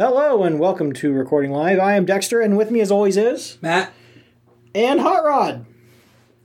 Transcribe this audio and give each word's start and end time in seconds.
Hello 0.00 0.44
and 0.44 0.58
welcome 0.58 0.94
to 0.94 1.12
Recording 1.12 1.50
Live. 1.52 1.78
I 1.78 1.94
am 1.94 2.06
Dexter, 2.06 2.40
and 2.40 2.56
with 2.56 2.70
me, 2.70 2.80
as 2.80 2.90
always, 2.90 3.18
is 3.18 3.58
Matt. 3.60 3.92
and 4.74 4.98
Hot 4.98 5.22
Rod. 5.22 5.66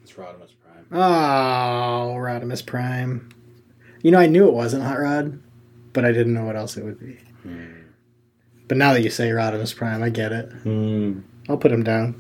It's 0.04 0.12
Rodimus 0.12 0.52
Prime. 0.62 0.86
Oh, 0.92 2.16
Rodimus 2.18 2.66
Prime. 2.66 3.30
You 4.02 4.12
know, 4.12 4.20
I 4.20 4.26
knew 4.28 4.46
it 4.50 4.54
wasn't 4.54 4.84
Hot 4.84 5.00
Rod, 5.00 5.42
but 5.94 6.04
I 6.04 6.12
didn't 6.12 6.34
know 6.34 6.44
what 6.44 6.58
else 6.58 6.76
it 6.76 6.84
would 6.84 7.00
be. 7.00 7.18
But 8.68 8.76
now 8.76 8.92
that 8.92 9.04
you 9.04 9.10
say 9.10 9.30
Rodimus 9.30 9.74
Prime, 9.74 10.04
I 10.04 10.10
get 10.10 10.34
it. 10.34 10.52
Hmm. 10.52 11.22
I'll 11.48 11.56
put 11.56 11.72
him 11.72 11.84
down. 11.86 12.12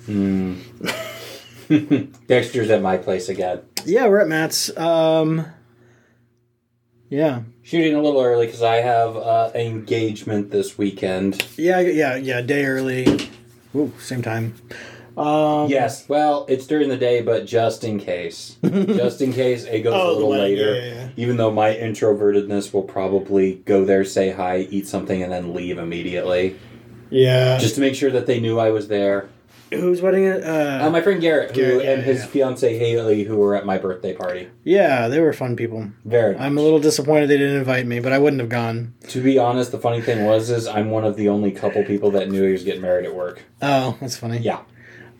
Hmm. 1.68 2.14
Dexter's 2.28 2.70
at 2.70 2.82
my 2.82 2.96
place 2.96 3.28
again. 3.28 3.60
Yeah, 3.84 4.08
we're 4.08 4.22
at 4.22 4.30
Matt's. 4.30 4.70
Um, 4.78 5.48
yeah, 7.16 7.41
Shooting 7.63 7.95
a 7.95 8.02
little 8.02 8.21
early 8.21 8.45
because 8.45 8.61
I 8.61 8.75
have 8.77 9.15
uh, 9.15 9.52
an 9.55 9.61
engagement 9.61 10.52
this 10.52 10.77
weekend. 10.77 11.45
yeah, 11.57 11.79
yeah, 11.79 12.15
yeah. 12.15 12.41
Day 12.41 12.65
early. 12.65 13.29
Ooh, 13.75 13.92
same 14.00 14.21
time. 14.21 14.54
Um, 15.18 15.70
Yes, 15.70 16.07
well, 16.09 16.46
it's 16.50 16.68
during 16.68 16.89
the 16.89 16.97
day, 16.97 17.21
but 17.21 17.46
just 17.46 17.83
in 17.86 18.00
case. 18.00 18.57
just 18.64 19.21
in 19.21 19.32
case 19.33 19.64
it 19.64 19.79
goes 19.82 19.93
Oh, 19.96 20.11
a 20.11 20.14
little 20.14 20.29
later. 20.29 20.75
yeah, 20.75 20.93
yeah. 20.93 21.09
Even 21.15 21.37
though 21.37 21.51
my 21.51 21.73
introvertedness 21.73 22.73
will 22.73 22.83
probably 22.83 23.56
go 23.65 23.86
there, 23.86 24.04
say 24.04 24.32
hi, 24.32 24.68
eat 24.70 24.87
something, 24.87 25.23
and 25.23 25.32
then 25.32 25.54
leave 25.54 25.78
immediately. 25.78 26.57
Yeah. 27.09 27.57
Just 27.59 27.75
to 27.75 27.82
make 27.82 27.95
sure 27.95 28.11
that 28.11 28.25
they 28.28 28.39
knew 28.42 28.59
I 28.59 28.71
was 28.71 28.89
there. 28.89 29.29
Who's 29.79 30.02
wedding 30.02 30.25
it? 30.25 30.43
Uh, 30.43 30.86
Uh, 30.86 30.89
my 30.89 31.02
friend 31.02 31.20
Garrett, 31.21 31.52
who, 31.52 31.61
Garrett, 31.61 31.84
yeah, 31.84 31.92
and 31.92 32.03
his 32.03 32.20
yeah. 32.22 32.25
fiance 32.28 32.78
Haley, 32.78 33.23
who 33.23 33.38
were 33.38 33.56
at 33.56 33.66
my 33.66 33.78
birthday 33.78 34.14
party. 34.14 34.48
yeah, 34.64 35.08
they 35.08 35.20
were 35.20 35.34
fun 35.34 35.56
people. 35.56 35.88
Very 36.06 36.36
I'm 36.38 36.58
a 36.58 36.61
little 36.61 36.80
disappointed 36.80 37.28
they 37.30 37.38
didn't 37.38 37.58
invite 37.58 37.86
me, 37.88 38.00
but 38.00 38.11
I 38.14 38.20
wouldn't 38.20 38.39
have 38.42 38.50
gone. 38.50 38.94
To 39.09 39.22
be 39.22 39.38
honest, 39.38 39.72
the 39.72 39.80
funny 39.80 40.02
thing 40.02 40.25
was 40.25 40.50
is 40.50 40.67
I'm 40.67 40.89
one 40.92 41.03
of 41.06 41.16
the 41.16 41.30
only 41.30 41.52
couple 41.52 41.84
people 41.84 42.11
that 42.11 42.30
knew 42.30 42.44
he 42.44 42.52
was 42.52 42.64
getting 42.64 42.81
married 42.81 43.06
at 43.06 43.16
work. 43.16 43.44
Oh, 43.61 43.98
that's 44.02 44.17
funny. 44.17 44.39
Yeah. 44.39 44.59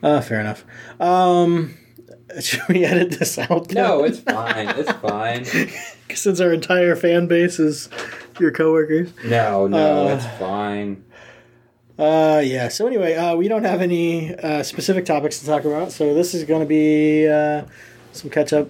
Uh, 0.02 0.20
fair 0.20 0.40
enough. 0.40 0.64
Um, 1.00 1.76
should 2.40 2.66
we 2.68 2.84
edit 2.84 3.18
this 3.18 3.38
out? 3.38 3.72
No, 3.72 4.04
it's 4.04 4.18
fine. 4.36 4.68
It's 4.76 4.92
fine. 4.92 5.44
since 6.14 6.40
our 6.40 6.52
entire 6.52 6.94
fan 6.96 7.26
base 7.26 7.58
is 7.58 7.88
your 8.38 8.50
coworkers. 8.50 9.10
No, 9.24 9.66
no, 9.66 10.08
Uh, 10.08 10.14
it's 10.14 10.26
fine. 10.38 11.02
Uh, 11.98 12.42
yeah. 12.44 12.68
So 12.68 12.86
anyway, 12.86 13.14
uh, 13.14 13.36
we 13.36 13.48
don't 13.48 13.64
have 13.64 13.80
any 13.80 14.34
uh, 14.34 14.62
specific 14.62 15.06
topics 15.06 15.38
to 15.40 15.46
talk 15.46 15.64
about, 15.64 15.92
so 15.92 16.14
this 16.14 16.34
is 16.34 16.44
going 16.44 16.60
to 16.60 16.66
be 16.66 17.26
uh, 17.26 17.64
some 18.12 18.30
catch 18.30 18.52
up 18.52 18.68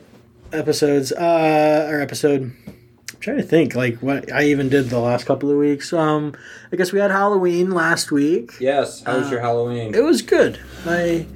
episodes. 0.52 1.12
Uh, 1.12 1.88
or 1.90 2.00
episode. 2.00 2.52
I'm 2.68 3.20
trying 3.20 3.36
to 3.38 3.42
think 3.42 3.74
like 3.74 3.96
what 3.98 4.30
I 4.32 4.44
even 4.44 4.68
did 4.68 4.90
the 4.90 5.00
last 5.00 5.26
couple 5.26 5.50
of 5.50 5.56
weeks. 5.56 5.92
Um, 5.92 6.34
I 6.72 6.76
guess 6.76 6.92
we 6.92 7.00
had 7.00 7.10
Halloween 7.10 7.70
last 7.70 8.12
week. 8.12 8.52
Yes. 8.60 9.02
How 9.02 9.18
was 9.18 9.26
uh, 9.28 9.30
your 9.32 9.40
Halloween? 9.40 9.94
It 9.94 10.04
was 10.04 10.22
good. 10.22 10.60
I 10.84 11.26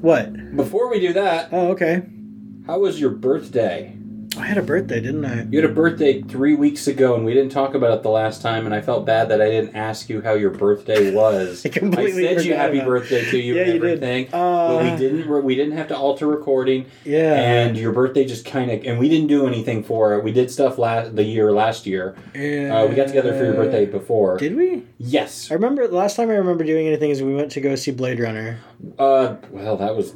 what? 0.00 0.54
Before 0.56 0.88
we 0.88 1.00
do 1.00 1.12
that, 1.14 1.48
Oh, 1.52 1.68
okay. 1.72 2.02
how 2.66 2.78
was 2.78 3.00
your 3.00 3.10
birthday? 3.10 3.96
I 4.36 4.46
had 4.46 4.58
a 4.58 4.62
birthday, 4.62 5.00
didn't 5.00 5.24
I? 5.24 5.42
You 5.50 5.60
had 5.60 5.68
a 5.68 5.74
birthday 5.74 6.22
three 6.22 6.54
weeks 6.54 6.86
ago, 6.86 7.16
and 7.16 7.24
we 7.24 7.34
didn't 7.34 7.50
talk 7.50 7.74
about 7.74 7.92
it 7.98 8.02
the 8.04 8.10
last 8.10 8.40
time, 8.40 8.64
and 8.64 8.72
I 8.74 8.80
felt 8.80 9.04
bad 9.04 9.28
that 9.30 9.42
I 9.42 9.50
didn't 9.50 9.74
ask 9.74 10.08
you 10.08 10.22
how 10.22 10.34
your 10.34 10.50
birthday 10.50 11.12
was. 11.12 11.66
I 11.66 11.68
completely 11.68 12.22
said 12.36 12.44
you 12.44 12.54
happy 12.54 12.78
about- 12.78 12.86
birthday 12.88 13.28
to 13.30 13.38
you 13.38 13.56
Yeah, 13.56 13.62
and 13.62 13.72
you 13.74 13.80
did. 13.80 14.28
Uh, 14.32 14.68
but 14.68 14.84
we 14.84 14.96
didn't. 14.96 15.44
We 15.44 15.54
didn't 15.56 15.76
have 15.76 15.88
to 15.88 15.96
alter 15.96 16.28
recording. 16.28 16.86
Yeah. 17.04 17.34
and 17.34 17.76
your 17.76 17.92
birthday 17.92 18.24
just 18.24 18.44
kind 18.44 18.70
of 18.70 18.84
and 18.84 18.98
we 18.98 19.08
didn't 19.08 19.26
do 19.26 19.46
anything 19.46 19.82
for 19.82 20.14
it 20.14 20.22
we 20.24 20.32
did 20.32 20.50
stuff 20.50 20.78
last 20.78 21.16
the 21.16 21.24
year 21.24 21.50
last 21.52 21.86
year 21.86 22.14
uh, 22.34 22.86
we 22.88 22.94
got 22.94 23.08
together 23.08 23.32
for 23.36 23.44
your 23.44 23.54
birthday 23.54 23.84
before 23.86 24.36
Did 24.38 24.56
we? 24.56 24.84
yes 24.98 25.50
I 25.50 25.54
remember 25.54 25.86
the 25.88 25.96
last 25.96 26.16
time 26.16 26.30
I 26.30 26.34
remember 26.34 26.64
doing 26.64 26.86
anything 26.86 27.10
is 27.10 27.22
we 27.22 27.34
went 27.34 27.50
to 27.52 27.60
go 27.60 27.74
see 27.74 27.90
Blade 27.90 28.20
Runner, 28.20 28.58
uh 28.98 29.36
well 29.50 29.76
that 29.76 29.96
was 29.96 30.14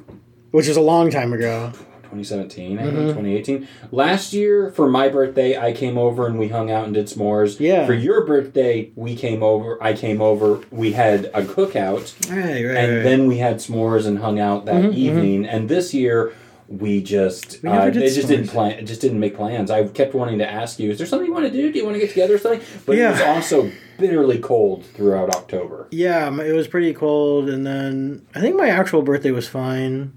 which 0.53 0.69
was 0.69 0.77
a 0.77 0.81
long 0.83 1.11
time 1.11 1.33
ago. 1.33 1.73
2017 2.15 2.79
I 2.79 2.83
think 2.83 2.95
Mhm. 2.95 3.09
2018 3.09 3.69
last 3.91 4.33
year 4.33 4.71
for 4.71 4.89
my 4.89 5.09
birthday 5.09 5.57
i 5.59 5.73
came 5.73 5.99
over 5.99 6.27
and 6.27 6.39
we 6.39 6.49
hung 6.49 6.71
out 6.71 6.85
and 6.85 6.95
did 6.95 7.07
s'mores. 7.07 7.59
Yeah. 7.59 7.87
for 7.87 7.95
your 7.95 8.25
birthday 8.25 8.91
we 8.97 9.15
came 9.17 9.43
over 9.43 9.83
i 9.83 9.93
came 9.93 10.21
over 10.21 10.61
we 10.71 10.93
had 10.93 11.27
a 11.35 11.43
cookout. 11.43 12.15
Right, 12.31 12.65
right, 12.65 12.77
and 12.77 12.95
right. 12.97 13.03
then 13.03 13.27
we 13.27 13.39
had 13.39 13.57
s'mores 13.57 14.07
and 14.07 14.19
hung 14.19 14.39
out 14.39 14.67
that 14.67 14.83
Mhm, 14.85 14.95
evening. 14.95 15.47
And 15.47 15.69
this 15.69 15.93
year 15.95 16.33
we 16.69 17.03
just 17.03 17.63
We 17.63 17.69
never 17.69 17.89
uh, 17.89 17.91
they 17.91 18.09
just 18.11 18.29
didn't 18.29 18.49
plan 18.49 18.85
just 18.87 19.01
didn't 19.01 19.21
make 19.21 19.37
plans. 19.37 19.71
I 19.71 19.85
kept 19.85 20.15
wanting 20.15 20.39
to 20.39 20.51
ask 20.51 20.79
you 20.79 20.91
is 20.91 20.99
there 20.99 21.07
something 21.07 21.27
you 21.27 21.35
want 21.35 21.47
to 21.47 21.53
do? 21.53 21.71
Do 21.73 21.79
you 21.79 21.85
want 21.85 21.97
to 21.97 22.01
get 22.01 22.11
together 22.11 22.35
or 22.37 22.39
something? 22.39 22.61
But 22.87 22.97
Yeah. 22.97 23.09
it 23.09 23.13
was 23.13 23.21
also 23.21 23.71
bitterly 23.99 24.39
cold 24.39 24.85
throughout 24.95 25.35
october. 25.35 25.87
Yeah, 25.91 26.29
it 26.43 26.53
was 26.53 26.67
pretty 26.67 26.93
cold, 26.95 27.49
and 27.49 27.65
then 27.67 28.23
I 28.35 28.41
think 28.41 28.57
my 28.57 28.69
actual 28.69 29.03
birthday 29.03 29.31
was 29.31 29.47
fine. 29.47 30.13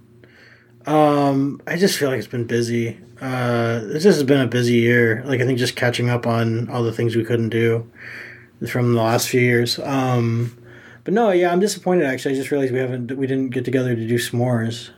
Um, 0.87 1.61
I 1.67 1.75
just 1.77 1.97
feel 1.99 2.09
like 2.09 2.17
it's 2.19 2.27
been 2.27 2.45
busy. 2.47 2.97
Uh, 3.21 3.79
this 3.79 4.03
has 4.05 4.23
been 4.23 4.39
a 4.41 4.47
busy 4.47 4.75
year. 4.75 5.21
Like 5.25 5.41
I 5.41 5.45
think 5.45 5.59
just 5.59 5.75
catching 5.75 6.09
up 6.09 6.25
on 6.25 6.69
all 6.69 6.81
the 6.83 6.93
things 6.93 7.15
we 7.15 7.23
couldn't 7.25 7.49
do 7.49 7.89
from 8.69 8.93
the 8.93 9.01
last 9.01 9.27
few 9.29 9.41
years. 9.41 9.79
Um, 9.79 10.57
but 11.03 11.13
no, 11.13 11.31
yeah, 11.31 11.51
I'm 11.51 11.59
disappointed. 11.59 12.05
Actually, 12.05 12.35
I 12.35 12.37
just 12.37 12.51
realized 12.51 12.73
we 12.73 12.79
haven't 12.79 13.11
we 13.17 13.27
didn't 13.27 13.49
get 13.49 13.65
together 13.65 13.95
to 13.95 14.07
do 14.07 14.15
s'mores. 14.15 14.89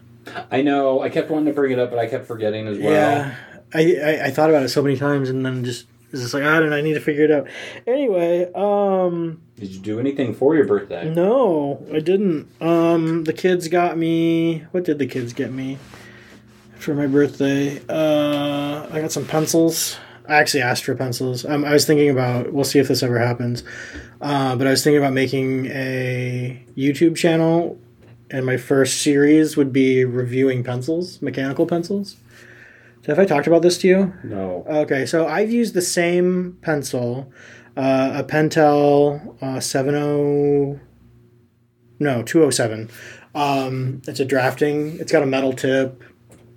i 0.51 0.61
know 0.61 1.01
i 1.01 1.09
kept 1.09 1.31
wanting 1.31 1.47
to 1.47 1.53
bring 1.53 1.72
it 1.72 1.79
up 1.79 1.89
but 1.89 1.97
i 1.97 2.05
kept 2.05 2.28
forgetting 2.28 2.67
as 2.67 2.78
well 2.78 2.91
Yeah, 2.94 3.35
I, 3.73 3.81
I 3.81 4.25
I 4.25 4.29
thought 4.29 4.51
about 4.51 4.61
it 4.61 4.69
so 4.69 4.81
many 4.83 4.95
times, 4.95 5.28
and 5.29 5.44
then 5.44 5.63
just 5.66 5.88
it's 6.12 6.22
just 6.22 6.34
like 6.34 6.44
I 6.44 6.59
don't 6.59 6.70
know. 6.70 6.75
I 6.75 6.81
need 6.81 6.94
to 6.96 7.00
figure 7.00 7.24
it 7.24 7.31
out. 7.31 7.47
Anyway, 7.86 8.52
um, 8.53 9.42
did 9.58 9.70
you 9.70 9.80
do 9.80 10.00
anything 10.00 10.34
for 10.34 10.56
your 10.56 10.66
birthday 10.66 11.09
no, 11.14 11.86
I 11.94 12.00
didn't. 12.00 12.47
Um, 12.62 13.24
the 13.25 13.34
kids 13.34 13.68
got 13.68 13.97
me. 13.97 14.59
What 14.72 14.84
did 14.86 15.00
the 15.00 15.08
kids 15.08 15.34
get 15.34 15.52
me 15.52 15.78
for 16.78 16.96
my 16.96 17.08
birthday? 17.08 17.80
Uh, 17.88 18.88
I 18.92 19.02
got 19.02 19.12
some 19.12 19.25
pencils. 19.25 19.97
I 20.28 20.36
actually 20.36 20.62
asked 20.62 20.86
for 20.86 20.96
pencils. 20.96 21.46
Um, 21.46 21.66
I 21.66 21.74
was 21.74 21.86
thinking 21.86 22.09
about. 22.09 22.53
We'll 22.53 22.64
see 22.66 22.80
if 22.80 22.88
this 22.88 23.03
ever 23.03 23.20
happens. 23.20 23.64
Uh, 24.22 24.56
but 24.56 24.68
I 24.68 24.72
was 24.72 24.84
thinking 24.84 25.00
about 25.00 25.14
making 25.14 25.68
a 25.68 26.64
YouTube 26.76 27.16
channel, 27.16 27.80
and 28.31 28.46
my 28.46 28.58
first 28.58 29.02
series 29.02 29.56
would 29.58 29.72
be 29.72 30.06
reviewing 30.06 30.64
pencils, 30.64 31.22
mechanical 31.22 31.66
pencils. 31.66 32.16
Have 33.09 33.20
I 33.20 33.25
talked 33.25 33.47
about 33.47 33.64
this 33.64 33.78
to 33.80 33.88
you? 33.88 34.14
no 34.24 34.64
Okay, 34.68 35.06
so 35.06 35.28
I've 35.28 35.52
used 35.52 35.74
the 35.74 35.81
same 35.81 36.58
pencil, 36.62 37.31
uh, 37.75 38.12
a 38.16 38.24
Pentel 38.24 39.36
uh, 39.42 39.59
70, 39.59 40.80
no, 42.00 42.24
207. 42.24 42.90
Um, 43.36 44.02
it's 44.08 44.20
a 44.20 44.25
drafting, 44.25 44.97
it's 45.00 45.12
got 45.12 45.24
a 45.24 45.25
metal 45.25 45.53
tip, 45.53 46.03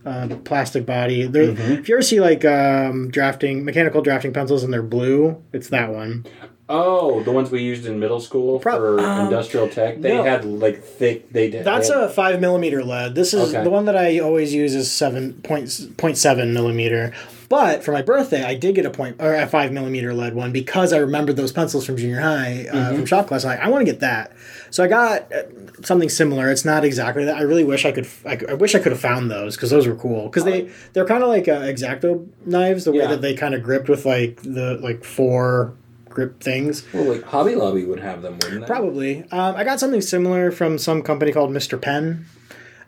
uh, 0.05 0.29
plastic 0.45 0.85
body. 0.85 1.27
Mhm. 1.29 1.79
If 1.81 1.89
you 1.89 1.95
ever 1.95 2.03
see 2.03 2.21
like 2.21 2.45
um, 2.45 3.11
drafting, 3.11 3.65
mechanical 3.65 4.03
drafting 4.03 4.33
pencils 4.33 4.63
and 4.63 4.73
they're 4.73 4.83
blue, 4.83 5.43
it's 5.53 5.69
that 5.69 5.91
one. 5.93 6.27
Oh 6.69 7.23
the 7.25 7.33
ones 7.33 7.50
we 7.50 7.61
used 7.62 7.87
in 7.87 7.99
middle 7.99 8.21
school 8.21 8.59
Pro- 8.59 8.77
for 8.77 9.00
um, 9.00 9.27
industrial 9.27 9.69
tech 9.69 10.00
they 10.00 10.15
no. 10.15 10.23
had 10.23 10.45
like 10.45 10.83
thick 10.83 11.31
they 11.33 11.50
did 11.50 11.65
That's 11.65 11.89
they 11.89 11.95
had- 11.95 12.05
a 12.05 12.09
five 12.09 12.41
millimeter 12.41 12.83
lead. 12.84 13.15
This 13.15 13.34
is 13.34 13.53
Okay. 13.53 13.62
the 13.65 13.71
one 13.71 13.84
that 13.87 13.97
I 13.97 14.21
always 14.21 14.55
use 14.55 14.75
is 14.75 14.91
seven 14.91 15.34
point 15.43 15.97
point 15.97 16.17
seven 16.17 16.55
millimeter. 16.55 17.12
But 17.49 17.84
for 17.84 17.93
my 17.93 18.01
birthday, 18.01 18.43
I 18.45 18.55
did 18.55 18.77
get 18.77 18.87
a 18.87 18.91
point 18.91 19.17
or 19.21 19.34
a 19.34 19.47
five 19.47 19.72
millimeter 19.72 20.15
lead 20.15 20.34
one 20.34 20.53
because 20.53 20.93
I 20.95 20.99
remembered 20.99 21.37
those 21.37 21.53
pencils 21.53 21.84
from 21.84 21.99
junior 21.99 22.21
high 22.21 22.67
uh, 22.71 22.75
Mm-hmm. 22.75 22.97
from 22.97 23.06
shop 23.06 23.27
class. 23.27 23.45
I'm 23.45 23.51
like, 23.51 23.61
I 23.61 23.69
want 23.69 23.84
to 23.84 23.93
get 23.93 24.01
that. 24.01 24.33
So 24.71 24.83
I 24.83 24.87
got 24.89 25.31
uh, 25.31 25.43
something 25.83 26.09
similar. 26.09 26.51
It's 26.51 26.65
not 26.65 26.83
exactly 26.84 27.27
that. 27.27 27.37
I 27.37 27.43
really 27.43 27.65
wish 27.65 27.84
I 27.84 27.93
could. 27.93 28.09
I, 28.25 28.39
I 28.49 28.55
wish 28.55 28.75
I 28.75 28.78
could 28.78 28.93
have 28.93 29.01
found 29.03 29.31
those 29.31 29.56
because 29.56 29.69
those 29.69 29.87
were 29.87 29.97
cool. 29.97 30.28
Because 30.28 30.45
they 30.45 30.71
they're 30.95 31.05
kind 31.05 31.22
of 31.22 31.28
like 31.28 31.47
uh, 31.49 31.53
X-Acto 31.61 32.27
knives. 32.47 32.84
The 32.84 32.93
way 32.93 32.99
Yeah. 32.99 33.09
that 33.09 33.21
they 33.21 33.34
kind 33.34 33.55
of 33.55 33.62
gripped 33.62 33.91
with 33.91 34.06
like 34.06 34.41
the 34.43 34.78
like 34.81 35.05
four 35.05 35.75
grip 36.12 36.41
things. 36.43 36.84
well 36.93 37.05
like 37.05 37.23
hobby 37.25 37.55
lobby 37.55 37.84
would 37.84 38.00
have 38.00 38.23
them 38.23 38.34
wouldn't 38.34 38.61
they 38.61 38.67
Probably. 38.67 39.23
Um, 39.31 39.56
I 39.56 39.65
got 39.65 39.81
something 39.81 40.01
similar 40.01 40.51
from 40.51 40.78
some 40.78 41.03
company 41.03 41.33
called 41.33 41.51
Mr. 41.51 41.81
Pen. 41.81 42.27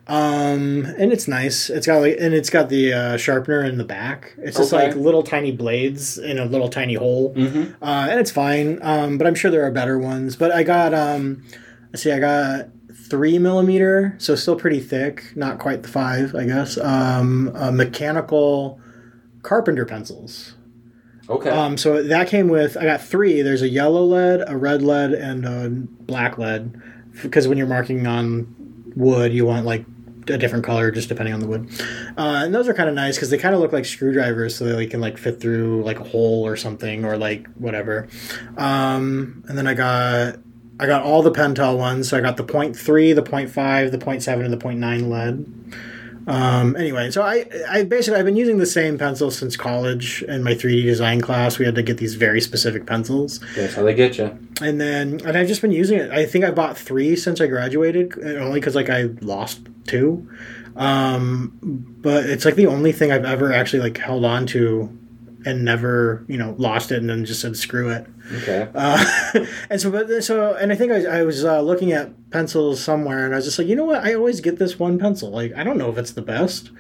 Um, 0.06 0.84
and 0.98 1.12
it's 1.12 1.26
nice. 1.26 1.70
It's 1.70 1.87
got 1.87 2.00
like, 2.00 2.16
and 2.20 2.34
it's 2.34 2.50
got 2.50 2.69
the 2.69 2.93
uh, 2.93 3.16
sharpener 3.16 3.64
in 3.64 3.78
the 3.78 3.84
back. 3.84 4.34
It's 4.38 4.58
just 4.58 4.72
Okay. 4.72 4.88
like 4.88 4.96
little 4.96 5.22
tiny 5.22 5.50
blades 5.50 6.19
in 6.19 6.38
a 6.38 6.44
little 6.44 6.69
tiny 6.69 6.94
hole, 6.94 7.34
mm-hmm. 7.34 7.82
uh, 7.82 8.08
and 8.10 8.20
it's 8.20 8.31
fine. 8.31 8.78
Um, 8.82 9.16
but 9.16 9.26
I'm 9.26 9.34
sure 9.34 9.50
there 9.50 9.64
are 9.64 9.70
better 9.70 9.98
ones. 9.98 10.37
But 10.37 10.52
I 10.52 10.62
got, 10.62 10.93
um, 10.93 11.43
let's 11.93 12.02
see, 12.02 12.12
I 12.12 12.19
got 12.19 12.69
three 13.08 13.38
millimeter, 13.38 14.14
so 14.19 14.34
still 14.34 14.56
pretty 14.56 14.81
thick. 14.81 15.32
Not 15.37 15.58
quite 15.58 15.82
the 15.82 15.88
five, 15.88 16.34
I 16.34 16.44
guess. 16.44 16.76
Um, 16.76 17.50
uh, 17.54 17.70
mechanical 17.70 18.78
carpenter 19.43 19.87
pencils. 19.87 20.53
Okay 21.28 21.50
Um, 21.50 21.76
so 21.76 22.02
that 22.02 22.28
came 22.28 22.48
with 22.48 22.76
I 22.76 22.84
got 22.84 23.02
three. 23.02 23.42
There's 23.42 23.62
a 23.62 23.68
yellow 23.68 24.04
lead, 24.04 24.42
a 24.46 24.56
red 24.56 24.82
lead, 24.82 25.12
and 25.12 25.44
a 25.44 25.68
black 26.04 26.38
lead. 26.38 26.80
Because 27.22 27.46
when 27.46 27.58
you're 27.58 27.66
marking 27.66 28.06
on 28.06 28.92
wood, 28.96 29.32
you 29.32 29.46
want 29.46 29.64
like 29.64 29.84
a 30.28 30.38
different 30.38 30.64
color 30.64 30.90
just 30.90 31.08
depending 31.08 31.34
on 31.34 31.40
the 31.40 31.46
wood. 31.46 31.68
Uh, 32.16 32.42
and 32.44 32.54
those 32.54 32.66
are 32.66 32.74
kind 32.74 32.88
of 32.88 32.94
nice 32.94 33.16
because 33.16 33.30
they 33.30 33.38
kind 33.38 33.54
of 33.54 33.60
look 33.60 33.72
like 33.72 33.84
screwdrivers, 33.84 34.56
so 34.56 34.64
they 34.64 34.86
can 34.86 35.00
like 35.00 35.18
fit 35.18 35.40
through 35.40 35.82
like 35.84 36.00
a 36.00 36.04
hole 36.04 36.46
or 36.46 36.56
something 36.56 37.04
or 37.04 37.16
like 37.16 37.46
whatever. 37.54 38.08
Um, 38.56 39.44
and 39.48 39.56
then 39.56 39.66
I 39.66 39.74
got 39.74 40.38
I 40.80 40.86
got 40.86 41.02
all 41.02 41.22
the 41.22 41.30
Pentel 41.30 41.78
ones. 41.78 42.08
So 42.08 42.18
I 42.18 42.20
got 42.20 42.36
the 42.36 42.44
point 42.44 42.76
three, 42.76 43.12
the 43.12 43.22
point 43.22 43.50
five, 43.50 43.92
the 43.92 43.98
point 43.98 44.22
seven, 44.22 44.44
and 44.44 44.52
the 44.52 44.58
point 44.58 44.78
nine 44.80 45.08
lead. 45.08 45.46
Um, 46.26 46.74
anyway, 46.76 47.10
so 47.10 47.22
I, 47.22 47.44
I 47.68 47.84
basically 47.84 48.18
I've 48.18 48.24
been 48.24 48.36
using 48.36 48.58
the 48.58 48.66
same 48.66 48.96
pencil 48.98 49.30
since 49.30 49.56
college. 49.56 50.22
In 50.22 50.42
my 50.42 50.52
3D 50.54 50.82
design 50.84 51.20
class, 51.20 51.58
we 51.58 51.66
had 51.66 51.74
to 51.74 51.82
get 51.82 51.98
these 51.98 52.14
very 52.14 52.40
specific 52.40 52.86
pencils, 52.86 53.40
That's 53.54 53.74
how 53.74 53.82
they 53.82 53.94
get 53.94 54.16
you. 54.18 54.36
and 54.62 54.80
then 54.80 55.20
and 55.26 55.36
I've 55.36 55.48
just 55.48 55.60
been 55.62 55.72
using 55.72 55.98
it. 55.98 56.10
I 56.10 56.24
think 56.26 56.44
I 56.44 56.50
bought 56.50 56.78
three 56.78 57.14
since 57.16 57.40
I 57.40 57.46
graduated, 57.46 58.18
only 58.38 58.60
because 58.60 58.74
like 58.74 58.88
I 58.90 59.10
lost 59.20 59.60
two. 59.86 60.28
Um, 60.76 61.52
but 61.62 62.24
it's 62.26 62.44
like 62.44 62.56
the 62.56 62.66
only 62.66 62.92
thing 62.92 63.12
I've 63.12 63.24
ever 63.24 63.52
actually 63.52 63.80
like 63.82 63.98
held 63.98 64.24
on 64.24 64.46
to 64.48 64.96
and 65.44 65.64
never 65.64 66.25
you 66.29 66.37
know 66.37 66.55
lost 66.58 66.93
it 66.93 66.99
and 66.99 67.08
then 67.08 67.25
just 67.25 67.41
said 67.41 67.56
screw 67.56 67.91
it. 67.91 68.06
Okay. 68.43 68.69
Uh, 68.75 69.46
and 69.70 69.81
so, 69.81 69.91
but 69.91 70.25
so, 70.25 70.55
and 70.55 70.73
I 70.73 70.76
think 70.76 70.93
I, 70.93 71.20
I 71.20 71.23
was 71.23 71.44
uh, 71.44 71.61
looking 71.61 71.93
at 71.93 72.31
pencils 72.31 72.82
somewhere, 72.82 73.25
and 73.25 73.35
I 73.35 73.37
was 73.37 73.44
just 73.44 73.58
like, 73.58 73.69
you 73.69 73.76
know 73.76 73.85
what? 73.85 74.02
I 74.02 74.14
always 74.14 74.41
get 74.41 74.58
this 74.58 74.79
one 74.79 74.99
pencil. 74.99 75.31
Like, 75.31 75.55
I 75.56 75.64
don't 75.64 75.79
know 75.79 75.91
if 75.91 75.99
it's 75.99 76.12
the 76.12 76.23
best, 76.23 76.70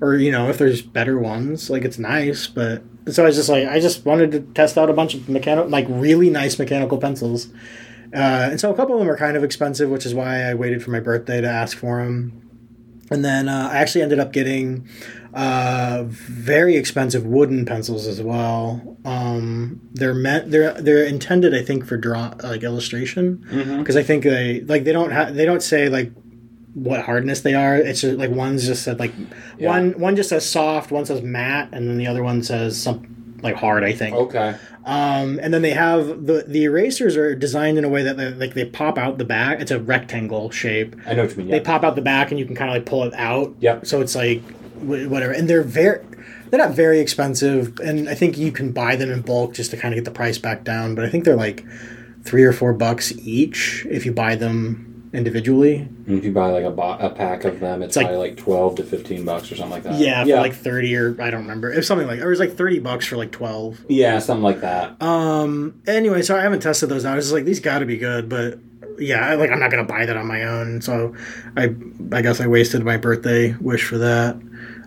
or 0.00 0.16
you 0.16 0.32
know, 0.32 0.48
if 0.48 0.58
there's 0.58 0.82
better 0.82 1.18
ones. 1.18 1.70
Like, 1.70 1.84
it's 1.84 1.98
nice, 1.98 2.46
but 2.46 2.82
so 3.10 3.22
I 3.22 3.26
was 3.26 3.36
just 3.36 3.48
like, 3.48 3.66
I 3.68 3.80
just 3.80 4.04
wanted 4.04 4.32
to 4.32 4.40
test 4.40 4.76
out 4.76 4.90
a 4.90 4.92
bunch 4.92 5.14
of 5.14 5.28
mechanical, 5.28 5.70
like 5.70 5.86
really 5.88 6.30
nice 6.30 6.58
mechanical 6.58 6.98
pencils. 6.98 7.48
Uh, 8.14 8.48
and 8.50 8.60
so 8.60 8.72
a 8.72 8.74
couple 8.74 8.94
of 8.94 9.00
them 9.00 9.10
are 9.10 9.16
kind 9.16 9.36
of 9.36 9.44
expensive, 9.44 9.90
which 9.90 10.06
is 10.06 10.14
why 10.14 10.42
I 10.42 10.54
waited 10.54 10.82
for 10.82 10.90
my 10.90 11.00
birthday 11.00 11.40
to 11.40 11.48
ask 11.48 11.76
for 11.76 12.02
them. 12.02 12.47
And 13.10 13.24
then 13.24 13.48
uh, 13.48 13.70
I 13.72 13.78
actually 13.78 14.02
ended 14.02 14.18
up 14.18 14.32
getting 14.32 14.86
uh, 15.34 16.04
very 16.06 16.76
expensive 16.76 17.24
wooden 17.24 17.64
pencils 17.64 18.06
as 18.06 18.20
well. 18.20 18.96
Um, 19.04 19.80
they're 19.92 20.14
meant 20.14 20.50
they're 20.50 20.74
they're 20.74 21.04
intended, 21.04 21.54
I 21.54 21.62
think, 21.62 21.86
for 21.86 21.96
draw 21.96 22.34
like 22.42 22.62
illustration 22.62 23.44
Mm-hmm. 23.50 23.78
because 23.78 23.96
I 23.96 24.02
think 24.02 24.24
they 24.24 24.60
like 24.62 24.84
they 24.84 24.92
don't 24.92 25.10
have 25.10 25.34
they 25.34 25.44
don't 25.46 25.62
say 25.62 25.88
like 25.88 26.12
what 26.74 27.00
hardness 27.02 27.40
they 27.40 27.54
are. 27.54 27.76
It's 27.76 28.02
just 28.02 28.18
like 28.18 28.30
one's 28.30 28.66
just 28.66 28.82
said 28.82 28.98
like 28.98 29.12
Yeah. 29.58 29.68
one 29.70 29.98
one 29.98 30.16
just 30.16 30.28
says 30.28 30.48
soft, 30.48 30.90
one 30.90 31.06
says 31.06 31.22
matte, 31.22 31.68
and 31.72 31.88
then 31.88 31.96
the 31.98 32.06
other 32.06 32.22
one 32.22 32.42
says 32.42 32.80
some 32.80 33.17
like 33.42 33.56
hard. 33.56 33.84
I 33.84 33.92
think. 33.92 34.16
Okay. 34.16 34.56
Um, 34.84 35.38
and 35.42 35.52
then 35.52 35.62
they 35.62 35.72
have 35.72 36.26
the 36.26 36.44
the 36.46 36.64
erasers 36.64 37.16
are 37.16 37.34
designed 37.34 37.78
in 37.78 37.84
a 37.84 37.88
way 37.88 38.02
that 38.02 38.16
they, 38.16 38.30
like 38.30 38.54
they 38.54 38.64
pop 38.64 38.96
out 38.98 39.18
the 39.18 39.24
back. 39.24 39.60
It's 39.60 39.70
a 39.70 39.78
rectangle 39.78 40.50
shape. 40.50 40.96
I 41.06 41.14
know 41.14 41.22
what 41.22 41.32
you 41.32 41.38
mean. 41.38 41.48
They 41.48 41.60
pop 41.60 41.84
out 41.84 41.94
the 41.94 42.02
back, 42.02 42.30
and 42.30 42.38
you 42.38 42.46
can 42.46 42.54
kind 42.54 42.70
of 42.70 42.76
like 42.76 42.86
pull 42.86 43.04
it 43.04 43.14
out. 43.14 43.54
Yep. 43.60 43.86
So 43.86 44.00
it's 44.00 44.14
like 44.14 44.42
whatever, 44.80 45.32
and 45.32 45.48
they're 45.48 45.62
very 45.62 46.04
they're 46.50 46.58
not 46.58 46.70
very 46.70 47.00
expensive, 47.00 47.78
and 47.80 48.08
I 48.08 48.14
think 48.14 48.38
you 48.38 48.50
can 48.52 48.72
buy 48.72 48.96
them 48.96 49.10
in 49.10 49.20
bulk 49.20 49.54
just 49.54 49.70
to 49.72 49.76
kind 49.76 49.92
of 49.92 49.96
get 49.96 50.04
the 50.04 50.10
price 50.10 50.38
back 50.38 50.64
down. 50.64 50.94
But 50.94 51.04
I 51.04 51.10
think 51.10 51.24
they're 51.24 51.36
like 51.36 51.64
three 52.24 52.44
or 52.44 52.52
four 52.52 52.72
bucks 52.72 53.12
each 53.18 53.86
if 53.90 54.06
you 54.06 54.12
buy 54.12 54.34
them 54.34 54.87
individually. 55.12 55.76
And 56.06 56.18
if 56.18 56.24
you 56.24 56.32
buy 56.32 56.50
like 56.50 56.64
a, 56.64 56.70
bo- 56.70 56.98
a 56.98 57.10
pack 57.10 57.44
of 57.44 57.60
them, 57.60 57.82
it's, 57.82 57.96
like- 57.96 58.06
probably 58.06 58.28
like 58.28 58.36
twelve 58.36 58.74
to 58.76 58.84
fifteen 58.84 59.24
bucks 59.24 59.50
or 59.52 59.56
something 59.56 59.70
like 59.72 59.82
that. 59.84 59.94
Yeah, 59.94 60.22
for 60.22 60.28
yeah, 60.28 60.40
like 60.40 60.54
thirty 60.54 60.94
or 60.96 61.16
I 61.20 61.30
don't 61.30 61.42
remember. 61.42 61.72
It 61.72 61.76
was 61.76 61.86
something 61.86 62.06
like 62.06 62.18
it 62.20 62.26
was 62.26 62.38
like 62.40 62.54
thirty 62.56 62.78
bucks 62.78 63.06
for 63.06 63.16
like 63.16 63.30
twelve. 63.32 63.78
yeah, 63.88 64.18
something 64.18 64.42
like 64.44 64.60
that. 64.60 65.00
Um. 65.02 65.80
Anyway, 65.86 66.22
so 66.22 66.36
I 66.36 66.42
haven't 66.42 66.60
tested 66.60 66.88
those 66.88 67.04
out. 67.04 67.12
I 67.12 67.16
was 67.16 67.26
just 67.26 67.34
like, 67.34 67.44
these 67.44 67.60
got 67.60 67.78
to 67.80 67.86
be 67.86 67.96
good, 67.98 68.28
but 68.28 68.58
yeah, 68.98 69.34
like 69.34 69.50
I'm 69.50 69.60
not 69.60 69.70
gonna 69.70 69.84
buy 69.84 70.06
that 70.06 70.16
on 70.16 70.26
my 70.26 70.42
own. 70.44 70.80
So 70.82 71.14
I, 71.56 71.74
I 72.12 72.22
guess 72.22 72.40
I 72.40 72.46
wasted 72.46 72.84
my 72.84 72.96
birthday 72.96 73.54
wish 73.60 73.84
for 73.84 73.98
that. 73.98 74.36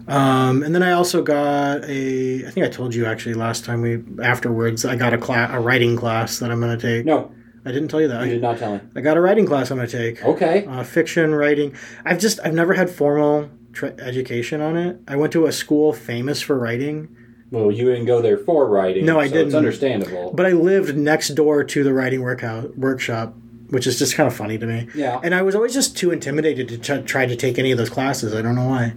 Um, 0.08 0.64
and 0.64 0.74
then 0.76 0.84
I 0.84 0.92
also 0.92 1.22
got 1.22 1.86
a. 1.86 2.46
I 2.46 2.50
think 2.52 2.66
I 2.66 2.70
told 2.70 2.94
you 2.94 3.06
actually 3.06 3.36
last 3.36 3.64
time 3.64 3.82
we 3.82 4.04
afterwards. 4.22 4.84
I 4.84 4.96
got 4.96 5.14
a 5.14 5.18
class, 5.18 5.52
a 5.54 5.60
writing 5.60 5.96
class 5.96 6.40
that 6.40 6.52
I'm 6.52 6.60
gonna 6.60 6.76
take. 6.78 7.06
No, 7.06 7.32
I 7.66 7.72
didn't 7.72 7.90
tell 7.90 8.02
you 8.02 8.08
that. 8.08 8.26
you 8.26 8.32
did 8.34 8.42
not 8.42 8.58
tell 8.58 8.74
me. 8.76 8.82
I 8.96 9.02
got 9.02 9.18
a 9.18 9.22
writing 9.22 9.46
class 9.46 9.70
I'm 9.72 9.78
gonna 9.78 9.88
take. 9.88 10.24
Okay. 10.24 10.66
Uh, 10.66 10.84
fiction 10.84 11.36
writing. 11.36 11.76
I've 12.06 12.20
just 12.20 12.40
I've 12.44 12.54
never 12.54 12.74
had 12.74 12.90
formal 12.90 13.50
tra- 13.72 13.94
education 14.00 14.62
on 14.62 14.76
it. 14.78 14.98
I 15.08 15.16
went 15.16 15.32
to 15.34 15.46
a 15.46 15.52
school 15.52 15.94
famous 15.94 16.42
for 16.42 16.58
writing. 16.58 17.16
Well, 17.52 17.72
you 17.72 17.86
didn't 17.86 18.06
go 18.06 18.22
there 18.22 18.38
for 18.38 18.68
writing. 18.68 19.06
No, 19.06 19.20
I 19.20 19.28
so 19.28 19.34
didn't. 19.34 19.48
It's 19.48 19.56
understandable. 19.56 20.32
But 20.34 20.46
I 20.46 20.54
lived 20.54 20.96
next 20.98 21.30
door 21.30 21.64
to 21.66 21.84
the 21.84 21.94
writing 21.94 22.22
workout 22.22 22.78
workshop, 22.78 23.36
which 23.72 23.88
is 23.88 23.98
just 24.00 24.16
kind 24.16 24.28
of 24.28 24.36
funny 24.36 24.58
to 24.58 24.66
me. 24.68 24.88
yeah. 24.96 25.20
And 25.24 25.34
I 25.34 25.42
was 25.42 25.56
always 25.56 25.74
just 25.74 25.98
too 25.98 26.12
intimidated 26.12 26.68
to 26.70 26.78
t- 26.78 27.02
try 27.04 27.26
to 27.26 27.36
take 27.36 27.58
any 27.58 27.72
of 27.72 27.78
those 27.78 27.90
classes. 27.90 28.34
I 28.34 28.42
don't 28.42 28.56
know 28.56 28.68
why. 28.68 28.94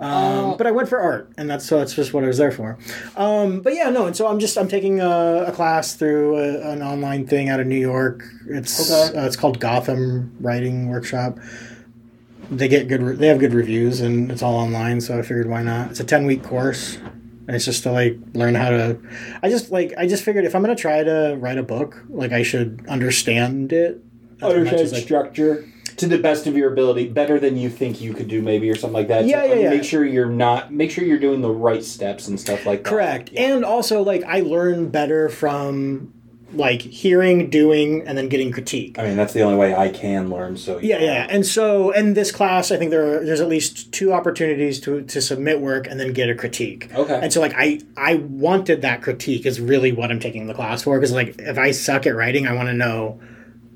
Oh. 0.00 0.54
but 0.58 0.66
I 0.66 0.72
went 0.72 0.88
for 0.88 0.98
art, 1.00 1.30
and 1.38 1.48
that's 1.48 1.64
so 1.64 1.78
that's 1.78 1.94
just 1.94 2.12
what 2.12 2.24
I 2.24 2.26
was 2.26 2.38
there 2.38 2.50
for. 2.50 2.76
Um, 3.16 3.60
but 3.60 3.74
yeah, 3.74 3.88
no. 3.90 4.06
And 4.06 4.16
so 4.16 4.26
I'm 4.26 4.40
just 4.40 4.58
I'm 4.58 4.66
taking 4.68 5.00
a, 5.00 5.44
a 5.46 5.52
class 5.52 5.94
through 5.94 6.36
a, 6.38 6.72
an 6.72 6.82
online 6.82 7.26
thing 7.26 7.48
out 7.48 7.60
of 7.60 7.66
New 7.66 7.78
York. 7.78 8.24
It's 8.48 8.90
Okay. 8.90 9.16
uh, 9.18 9.24
it's 9.26 9.36
called 9.36 9.60
Gotham 9.60 10.34
Writing 10.40 10.88
Workshop. 10.88 11.38
They 12.50 12.68
get 12.68 12.88
good. 12.88 13.02
Re- 13.02 13.16
they 13.16 13.28
have 13.28 13.38
good 13.38 13.54
reviews, 13.54 14.00
and 14.00 14.30
it's 14.30 14.42
all 14.42 14.56
online. 14.56 15.00
So 15.00 15.18
I 15.18 15.22
figured 15.22 15.48
why 15.48 15.62
not? 15.62 15.90
It's 15.92 16.00
a 16.00 16.04
ten 16.04 16.26
week 16.26 16.42
course. 16.42 16.98
And 17.46 17.54
it's 17.54 17.66
just 17.66 17.82
to 17.82 17.92
like 17.92 18.16
learn 18.32 18.54
how 18.54 18.70
to. 18.70 18.98
I 19.42 19.48
just 19.50 19.70
like 19.70 19.92
I 19.98 20.06
just 20.06 20.24
figured 20.24 20.44
if 20.46 20.54
I'm 20.54 20.62
gonna 20.62 20.74
try 20.74 21.02
to 21.02 21.36
write 21.38 21.58
a 21.58 21.62
book, 21.62 22.02
like 22.08 22.32
I 22.32 22.42
should 22.42 22.84
understand 22.88 23.72
it. 23.72 24.02
Understand 24.44 24.94
I 24.94 25.00
structure 25.00 25.68
to 25.96 26.08
the 26.08 26.18
best 26.18 26.46
of 26.46 26.56
your 26.56 26.72
ability, 26.72 27.08
better 27.08 27.38
than 27.38 27.56
you 27.56 27.70
think 27.70 28.00
you 28.00 28.12
could 28.14 28.28
do, 28.28 28.42
maybe, 28.42 28.68
or 28.70 28.74
something 28.74 28.94
like 28.94 29.08
that. 29.08 29.26
Yeah, 29.26 29.42
To, 29.42 29.48
yeah, 29.48 29.54
yeah. 29.54 29.70
Make 29.70 29.84
sure 29.84 30.04
you're 30.04 30.26
not. 30.26 30.72
Make 30.72 30.90
sure 30.90 31.04
you're 31.04 31.18
doing 31.18 31.40
the 31.40 31.50
right 31.50 31.84
steps 31.84 32.28
and 32.28 32.38
stuff 32.38 32.66
like 32.66 32.84
that. 32.84 32.90
Correct. 32.90 33.30
Yeah. 33.32 33.54
And 33.54 33.64
also, 33.64 34.02
like, 34.02 34.24
I 34.24 34.40
learn 34.40 34.88
better 34.88 35.28
from, 35.28 36.12
like, 36.52 36.82
hearing, 36.82 37.48
doing, 37.48 38.02
and 38.08 38.18
then 38.18 38.28
getting 38.28 38.50
critique. 38.50 38.98
I 38.98 39.04
mean, 39.04 39.16
that's 39.16 39.34
the 39.34 39.42
only 39.42 39.56
way 39.56 39.74
I 39.74 39.88
can 39.88 40.30
learn. 40.30 40.56
So 40.56 40.78
Yeah, 40.78 40.98
yeah. 40.98 41.26
And 41.30 41.46
so, 41.46 41.92
in 41.92 42.14
this 42.14 42.32
class, 42.32 42.72
I 42.72 42.76
think 42.76 42.90
there 42.90 43.18
are, 43.18 43.24
there's 43.24 43.40
at 43.40 43.48
least 43.48 43.92
two 43.92 44.12
opportunities 44.12 44.80
to, 44.80 45.02
to 45.02 45.22
submit 45.22 45.60
work 45.60 45.86
and 45.86 46.00
then 46.00 46.12
get 46.12 46.28
a 46.28 46.34
critique. 46.34 46.92
Okay. 46.92 47.20
And 47.22 47.32
so, 47.32 47.40
like, 47.40 47.54
I, 47.56 47.80
I 47.96 48.16
wanted 48.16 48.82
that 48.82 49.00
critique 49.00 49.46
is 49.46 49.60
really 49.60 49.92
what 49.92 50.10
I'm 50.10 50.18
taking 50.18 50.48
the 50.48 50.54
class 50.54 50.82
for. 50.82 50.98
Because, 50.98 51.12
like, 51.12 51.36
if 51.38 51.56
I 51.56 51.70
suck 51.70 52.04
at 52.04 52.16
writing, 52.16 52.48
I 52.48 52.52
want 52.52 52.68
to 52.68 52.74
know 52.74 53.20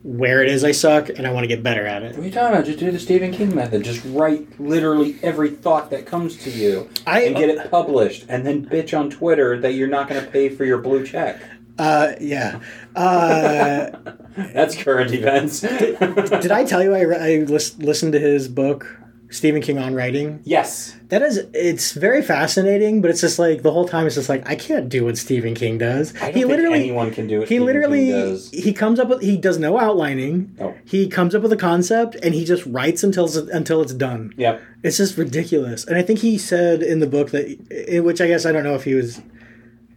where 0.02 0.42
it 0.42 0.50
is 0.50 0.64
I 0.64 0.72
suck 0.72 1.08
and 1.08 1.26
I 1.26 1.32
want 1.32 1.44
to 1.44 1.48
get 1.48 1.62
better 1.62 1.86
at 1.86 2.02
it. 2.02 2.12
What 2.12 2.20
are 2.20 2.26
you 2.26 2.30
talking 2.32 2.54
about? 2.54 2.64
Just 2.66 2.78
do 2.78 2.90
the 2.90 2.98
Stephen 2.98 3.32
King 3.32 3.54
method. 3.54 3.82
Just 3.84 4.02
write 4.06 4.58
literally 4.60 5.18
every 5.22 5.50
thought 5.50 5.90
that 5.90 6.06
comes 6.06 6.36
to 6.44 6.50
you 6.50 6.88
I, 7.06 7.22
and 7.22 7.36
get 7.36 7.48
it 7.48 7.70
published, 7.70 8.26
and 8.28 8.46
then 8.46 8.64
bitch 8.66 8.96
on 8.98 9.10
Twitter 9.10 9.58
that 9.60 9.72
you're 9.72 9.88
not 9.88 10.08
going 10.08 10.24
to 10.24 10.30
pay 10.30 10.48
for 10.48 10.64
your 10.64 10.78
blue 10.78 11.04
check. 11.04 11.40
uh, 11.78 12.12
yeah. 12.20 12.60
Uh, 12.96 13.90
That's 14.36 14.76
current 14.76 15.12
events. 15.12 15.60
did 15.60 16.52
I 16.52 16.64
tell 16.64 16.82
you 16.82 16.94
I, 16.94 17.00
re- 17.02 17.16
I 17.40 17.44
lis- 17.44 17.76
listened 17.78 18.12
to 18.12 18.20
his 18.20 18.48
book, 18.48 18.98
Stephen 19.30 19.60
King 19.60 19.78
on 19.78 19.94
Writing? 19.94 20.40
Yes. 20.44 20.96
That 21.08 21.22
is, 21.22 21.38
it's 21.52 21.92
very 21.92 22.22
fascinating, 22.22 23.02
but 23.02 23.10
it's 23.10 23.20
just 23.20 23.38
like 23.38 23.62
the 23.62 23.70
whole 23.70 23.86
time 23.86 24.06
it's 24.06 24.14
just 24.14 24.28
like 24.28 24.48
I 24.48 24.54
can't 24.54 24.88
do 24.88 25.04
what 25.04 25.18
Stephen 25.18 25.54
King 25.54 25.78
does. 25.78 26.12
He 26.12 26.32
think 26.32 26.46
literally, 26.46 26.80
anyone 26.80 27.10
can 27.12 27.26
do 27.26 27.42
it. 27.42 27.48
he 27.48 27.56
Stephen 27.56 27.66
literally, 27.66 28.38
he 28.52 28.72
comes 28.72 28.98
up 28.98 29.08
with, 29.08 29.22
he 29.22 29.36
does 29.36 29.58
no 29.58 29.78
outlining. 29.78 30.56
Oh. 30.60 30.74
He 30.84 31.08
comes 31.08 31.34
up 31.34 31.42
with 31.42 31.52
a 31.52 31.56
concept 31.56 32.16
and 32.22 32.34
he 32.34 32.44
just 32.44 32.64
writes 32.66 33.02
until 33.02 33.26
it's, 33.26 33.36
until 33.36 33.82
it's 33.82 33.94
done. 33.94 34.32
Yep. 34.36 34.62
It's 34.82 34.96
just 34.96 35.16
ridiculous. 35.18 35.84
And 35.84 35.96
I 35.96 36.02
think 36.02 36.20
he 36.20 36.38
said 36.38 36.82
in 36.82 37.00
the 37.00 37.06
book 37.06 37.30
that, 37.30 37.46
in 37.94 38.04
which 38.04 38.20
I 38.20 38.26
guess 38.26 38.46
I 38.46 38.52
don't 38.52 38.64
know 38.64 38.74
if 38.74 38.84
he 38.84 38.94
was 38.94 39.20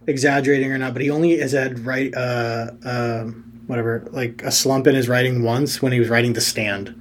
exaggerating 0.06 0.72
or 0.72 0.78
not, 0.78 0.92
but 0.92 1.02
he 1.02 1.10
only 1.10 1.38
has 1.38 1.52
had 1.52 1.86
write, 1.86 2.14
uh, 2.14 2.72
uh, 2.84 3.24
whatever, 3.66 4.06
like 4.10 4.42
a 4.42 4.50
slump 4.50 4.86
in 4.86 4.94
his 4.94 5.08
writing 5.08 5.42
once 5.42 5.80
when 5.80 5.92
he 5.92 6.00
was 6.00 6.08
writing 6.08 6.32
The 6.32 6.40
Stand, 6.40 6.94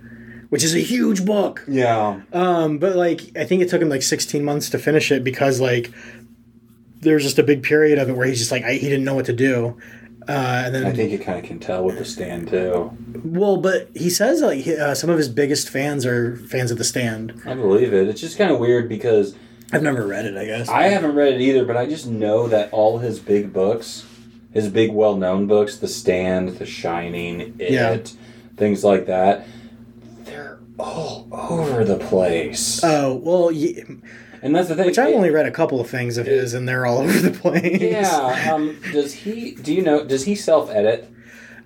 which 0.51 0.65
is 0.65 0.75
a 0.75 0.79
huge 0.79 1.23
book. 1.25 1.63
Yeah. 1.65 2.21
Um, 2.33 2.77
but 2.77 2.97
like 2.97 3.21
I 3.37 3.45
think 3.45 3.61
it 3.61 3.69
took 3.69 3.81
him 3.81 3.87
like 3.87 4.01
16 4.03 4.43
months 4.43 4.69
to 4.71 4.77
finish 4.77 5.09
it 5.11 5.23
because 5.23 5.61
like 5.61 5.91
there's 6.99 7.23
just 7.23 7.39
a 7.39 7.43
big 7.43 7.63
period 7.63 7.97
of 7.97 8.09
it 8.09 8.13
where 8.17 8.27
he's 8.27 8.37
just 8.39 8.51
like 8.51 8.63
I, 8.63 8.73
he 8.73 8.89
didn't 8.89 9.05
know 9.05 9.15
what 9.15 9.25
to 9.25 9.33
do. 9.33 9.77
Uh, 10.27 10.63
and 10.65 10.75
then 10.75 10.85
I 10.85 10.91
think 10.93 11.09
you 11.11 11.19
kind 11.19 11.39
of 11.39 11.45
can 11.45 11.57
tell 11.59 11.83
with 11.85 11.97
the 11.97 12.03
stand 12.05 12.49
too. 12.49 12.91
well, 13.23 13.57
but 13.57 13.89
he 13.95 14.09
says 14.09 14.41
like 14.41 14.67
uh, 14.67 14.93
some 14.93 15.09
of 15.09 15.17
his 15.17 15.29
biggest 15.29 15.69
fans 15.69 16.05
are 16.05 16.35
fans 16.35 16.69
of 16.69 16.77
the 16.77 16.83
stand. 16.83 17.41
I 17.45 17.53
believe 17.55 17.93
it. 17.93 18.07
It's 18.09 18.19
just 18.21 18.37
kind 18.37 18.51
of 18.51 18.59
weird 18.59 18.89
because 18.89 19.33
I've 19.71 19.81
never 19.83 20.05
read 20.05 20.25
it, 20.25 20.35
I 20.35 20.45
guess. 20.45 20.67
I 20.67 20.83
haven't 20.89 21.15
read 21.15 21.33
it 21.35 21.41
either, 21.41 21.63
but 21.63 21.77
I 21.77 21.85
just 21.85 22.05
know 22.07 22.47
that 22.49 22.71
all 22.73 22.99
his 22.99 23.19
big 23.19 23.53
books, 23.53 24.05
his 24.53 24.67
big 24.67 24.91
well-known 24.91 25.47
books, 25.47 25.77
The 25.77 25.87
Stand, 25.87 26.57
The 26.57 26.65
Shining, 26.65 27.55
It, 27.57 27.71
Yeah. 27.71 27.97
things 28.57 28.83
like 28.83 29.05
that, 29.05 29.47
all 30.81 31.27
over 31.31 31.83
the 31.85 31.97
place. 31.97 32.81
oh 32.83 33.15
well, 33.15 33.51
ye- 33.51 33.83
and 34.43 34.55
that's 34.55 34.69
the 34.69 34.75
thing. 34.75 34.87
which 34.87 34.97
I've 34.97 35.09
it- 35.09 35.15
only 35.15 35.29
read 35.29 35.45
a 35.45 35.51
couple 35.51 35.79
of 35.79 35.89
things 35.89 36.17
of 36.17 36.25
his, 36.25 36.53
and 36.53 36.67
they're 36.67 36.85
all 36.85 36.97
over 37.03 37.19
the 37.19 37.31
place. 37.31 37.81
Yeah. 37.81 38.51
Um, 38.53 38.79
does 38.91 39.13
he? 39.13 39.51
Do 39.51 39.73
you 39.73 39.81
know? 39.83 40.03
Does 40.03 40.25
he 40.25 40.35
self-edit? 40.35 41.07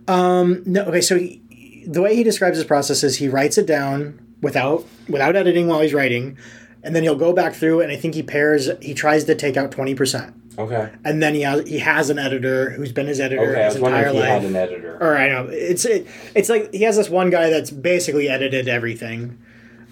Um, 0.07 0.63
no. 0.65 0.83
Okay. 0.85 1.01
So 1.01 1.17
he, 1.17 1.83
the 1.87 2.01
way 2.01 2.15
he 2.15 2.23
describes 2.23 2.57
his 2.57 2.65
process 2.65 3.03
is 3.03 3.17
he 3.17 3.27
writes 3.27 3.57
it 3.57 3.65
down 3.65 4.19
without 4.41 4.85
without 5.07 5.35
editing 5.35 5.67
while 5.67 5.79
he's 5.81 5.93
writing, 5.93 6.37
and 6.83 6.95
then 6.95 7.03
he'll 7.03 7.15
go 7.15 7.33
back 7.33 7.53
through 7.53 7.81
and 7.81 7.91
I 7.91 7.95
think 7.95 8.13
he 8.15 8.23
pairs. 8.23 8.69
He 8.81 8.93
tries 8.93 9.23
to 9.25 9.35
take 9.35 9.57
out 9.57 9.71
twenty 9.71 9.95
percent. 9.95 10.35
Okay. 10.57 10.89
and 11.03 11.21
then 11.21 11.33
he 11.35 11.41
has 11.41 11.67
he 11.67 11.79
has 11.79 12.09
an 12.09 12.17
editor 12.19 12.69
who's 12.71 12.91
been 12.91 13.07
his 13.07 13.19
editor 13.19 13.51
Okay. 13.51 13.61
I 13.61 13.65
his 13.65 13.75
entire 13.75 14.05
if 14.07 14.13
he 14.13 14.19
life. 14.19 14.29
had 14.29 14.43
an 14.45 14.55
editor. 14.55 14.97
or 15.01 15.17
I 15.17 15.29
know 15.29 15.47
it's 15.51 15.85
it, 15.85 16.07
it's 16.33 16.49
like 16.49 16.73
he 16.73 16.83
has 16.83 16.95
this 16.97 17.09
one 17.09 17.29
guy 17.29 17.49
that's 17.49 17.71
basically 17.71 18.29
edited 18.29 18.67
everything, 18.67 19.37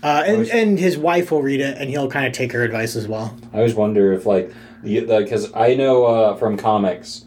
uh, 0.03 0.23
and 0.25 0.39
was- 0.39 0.49
and 0.49 0.79
his 0.79 0.97
wife 0.97 1.31
will 1.31 1.41
read 1.41 1.59
it 1.61 1.77
and 1.77 1.89
he'll 1.89 2.09
kind 2.09 2.25
of 2.27 2.33
take 2.33 2.51
her 2.53 2.63
advice 2.63 2.95
as 2.95 3.07
well. 3.07 3.37
I 3.53 3.57
always 3.57 3.75
wonder 3.75 4.13
if 4.13 4.25
like 4.25 4.51
because 4.83 5.51
I 5.55 5.75
know 5.75 6.05
uh, 6.05 6.35
from 6.35 6.57
comics, 6.57 7.25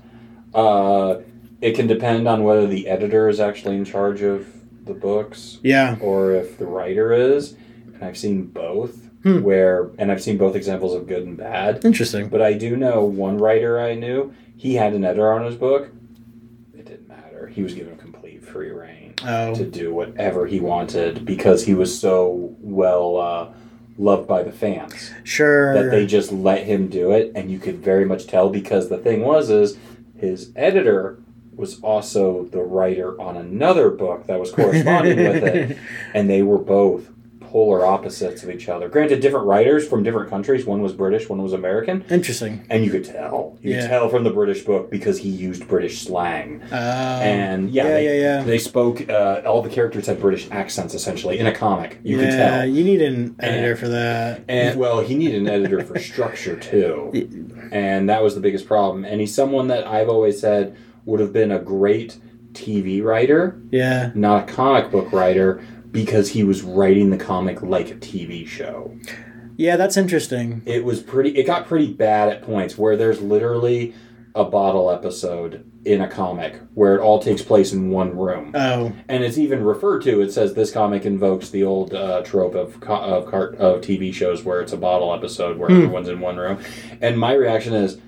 uh, 0.55 1.16
it 1.61 1.73
can 1.75 1.87
depend 1.87 2.28
on 2.28 2.45
whether 2.45 2.66
the 2.66 2.87
editor 2.88 3.28
is 3.28 3.40
actually 3.40 3.76
in 3.76 3.85
charge 3.85 4.23
of 4.23 4.47
the 4.85 4.95
books 4.95 5.59
Yeah, 5.62 5.97
or 6.00 6.33
if 6.33 6.59
the 6.59 6.66
writer 6.66 7.12
is, 7.12 7.55
and 7.95 8.02
I've 8.05 8.16
seen 8.19 8.45
both. 8.45 9.05
Hmm. 9.26 9.42
Where 9.42 9.90
and 9.99 10.12
I've 10.12 10.23
seen 10.23 10.38
both 10.38 10.54
examples 10.54 10.95
of 10.95 11.09
good 11.09 11.25
and 11.25 11.37
bad. 11.37 11.85
interesting. 11.85 12.28
But 12.28 12.42
I 12.42 12.52
do 12.52 12.76
know 12.76 13.04
one 13.04 13.38
writer 13.38 13.80
I 13.80 13.95
knew. 13.95 14.33
He 14.56 14.75
had 14.75 14.92
an 14.95 15.04
editor 15.04 15.33
on 15.33 15.45
his 15.45 15.56
book. 15.56 15.88
It 16.73 16.85
didn't 16.85 17.09
matter. 17.09 17.49
He 17.49 17.64
was 17.64 17.75
given 17.75 17.97
complete 17.97 18.45
free 18.45 18.71
reign 18.71 19.14
Oh, 19.25 19.52
to 19.54 19.64
do 19.64 19.92
whatever 19.92 20.47
he 20.47 20.61
wanted 20.61 21.25
because 21.25 21.64
he 21.64 21.75
was 21.75 21.99
so 21.99 22.54
well 22.61 23.16
uh, 23.16 23.49
loved 23.99 24.28
by 24.28 24.45
the 24.45 24.52
fans 24.52 25.11
sure. 25.25 25.75
that 25.75 25.90
they 25.90 26.06
just 26.06 26.30
let 26.30 26.64
him 26.64 26.87
do 26.88 27.11
it 27.11 27.33
and 27.35 27.50
you 27.50 27.59
could 27.59 27.78
very 27.83 28.04
much 28.04 28.26
tell 28.28 28.49
because 28.50 28.88
the 28.90 28.99
thing 28.99 29.23
was 29.23 29.49
is 29.50 29.76
his 30.16 30.52
editor 30.54 31.18
was 31.54 31.80
also 31.80 32.45
the 32.45 32.61
writer 32.61 33.18
on 33.21 33.37
another 33.37 33.88
book 33.90 34.26
that 34.26 34.38
was 34.38 34.52
corresponding 34.52 35.16
with 35.16 35.42
it 35.42 35.78
and 36.14 36.28
they 36.28 36.42
were 36.42 36.59
both 36.59 37.09
polar 37.46 37.84
opposites 37.86 38.42
of 38.42 38.50
each 38.50 38.68
other 38.68 38.88
granted 38.88 39.20
different 39.20 39.46
writers 39.46 39.86
from 39.88 40.02
different 40.02 40.28
countries 40.28 40.64
one 40.66 40.80
was 40.82 40.92
british 40.92 41.28
one 41.28 41.42
was 41.42 41.52
american 41.52 42.04
interesting. 42.10 42.64
and 42.70 42.84
you 42.84 42.90
could 42.90 43.04
tell 43.04 43.56
you 43.62 43.72
Yeah. 43.74 43.80
could 43.82 43.88
tell 43.88 44.08
from 44.08 44.24
the 44.24 44.30
british 44.30 44.64
book 44.64 44.90
because 44.90 45.18
he 45.18 45.28
used 45.28 45.66
british 45.68 46.00
slang 46.00 46.62
Uh, 46.72 46.74
and 47.22 47.70
yeah, 47.70 47.84
yeah, 47.84 47.90
they, 47.94 48.04
yeah, 48.20 48.22
yeah. 48.38 48.42
they 48.42 48.58
spoke 48.58 49.08
uh, 49.08 49.42
all 49.46 49.62
the 49.62 49.68
characters 49.70 50.06
had 50.06 50.20
british 50.20 50.48
accents 50.50 50.94
essentially 50.94 51.38
in 51.38 51.46
a 51.46 51.54
comic 51.54 51.98
you 52.02 52.16
could 52.18 52.28
yeah, 52.28 52.36
tell 52.36 52.66
you 52.66 52.82
need 52.84 53.02
an 53.02 53.36
editor 53.40 53.76
for 53.76 53.88
that. 53.88 54.42
and 54.48 54.78
well, 54.78 55.00
he 55.00 55.14
needed 55.14 55.40
an 55.40 55.48
editor 55.48 55.82
for 55.82 55.98
structure 55.98 56.56
too, 56.56 57.10
and 57.72 58.08
that 58.10 58.22
was 58.22 58.34
the 58.34 58.40
biggest 58.40 58.66
problem. 58.66 59.04
And 59.04 59.20
he's 59.20 59.34
someone 59.34 59.68
that 59.68 59.86
I've 59.86 60.08
always 60.08 60.40
said 60.40 60.76
would 61.04 61.20
have 61.20 61.32
been 61.32 61.50
a 61.52 61.58
great 61.58 62.18
TV 62.52 63.02
writer, 63.02 63.58
yeah, 63.70 64.10
not 64.14 64.48
a 64.48 64.52
comic 64.52 64.90
book 64.90 65.12
writer, 65.12 65.60
because 66.04 66.30
he 66.30 66.44
was 66.44 66.62
writing 66.62 67.10
the 67.10 67.16
comic 67.18 67.62
like 67.62 67.90
a 67.90 67.94
TV 67.96 68.46
show. 68.46 68.96
yeah, 69.56 69.76
that's 69.76 69.96
interesting. 69.96 70.62
It 70.66 70.84
was 70.84 71.00
pretty. 71.02 71.30
It 71.36 71.46
got 71.46 71.66
pretty 71.66 71.92
bad 71.92 72.28
at 72.28 72.42
points 72.42 72.76
where 72.78 72.96
there's 72.96 73.20
literally 73.20 73.94
a 74.34 74.44
bottle 74.44 74.90
episode 74.90 75.64
in 75.86 76.02
a 76.02 76.08
comic 76.08 76.60
where 76.74 76.94
it 76.94 77.00
all 77.00 77.18
takes 77.22 77.40
place 77.40 77.72
in 77.72 77.88
one 77.90 78.14
room 78.14 78.50
Oh, 78.54 78.92
and 79.08 79.24
it's 79.24 79.38
even 79.38 79.64
referred 79.64 80.02
to. 80.02 80.20
It 80.20 80.30
says 80.30 80.52
this 80.52 80.70
comic 80.70 81.06
invokes 81.06 81.48
the 81.48 81.62
old 81.64 81.94
uh, 81.94 82.20
trope 82.22 82.54
of 82.54 82.78
co- 82.80 82.96
of, 82.96 83.30
cart- 83.30 83.54
of 83.56 83.80
TV 83.80 84.12
shows 84.12 84.44
where 84.44 84.60
it's 84.60 84.72
a 84.74 84.76
bottle 84.76 85.14
episode 85.14 85.56
where 85.56 85.70
Hmm. 85.70 85.76
everyone's 85.76 86.08
in 86.08 86.20
one 86.20 86.36
room, 86.36 86.58
and 87.00 87.18
my 87.18 87.32
reaction 87.32 87.72
is, 87.72 87.98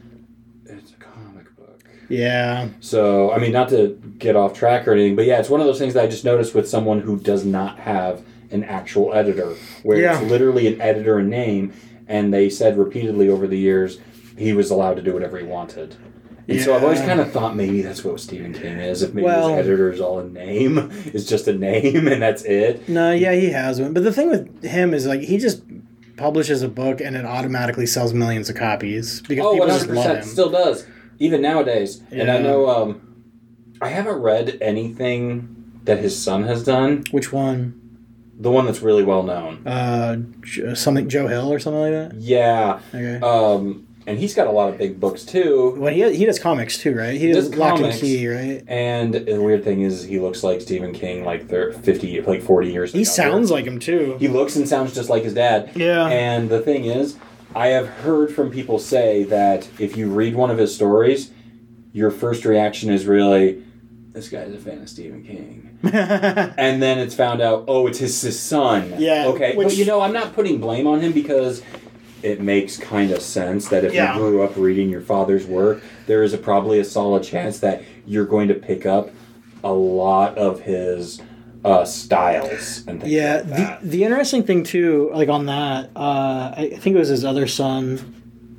it's 0.66 0.90
a 0.92 0.96
comic 0.96 1.56
book. 1.56 1.82
Yeah, 2.08 2.68
So 2.80 3.32
I 3.32 3.38
mean, 3.38 3.52
not 3.52 3.68
to 3.70 4.00
get 4.18 4.34
off 4.36 4.54
track 4.54 4.86
or 4.88 4.92
anything, 4.92 5.16
but 5.16 5.26
yeah, 5.26 5.38
it's 5.38 5.48
one 5.50 5.60
of 5.60 5.66
those 5.66 5.78
things 5.78 5.94
that 5.94 6.04
I 6.04 6.06
just 6.06 6.24
noticed 6.24 6.54
with 6.54 6.68
someone 6.68 7.00
who 7.00 7.18
does 7.18 7.44
not 7.44 7.78
have 7.80 8.22
an 8.50 8.64
actual 8.64 9.12
editor, 9.14 9.54
where 9.82 9.98
Yeah. 9.98 10.20
it's 10.20 10.30
literally 10.30 10.66
an 10.66 10.80
editor 10.80 11.18
in 11.18 11.28
name, 11.28 11.72
and 12.08 12.32
they 12.32 12.48
said 12.48 12.78
repeatedly 12.78 13.28
over 13.28 13.46
the 13.46 13.58
years 13.58 13.98
he 14.36 14.52
was 14.52 14.70
allowed 14.70 14.94
to 14.96 15.02
do 15.02 15.12
whatever 15.12 15.36
he 15.38 15.44
wanted. 15.44 15.96
And 16.50 16.58
so 16.62 16.74
I've 16.74 16.82
always 16.82 17.00
kind 17.02 17.20
of 17.20 17.30
thought 17.30 17.54
maybe 17.56 17.82
that's 17.82 18.02
what 18.02 18.18
Stephen 18.20 18.54
King 18.54 18.78
is. 18.78 19.02
If 19.02 19.12
maybe 19.12 19.26
Well- 19.26 19.50
his 19.50 19.66
editor 19.66 19.92
is 19.92 20.00
all 20.00 20.18
a 20.20 20.24
name, 20.26 20.90
it's 21.12 21.26
just 21.26 21.46
a 21.46 21.52
name 21.52 22.08
and 22.08 22.22
that's 22.22 22.42
it. 22.44 22.88
no, 22.88 23.12
yeah, 23.12 23.32
he 23.34 23.50
has 23.50 23.78
one. 23.82 23.92
But 23.92 24.04
the 24.04 24.12
thing 24.12 24.30
with 24.30 24.64
him 24.64 24.94
is 24.94 25.06
like 25.06 25.20
he 25.20 25.36
just 25.36 25.62
publishes 26.16 26.62
a 26.62 26.68
book 26.68 27.02
and 27.02 27.16
it 27.16 27.26
automatically 27.26 27.84
sells 27.84 28.14
millions 28.14 28.48
of 28.48 28.56
copies 28.56 29.20
because 29.28 29.44
Oh, 29.44 29.52
people 29.52 29.66
just 29.66 29.88
love 29.88 30.16
him. 30.16 30.22
still 30.24 30.48
does 30.50 30.86
even 31.18 31.42
nowadays. 31.42 32.02
And 32.10 32.30
I 32.30 32.38
know 32.38 32.68
um, 32.68 33.24
I 33.80 33.88
haven't 33.88 34.16
read 34.20 34.58
anything 34.60 35.80
that 35.84 35.98
his 35.98 36.20
son 36.20 36.44
has 36.44 36.64
done. 36.64 37.04
Which 37.10 37.32
one? 37.32 37.74
The 38.40 38.50
one 38.50 38.66
that's 38.66 38.80
really 38.80 39.02
well 39.04 39.22
known. 39.24 39.66
Uh, 39.66 40.74
something 40.74 41.08
Joe 41.08 41.26
Hill 41.26 41.52
or 41.52 41.58
something 41.58 41.80
like 41.80 41.92
that. 42.12 42.14
Yeah, 42.20 42.80
Okay. 42.94 43.16
um, 43.20 43.84
and 44.06 44.18
he's 44.18 44.32
got 44.34 44.46
a 44.46 44.50
lot 44.50 44.70
of 44.70 44.78
big 44.78 44.98
books 45.00 45.24
too. 45.24 45.74
well, 45.76 45.92
he 45.92 46.14
he 46.16 46.24
does 46.24 46.38
comics 46.38 46.78
too, 46.78 46.94
right? 46.94 47.18
He, 47.20 47.32
does, 47.32 47.50
does 47.50 47.58
Lock 47.58 47.72
and 47.72 47.80
comics. 47.80 48.00
Key, 48.00 48.26
right? 48.28 48.62
And 48.68 49.12
the 49.12 49.40
weird 49.42 49.64
thing 49.64 49.82
is, 49.82 50.04
he 50.04 50.18
looks 50.20 50.42
like 50.44 50.60
Stephen 50.60 50.92
King, 50.92 51.24
like 51.24 51.48
fifty, 51.82 52.20
like 52.22 52.40
forty 52.42 52.70
years. 52.72 52.92
He 52.92 52.98
younger. 53.00 53.10
sounds 53.10 53.50
like 53.50 53.64
him 53.66 53.78
too. 53.80 54.16
He 54.20 54.28
looks 54.28 54.54
and 54.56 54.68
sounds 54.68 54.94
just 54.94 55.10
like 55.10 55.24
his 55.24 55.34
dad. 55.34 55.72
Yeah. 55.74 56.06
And 56.06 56.48
the 56.48 56.60
thing 56.60 56.84
is, 56.84 57.16
I 57.54 57.68
have 57.68 57.88
heard 57.88 58.34
from 58.34 58.50
people 58.50 58.78
say 58.78 59.24
that 59.24 59.68
if 59.78 59.96
you 59.96 60.10
read 60.10 60.34
one 60.34 60.50
of 60.50 60.58
his 60.58 60.74
stories, 60.74 61.30
your 61.92 62.10
first 62.10 62.44
reaction 62.44 62.90
is 62.90 63.06
really, 63.06 63.62
this 64.12 64.28
guy's 64.28 64.52
a 64.52 64.58
fan 64.58 64.82
of 64.82 64.88
Stephen 64.88 65.24
King. 65.24 65.64
And 65.84 66.82
then 66.82 66.98
it's 66.98 67.14
found 67.14 67.40
out, 67.40 67.64
oh, 67.68 67.86
it's 67.86 67.98
his, 67.98 68.20
his 68.20 68.38
son. 68.38 68.94
Yeah, 68.98 69.26
Okay. 69.28 69.54
which- 69.56 69.68
but 69.68 69.76
you 69.76 69.84
know, 69.84 70.00
I'm 70.00 70.12
not 70.12 70.34
putting 70.34 70.58
blame 70.60 70.86
on 70.86 71.00
him 71.00 71.12
because 71.12 71.62
it 72.22 72.40
makes 72.40 72.76
kind 72.76 73.12
of 73.12 73.22
sense 73.22 73.68
that 73.68 73.84
if 73.84 73.94
Yeah. 73.94 74.14
you 74.14 74.20
grew 74.20 74.42
up 74.42 74.56
reading 74.56 74.90
your 74.90 75.00
father's 75.00 75.46
work, 75.46 75.80
there 76.06 76.22
is 76.24 76.32
a, 76.34 76.38
probably 76.38 76.80
a 76.80 76.84
solid 76.84 77.22
chance 77.22 77.60
that 77.60 77.82
you're 78.06 78.26
going 78.26 78.48
to 78.48 78.54
pick 78.54 78.84
up 78.86 79.10
a 79.62 79.72
lot 79.72 80.36
of 80.36 80.60
his 80.62 81.20
uh, 81.64 81.84
styles 81.84 82.84
and 82.86 83.00
things 83.00 83.12
Yeah, 83.12 83.36
like 83.36 83.46
that. 83.48 83.80
the, 83.82 83.88
the 83.88 84.04
interesting 84.04 84.42
thing 84.44 84.62
too, 84.64 85.10
like 85.12 85.28
on 85.28 85.46
that, 85.46 85.90
uh, 85.96 86.54
I 86.56 86.70
think 86.78 86.96
it 86.96 86.98
was 86.98 87.08
his 87.08 87.24
other 87.24 87.46
son 87.46 88.14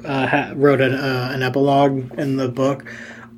uh, 0.05 0.27
ha- 0.27 0.51
wrote 0.55 0.81
an, 0.81 0.93
uh, 0.93 1.31
an 1.33 1.41
epilogue 1.43 2.13
in 2.17 2.37
the 2.37 2.47
book 2.49 2.85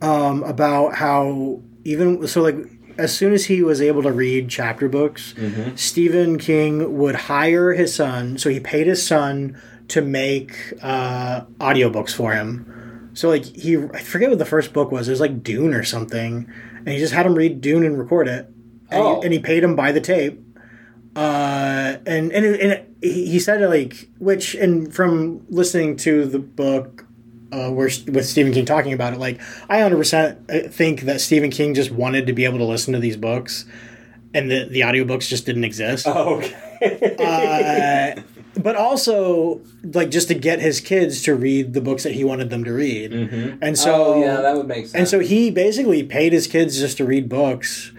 um, 0.02 0.44
about 0.44 0.96
how 0.96 1.62
even 1.84 2.28
so, 2.28 2.42
like 2.42 2.56
as 2.98 3.16
soon 3.16 3.34
as 3.34 3.46
he 3.46 3.64
was 3.64 3.82
able 3.82 4.04
to 4.04 4.12
read 4.12 4.50
chapter 4.50 4.88
books, 4.90 5.34
Mhm. 5.38 5.78
Stephen 5.78 6.38
King 6.38 6.98
would 6.98 7.16
hire 7.16 7.74
his 7.74 7.94
son. 7.96 8.38
So 8.38 8.50
he 8.50 8.60
paid 8.60 8.86
his 8.88 9.06
son 9.06 9.58
to 9.90 10.02
make 10.02 10.74
uh, 10.82 11.42
audiobooks 11.60 12.14
for 12.14 12.34
him. 12.34 13.10
So 13.14 13.30
like 13.30 13.44
he, 13.46 13.78
I 13.78 14.00
forget 14.00 14.30
what 14.30 14.40
the 14.40 14.46
first 14.46 14.74
book 14.74 14.92
was. 14.92 15.08
It 15.08 15.12
was 15.12 15.20
like 15.20 15.44
Dune 15.44 15.74
or 15.74 15.84
something, 15.84 16.48
and 16.78 16.88
he 16.90 16.98
just 16.98 17.14
had 17.14 17.26
him 17.26 17.36
read 17.36 17.62
Dune 17.62 17.84
and 17.84 17.98
record 17.98 18.28
it. 18.28 18.48
And, 18.92 19.02
Oh. 19.02 19.20
he, 19.20 19.26
and 19.26 19.34
he 19.34 19.40
paid 19.40 19.64
him 19.64 19.76
by 19.76 19.92
the 19.92 20.02
tape. 20.02 20.40
Uh, 21.16 21.98
and 22.06 22.32
and, 22.32 22.46
it, 22.46 22.62
and 22.62 22.72
it, 22.72 22.90
he 23.02 23.26
he 23.32 23.40
said 23.40 23.62
like 23.70 24.10
which 24.20 24.56
and 24.56 24.94
from 24.94 25.46
listening 25.50 25.96
to 25.98 26.26
the 26.26 26.40
book. 26.40 27.06
Uh, 27.54 27.70
where 27.70 27.90
with 28.08 28.26
Stephen 28.26 28.54
King 28.54 28.64
talking 28.64 28.94
about 28.94 29.12
it, 29.12 29.20
like 29.20 29.42
I 29.68 29.80
100% 29.82 30.72
think 30.72 31.02
that 31.02 31.20
Stephen 31.20 31.50
King 31.52 31.74
just 31.74 31.92
wanted 31.92 32.28
to 32.28 32.32
be 32.34 32.46
able 32.46 32.60
to 32.60 32.64
listen 32.64 32.94
to 32.94 33.00
these 33.00 33.18
books, 33.18 33.66
and 34.34 34.50
the 34.50 34.68
the 34.70 34.80
audiobooks 34.82 35.28
just 35.28 35.46
didn't 35.46 35.66
exist. 35.66 36.08
Oh, 36.08 36.36
okay. 36.82 38.16
Uh, 38.16 38.22
but 38.62 38.78
also 38.78 39.60
like 39.84 40.10
just 40.12 40.30
to 40.30 40.34
get 40.34 40.62
his 40.62 40.80
kids 40.80 41.22
to 41.24 41.36
read 41.36 41.74
the 41.74 41.82
books 41.82 42.04
that 42.04 42.14
he 42.14 42.24
wanted 42.24 42.50
them 42.50 42.64
to 42.64 42.72
read. 42.72 43.12
Mhm. 43.12 43.58
And 43.62 43.78
so 43.78 44.14
oh, 44.16 44.22
yeah, 44.22 44.40
that 44.40 44.56
would 44.56 44.68
make 44.68 44.86
sense. 44.86 44.94
and 44.96 45.08
so 45.10 45.20
he 45.20 45.52
basically 45.52 46.04
paid 46.04 46.32
his 46.32 46.48
kids 46.48 46.80
just 46.80 46.96
to 46.98 47.06
read 47.06 47.28
books 47.28 47.92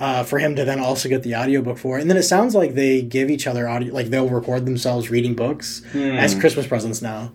uh, 0.00 0.22
for 0.24 0.38
him 0.38 0.54
to 0.56 0.64
then 0.64 0.78
also 0.80 1.08
get 1.08 1.22
the 1.22 1.34
audiobook 1.34 1.78
for. 1.78 1.98
And 1.98 2.08
then 2.08 2.16
it 2.16 2.22
sounds 2.22 2.54
like 2.54 2.74
they 2.74 3.02
give 3.02 3.30
each 3.30 3.46
other 3.46 3.68
audio 3.68 3.92
like 3.92 4.06
they'll 4.08 4.28
record 4.28 4.66
themselves 4.66 5.10
reading 5.10 5.34
books 5.34 5.82
as 5.94 6.34
Christmas 6.34 6.66
presents 6.66 7.02
now. 7.02 7.32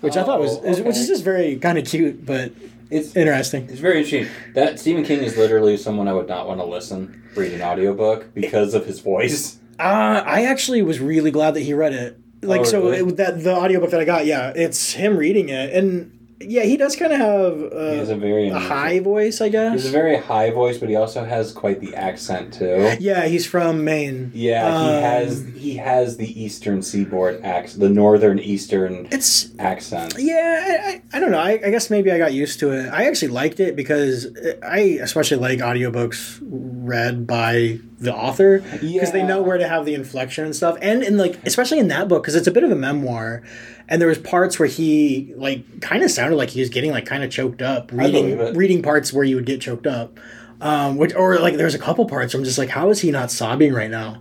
Which 0.00 0.16
I 0.16 0.22
thought 0.22 0.40
was. 0.40 0.58
Oh, 0.58 0.64
is 0.64 0.80
which 0.80 0.96
is 0.96 1.08
just 1.08 1.24
very 1.24 1.56
kind 1.56 1.78
of 1.78 1.86
cute 1.86 2.24
but 2.26 2.52
it's 2.90 3.16
interesting. 3.16 3.68
it's 3.70 3.80
very 3.80 3.98
interesting. 4.04 4.28
That 4.54 4.78
Stephen 4.78 5.04
King 5.04 5.20
is 5.22 5.36
literally 5.36 5.76
someone 5.76 6.06
I 6.06 6.12
would 6.12 6.28
not 6.28 6.46
want 6.46 6.60
to 6.60 6.66
listen 6.66 7.22
read 7.34 7.52
an 7.52 7.62
audiobook 7.62 8.32
because 8.34 8.74
of 8.74 8.86
his 8.86 9.00
voice. 9.00 9.58
Uh, 9.78 10.22
I 10.24 10.44
actually 10.44 10.82
was 10.82 11.00
really 11.00 11.32
glad 11.32 11.54
that 11.54 11.62
he 11.62 11.74
read 11.74 11.92
it. 11.94 12.20
Like 12.42 12.60
Oh, 12.60 12.64
so 12.64 12.90
really? 12.90 12.98
it, 13.10 13.16
that 13.16 13.42
the 13.42 13.54
audiobook 13.56 13.90
that 13.90 14.00
I 14.00 14.04
got, 14.04 14.26
yeah, 14.26 14.52
it's 14.54 14.92
him 14.92 15.16
reading 15.16 15.48
it, 15.48 15.74
and 15.74 16.13
yeah, 16.40 16.62
he 16.64 16.76
does 16.76 16.96
kind 16.96 17.12
of 17.12 17.18
have 17.18 17.58
He 17.58 17.98
has 17.98 18.10
uh, 18.10 18.14
a 18.14 18.16
very 18.18 18.48
a 18.48 18.58
high 18.58 19.00
voice, 19.00 19.40
I 19.40 19.48
guess. 19.48 19.74
He's 19.74 19.86
a 19.88 19.92
very 19.92 20.16
high 20.16 20.50
voice, 20.50 20.78
but 20.78 20.88
he 20.88 20.96
also 20.96 21.24
has 21.24 21.52
quite 21.52 21.80
the 21.80 21.94
accent 21.94 22.54
too. 22.54 22.96
yeah, 23.00 23.26
he's 23.26 23.46
from 23.46 23.84
Maine. 23.84 24.30
Yeah, 24.34 24.68
he 24.70 24.96
Um, 24.96 25.02
has 25.02 25.46
he 25.56 25.76
has 25.76 26.16
the 26.16 26.42
eastern 26.42 26.82
seaboard 26.82 27.42
accent, 27.44 27.80
the 27.80 27.88
northern 27.88 28.38
eastern 28.38 29.06
It's 29.10 29.50
accent. 29.58 30.14
yeah, 30.18 30.64
I, 30.66 30.88
I, 30.90 31.02
I 31.16 31.20
don't 31.20 31.30
know. 31.30 31.38
I, 31.38 31.52
I 31.64 31.70
guess 31.70 31.90
maybe 31.90 32.10
I 32.12 32.18
got 32.18 32.32
used 32.32 32.58
to 32.60 32.72
it. 32.72 32.88
I 32.92 33.04
actually 33.06 33.28
liked 33.28 33.60
it 33.60 33.76
because 33.76 34.26
I 34.66 34.98
especially 35.00 35.38
like 35.38 35.60
audiobooks 35.60 36.38
read 36.42 37.26
by 37.26 37.78
the 37.98 38.14
author 38.14 38.58
because 38.80 39.12
they 39.12 39.22
know 39.22 39.42
where 39.42 39.58
to 39.58 39.68
have 39.68 39.84
the 39.84 39.94
inflection 39.94 40.44
and 40.44 40.54
stuff. 40.54 40.76
And 40.82 41.02
in 41.02 41.16
like, 41.16 41.38
especially 41.46 41.78
in 41.78 41.88
that 41.88 42.08
book, 42.08 42.22
because 42.22 42.34
it's 42.34 42.46
a 42.46 42.50
bit 42.50 42.64
of 42.64 42.70
a 42.70 42.76
memoir, 42.76 43.42
and 43.88 44.00
there 44.00 44.08
was 44.08 44.18
parts 44.18 44.58
where 44.58 44.68
he 44.68 45.32
like 45.36 45.80
kind 45.80 46.02
of 46.02 46.10
sounded 46.10 46.36
like 46.36 46.50
he 46.50 46.60
was 46.60 46.70
getting 46.70 46.90
like 46.90 47.06
kind 47.06 47.22
of 47.22 47.30
choked 47.30 47.62
up 47.62 47.92
reading 47.92 48.54
reading 48.54 48.82
parts 48.82 49.12
where 49.12 49.24
you 49.24 49.36
would 49.36 49.46
get 49.46 49.60
choked 49.60 49.86
up. 49.86 50.18
Um, 50.60 50.96
which 50.96 51.14
or 51.14 51.38
like 51.38 51.56
there's 51.56 51.74
a 51.74 51.78
couple 51.78 52.06
parts 52.06 52.32
where 52.32 52.40
I'm 52.40 52.44
just 52.44 52.58
like, 52.58 52.68
how 52.70 52.90
is 52.90 53.00
he 53.00 53.10
not 53.10 53.30
sobbing 53.30 53.72
right 53.74 53.90
now? 53.90 54.20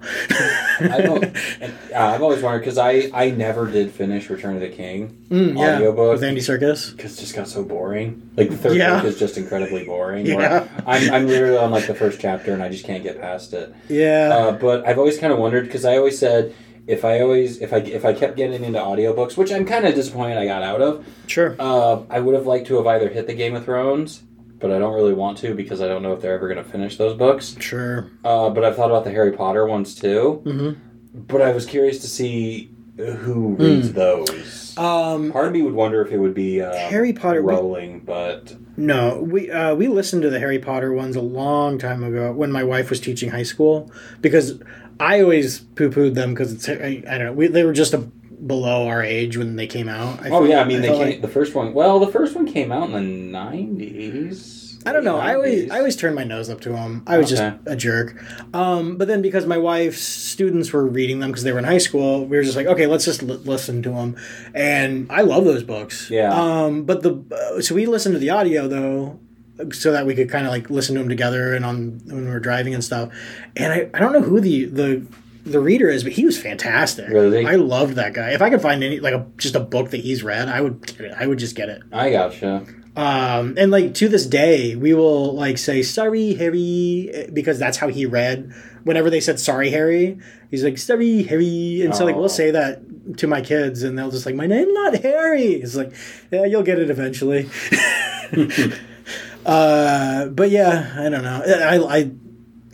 I 0.80 1.00
don't. 1.02 1.24
Uh, 1.24 1.70
I've 1.96 2.22
always 2.22 2.42
wondered 2.42 2.60
because 2.60 2.78
I 2.78 3.10
I 3.13 3.30
never 3.30 3.70
did 3.70 3.92
finish 3.92 4.30
Return 4.30 4.56
of 4.56 4.62
the 4.62 4.70
King 4.70 5.25
Mm, 5.30 5.58
yeah, 5.58 5.75
audiobook 5.75 6.13
with 6.13 6.24
Andy 6.24 6.42
Serkis. 6.42 6.96
because 6.96 7.18
it 7.18 7.22
just 7.22 7.36
got 7.36 7.48
so 7.48 7.63
boring. 7.63 8.30
Like 8.36 8.50
the 8.50 8.58
third 8.58 8.78
Yeah. 8.78 8.96
book 8.98 9.06
is 9.06 9.20
just 9.20 9.38
incredibly 9.38 9.86
boring. 9.86 10.25
Yeah. 10.25 10.68
I'm 10.86 11.12
I'm 11.13 11.28
literally 11.28 11.58
on 11.58 11.72
like 11.72 11.88
the 11.88 11.96
first 11.96 12.20
chapter 12.20 12.52
and 12.54 12.62
I 12.63 12.70
just 12.70 12.86
can't 12.86 13.04
get 13.04 13.22
past 13.22 13.54
it. 13.54 13.74
Yeah, 13.88 14.34
Uh, 14.36 14.52
but 14.54 14.86
I've 14.88 14.98
always 14.98 15.18
kind 15.20 15.32
of 15.32 15.40
wondered 15.40 15.66
because 15.66 15.86
I 15.86 15.98
always 15.98 16.18
said 16.18 16.54
if 16.88 17.06
I 17.06 17.22
always 17.22 17.62
if 17.62 17.72
I 17.72 17.78
if 17.78 18.04
I 18.06 18.13
kept 18.13 18.36
getting 18.36 18.63
into 18.63 18.80
audiobooks, 18.80 19.38
which 19.38 19.52
I'm 19.52 19.66
kind 19.66 19.86
of 19.86 19.96
disappointed 19.96 20.38
I 20.38 20.46
got 20.46 20.63
out 20.63 20.82
of, 20.82 21.06
sure. 21.28 21.56
uh, 21.60 22.02
I 22.10 22.20
would 22.20 22.36
have 22.36 22.46
liked 22.46 22.68
to 22.68 22.75
have 22.78 22.88
either 22.88 23.08
hit 23.10 23.28
the 23.28 23.34
Game 23.34 23.56
of 23.56 23.63
Thrones, 23.63 24.22
but 24.63 24.72
I 24.72 24.79
don't 24.79 24.93
really 24.96 25.13
want 25.13 25.38
to 25.39 25.53
because 25.53 25.82
I 25.82 25.88
don't 25.89 26.01
know 26.01 26.13
if 26.13 26.22
they're 26.22 26.34
ever 26.34 26.48
going 26.48 26.63
to 26.63 26.70
finish 26.72 26.96
those 26.98 27.17
books. 27.17 27.58
Sure. 27.60 28.10
Uh, 28.24 28.50
but 28.50 28.63
I've 28.63 28.77
thought 28.77 28.89
about 28.89 29.03
the 29.03 29.12
Harry 29.12 29.34
Potter 29.34 29.67
ones 29.67 29.93
too. 29.93 30.41
Mm-hmm. 30.46 31.20
But 31.27 31.41
I 31.41 31.51
was 31.51 31.65
curious 31.65 32.00
to 32.00 32.08
see 32.08 32.72
who 32.98 33.55
reads 33.55 33.91
those. 33.91 34.74
Um, 34.77 35.32
Part 35.34 35.48
of 35.48 35.53
me 35.53 35.62
would 35.63 35.74
wonder 35.74 36.01
if 36.01 36.12
it 36.13 36.17
would 36.17 36.34
be 36.34 36.62
uh, 36.62 36.74
Harry 36.74 37.12
Potter. 37.12 37.41
we- 37.43 37.53
Rowling, 37.53 38.00
but 38.00 38.55
No, 38.77 39.20
we 39.22 39.51
uh, 39.51 39.75
we 39.75 39.89
listened 39.89 40.22
to 40.22 40.29
the 40.29 40.39
Harry 40.39 40.60
Potter 40.60 40.93
ones 40.93 41.17
a 41.17 41.22
long 41.22 41.77
time 41.77 42.01
ago 42.01 42.32
when 42.32 42.51
my 42.51 42.63
wife 42.63 42.89
was 42.89 43.01
teaching 43.01 43.32
high 43.32 43.43
school 43.43 43.91
because 44.22 44.62
I 45.00 45.22
always 45.22 45.60
poo 45.60 45.89
pooed 45.89 46.13
them 46.13 46.34
because 46.34 46.53
it's 46.53 46.70
I, 46.70 47.03
I 47.08 47.17
don't 47.17 47.25
know 47.27 47.34
we, 47.34 47.48
they 47.48 47.63
were 47.63 47.74
just 47.74 47.93
a, 47.93 48.08
below 48.45 48.88
our 48.88 49.01
age 49.03 49.38
when 49.38 49.55
they 49.55 49.67
came 49.67 49.88
out. 49.89 50.21
I 50.21 50.27
oh 50.27 50.29
felt- 50.39 50.50
yeah, 50.50 50.62
I 50.62 50.65
mean 50.65 50.81
they 50.81 50.89
came, 50.89 51.00
like- 51.00 51.21
the 51.21 51.27
first 51.27 51.55
one. 51.55 51.73
Well, 51.73 52.00
the 52.00 52.07
first 52.12 52.35
one 52.35 52.45
came 52.45 52.71
out 52.71 52.89
in 52.89 52.93
the 52.93 53.01
nineties. 53.01 54.62
I 54.85 54.91
don't 54.91 55.05
know. 55.05 55.17
I 55.17 55.35
always 55.35 55.71
I 55.71 55.77
always 55.77 55.95
turned 55.95 56.13
my 56.15 56.25
nose 56.25 56.50
up 56.50 56.59
to 56.62 56.69
them. 56.69 57.03
I 57.07 57.17
was 57.17 57.31
Okay. 57.31 57.51
just 57.55 57.67
a 57.67 57.75
jerk. 57.77 58.21
Um, 58.53 58.97
but 58.97 59.07
then 59.07 59.21
because 59.21 59.45
my 59.45 59.57
wife's 59.57 60.01
students 60.01 60.73
were 60.73 60.85
reading 60.85 61.19
them 61.21 61.29
because 61.31 61.43
they 61.43 61.53
were 61.53 61.59
in 61.59 61.63
high 61.63 61.77
school, 61.77 62.25
we 62.25 62.35
were 62.35 62.43
just 62.43 62.57
like, 62.57 62.67
okay, 62.67 62.85
let's 62.85 63.05
just 63.05 63.23
li- 63.23 63.39
listen 63.45 63.81
to 63.83 63.91
them. 63.91 64.17
And 64.53 65.07
I 65.09 65.21
love 65.21 65.45
those 65.45 65.63
books. 65.63 66.09
Yeah. 66.12 66.33
Um, 66.33 66.83
but 66.83 67.01
the 67.01 67.23
uh, 67.57 67.62
so 67.62 67.75
we 67.75 67.85
listened 67.85 68.13
to 68.15 68.19
the 68.19 68.29
audio 68.31 68.67
though. 68.67 69.19
So 69.71 69.91
that 69.91 70.07
we 70.07 70.15
could 70.15 70.29
kind 70.31 70.47
of 70.47 70.51
like 70.51 70.69
listen 70.71 70.95
to 70.95 71.00
them 71.00 71.07
together 71.09 71.53
and 71.53 71.63
on 71.63 72.01
when 72.07 72.25
we 72.25 72.31
were 72.31 72.39
driving 72.39 72.73
and 72.73 72.83
stuff, 72.83 73.13
and 73.55 73.71
I, 73.71 73.88
I 73.93 74.00
don't 74.00 74.12
know 74.12 74.21
who 74.21 74.39
the 74.41 74.65
the 74.65 75.05
the 75.45 75.59
reader 75.59 75.89
is, 75.89 76.03
but 76.03 76.13
he 76.13 76.25
was 76.25 76.41
fantastic. 76.41 77.09
Really? 77.09 77.45
I 77.45 77.55
loved 77.55 77.95
that 77.95 78.13
guy. 78.13 78.31
If 78.31 78.41
I 78.41 78.50
could 78.50 78.62
find 78.62 78.83
any 78.83 79.00
like 79.00 79.13
a 79.13 79.25
just 79.38 79.55
a 79.55 79.59
book 79.59 79.91
that 79.91 80.00
he's 80.00 80.23
read, 80.23 80.47
I 80.47 80.62
would 80.62 80.85
get 80.85 81.01
it. 81.01 81.13
I 81.17 81.27
would 81.27 81.39
just 81.39 81.55
get 81.55 81.69
it. 81.69 81.83
I 81.91 82.12
gotcha. 82.12 82.65
Um, 82.95 83.55
and 83.57 83.71
like 83.71 83.95
to 83.95 84.07
this 84.07 84.25
day, 84.25 84.75
we 84.75 84.93
will 84.93 85.33
like 85.33 85.57
say 85.57 85.81
sorry, 85.81 86.35
Harry, 86.35 87.27
because 87.33 87.59
that's 87.59 87.77
how 87.77 87.89
he 87.89 88.05
read. 88.05 88.53
Whenever 88.83 89.09
they 89.09 89.19
said 89.19 89.39
sorry, 89.39 89.69
Harry, 89.71 90.19
he's 90.51 90.63
like 90.63 90.77
sorry, 90.77 91.23
Harry, 91.23 91.81
and 91.83 91.95
so 91.95 92.05
like 92.05 92.15
we'll 92.15 92.29
say 92.29 92.51
that 92.51 93.17
to 93.17 93.27
my 93.27 93.41
kids, 93.41 93.83
and 93.83 93.97
they'll 93.97 94.12
just 94.12 94.25
like 94.25 94.35
my 94.35 94.47
name 94.47 94.71
not 94.73 94.95
Harry. 95.01 95.53
It's 95.53 95.75
like 95.75 95.93
yeah, 96.31 96.45
you'll 96.45 96.63
get 96.63 96.79
it 96.79 96.89
eventually. 96.89 97.50
uh, 99.45 100.27
but 100.27 100.51
yeah, 100.51 100.93
I 100.97 101.09
don't 101.09 101.23
know. 101.23 101.41
I 101.45 101.97
I 101.97 102.12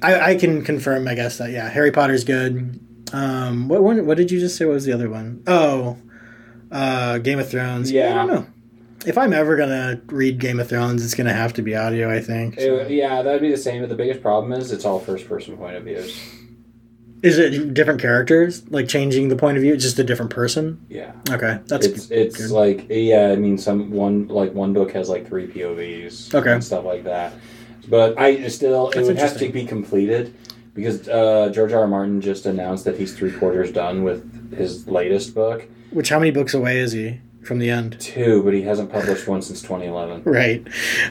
I, 0.02 0.32
I 0.32 0.36
can 0.36 0.64
confirm, 0.64 1.08
I 1.08 1.16
guess 1.16 1.38
that 1.40 1.52
yeah, 1.52 1.70
Harry 1.70 1.92
Potter's 1.92 2.24
good. 2.24 2.80
Um, 3.12 3.68
what 3.68 3.82
one? 3.84 4.06
What 4.06 4.18
did 4.18 4.32
you 4.32 4.40
just 4.40 4.56
say? 4.58 4.66
What 4.66 4.74
was 4.76 4.86
the 4.86 4.94
other 4.94 5.10
one? 5.10 5.44
Oh, 5.48 5.98
uh, 6.72 7.18
Game 7.20 7.40
of 7.40 7.50
Thrones. 7.50 7.92
Yeah. 7.92 8.12
I 8.12 8.16
don't 8.16 8.28
know. 8.28 8.48
If 9.06 9.18
I'm 9.18 9.32
ever 9.34 9.56
gonna 9.56 10.02
read 10.08 10.40
Game 10.40 10.60
of 10.60 10.68
Thrones, 10.70 11.04
it's 11.04 11.16
gonna 11.16 11.34
have 11.34 11.54
to 11.54 11.62
be 11.62 11.76
audio. 11.76 12.10
I 12.14 12.20
think. 12.22 12.58
It- 12.58 12.92
yeah, 12.92 13.22
that'd 13.22 13.42
be 13.42 13.50
the 13.52 13.58
same. 13.58 13.82
But 13.82 13.90
the 13.90 13.96
biggest 13.96 14.22
problem 14.22 14.52
is 14.54 14.72
it's 14.72 14.86
all 14.86 15.00
first 15.00 15.28
person 15.28 15.58
point 15.58 15.76
of 15.76 15.84
views. 15.84 16.18
Is 17.22 17.38
it 17.38 17.74
different 17.74 18.00
characters, 18.00 18.66
like 18.70 18.88
changing 18.88 19.28
the 19.28 19.36
point 19.36 19.58
of 19.58 19.64
view? 19.64 19.74
It's 19.74 19.84
just 19.84 20.00
a 20.00 20.06
different 20.06 20.32
person. 20.32 20.86
Yeah, 20.88 21.12
Okay, 21.30 21.60
that's 21.68 21.86
it's 21.86 22.10
it's 22.12 22.38
good. 22.38 22.52
like 22.52 22.86
yeah. 22.90 23.30
I 23.32 23.36
mean, 23.36 23.58
some 23.58 23.92
one 23.92 24.28
like 24.28 24.54
one 24.54 24.72
book 24.74 24.92
has 24.92 25.10
like 25.10 25.28
three 25.28 25.48
POVs. 25.48 26.34
Okay. 26.34 26.54
and 26.54 26.64
stuff 26.64 26.86
like 26.86 27.04
that. 27.06 27.34
But 27.90 28.20
I 28.20 28.48
still 28.50 28.90
it 28.90 28.96
That's 28.96 29.08
would 29.08 29.18
have 29.18 29.38
to 29.38 29.50
be 29.50 29.66
completed 29.66 30.34
because 30.76 31.10
uh, 31.10 31.50
George 31.54 31.74
R. 31.74 31.82
R. 31.82 31.88
Martin 31.88 32.22
just 32.22 32.46
announced 32.46 32.86
that 32.86 32.98
he's 32.98 33.14
three 33.18 33.32
quarters 33.32 33.72
done 33.72 34.04
with 34.04 34.54
his 34.56 34.88
latest 34.88 35.34
book. 35.34 35.66
which. 35.92 36.10
How 36.10 36.20
many 36.20 36.32
books 36.32 36.54
away 36.54 36.78
is 36.80 36.92
he 36.92 37.20
from 37.44 37.58
the 37.60 37.70
end? 37.72 38.00
Two, 38.00 38.44
but 38.44 38.54
he 38.54 38.62
hasn't 38.62 38.92
published 38.92 39.28
one 39.28 39.42
since 39.42 39.62
2011. 39.64 40.22
Right. 40.24 40.66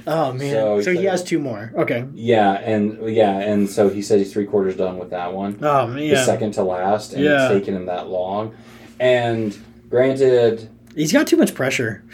Oh 0.06 0.32
man. 0.32 0.52
So 0.52 0.80
So, 0.82 0.90
he's 0.92 1.00
he 1.00 1.06
has 1.06 1.24
two 1.24 1.38
more. 1.40 1.72
Okay. 1.76 2.04
Yeah, 2.14 2.52
and 2.60 3.10
yeah, 3.12 3.38
and 3.40 3.68
so 3.68 3.88
he 3.88 4.00
said 4.02 4.18
he's 4.20 4.32
three 4.32 4.46
quarters 4.46 4.76
done 4.76 4.98
with 4.98 5.10
that 5.10 5.32
one. 5.34 5.58
Oh 5.62 5.86
man. 5.88 6.08
the 6.08 6.24
second 6.24 6.52
to 6.52 6.62
last, 6.62 7.12
and 7.12 7.24
Yeah. 7.24 7.46
it's 7.46 7.54
taken 7.54 7.74
him 7.74 7.86
that 7.86 8.08
long. 8.08 8.54
And 9.00 9.56
granted, 9.90 10.68
He's 10.94 11.12
got 11.12 11.26
too 11.28 11.36
much 11.36 11.54
pressure. 11.54 12.02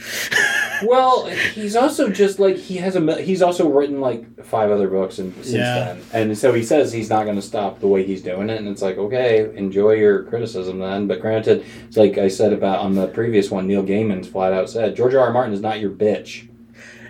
well, 0.82 1.26
he's 1.26 1.76
also 1.76 2.08
just 2.08 2.38
like 2.38 2.56
he 2.56 2.76
has 2.78 2.96
a 2.96 3.22
he's 3.22 3.42
also 3.42 3.68
written 3.68 4.00
like 4.00 4.44
five 4.44 4.70
other 4.70 4.88
books 4.88 5.18
and 5.18 5.34
since 5.36 5.48
Yeah. 5.50 5.94
then, 6.12 6.28
and 6.28 6.38
so 6.38 6.52
he 6.52 6.62
says 6.62 6.92
he's 6.92 7.08
not 7.10 7.24
going 7.24 7.36
to 7.36 7.42
stop 7.42 7.80
the 7.80 7.86
way 7.88 8.04
he's 8.04 8.22
doing 8.22 8.50
it, 8.50 8.58
and 8.58 8.68
it's 8.68 8.82
like 8.82 8.98
okay, 8.98 9.50
enjoy 9.56 9.92
your 9.92 10.24
criticism 10.24 10.78
then. 10.78 11.06
But 11.06 11.20
granted, 11.20 11.64
it's 11.86 11.96
like 11.96 12.18
I 12.18 12.28
said 12.28 12.52
about 12.52 12.80
on 12.80 12.94
the 12.94 13.06
previous 13.08 13.50
one, 13.50 13.66
Neil 13.66 13.82
Gaiman's 13.82 14.28
flat 14.28 14.52
out 14.52 14.68
said 14.70 14.96
George 14.96 15.14
R. 15.14 15.26
R. 15.26 15.32
Martin 15.32 15.52
is 15.54 15.60
not 15.60 15.80
your 15.80 15.90
bitch. 15.90 16.48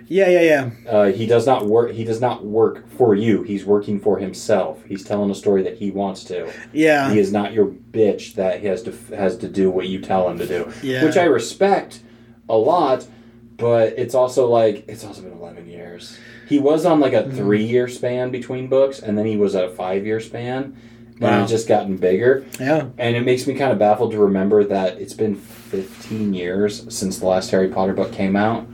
Yeah. 0.07 0.27
Yeah. 0.29 0.41
Yeah. 0.85 0.89
Uh, 0.91 1.05
he 1.11 1.25
does 1.25 1.47
not 1.47 1.65
work. 1.65 1.91
He 1.91 2.03
does 2.03 2.21
not 2.21 2.45
work 2.45 2.87
for 2.91 3.15
you. 3.15 3.41
He's 3.41 3.65
working 3.65 3.99
for 3.99 4.19
himself. 4.19 4.83
He's 4.85 5.03
telling 5.03 5.31
a 5.31 5.35
story 5.35 5.63
that 5.63 5.77
he 5.77 5.89
wants 5.89 6.23
to. 6.25 6.51
Yeah. 6.73 7.11
He 7.11 7.17
is 7.17 7.31
not 7.31 7.53
your 7.53 7.65
bitch 7.65 8.35
that 8.35 8.59
he 8.61 8.67
has 8.67 8.83
to 8.83 8.91
has 9.15 9.35
to 9.37 9.47
do 9.47 9.71
what 9.71 9.87
you 9.87 9.99
tell 9.99 10.29
him 10.29 10.37
to 10.37 10.45
do, 10.45 10.71
Yeah. 10.83 11.03
which 11.03 11.17
I 11.17 11.23
respect 11.23 12.01
a 12.47 12.55
lot. 12.55 13.07
But 13.57 13.93
it's 13.97 14.13
also 14.15 14.47
like 14.47 14.83
it's 14.87 15.03
also 15.05 15.21
been 15.21 15.31
eleven 15.33 15.67
years. 15.69 16.17
He 16.49 16.59
was 16.59 16.85
on 16.85 16.99
like 16.99 17.13
a 17.13 17.23
Mhm. 17.23 17.35
three 17.35 17.63
year 17.63 17.87
span 17.87 18.29
between 18.31 18.67
books, 18.67 18.99
and 18.99 19.17
then 19.17 19.25
he 19.25 19.37
was 19.37 19.55
at 19.55 19.63
a 19.63 19.69
five 19.69 20.05
year 20.05 20.19
span, 20.19 20.75
and 21.13 21.21
Wow. 21.21 21.41
it's 21.43 21.51
just 21.51 21.67
gotten 21.67 21.95
bigger. 21.97 22.43
Yeah. 22.59 22.87
And 22.97 23.15
it 23.15 23.23
makes 23.23 23.47
me 23.47 23.53
kind 23.53 23.71
of 23.71 23.79
baffled 23.79 24.11
to 24.11 24.17
remember 24.19 24.63
that 24.65 24.99
it's 24.99 25.13
been 25.13 25.35
fifteen 25.35 26.33
years 26.33 26.85
since 26.89 27.17
the 27.19 27.27
last 27.27 27.49
Harry 27.51 27.69
Potter 27.69 27.93
book 27.93 28.11
came 28.11 28.35
out. 28.35 28.67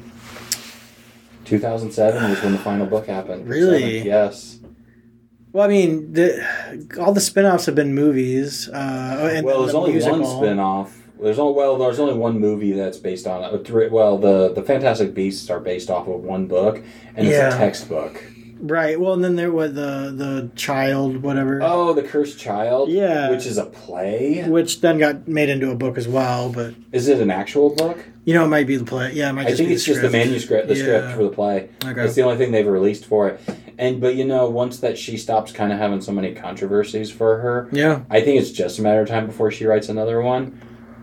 Two 1.45 1.59
thousand 1.59 1.91
seven 1.91 2.29
was 2.29 2.41
when 2.41 2.53
the 2.53 2.57
final 2.59 2.85
book 2.85 3.07
happened. 3.07 3.47
Really? 3.47 3.97
Seven, 3.99 4.07
Yes. 4.07 4.57
Well, 5.53 5.65
I 5.65 5.67
mean, 5.67 6.13
the, 6.13 6.41
all 6.97 7.11
the 7.11 7.19
spin-offs 7.19 7.65
have 7.65 7.75
been 7.75 7.93
movies. 7.93 8.69
Uh, 8.69 9.31
and 9.33 9.45
well, 9.45 9.59
there's 9.63 9.73
the 9.73 9.77
only 9.79 9.91
musical. 9.91 10.21
one 10.21 10.37
spin-off. 10.37 11.00
There's 11.21 11.37
only 11.39 11.53
well, 11.53 11.77
there's 11.77 11.99
only 11.99 12.15
one 12.15 12.39
movie 12.39 12.73
that's 12.73 12.97
based 12.97 13.27
on 13.27 13.43
uh, 13.43 13.51
it. 13.55 13.91
Well, 13.91 14.17
the 14.17 14.51
the 14.53 14.63
Fantastic 14.63 15.13
Beasts 15.13 15.49
are 15.49 15.59
based 15.59 15.89
off 15.89 16.07
of 16.07 16.21
one 16.21 16.47
book, 16.47 16.77
and 17.15 17.27
it's 17.27 17.35
Yeah. 17.37 17.53
a 17.53 17.57
textbook. 17.57 18.23
Right. 18.63 18.99
Well, 18.99 19.13
and 19.13 19.23
then 19.23 19.35
there 19.35 19.51
was 19.51 19.73
the 19.73 20.11
the 20.15 20.49
child, 20.55 21.23
whatever, 21.23 21.59
Oh, 21.63 21.93
the 21.93 22.03
Cursed 22.03 22.37
Child. 22.39 22.89
Yeah. 22.89 23.29
which 23.31 23.45
is 23.47 23.57
a 23.57 23.65
play. 23.65 24.43
which 24.47 24.81
then 24.81 24.97
got 24.99 25.27
made 25.27 25.49
into 25.49 25.71
a 25.71 25.75
book 25.75 25.97
as 25.97 26.07
well. 26.07 26.49
But 26.51 26.75
Is 26.91 27.07
it 27.07 27.19
an 27.19 27.31
actual 27.31 27.75
book? 27.75 27.97
you 28.23 28.35
know, 28.35 28.45
it 28.45 28.49
might 28.49 28.67
be 28.67 28.75
the 28.77 28.85
play. 28.85 29.13
Yeah, 29.13 29.29
it 29.29 29.33
might 29.33 29.47
I 29.47 29.55
think 29.55 29.71
it's 29.71 29.83
just 29.83 30.01
the 30.01 30.11
manuscript, 30.11 30.67
the 30.67 30.75
script 30.75 31.11
for 31.15 31.23
the 31.23 31.29
play. 31.29 31.69
Okay. 31.83 32.03
It's 32.05 32.13
the 32.13 32.21
only 32.21 32.37
thing 32.37 32.51
they've 32.51 32.67
released 32.67 33.05
for 33.05 33.29
it. 33.29 33.39
And 33.79 33.99
but 33.99 34.13
you 34.15 34.25
know, 34.25 34.47
once 34.49 34.77
that 34.79 34.95
she 34.97 35.17
stops 35.17 35.51
kind 35.51 35.71
of 35.73 35.79
having 35.79 36.01
so 36.01 36.11
many 36.11 36.33
controversies 36.35 37.09
for 37.11 37.37
her, 37.39 37.67
Yeah. 37.71 38.01
I 38.11 38.21
think 38.21 38.39
it's 38.39 38.51
just 38.51 38.77
a 38.77 38.81
matter 38.83 39.01
of 39.01 39.07
time 39.07 39.25
before 39.27 39.49
she 39.51 39.65
writes 39.65 39.89
another 39.89 40.21
one. 40.21 40.59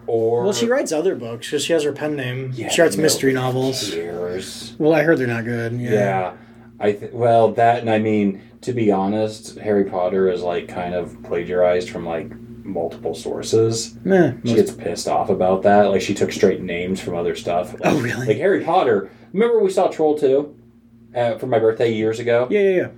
Or 0.09 0.42
Well, 0.44 0.53
she 0.55 0.66
writes 0.66 0.90
other 0.90 1.14
books 1.14 1.47
because 1.49 1.62
she 1.64 1.73
has 1.75 1.85
her 1.85 1.92
pen 1.92 2.16
name. 2.16 2.53
Yeah, 2.55 2.71
she 2.71 2.81
writes 2.81 2.97
no, 2.97 3.03
mystery 3.03 3.33
novels. 3.33 3.94
Years. 3.94 4.75
Well, 4.79 4.94
I 4.94 5.03
heard 5.03 5.18
they're 5.18 5.27
not 5.27 5.44
good. 5.44 5.75
Yeah. 5.75 5.90
Yeah. 5.92 6.37
I 6.81 6.92
th- 6.92 7.12
well 7.12 7.53
that 7.53 7.81
and 7.81 7.90
I 7.90 7.99
mean 7.99 8.40
to 8.62 8.73
be 8.73 8.90
honest, 8.90 9.59
Harry 9.59 9.85
Potter 9.85 10.31
is 10.31 10.42
like 10.42 10.68
kind 10.68 10.94
of 10.94 11.23
plagiarized 11.25 11.90
from 11.90 12.07
like 12.07 12.31
multiple 12.64 13.14
sources. 13.14 13.97
Meh. 14.05 14.33
She 14.44 14.55
gets 14.55 14.71
pissed 14.71 15.09
off 15.09 15.29
about 15.29 15.62
that. 15.64 15.90
Like 15.90 16.01
she 16.01 16.14
took 16.14 16.33
straight 16.33 16.62
names 16.62 17.01
from 17.01 17.14
other 17.14 17.35
stuff. 17.35 17.73
Like, 17.75 17.83
Oh, 17.85 18.01
really? 18.01 18.27
Like 18.29 18.37
Harry 18.38 18.64
Potter. 18.64 19.11
Remember 19.33 19.59
we 19.61 19.71
saw 19.71 19.88
Troll 19.88 20.18
two, 20.18 20.57
uh, 21.14 21.37
for 21.38 21.47
my 21.47 21.59
birthday 21.59 21.92
years 21.92 22.18
ago. 22.18 22.47
Yeah, 22.51 22.61
yeah, 22.61 22.88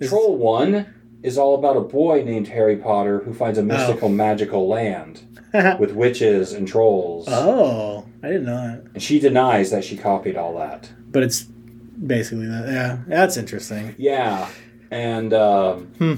yeah. 0.00 0.08
Troll 0.08 0.36
one 0.36 0.86
is 1.28 1.38
all 1.38 1.54
about 1.54 1.76
a 1.76 1.80
boy 1.80 2.22
named 2.24 2.48
Harry 2.48 2.76
Potter 2.76 3.20
who 3.20 3.30
Oh. 3.30 3.34
finds 3.34 3.58
a 3.58 3.62
mystical, 3.62 4.08
magical 4.08 4.66
land 4.66 5.20
with 5.78 5.92
witches 5.92 6.52
and 6.52 6.66
trolls. 6.66 7.26
oh, 7.28 8.04
I 8.22 8.26
didn't 8.28 8.46
know 8.46 8.56
that. 8.56 8.82
And 8.94 9.02
she 9.02 9.20
denies 9.20 9.70
that 9.70 9.84
she 9.84 9.96
copied 9.96 10.36
all 10.36 10.56
that. 10.58 10.90
But 11.10 11.22
it's 11.22 11.42
basically 11.44 12.46
that. 12.46 12.68
Yeah, 12.68 12.98
that's 13.06 13.36
interesting. 13.36 13.94
Yeah. 13.98 14.48
and 14.90 15.32
um, 15.34 15.86
Hmm. 15.98 16.14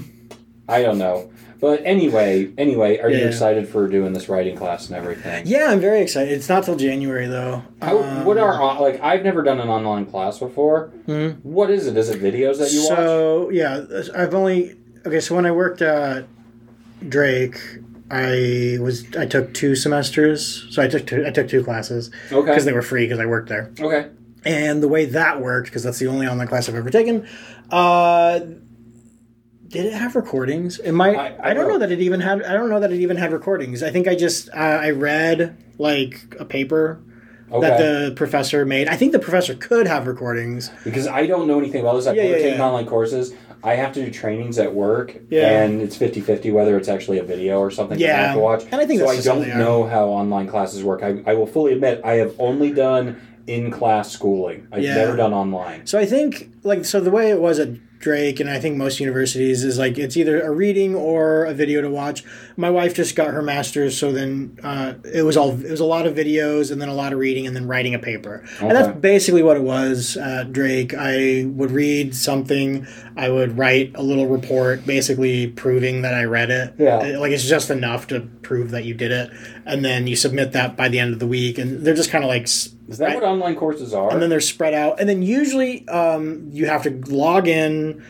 I 0.67 0.81
don't 0.81 0.97
know. 0.97 1.29
But 1.59 1.81
anyway, 1.85 2.51
anyway, 2.57 2.97
are 2.99 3.09
you 3.09 3.23
excited 3.27 3.67
for 3.67 3.87
doing 3.87 4.13
this 4.13 4.27
writing 4.27 4.55
class 4.57 4.87
and 4.87 4.97
everything? 4.97 5.45
Yeah, 5.45 5.67
I'm 5.69 5.79
very 5.79 6.01
excited. 6.01 6.33
It's 6.33 6.49
not 6.49 6.63
till 6.63 6.75
January 6.75 7.27
though. 7.27 7.61
How, 7.83 7.99
Um, 7.99 8.25
what 8.25 8.37
are 8.39 8.81
like? 8.81 8.99
I've 9.03 9.23
never 9.23 9.43
done 9.43 9.59
an 9.59 9.69
online 9.69 10.07
class 10.07 10.39
before. 10.39 10.89
Mhm. 11.07 11.35
What 11.43 11.69
is 11.69 11.85
it? 11.85 11.95
Is 11.97 12.09
it 12.09 12.19
videos 12.19 12.57
that 12.57 12.71
you 12.71 12.79
watch? 12.89 12.97
so 12.97 13.49
yeah, 13.51 13.83
I've 14.15 14.33
only 14.33 14.75
okay. 15.05 15.19
So 15.19 15.35
when 15.35 15.45
I 15.45 15.51
worked 15.51 15.81
at 15.81 16.25
Drake, 17.07 17.57
I 18.09 18.77
was 18.81 19.05
I 19.15 19.25
took 19.25 19.53
two 19.53 19.75
semesters. 19.75 20.67
So 20.69 20.81
I 20.81 20.87
took 20.87 21.05
two, 21.07 21.25
I 21.25 21.31
took 21.31 21.47
two 21.47 21.63
classes 21.63 22.11
Okay. 22.31 22.49
because 22.51 22.65
they 22.65 22.73
were 22.73 22.81
free 22.81 23.05
because 23.05 23.19
I 23.19 23.25
worked 23.25 23.49
there. 23.49 23.71
Okay. 23.79 24.09
And 24.43 24.81
the 24.81 24.87
way 24.87 25.05
that 25.05 25.39
worked, 25.39 25.67
because 25.67 25.83
that's 25.83 25.99
the 25.99 26.07
only 26.07 26.27
online 26.27 26.47
class 26.47 26.67
I've 26.67 26.73
ever 26.75 26.89
taken, 26.89 27.27
uh, 27.69 28.39
did 29.67 29.85
it 29.85 29.93
have 29.93 30.15
recordings? 30.15 30.79
It 30.79 30.91
might. 30.93 31.15
I- 31.15 31.27
I, 31.37 31.51
I 31.51 31.53
don't 31.53 31.63
know 31.65 31.71
don't- 31.71 31.79
that 31.81 31.91
it 31.91 32.01
even 32.01 32.19
had. 32.21 32.43
I 32.43 32.53
don't 32.53 32.69
know 32.69 32.79
that 32.79 32.91
it 32.91 32.99
even 32.99 33.17
had 33.17 33.31
recordings. 33.31 33.83
I 33.83 33.89
think 33.91 34.07
I 34.07 34.15
just 34.15 34.49
uh, 34.49 34.53
I 34.57 34.89
read 34.89 35.55
like 35.77 36.35
a 36.39 36.45
paper 36.45 37.01
Okay. 37.51 37.67
that 37.67 37.77
the 37.77 38.13
professor 38.15 38.65
made. 38.65 38.87
I 38.87 38.95
think 38.95 39.11
the 39.11 39.19
professor 39.19 39.53
could 39.55 39.85
have 39.87 40.07
recordings. 40.07 40.71
because 40.83 41.05
I 41.07 41.25
don't 41.25 41.47
know 41.47 41.59
anything 41.59 41.81
about 41.81 41.95
this. 41.97 42.07
I've 42.07 42.15
Yeah, 42.15 42.23
never 42.23 42.37
yeah, 42.37 42.43
taken 42.43 42.59
yeah. 42.59 42.65
online 42.65 42.85
courses. 42.85 43.33
I 43.63 43.75
have 43.75 43.93
to 43.93 44.03
do 44.05 44.11
trainings 44.11 44.57
at 44.57 44.73
work, 44.73 45.15
Yeah. 45.29 45.61
and 45.63 45.81
it's 45.81 45.95
50-50 45.97 46.51
whether 46.51 46.77
it's 46.77 46.87
actually 46.89 47.19
a 47.19 47.23
video 47.23 47.59
or 47.59 47.69
something 47.71 47.97
that 47.99 48.03
I 48.05 48.07
Yeah. 48.07 48.25
have 48.27 48.35
to 48.35 48.41
watch. 48.41 48.63
And 48.71 48.81
I 48.81 48.85
think 48.85 48.99
so. 49.01 49.07
I 49.07 49.19
don't 49.21 49.47
know 49.57 49.83
how 49.83 50.07
online 50.07 50.47
classes 50.47 50.83
work. 50.83 51.03
I, 51.03 51.21
I 51.27 51.35
will 51.35 51.45
fully 51.45 51.73
admit 51.73 52.01
I 52.03 52.13
have 52.15 52.33
only 52.39 52.71
done 52.71 53.17
in-class 53.47 54.11
schooling. 54.11 54.67
I've 54.71 54.83
Yeah. 54.83 54.95
never 54.95 55.15
done 55.17 55.33
online. 55.33 55.85
So 55.85 55.99
I 55.99 56.05
think 56.05 56.49
like 56.63 56.85
so 56.85 56.99
the 56.99 57.11
way 57.11 57.29
it 57.29 57.39
was 57.41 57.59
at 57.59 57.69
Drake 57.99 58.39
and 58.39 58.49
I 58.49 58.59
think 58.59 58.77
most 58.77 58.99
universities 58.99 59.63
is 59.63 59.77
like 59.77 59.99
it's 59.99 60.17
either 60.17 60.41
a 60.41 60.49
reading 60.49 60.95
or 60.95 61.45
a 61.45 61.53
video 61.53 61.81
to 61.83 61.89
watch. 61.89 62.23
My 62.57 62.71
wife 62.71 62.95
just 62.95 63.15
got 63.15 63.27
her 63.31 63.43
master's, 63.43 63.95
so 63.95 64.11
then 64.11 64.57
uh, 64.63 64.93
it 65.13 65.21
was 65.21 65.37
all 65.37 65.51
it 65.63 65.69
was 65.69 65.79
a 65.79 65.85
lot 65.85 66.07
of 66.07 66.15
videos 66.15 66.71
and 66.71 66.81
then 66.81 66.89
a 66.89 66.95
lot 66.95 67.13
of 67.13 67.19
reading 67.19 67.45
and 67.45 67.55
then 67.55 67.67
writing 67.67 67.93
a 67.93 67.99
paper. 67.99 68.43
And 68.59 68.71
that's 68.71 68.97
basically 68.97 69.43
what 69.43 69.55
it 69.55 69.61
was 69.61 70.17
at 70.17 70.51
Drake. 70.51 70.95
I 70.97 71.45
would 71.47 71.69
read 71.69 72.15
something, 72.15 72.87
I 73.15 73.29
would 73.29 73.55
write 73.55 73.91
a 73.93 74.01
little 74.01 74.25
report, 74.25 74.83
basically 74.87 75.49
proving 75.49 76.01
that 76.01 76.15
I 76.15 76.23
read 76.23 76.49
it. 76.49 76.73
Yeah. 76.79 77.19
Like 77.19 77.31
it's 77.31 77.47
just 77.47 77.69
enough 77.69 78.07
to 78.07 78.21
prove 78.41 78.71
that 78.71 78.83
you 78.83 78.95
did 78.95 79.11
it, 79.11 79.29
and 79.67 79.85
then 79.85 80.07
you 80.07 80.15
submit 80.15 80.53
that 80.53 80.75
by 80.75 80.89
the 80.89 80.97
end 80.97 81.13
of 81.13 81.19
the 81.19 81.27
week, 81.27 81.59
and 81.59 81.85
they're 81.85 81.93
just 81.93 82.09
kind 82.09 82.23
of 82.23 82.29
like. 82.29 82.47
Is 82.91 82.97
that 82.99 83.15
what 83.15 83.23
online 83.23 83.55
courses 83.55 83.93
are? 83.93 84.11
and 84.11 84.21
then 84.21 84.29
they're 84.29 84.39
spread 84.41 84.73
out 84.73 84.99
and 84.99 85.07
then 85.09 85.21
usually 85.21 85.87
um, 85.87 86.47
you 86.51 86.65
have 86.67 86.83
to 86.83 86.91
log 87.11 87.47
in 87.47 88.03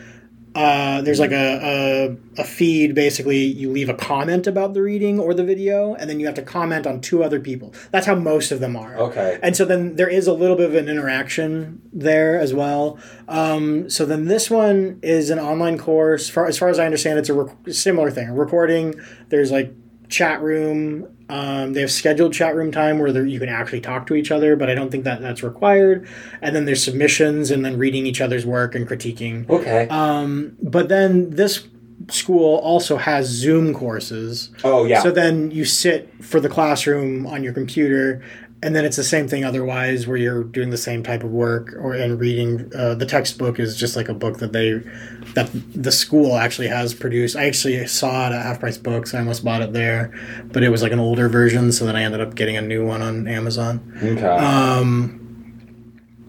uh, 0.54 1.00
there's 1.00 1.18
like 1.18 1.32
a, 1.32 2.16
a, 2.36 2.42
a 2.42 2.44
feed 2.44 2.94
basically 2.94 3.38
you 3.38 3.70
leave 3.70 3.88
a 3.88 3.94
comment 3.94 4.46
about 4.46 4.74
the 4.74 4.82
reading 4.82 5.18
or 5.18 5.32
the 5.32 5.44
video 5.44 5.94
and 5.94 6.10
then 6.10 6.20
you 6.20 6.26
have 6.26 6.34
to 6.34 6.42
comment 6.42 6.86
on 6.86 7.00
two 7.00 7.24
other 7.24 7.40
people 7.40 7.72
that's 7.90 8.06
how 8.06 8.14
most 8.14 8.52
of 8.52 8.60
them 8.60 8.76
are 8.76 8.94
okay. 8.98 9.38
and 9.42 9.56
so 9.56 9.64
then 9.64 9.96
there 9.96 10.08
is 10.08 10.26
a 10.26 10.32
little 10.34 10.56
bit 10.56 10.68
of 10.68 10.74
an 10.74 10.88
interaction 10.90 11.80
there 11.92 12.38
as 12.38 12.52
well. 12.54 12.98
Um, 13.28 13.88
so 13.90 14.04
then 14.04 14.26
this 14.26 14.50
one 14.50 14.98
is 15.02 15.30
an 15.30 15.38
online 15.38 15.78
course. 15.78 16.28
For, 16.28 16.46
as 16.46 16.58
far 16.58 16.68
as 16.68 16.78
I 16.78 16.84
understand, 16.84 17.18
it's 17.18 17.28
a 17.28 17.34
rec- 17.34 17.56
similar 17.70 18.10
thing. 18.10 18.28
A 18.28 18.34
recording. 18.34 18.94
There's 19.28 19.52
like 19.52 19.72
chat 20.08 20.40
room. 20.42 21.06
Um, 21.32 21.72
they 21.72 21.80
have 21.80 21.90
scheduled 21.90 22.34
chat 22.34 22.54
room 22.54 22.70
time 22.70 22.98
where 22.98 23.24
you 23.24 23.40
can 23.40 23.48
actually 23.48 23.80
talk 23.80 24.06
to 24.08 24.14
each 24.14 24.30
other, 24.30 24.54
but 24.54 24.68
I 24.68 24.74
don't 24.74 24.90
think 24.90 25.04
that 25.04 25.22
that's 25.22 25.42
required. 25.42 26.06
And 26.42 26.54
then 26.54 26.66
there's 26.66 26.84
submissions 26.84 27.50
and 27.50 27.64
then 27.64 27.78
reading 27.78 28.04
each 28.04 28.20
other's 28.20 28.44
work 28.44 28.74
and 28.74 28.86
critiquing. 28.86 29.48
Okay. 29.48 29.88
Um, 29.88 30.58
but 30.60 30.90
then 30.90 31.30
this 31.30 31.66
school 32.10 32.56
also 32.56 32.98
has 32.98 33.28
Zoom 33.28 33.72
courses. 33.72 34.50
oh 34.62 34.84
yeah. 34.84 35.00
So 35.00 35.10
then 35.10 35.50
you 35.50 35.64
sit 35.64 36.12
for 36.22 36.38
the 36.38 36.50
classroom 36.50 37.26
on 37.26 37.42
your 37.42 37.54
computer, 37.54 38.22
and 38.62 38.76
then 38.76 38.84
it's 38.84 38.96
the 38.96 39.02
same 39.04 39.26
thing 39.26 39.44
otherwise, 39.44 40.06
where 40.06 40.16
you're 40.16 40.44
doing 40.44 40.70
the 40.70 40.76
same 40.76 41.02
type 41.02 41.24
of 41.24 41.30
work 41.30 41.74
or 41.80 41.94
and 41.94 42.20
reading. 42.20 42.70
Uh, 42.76 42.94
the 42.94 43.06
textbook 43.06 43.58
is 43.58 43.76
just 43.76 43.96
like 43.96 44.08
a 44.08 44.14
book 44.14 44.38
that 44.38 44.52
they 44.52 44.80
that 45.34 45.50
the 45.74 45.90
school 45.92 46.36
actually 46.36 46.68
has 46.68 46.94
produced. 46.94 47.34
I 47.36 47.46
actually 47.46 47.86
saw 47.88 48.28
it 48.28 48.32
at 48.32 48.42
Half 48.42 48.60
Price 48.60 48.78
Books. 48.78 49.14
I 49.14 49.18
almost 49.18 49.44
bought 49.44 49.62
it 49.62 49.72
there, 49.72 50.12
but 50.52 50.62
it 50.62 50.68
was 50.68 50.82
like 50.82 50.92
an 50.92 51.00
older 51.00 51.28
version, 51.28 51.72
so 51.72 51.84
then 51.86 51.96
I 51.96 52.02
ended 52.02 52.20
up 52.20 52.34
getting 52.36 52.56
a 52.56 52.62
new 52.62 52.86
one 52.86 53.02
on 53.02 53.26
Amazon. 53.26 53.80
okay. 54.02 54.24
Um, 54.26 55.18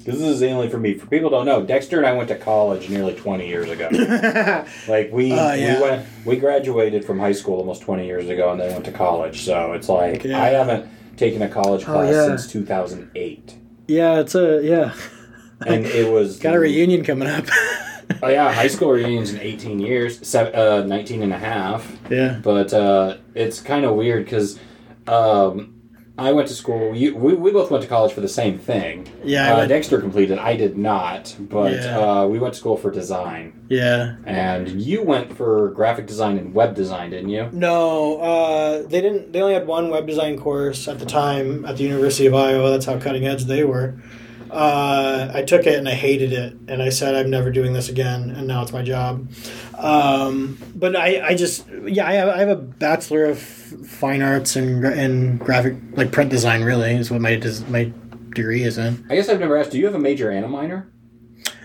This 0.05 0.15
is 0.19 0.41
only 0.43 0.69
for 0.69 0.79
me. 0.79 0.95
For 0.95 1.05
people 1.07 1.29
don't 1.29 1.45
know, 1.45 1.63
Dexter 1.63 1.97
and 1.97 2.05
I 2.07 2.13
went 2.13 2.29
to 2.29 2.35
college 2.35 2.89
nearly 2.89 3.13
20 3.13 3.47
years 3.47 3.69
ago. 3.69 3.87
like 4.87 5.11
we 5.13 5.31
Uh, 5.31 5.53
yeah. 5.53 5.75
we 5.77 5.81
went 5.83 6.05
we 6.25 6.35
graduated 6.37 7.05
from 7.05 7.19
high 7.19 7.31
school 7.31 7.57
almost 7.59 7.83
20 7.83 8.05
years 8.05 8.27
ago 8.27 8.51
and 8.51 8.59
then 8.59 8.73
went 8.73 8.85
to 8.85 8.91
college. 8.91 9.41
So 9.45 9.73
it's 9.73 9.87
like 9.87 10.23
Yeah. 10.23 10.41
I 10.41 10.47
haven't 10.49 10.89
taken 11.17 11.41
a 11.41 11.49
college 11.49 11.81
Oh, 11.83 11.93
class 11.93 12.13
yeah. 12.13 12.25
since 12.27 12.51
2008. 12.51 13.55
yeah, 13.87 14.19
it's 14.19 14.35
a 14.35 14.61
yeah. 14.63 14.93
And 15.65 15.85
it 15.85 16.11
was 16.17 16.39
Got 16.39 16.55
a 16.55 16.59
reunion 16.59 17.03
coming 17.03 17.27
up. 17.29 17.45
Oh 18.21 18.27
yeah, 18.27 18.51
high 18.51 18.67
school 18.67 18.91
reunions 18.91 19.33
in 19.33 19.39
18 19.39 19.79
years, 19.79 20.25
seven, 20.27 20.53
uh 20.53 20.83
19 20.83 21.23
and 21.23 21.31
a 21.33 21.37
half. 21.37 21.89
yeah. 22.09 22.39
But 22.43 22.73
uh, 22.73 23.17
it's 23.33 23.61
kind 23.61 23.85
of 23.85 23.95
weird 23.95 24.27
cuz 24.27 24.59
um, 25.07 25.72
I 26.15 26.31
went 26.31 26.47
to 26.49 26.53
school. 26.53 26.95
You, 26.95 27.15
we, 27.15 27.33
we 27.33 27.51
both 27.51 27.71
went 27.71 27.81
to 27.81 27.89
college 27.89 28.13
for 28.13 28.21
the 28.21 28.27
same 28.27 28.59
thing. 28.59 29.07
Yeah, 29.23 29.51
uh, 29.53 29.57
went- 29.57 29.69
Dexter 29.69 29.99
completed. 29.99 30.37
I 30.37 30.55
did 30.55 30.77
not, 30.77 31.35
but 31.39 31.73
Yeah. 31.73 31.97
uh, 31.99 32.27
we 32.27 32.37
went 32.37 32.53
to 32.53 32.59
school 32.59 32.77
for 32.77 32.91
design. 32.91 33.53
Yeah. 33.67 34.17
And 34.25 34.69
you 34.79 35.01
went 35.01 35.35
for 35.35 35.69
graphic 35.71 36.05
design 36.05 36.37
and 36.37 36.53
web 36.53 36.75
design, 36.75 37.09
didn't 37.09 37.29
you? 37.29 37.49
No, 37.51 38.17
uh, 38.19 38.83
they 38.83 39.01
didn't. 39.01 39.33
They 39.33 39.41
only 39.41 39.55
had 39.55 39.65
one 39.65 39.89
web 39.89 40.05
design 40.05 40.37
course 40.37 40.87
at 40.87 40.99
the 40.99 41.05
time 41.07 41.65
at 41.65 41.77
the 41.77 41.83
University 41.83 42.27
of 42.27 42.35
Iowa. 42.35 42.69
That's 42.69 42.85
how 42.85 42.99
cutting 42.99 43.25
edge 43.25 43.45
they 43.45 43.63
were. 43.63 43.95
Uh, 44.51 45.31
I 45.33 45.41
took 45.41 45.65
it 45.65 45.79
and 45.79 45.89
I 45.89 45.95
hated 45.95 46.31
it, 46.31 46.55
and 46.67 46.83
I 46.83 46.89
said 46.89 47.15
I'm 47.15 47.31
never 47.31 47.49
doing 47.49 47.73
this 47.73 47.89
again. 47.89 48.29
And 48.29 48.45
now 48.47 48.61
it's 48.61 48.71
my 48.71 48.83
job. 48.83 49.27
Um, 49.79 50.59
but 50.75 50.95
I, 50.95 51.29
I 51.29 51.35
just, 51.35 51.65
yeah, 51.87 52.07
I 52.07 52.13
have, 52.13 52.29
I 52.29 52.37
have 52.37 52.49
a 52.49 52.55
bachelor 52.55 53.25
of 53.25 53.39
fine 53.85 54.21
arts 54.21 54.55
and 54.55 54.83
and 54.85 55.39
graphic, 55.39 55.75
like 55.91 56.11
print 56.11 56.29
design. 56.29 56.63
Really, 56.63 56.95
is 56.95 57.11
what 57.11 57.21
my 57.21 57.37
my 57.67 57.91
degree 58.33 58.63
is 58.63 58.77
in. 58.77 59.05
I 59.09 59.15
guess 59.15 59.29
I've 59.29 59.39
never 59.39 59.57
asked. 59.57 59.71
Do 59.71 59.79
you 59.79 59.85
have 59.85 59.95
a 59.95 59.99
major 59.99 60.29
and 60.29 60.45
a 60.45 60.47
minor? 60.47 60.91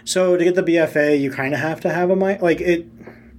So 0.04 0.36
to 0.36 0.44
get 0.44 0.54
the 0.54 0.62
BFA, 0.62 1.20
you 1.20 1.30
kind 1.30 1.52
of 1.52 1.60
have 1.60 1.80
to 1.82 1.90
have 1.90 2.10
a 2.10 2.16
mi- 2.16 2.38
like 2.38 2.60
it. 2.60 2.86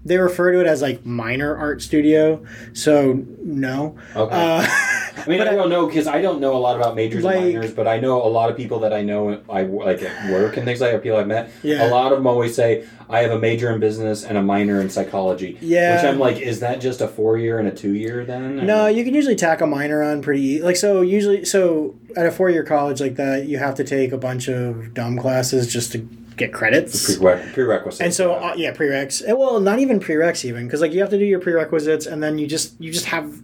They 0.05 0.17
refer 0.17 0.51
to 0.53 0.61
it 0.61 0.67
as 0.67 0.81
like 0.81 1.05
minor 1.05 1.55
art 1.57 1.81
studio. 1.81 2.45
So 2.73 3.25
no. 3.43 3.97
Okay. 4.15 4.35
Uh, 4.35 4.67
I 5.25 5.29
mean, 5.29 5.37
but 5.39 5.47
I 5.47 5.55
don't 5.55 5.69
know 5.69 5.85
because 5.87 6.07
I 6.07 6.21
don't 6.21 6.39
know 6.39 6.55
a 6.55 6.59
lot 6.59 6.75
about 6.75 6.95
majors 6.95 7.23
Like- 7.23 7.37
and 7.37 7.53
minors, 7.53 7.71
but 7.73 7.87
I 7.87 7.99
know 7.99 8.21
a 8.23 8.27
lot 8.27 8.49
of 8.49 8.57
people 8.57 8.79
that 8.79 8.93
I 8.93 9.01
know 9.03 9.39
I 9.49 9.63
like 9.63 10.01
at 10.01 10.31
work 10.31 10.57
and 10.57 10.65
things 10.65 10.81
like 10.81 10.91
that. 10.91 11.03
People 11.03 11.17
I've 11.17 11.27
met. 11.27 11.51
Yeah. 11.63 11.87
A 11.87 11.89
lot 11.89 12.11
of 12.11 12.17
them 12.19 12.27
always 12.27 12.55
say 12.55 12.85
I 13.09 13.19
have 13.19 13.31
a 13.31 13.39
major 13.39 13.71
in 13.71 13.79
business 13.79 14.23
and 14.23 14.37
a 14.37 14.41
minor 14.41 14.79
in 14.81 14.89
psychology. 14.89 15.57
Yeah. 15.61 15.95
Which 15.95 16.05
I'm 16.05 16.19
like, 16.19 16.37
is 16.39 16.59
that 16.59 16.79
just 16.81 17.01
a 17.01 17.07
four 17.07 17.37
year 17.37 17.59
and 17.59 17.67
a 17.67 17.71
two 17.71 17.93
year 17.93 18.23
then? 18.25 18.65
No, 18.65 18.87
you 18.87 19.03
can 19.03 19.13
usually 19.13 19.35
tack 19.35 19.61
a 19.61 19.67
minor 19.67 20.03
on 20.03 20.21
pretty 20.21 20.61
like 20.61 20.75
so. 20.75 21.01
Usually, 21.01 21.45
so 21.45 21.95
at 22.15 22.25
a 22.25 22.31
four 22.31 22.49
year 22.49 22.63
college 22.63 23.01
like 23.01 23.15
that, 23.15 23.45
you 23.45 23.57
have 23.57 23.75
to 23.75 23.83
take 23.83 24.11
a 24.11 24.17
bunch 24.17 24.47
of 24.47 24.93
dumb 24.93 25.17
classes 25.17 25.71
just 25.71 25.91
to 25.93 26.07
get 26.37 26.53
credits. 26.53 27.17
Prereq- 27.17 27.53
prerequisites. 27.53 28.01
And 28.01 28.13
so, 28.13 28.31
yeah. 28.31 28.47
uh, 28.47 28.53
yeah, 28.55 28.73
prereqs. 28.73 29.21
Well, 29.37 29.59
not 29.59 29.79
even 29.79 29.99
prereqs 29.99 30.45
even 30.45 30.65
because 30.67 30.79
like 30.81 30.93
you 30.93 31.01
have 31.01 31.09
to 31.09 31.17
do 31.19 31.25
your 31.25 31.39
prerequisites 31.39 32.05
and 32.05 32.23
then 32.23 32.37
you 32.37 32.47
just 32.47 32.79
you 32.79 32.91
just 32.93 33.05
have 33.05 33.41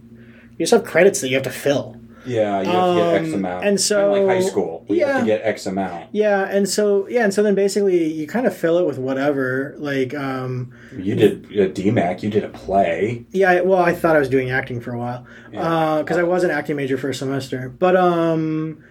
you 0.58 0.64
just 0.64 0.72
have 0.72 0.84
credits 0.84 1.20
that 1.20 1.28
you 1.28 1.34
have 1.34 1.44
to 1.44 1.50
fill. 1.50 1.96
yeah, 2.26 2.60
you 2.60 2.68
have 2.68 2.94
to 2.96 3.00
get 3.00 3.14
X 3.22 3.28
um, 3.28 3.34
amount. 3.34 3.64
and 3.64 3.78
Kinda 3.78 4.08
like 4.08 4.26
high 4.42 4.48
school, 4.48 4.84
we 4.88 4.98
have 4.98 5.08
yeah. 5.08 5.20
to 5.20 5.26
get 5.26 5.40
X 5.44 5.66
amount. 5.66 6.08
Yeah, 6.12 6.42
and 6.50 6.68
so 6.68 7.06
yeah, 7.08 7.22
and 7.24 7.32
so 7.32 7.42
then 7.42 7.54
basically 7.54 8.12
you 8.12 8.26
kind 8.26 8.46
of 8.46 8.56
fill 8.56 8.78
it 8.78 8.86
with 8.86 8.98
whatever. 8.98 9.74
Like, 9.78 10.12
um, 10.14 10.72
You 10.96 11.14
did 11.14 11.44
a 11.52 11.68
DMACC. 11.68 12.22
You 12.24 12.30
did 12.30 12.42
a 12.44 12.48
play. 12.48 13.24
yeah, 13.30 13.50
I- 13.50 13.60
well, 13.60 13.78
I 13.80 13.92
thought 13.94 14.16
I 14.16 14.18
was 14.18 14.28
doing 14.28 14.50
acting 14.50 14.80
for 14.80 14.92
a 14.92 14.98
while 14.98 15.24
because 15.52 16.16
I 16.16 16.24
was 16.24 16.42
an 16.42 16.50
acting 16.50 16.74
major 16.76 16.98
for 16.98 17.10
a 17.10 17.14
semester, 17.14 17.68
but 17.68 17.94
um, 17.96 18.82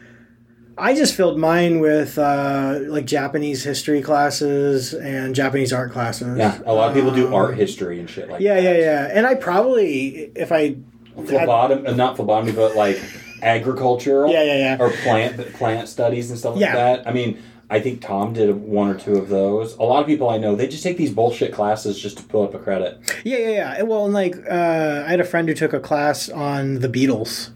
I 0.78 0.94
just 0.94 1.14
filled 1.16 1.38
mine 1.38 1.80
with 1.82 2.18
uh, 2.18 2.80
like 2.88 3.06
Japanese 3.06 3.64
history 3.66 4.02
classes 4.02 4.94
and 4.94 5.36
Japanese 5.36 5.72
art 5.74 5.92
classes. 5.92 6.38
Yeah, 6.38 6.60
a 6.66 6.74
lot 6.74 6.90
of 6.90 6.96
people 6.96 7.12
do 7.12 7.28
Um, 7.28 7.34
art 7.34 7.56
history 7.58 8.00
and 8.00 8.10
shit 8.10 8.30
like 8.30 8.40
Yeah, 8.42 8.56
that. 8.56 8.64
yeah, 8.64 8.74
yeah, 8.74 8.80
yeah. 9.08 9.12
and 9.14 9.26
I 9.28 9.36
probably 9.36 10.32
if 10.36 10.52
I 10.54 10.78
Phlebotomy, 11.16 11.88
uh, 11.88 11.96
not 11.96 12.16
phlebotomy, 12.16 12.52
but 12.52 12.76
like 12.76 13.00
agricultural. 13.42 14.32
yeah, 14.32 14.44
yeah, 14.44 14.56
yeah. 14.58 14.78
or 14.80 14.90
plant 14.92 15.54
plant 15.54 15.88
studies 15.88 16.30
and 16.30 16.40
stuff 16.40 16.56
like 16.56 16.72
that. 16.74 17.08
I 17.08 17.12
mean, 17.12 17.42
I 17.70 17.80
think 17.80 18.02
Tom 18.02 18.34
did 18.34 18.54
one 18.56 18.90
or 18.90 18.96
two 18.96 19.16
of 19.16 19.30
those. 19.30 19.76
A 19.78 19.84
lot 19.84 20.02
of 20.02 20.08
people 20.08 20.30
I 20.30 20.38
know 20.38 20.56
they 20.56 20.68
just 20.68 20.84
take 20.84 20.98
these 20.98 21.12
bullshit 21.14 21.52
classes 21.54 22.00
just 22.00 22.18
to 22.18 22.24
pull 22.24 22.44
up 22.44 22.54
a 22.54 22.60
credit. 22.60 23.00
Yeah, 23.24 23.38
yeah, 23.38 23.50
yeah. 23.50 23.82
Well, 23.84 24.06
and 24.06 24.14
like 24.14 24.36
uh, 24.50 25.04
I 25.08 25.10
had 25.10 25.20
a 25.20 25.24
friend 25.26 25.48
who 25.48 25.54
took 25.56 25.74
a 25.74 25.80
class 25.80 26.30
on 26.30 26.76
the 26.76 26.90
Beatles. 26.90 27.50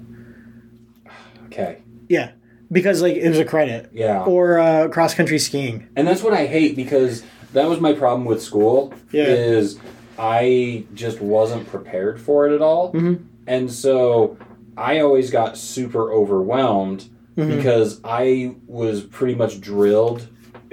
Okay, 1.48 1.80
Yeah, 2.08 2.32
because 2.72 3.02
like 3.02 3.16
it 3.16 3.28
was 3.28 3.40
a 3.40 3.46
credit. 3.46 3.90
yeah, 3.92 4.24
Or 4.24 4.60
uh, 4.60 4.88
cross 4.90 5.14
country 5.16 5.40
skiing. 5.40 5.88
and 5.96 6.08
that's 6.08 6.22
what 6.24 6.34
I 6.34 6.46
hate 6.46 6.76
because 6.76 7.24
that 7.54 7.68
was 7.68 7.80
my 7.80 7.94
problem 7.94 8.26
with 8.26 8.42
school. 8.42 8.94
Yeah. 9.12 9.24
Is 9.26 9.80
I 10.20 10.86
just 10.94 11.22
wasn't 11.22 11.68
prepared 11.68 12.22
for 12.22 12.48
it 12.48 12.54
at 12.54 12.62
all, 12.62 12.94
Mhm. 12.94 13.24
And 13.50 13.70
so 13.72 14.38
I 14.78 15.00
always 15.00 15.30
got 15.32 15.58
super 15.58 16.04
overwhelmed 16.14 17.02
Mhm. 17.38 17.56
because 17.58 18.00
I 18.04 18.56
was 18.68 19.02
pretty 19.18 19.36
much 19.36 19.60
drilled 19.60 20.22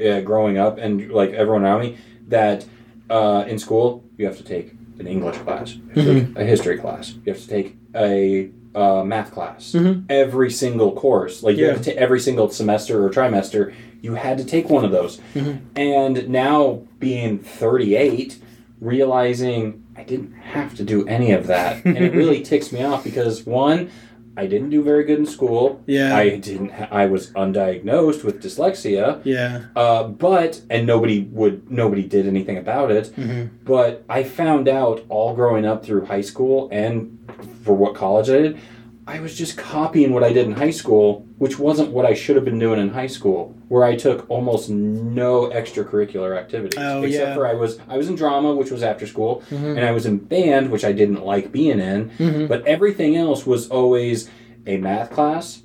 uh, 0.05 0.21
growing 0.21 0.57
up, 0.59 0.79
and 0.79 1.11
like 1.11 1.31
everyone 1.33 1.63
around 1.65 1.81
me, 1.81 1.97
that 2.29 2.65
uh, 3.09 3.45
in 3.49 3.59
school 3.59 4.05
you 4.19 4.27
have 4.27 4.37
to 4.37 4.45
take 4.45 4.67
an 5.01 5.07
English 5.07 5.37
class, 5.39 5.75
you 5.75 5.83
have 5.95 6.05
to 6.05 6.15
take 6.27 6.37
a 6.39 6.45
history 6.45 6.79
class, 6.79 7.15
you 7.25 7.33
have 7.33 7.41
to 7.43 7.49
take 7.49 7.77
a 7.95 8.51
uh, 8.75 9.03
math 9.05 9.31
class. 9.33 9.73
Mhm. 9.75 10.05
Every 10.11 10.51
single 10.51 10.93
course, 10.93 11.43
like 11.43 11.57
you 11.57 11.65
Yeah. 11.65 11.73
have 11.73 11.83
to 11.83 11.91
take 11.91 11.97
every 12.07 12.21
single 12.21 12.49
semester 12.51 12.95
or 13.05 13.09
trimester, 13.11 13.73
you 14.03 14.15
had 14.15 14.37
to 14.39 14.45
take 14.45 14.69
one 14.69 14.85
of 14.85 14.91
those. 14.93 15.19
Mhm. 15.35 15.59
And 15.77 16.29
now 16.29 16.83
being 17.01 17.39
38, 17.39 18.37
realizing 18.81 19.83
I 19.97 20.03
didn't 20.03 20.33
have 20.35 20.75
to 20.77 20.85
do 20.85 21.07
any 21.09 21.33
of 21.33 21.47
that, 21.47 21.85
and 21.85 21.97
it 21.99 22.15
really 22.15 22.43
ticks 22.51 22.71
me 22.73 22.83
off 22.83 23.03
because 23.05 23.47
one, 23.47 23.91
I 24.37 24.47
didn't 24.47 24.69
do 24.71 24.83
very 24.83 25.05
good 25.05 25.19
in 25.19 25.25
school. 25.27 25.83
Yeah. 25.87 26.15
I 26.15 26.37
didn't. 26.37 26.71
Ha- 26.73 26.89
I 26.91 27.07
was 27.07 27.31
undiagnosed 27.31 28.23
with 28.23 28.43
dyslexia. 28.43 29.23
yeah. 29.25 29.63
Uh, 29.75 30.05
but 30.05 30.61
and 30.69 30.87
nobody 30.87 31.23
would 31.33 31.71
nobody 31.71 32.03
did 32.05 32.27
anything 32.27 32.59
about 32.59 32.91
it. 32.91 33.07
hmm 33.15 33.45
But 33.65 34.05
I 34.09 34.23
found 34.25 34.69
out 34.69 35.05
all 35.09 35.35
growing 35.35 35.65
up 35.65 35.85
through 35.85 36.05
high 36.05 36.21
school 36.21 36.69
and 36.71 37.19
for 37.65 37.75
what 37.75 37.95
college 37.95 38.29
I 38.29 38.33
did, 38.43 38.59
I 39.09 39.21
was 39.21 39.37
just 39.37 39.57
copying 39.57 40.13
what 40.13 40.25
I 40.25 40.33
did 40.33 40.47
in 40.47 40.53
high 40.53 40.71
school, 40.73 41.25
which 41.39 41.59
wasn't 41.61 41.91
what 41.91 42.05
I 42.05 42.15
should 42.15 42.35
have 42.35 42.45
been 42.45 42.59
doing 42.59 42.81
in 42.81 42.89
high 42.91 43.07
school, 43.07 43.55
where 43.69 43.85
I 43.85 43.95
took 43.95 44.29
almost 44.29 44.69
no 44.69 45.49
extracurricular 45.51 46.37
activities. 46.37 46.77
Oh, 46.83 47.03
except 47.05 47.29
yeah. 47.29 47.35
for 47.35 47.47
I 47.47 47.55
was 47.55 47.79
I 47.89 47.97
was 47.97 48.09
in 48.09 48.17
drama, 48.17 48.53
which 48.55 48.73
was 48.73 48.83
after 48.83 49.07
school, 49.07 49.43
Mhm. 49.51 49.77
and 49.77 49.81
I 49.85 49.93
was 49.93 50.07
in 50.07 50.19
band, 50.19 50.71
which 50.73 50.85
I 50.85 50.91
didn't 50.93 51.25
like 51.25 51.53
being 51.53 51.79
in. 51.79 52.11
Mhm. 52.19 52.49
But 52.49 52.67
everything 52.67 53.15
else 53.17 53.47
was 53.47 53.69
always 53.69 54.29
a 54.67 54.77
math 54.79 55.11
class 55.11 55.63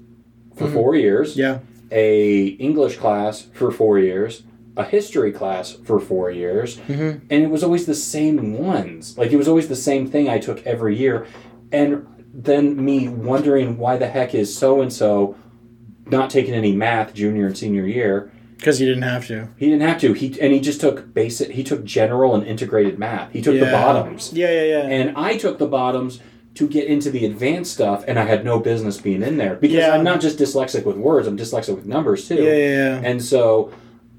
for 0.56 0.68
Mhm. 0.68 0.74
four 0.74 0.96
years, 0.96 1.36
Yeah. 1.36 1.60
a 1.92 2.46
English 2.60 2.98
class 2.98 3.48
for 3.54 3.72
four 3.72 3.98
years, 3.98 4.44
a 4.78 4.84
history 4.84 5.32
class 5.32 5.72
for 5.84 6.00
four 6.00 6.30
years, 6.30 6.78
hmm 6.88 7.10
and 7.32 7.44
it 7.44 7.50
was 7.50 7.64
always 7.64 7.88
the 7.88 7.96
same 7.96 8.54
ones. 8.60 9.16
Like 9.18 9.32
it 9.34 9.38
was 9.38 9.48
always 9.48 9.68
the 9.68 9.76
same 9.76 10.06
thing 10.06 10.30
I 10.30 10.38
took 10.38 10.66
every 10.66 10.96
year, 10.96 11.26
and 11.72 12.06
then 12.34 12.84
me 12.84 13.08
wondering 13.08 13.78
why 13.78 13.98
the 13.98 14.08
heck 14.08 14.34
is 14.34 14.56
so 14.58 14.82
and 14.82 14.92
so 14.92 15.36
not 16.06 16.30
taking 16.30 16.54
any 16.54 16.72
math 16.74 17.14
junior 17.14 17.48
and 17.48 17.58
senior 17.58 17.86
year. 17.86 18.32
Because 18.58 18.78
he 18.80 18.86
didn't 18.86 19.04
have 19.04 19.26
to. 19.28 19.50
He 19.58 19.66
didn't 19.68 19.82
have 19.88 20.00
to. 20.02 20.14
He 20.14 20.40
and 20.40 20.54
he 20.54 20.60
just 20.60 20.80
took 20.82 21.14
basic. 21.14 21.52
He 21.52 21.64
took 21.64 21.84
general 21.84 22.36
and 22.36 22.46
integrated 22.46 23.00
math. 23.00 23.32
He 23.32 23.42
took 23.42 23.60
the 23.60 23.66
bottoms, 23.72 24.32
Yeah, 24.34 24.52
yeah, 24.52 24.64
yeah. 24.64 24.88
and 24.88 25.18
I 25.18 25.38
took 25.38 25.58
the 25.58 25.66
bottoms 25.68 26.20
to 26.54 26.68
get 26.68 26.86
into 26.88 27.10
the 27.10 27.26
advanced 27.26 27.74
stuff, 27.74 28.04
and 28.08 28.20
I 28.20 28.24
had 28.26 28.44
no 28.46 28.60
business 28.60 29.00
being 29.00 29.24
in 29.24 29.38
there 29.38 29.56
because 29.56 29.78
Yeah. 29.78 29.96
I'm 29.96 30.04
not 30.04 30.22
just 30.22 30.38
dyslexic 30.38 30.86
with 30.86 30.98
words. 30.98 31.28
I'm 31.28 31.38
dyslexic 31.38 31.76
with 31.76 31.86
numbers 31.86 32.28
too. 32.28 32.36
yeah, 32.36 32.52
yeah, 32.52 32.56
yeah. 33.00 33.02
And 33.04 33.24
so 33.24 33.72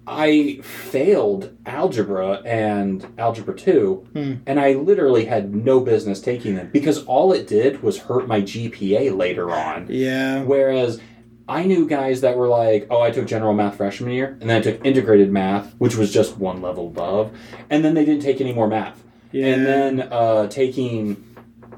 I 0.06 0.58
failed 0.62 1.56
algebra 1.64 2.42
and 2.44 3.06
algebra 3.18 3.54
2, 3.54 4.06
Hmm. 4.12 4.32
and 4.46 4.58
I 4.58 4.72
literally 4.74 5.26
had 5.26 5.54
no 5.54 5.78
business 5.80 6.20
taking 6.20 6.56
them 6.56 6.70
because 6.72 7.04
all 7.04 7.32
it 7.32 7.46
did 7.46 7.82
was 7.82 7.98
hurt 7.98 8.26
my 8.26 8.40
GPA 8.40 9.10
later 9.16 9.50
on. 9.52 9.86
Yeah. 9.88 10.42
Whereas 10.42 11.00
I 11.48 11.64
knew 11.64 11.86
guys 11.88 12.20
that 12.22 12.36
were 12.36 12.48
like, 12.48 12.86
oh, 12.90 13.00
I 13.00 13.10
took 13.12 13.26
general 13.26 13.52
math 13.54 13.76
freshman 13.76 14.10
year, 14.12 14.36
and 14.40 14.50
then 14.50 14.56
I 14.58 14.60
took 14.60 14.84
integrated 14.84 15.30
math, 15.30 15.74
which 15.78 15.96
was 15.96 16.12
just 16.12 16.36
one 16.38 16.60
level 16.62 16.88
above, 16.88 17.30
and 17.70 17.84
then 17.84 17.94
they 17.94 18.04
didn't 18.04 18.22
take 18.22 18.40
any 18.40 18.52
more 18.52 18.66
math. 18.68 19.02
Yeah. 19.30 19.46
And 19.46 19.66
then 19.66 20.08
uh, 20.12 20.48
taking, 20.48 21.24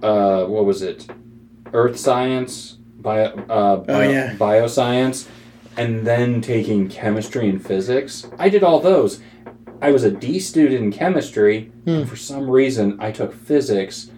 uh, 0.02 0.44
what 0.46 0.64
was 0.64 0.80
it? 0.82 1.06
Earth 1.72 1.98
science, 1.98 2.78
bio, 2.98 3.24
uh, 3.50 3.76
bio, 3.76 3.96
Oh, 3.96 4.00
yeah. 4.10 4.34
bioscience, 4.36 5.28
and 5.76 6.06
then 6.06 6.40
taking 6.40 6.88
chemistry 6.88 7.48
and 7.48 7.64
physics. 7.64 8.26
I 8.38 8.48
did 8.48 8.62
all 8.62 8.80
those. 8.80 9.20
I 9.82 9.90
was 9.92 10.04
a 10.04 10.10
D 10.10 10.38
student 10.38 10.82
in 10.84 10.92
chemistry, 10.92 11.72
Hmm. 11.84 11.90
and 11.90 12.08
for 12.08 12.16
some 12.16 12.48
reason, 12.50 12.96
I 13.00 13.10
took 13.12 13.34
physics 13.34 14.10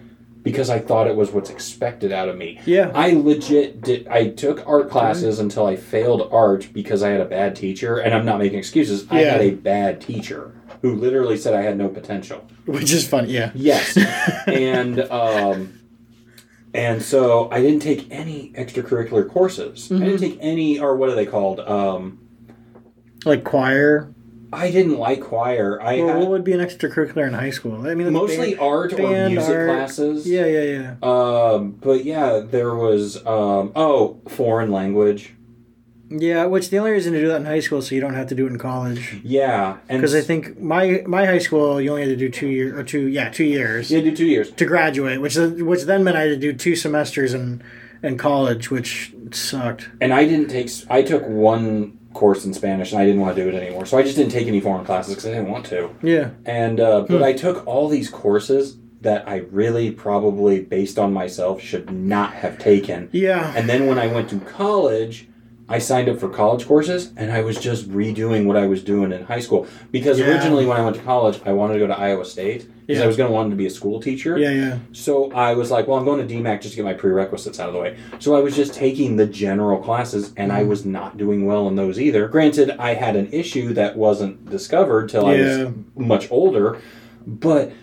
because 0.43 0.69
I 0.69 0.79
thought 0.79 1.07
it 1.07 1.15
was 1.17 1.31
what's 1.31 1.49
expected 1.49 2.13
out 2.13 2.29
of 2.29 2.37
me. 2.37 2.61
yeah. 2.65 2.89
I 2.95 3.11
legit 3.11 3.81
did. 3.81 4.07
I 4.07 4.29
took 4.29 4.65
art 4.65 4.89
classes 4.89 5.39
until 5.39 5.65
I 5.65 5.75
failed 5.75 6.29
art 6.31 6.69
because 6.71 7.03
I 7.03 7.09
had 7.09 7.19
a 7.19 7.25
bad 7.25 7.55
teacher, 7.55 7.97
and 7.97 8.13
I'm 8.13 8.23
not 8.23 8.39
making 8.39 8.59
excuses. 8.59 9.05
Yeah. 9.11 9.17
I 9.17 9.21
had 9.23 9.41
a 9.41 9.51
bad 9.51 9.99
teacher 9.99 10.53
who 10.81 10.95
literally 10.95 11.37
said 11.37 11.53
I 11.53 11.63
had 11.63 11.77
no 11.77 11.89
potential. 11.89 12.45
Which 12.65 12.93
is 12.93 13.05
funny. 13.07 13.33
Yeah. 13.33 13.51
Yes, 13.55 13.97
and 14.47 15.01
um, 15.11 15.76
and 16.77 17.01
so 17.01 17.49
I 17.51 17.61
didn't 17.61 17.81
take 17.81 18.07
any 18.11 18.51
extracurricular 18.55 19.27
courses. 19.29 19.91
I 19.91 19.95
Mm-hmm. 19.95 20.05
didn't 20.05 20.19
take 20.21 20.37
any, 20.41 20.79
or 20.79 20.95
what 20.95 21.09
are 21.09 21.15
they 21.15 21.25
called? 21.25 21.59
Um, 21.59 22.19
like 23.25 23.43
choir. 23.43 24.13
I 24.53 24.71
didn't 24.71 24.97
like 24.97 25.21
choir. 25.21 25.81
I 25.81 26.01
Well, 26.01 26.19
what 26.21 26.29
would 26.29 26.43
be 26.45 26.53
an 26.53 26.61
extracurricular 26.61 27.27
in 27.27 27.33
high 27.33 27.49
school? 27.49 27.85
I 27.85 27.95
mean, 27.95 28.13
mostly 28.13 28.51
band- 28.51 28.59
art 28.61 28.93
or 28.93 28.97
band, 28.97 29.33
music 29.33 29.53
art. 29.55 29.67
classes. 29.69 30.25
Yeah, 30.25 30.45
yeah, 30.45 30.61
yeah. 30.61 30.95
Um, 31.03 31.71
but 31.71 32.05
yeah, 32.05 32.39
there 32.39 32.73
was 32.73 33.17
um, 33.25 33.73
oh 33.75 34.21
foreign 34.29 34.71
language. 34.71 35.33
Yeah, 36.09 36.45
which 36.45 36.69
the 36.69 36.77
only 36.77 36.91
reason 36.91 37.13
to 37.13 37.19
do 37.19 37.27
that 37.27 37.37
in 37.41 37.45
high 37.45 37.59
school 37.59 37.79
is 37.79 37.87
so 37.87 37.95
you 37.95 38.01
don't 38.01 38.13
have 38.13 38.27
to 38.27 38.35
do 38.35 38.45
it 38.45 38.49
in 38.51 38.57
college. 38.57 39.17
Yeah, 39.23 39.77
Because 39.87 40.15
I 40.15 40.21
think 40.21 40.59
my 40.59 41.03
my 41.05 41.25
high 41.25 41.39
school 41.39 41.81
you 41.81 41.89
only 41.89 42.03
had 42.03 42.09
to 42.09 42.15
do 42.15 42.29
two 42.29 42.47
year 42.47 42.77
or 42.79 42.83
two 42.83 43.07
yeah 43.07 43.29
two 43.29 43.43
years 43.43 43.91
you 43.91 43.97
had 43.97 44.05
to 44.05 44.11
do 44.11 44.15
two 44.17 44.25
years. 44.25 44.51
to 44.51 44.65
graduate, 44.65 45.19
which 45.21 45.35
which 45.35 45.83
then 45.83 46.03
meant 46.03 46.15
I 46.17 46.21
had 46.21 46.29
to 46.29 46.37
do 46.37 46.53
two 46.53 46.75
semesters 46.75 47.33
in 47.33 47.61
in 48.03 48.17
college, 48.17 48.69
which 48.71 49.13
sucked. 49.31 49.89
And 49.99 50.13
I 50.13 50.25
didn't 50.25 50.49
take. 50.49 50.69
I 50.89 51.01
took 51.01 51.23
one 51.27 51.97
course 52.13 52.45
in 52.45 52.53
Spanish, 52.53 52.91
and 52.91 53.01
I 53.01 53.05
didn't 53.05 53.21
want 53.21 53.35
to 53.35 53.43
do 53.43 53.49
it 53.49 53.55
anymore. 53.61 53.85
So 53.85 53.97
I 53.97 54.03
just 54.03 54.15
didn't 54.15 54.31
take 54.31 54.47
any 54.47 54.59
foreign 54.61 54.85
classes 54.85 55.13
because 55.15 55.25
I 55.25 55.31
didn't 55.33 55.49
want 55.49 55.65
to. 55.67 55.89
Yeah, 56.01 56.29
And 56.45 56.79
uh, 56.79 57.01
but 57.09 57.21
I 57.21 57.33
took 57.33 57.65
all 57.67 57.89
these 57.89 58.09
courses 58.09 58.77
that 59.01 59.27
I 59.27 59.37
really 59.51 59.91
probably, 59.91 60.59
based 60.61 60.97
on 60.97 61.13
myself, 61.13 61.61
should 61.61 61.91
not 61.91 62.33
have 62.33 62.57
taken. 62.57 63.09
yeah, 63.11 63.53
And 63.55 63.69
then 63.69 63.85
when 63.85 63.99
I 63.99 64.07
went 64.07 64.29
to 64.31 64.39
college, 64.39 65.27
I 65.69 65.79
signed 65.79 66.07
up 66.07 66.17
for 66.17 66.29
college 66.29 66.65
courses, 66.65 67.11
and 67.17 67.29
I 67.29 67.41
was 67.41 67.57
just 67.59 67.89
redoing 67.89 68.45
what 68.45 68.55
I 68.55 68.67
was 68.67 68.81
doing 68.81 69.11
in 69.11 69.23
high 69.25 69.41
school. 69.41 69.67
Because 69.91 70.17
Yeah. 70.17 70.27
originally, 70.27 70.65
when 70.65 70.77
I 70.77 70.81
went 70.83 70.95
to 70.95 71.01
college, 71.01 71.41
I 71.45 71.51
wanted 71.51 71.73
to 71.73 71.79
go 71.79 71.87
to 71.87 71.99
Iowa 71.99 72.23
State 72.23 72.67
because 72.85 72.99
Yeah. 72.99 73.03
I 73.03 73.07
was 73.07 73.17
going 73.17 73.27
to 73.29 73.33
want 73.33 73.49
to 73.49 73.55
be 73.57 73.65
a 73.65 73.69
school 73.69 73.99
teacher. 73.99 74.37
yeah, 74.37 74.49
yeah. 74.51 74.77
So 74.93 75.29
I 75.33 75.55
was 75.55 75.69
like, 75.69 75.85
well, 75.87 75.97
I'm 75.97 76.05
going 76.05 76.25
to 76.25 76.33
DMACC 76.33 76.61
just 76.61 76.71
to 76.73 76.77
get 76.77 76.85
my 76.85 76.93
prerequisites 76.93 77.59
out 77.59 77.67
of 77.67 77.73
the 77.73 77.81
way. 77.81 77.95
So 78.19 78.33
I 78.35 78.39
was 78.39 78.55
just 78.55 78.73
taking 78.73 79.17
the 79.17 79.25
general 79.25 79.77
classes, 79.79 80.31
and 80.37 80.51
Mm-hmm. 80.51 80.59
I 80.61 80.63
was 80.63 80.85
not 80.85 81.17
doing 81.17 81.45
well 81.45 81.67
in 81.67 81.75
those 81.75 81.99
either. 81.99 82.29
Granted, 82.29 82.71
I 82.79 82.93
had 82.93 83.17
an 83.17 83.27
issue 83.33 83.73
that 83.73 83.97
wasn't 83.97 84.49
discovered 84.49 85.09
till 85.09 85.25
I 85.25 85.33
was 85.37 85.67
much 85.97 86.31
older, 86.31 86.77
but 87.25 87.73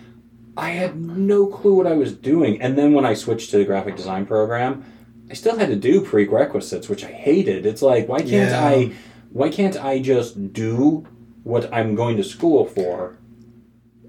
I 0.56 0.70
had 0.70 0.96
no 0.98 1.44
clue 1.46 1.74
what 1.74 1.86
I 1.86 1.92
was 1.94 2.14
doing. 2.14 2.62
And 2.62 2.78
then 2.78 2.94
when 2.94 3.04
I 3.04 3.12
switched 3.12 3.50
to 3.50 3.58
the 3.58 3.64
graphic 3.66 3.94
design 3.96 4.24
program, 4.24 4.84
I 5.30 5.34
still 5.34 5.58
had 5.58 5.68
to 5.68 5.76
do 5.76 6.00
prerequisites, 6.02 6.88
which 6.88 7.04
I 7.04 7.08
hated. 7.08 7.64
It's 7.66 7.82
like, 7.82 8.08
why 8.08 8.18
can't 8.18 8.50
Yeah. 8.50 8.64
I? 8.64 8.92
Why 9.30 9.48
can't 9.48 9.82
I 9.82 9.98
just 9.98 10.52
do 10.52 11.06
what 11.42 11.72
I'm 11.74 11.94
going 11.94 12.16
to 12.18 12.24
school 12.24 12.64
for? 12.66 13.16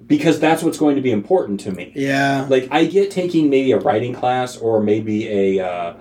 Because 0.07 0.39
that's 0.39 0.61
what's 0.61 0.77
going 0.77 0.95
to 0.97 1.01
be 1.01 1.09
important 1.11 1.59
to 1.61 1.71
me 1.71 1.91
Yeah, 1.95 2.45
like 2.47 2.67
I 2.69 2.85
get 2.85 3.09
taking 3.09 3.49
maybe 3.49 3.71
a 3.71 3.79
writing 3.79 4.13
class 4.13 4.55
or 4.55 4.79
maybe 4.83 5.27
a 5.57 5.65
uh, 5.67 5.93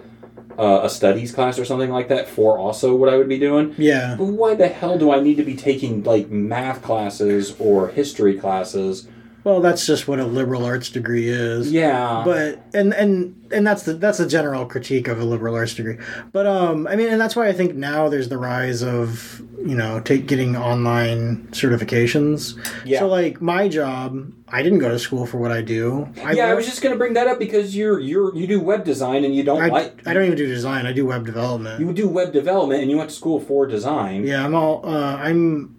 uh, 0.58 0.80
a 0.82 0.90
studies 0.90 1.32
class 1.32 1.58
or 1.58 1.64
something 1.64 1.90
like 1.90 2.08
that 2.08 2.28
for 2.28 2.58
also 2.58 2.94
what 2.94 3.08
I 3.08 3.16
would 3.16 3.30
be 3.30 3.38
doing. 3.38 3.74
yeah. 3.78 4.14
But 4.18 4.26
why 4.26 4.54
the 4.56 4.68
hell 4.68 4.98
do 4.98 5.10
I 5.10 5.20
need 5.20 5.38
to 5.38 5.42
be 5.42 5.56
taking 5.56 6.02
like 6.02 6.28
math 6.28 6.82
classes 6.82 7.54
or 7.58 7.88
history 7.88 8.38
classes? 8.38 9.08
Well, 9.44 9.60
that's 9.60 9.86
just 9.86 10.08
what 10.08 10.18
a 10.18 10.24
liberal 10.24 10.64
arts 10.64 10.90
degree 10.90 11.28
is. 11.28 11.70
Yeah, 11.70 12.22
but 12.24 12.64
and 12.74 12.92
and 12.94 13.44
and 13.54 13.66
that's 13.66 13.84
the 13.84 13.94
that's 13.94 14.18
the 14.18 14.26
general 14.26 14.66
critique 14.66 15.08
of 15.08 15.20
a 15.20 15.24
liberal 15.24 15.54
arts 15.54 15.74
degree 15.74 15.96
but 16.32 16.46
um 16.46 16.86
i 16.86 16.96
mean 16.96 17.08
and 17.08 17.20
that's 17.20 17.36
why 17.36 17.46
i 17.46 17.52
think 17.52 17.74
now 17.74 18.08
there's 18.08 18.28
the 18.28 18.36
rise 18.36 18.82
of 18.82 19.40
you 19.64 19.74
know 19.74 20.00
take 20.00 20.26
getting 20.26 20.56
online 20.56 21.46
certifications 21.52 22.58
yeah. 22.84 22.98
so 22.98 23.06
like 23.06 23.40
my 23.40 23.68
job 23.68 24.30
i 24.48 24.62
didn't 24.62 24.78
go 24.78 24.88
to 24.88 24.98
school 24.98 25.24
for 25.24 25.38
what 25.38 25.52
i 25.52 25.62
do 25.62 26.08
i 26.22 26.32
yeah, 26.32 26.46
I 26.46 26.54
was 26.54 26.66
just 26.66 26.82
gonna 26.82 26.96
bring 26.96 27.14
that 27.14 27.26
up 27.26 27.38
because 27.38 27.76
you're 27.76 28.00
you're 28.00 28.34
you 28.34 28.46
do 28.46 28.60
web 28.60 28.84
design 28.84 29.24
and 29.24 29.34
you 29.34 29.44
don't 29.44 29.62
I, 29.62 29.68
like 29.68 30.06
I 30.06 30.12
don't 30.12 30.24
even 30.24 30.36
do 30.36 30.46
design 30.46 30.86
i 30.86 30.92
do 30.92 31.06
web 31.06 31.24
development 31.24 31.80
you 31.80 31.92
do 31.92 32.08
web 32.08 32.32
development 32.32 32.82
and 32.82 32.90
you 32.90 32.98
went 32.98 33.10
to 33.10 33.16
school 33.16 33.40
for 33.40 33.66
design. 33.66 34.26
yeah 34.26 34.44
i'm 34.44 34.54
all 34.54 34.84
uh, 34.84 35.16
i'm 35.16 35.74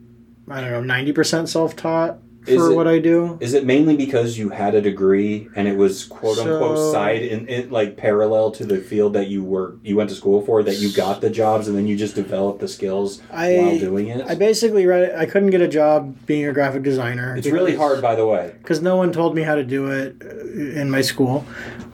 i 0.49 0.61
don't 0.61 0.87
know 0.87 0.93
90% 0.93 1.47
self-taught 1.47 2.19
Is 2.47 2.57
for 2.57 2.71
it- 2.71 2.75
what 2.75 2.87
I 2.87 2.99
do. 2.99 3.37
Is 3.41 3.53
it 3.53 3.65
mainly 3.65 3.95
because 3.95 4.37
you 4.37 4.49
had 4.49 4.75
a 4.75 4.81
degree 4.81 5.47
and 5.55 5.67
it 5.67 5.77
was 5.77 6.03
quote 6.05 6.37
unquote 6.37 6.77
So- 6.77 6.91
side 6.91 7.21
in, 7.21 7.47
in 7.47 7.69
like 7.71 7.97
parallel 7.97 8.51
to 8.51 8.65
the 8.65 8.77
field 8.77 9.13
that 9.13 9.27
you 9.27 9.43
were 9.43 9.75
you 9.83 9.95
went 9.95 10.09
to 10.09 10.15
school 10.15 10.41
for 10.41 10.61
that 10.63 10.75
you 10.75 10.91
got 10.91 11.21
the 11.21 11.29
jobs 11.29 11.67
and 11.67 11.75
then 11.77 11.87
you 11.87 11.95
just 11.97 12.15
developed 12.15 12.59
the 12.59 12.67
skills 12.67 13.21
I- 13.31 13.57
while 13.57 13.79
doing 13.79 14.07
it? 14.07 14.25
I 14.27 14.35
basically 14.35 14.85
read 14.85 15.03
it. 15.09 15.15
I 15.15 15.25
couldn't 15.25 15.49
get 15.49 15.61
a 15.61 15.67
job 15.67 16.15
being 16.25 16.45
a 16.45 16.53
graphic 16.53 16.83
designer. 16.83 17.35
it's 17.35 17.47
really 17.47 17.75
hard, 17.75 18.01
by 18.01 18.15
the 18.15 18.25
way. 18.25 18.53
because 18.61 18.81
no 18.81 18.95
one 18.95 19.11
told 19.11 19.35
me 19.35 19.41
how 19.43 19.55
to 19.55 19.63
do 19.63 19.87
it 19.91 20.15
uh, 20.23 20.79
in 20.81 20.89
my 20.91 21.01
school. 21.01 21.45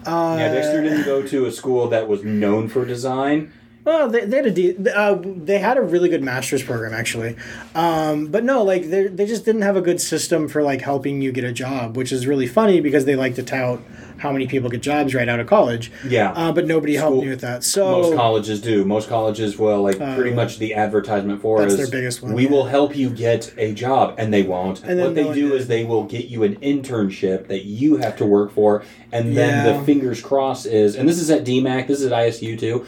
Uh, 0.05 0.35
Yeah, 0.39 0.53
Dexter 0.53 0.81
didn't 0.81 1.05
go 1.05 1.21
to 1.21 1.45
a 1.45 1.51
school 1.51 1.87
that 1.89 2.07
was 2.07 2.23
known 2.23 2.67
for 2.67 2.85
design. 2.85 3.51
Well, 3.83 4.09
they, 4.09 4.25
they 4.25 4.37
had 4.37 4.45
a 4.45 4.51
de- 4.51 4.95
uh, 4.95 5.19
they 5.23 5.57
had 5.57 5.77
a 5.77 5.81
really 5.81 6.07
good 6.07 6.21
master's 6.23 6.61
program 6.61 6.93
actually, 6.93 7.35
um, 7.73 8.27
but 8.27 8.43
no, 8.43 8.63
like 8.63 8.89
they 8.89 9.07
they 9.07 9.25
just 9.25 9.43
didn't 9.43 9.63
have 9.63 9.75
a 9.75 9.81
good 9.81 9.99
system 9.99 10.47
for 10.47 10.61
like 10.61 10.81
helping 10.81 11.21
you 11.21 11.31
get 11.31 11.43
a 11.43 11.51
job, 11.51 11.97
which 11.97 12.11
is 12.11 12.27
really 12.27 12.45
funny 12.47 12.79
because 12.79 13.05
they 13.05 13.15
like 13.15 13.33
to 13.35 13.43
tout 13.43 13.79
how 14.19 14.31
many 14.31 14.45
people 14.45 14.69
get 14.69 14.81
jobs 14.83 15.15
right 15.15 15.27
out 15.27 15.39
of 15.39 15.47
college, 15.47 15.91
Yeah. 16.07 16.31
uh, 16.33 16.51
but 16.51 16.67
nobody 16.67 16.93
helped 16.95 17.13
School- 17.15 17.23
me 17.23 17.29
with 17.29 17.41
that. 17.41 17.63
So 17.63 18.03
most 18.03 18.15
colleges 18.15 18.61
do. 18.61 18.85
Most 18.85 19.09
colleges 19.09 19.57
will 19.57 19.81
like 19.81 19.99
Uh, 19.99 20.13
pretty 20.15 20.29
much 20.31 20.59
the 20.59 20.75
advertisement 20.75 21.41
for 21.41 21.59
that's 21.61 21.73
is 21.73 21.79
their 21.79 21.87
biggest 21.87 22.21
one, 22.21 22.33
we 22.33 22.43
yeah. 22.43 22.51
will 22.51 22.65
help 22.65 22.95
you 22.95 23.09
get 23.09 23.51
a 23.57 23.73
job 23.73 24.13
and 24.19 24.31
they 24.31 24.43
won't. 24.43 24.83
And 24.83 24.99
then 24.99 25.05
what 25.07 25.15
they 25.15 25.23
do 25.33 25.49
did. 25.49 25.59
is 25.61 25.67
they 25.67 25.83
will 25.85 26.03
get 26.03 26.25
you 26.25 26.43
an 26.43 26.55
internship 26.57 27.47
that 27.47 27.65
you 27.65 27.97
have 27.97 28.15
to 28.17 28.25
work 28.27 28.51
for 28.53 28.83
and 29.11 29.35
then 29.35 29.65
Yeah. 29.65 29.73
the 29.79 29.83
fingers 29.85 30.21
crossed 30.21 30.67
is 30.67 30.95
and 30.95 31.09
this 31.09 31.19
is 31.19 31.31
at 31.31 31.43
DMACC, 31.43 31.87
this 31.87 31.99
is 32.01 32.05
at 32.11 32.13
ISU 32.13 32.55
too. 32.59 32.85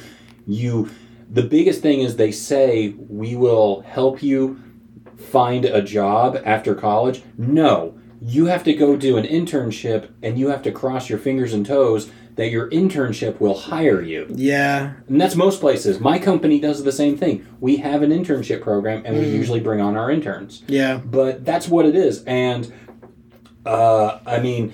You 0.47 0.89
the 1.29 1.43
biggest 1.43 1.81
thing 1.81 2.01
is 2.01 2.15
they 2.15 2.31
say 2.31 2.95
we 3.09 3.35
will 3.35 3.81
help 3.81 4.21
you 4.21 4.59
find 5.17 5.65
a 5.65 5.81
job 5.81 6.37
after 6.45 6.75
college. 6.75 7.23
No. 7.37 7.97
You 8.21 8.45
have 8.45 8.63
to 8.65 8.73
go 8.73 8.95
do 8.95 9.17
an 9.17 9.25
internship 9.25 10.09
and 10.21 10.37
you 10.37 10.47
have 10.49 10.61
to 10.63 10.71
cross 10.71 11.09
your 11.09 11.19
fingers 11.19 11.53
and 11.53 11.65
toes 11.65 12.09
that 12.35 12.49
your 12.49 12.69
internship 12.69 13.39
will 13.39 13.53
hire 13.57 14.01
you. 14.01 14.25
yeah, 14.29 14.93
And 15.07 15.19
that's 15.21 15.35
most 15.35 15.59
places. 15.59 15.99
My 15.99 16.17
company 16.19 16.59
does 16.59 16.83
the 16.83 16.91
same 16.91 17.15
thing. 17.17 17.45
We 17.59 17.77
have 17.77 18.01
an 18.01 18.09
internship 18.11 18.61
program 18.61 19.03
and 19.05 19.17
we 19.17 19.25
Mm. 19.25 19.33
usually 19.33 19.59
bring 19.59 19.81
on 19.81 19.95
our 19.95 20.09
interns. 20.09 20.63
yeah, 20.67 20.99
But 21.03 21.45
that's 21.45 21.67
what 21.67 21.85
it 21.85 21.95
is. 21.95 22.23
And 22.25 22.71
uh, 23.65 24.19
I 24.25 24.39
mean, 24.39 24.73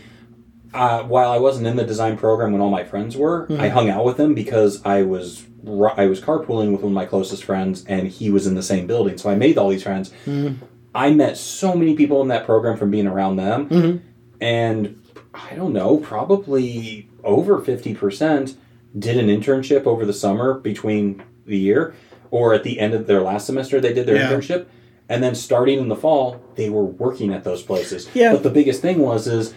uh, 0.73 1.03
while 1.03 1.31
I 1.31 1.37
wasn't 1.39 1.67
in 1.67 1.75
the 1.75 1.83
design 1.83 2.17
program 2.17 2.51
when 2.53 2.61
all 2.61 2.69
my 2.69 2.83
friends 2.83 3.17
were, 3.17 3.47
Mhm. 3.47 3.59
I 3.59 3.69
hung 3.69 3.89
out 3.89 4.05
with 4.05 4.17
them 4.17 4.33
because 4.33 4.81
I 4.85 5.01
was 5.03 5.45
I 5.67 6.05
was 6.07 6.21
carpooling 6.21 6.71
with 6.71 6.81
one 6.81 6.91
of 6.91 6.95
my 6.95 7.05
closest 7.05 7.43
friends 7.43 7.83
and 7.87 8.07
he 8.07 8.29
was 8.29 8.47
in 8.47 8.55
the 8.55 8.63
same 8.63 8.87
building. 8.87 9.17
So 9.17 9.29
I 9.29 9.35
made 9.35 9.57
all 9.57 9.69
these 9.69 9.83
friends. 9.83 10.11
Mhm. 10.25 10.55
I 10.95 11.11
met 11.11 11.37
so 11.37 11.75
many 11.75 11.95
people 11.95 12.21
in 12.21 12.29
that 12.29 12.45
program 12.45 12.77
from 12.77 12.91
being 12.91 13.07
around 13.07 13.35
them. 13.35 13.67
Mhm. 13.69 13.99
And 14.41 14.95
I 15.33 15.55
don't 15.55 15.73
know, 15.73 15.97
probably 15.97 17.07
over 17.23 17.59
50% 17.59 18.55
did 18.97 19.17
an 19.17 19.27
internship 19.27 19.85
over 19.85 20.05
the 20.05 20.13
summer 20.13 20.55
between 20.55 21.21
the 21.45 21.57
year 21.57 21.93
or 22.31 22.53
at 22.53 22.63
the 22.63 22.79
end 22.79 22.93
of 22.93 23.05
their 23.07 23.21
last 23.21 23.45
semester 23.45 23.79
they 23.81 23.93
did 23.93 24.05
their 24.07 24.15
Yeah. 24.15 24.31
internship 24.31 24.65
and 25.07 25.21
then 25.23 25.35
starting 25.35 25.79
in 25.79 25.89
the 25.89 25.95
fall 25.95 26.37
they 26.55 26.69
were 26.69 26.85
working 26.85 27.33
at 27.33 27.43
those 27.43 27.61
places 27.61 28.07
Yeah. 28.13 28.31
but 28.31 28.43
the 28.43 28.49
biggest 28.49 28.81
thing 28.81 28.99
was 28.99 29.27
is 29.27 29.53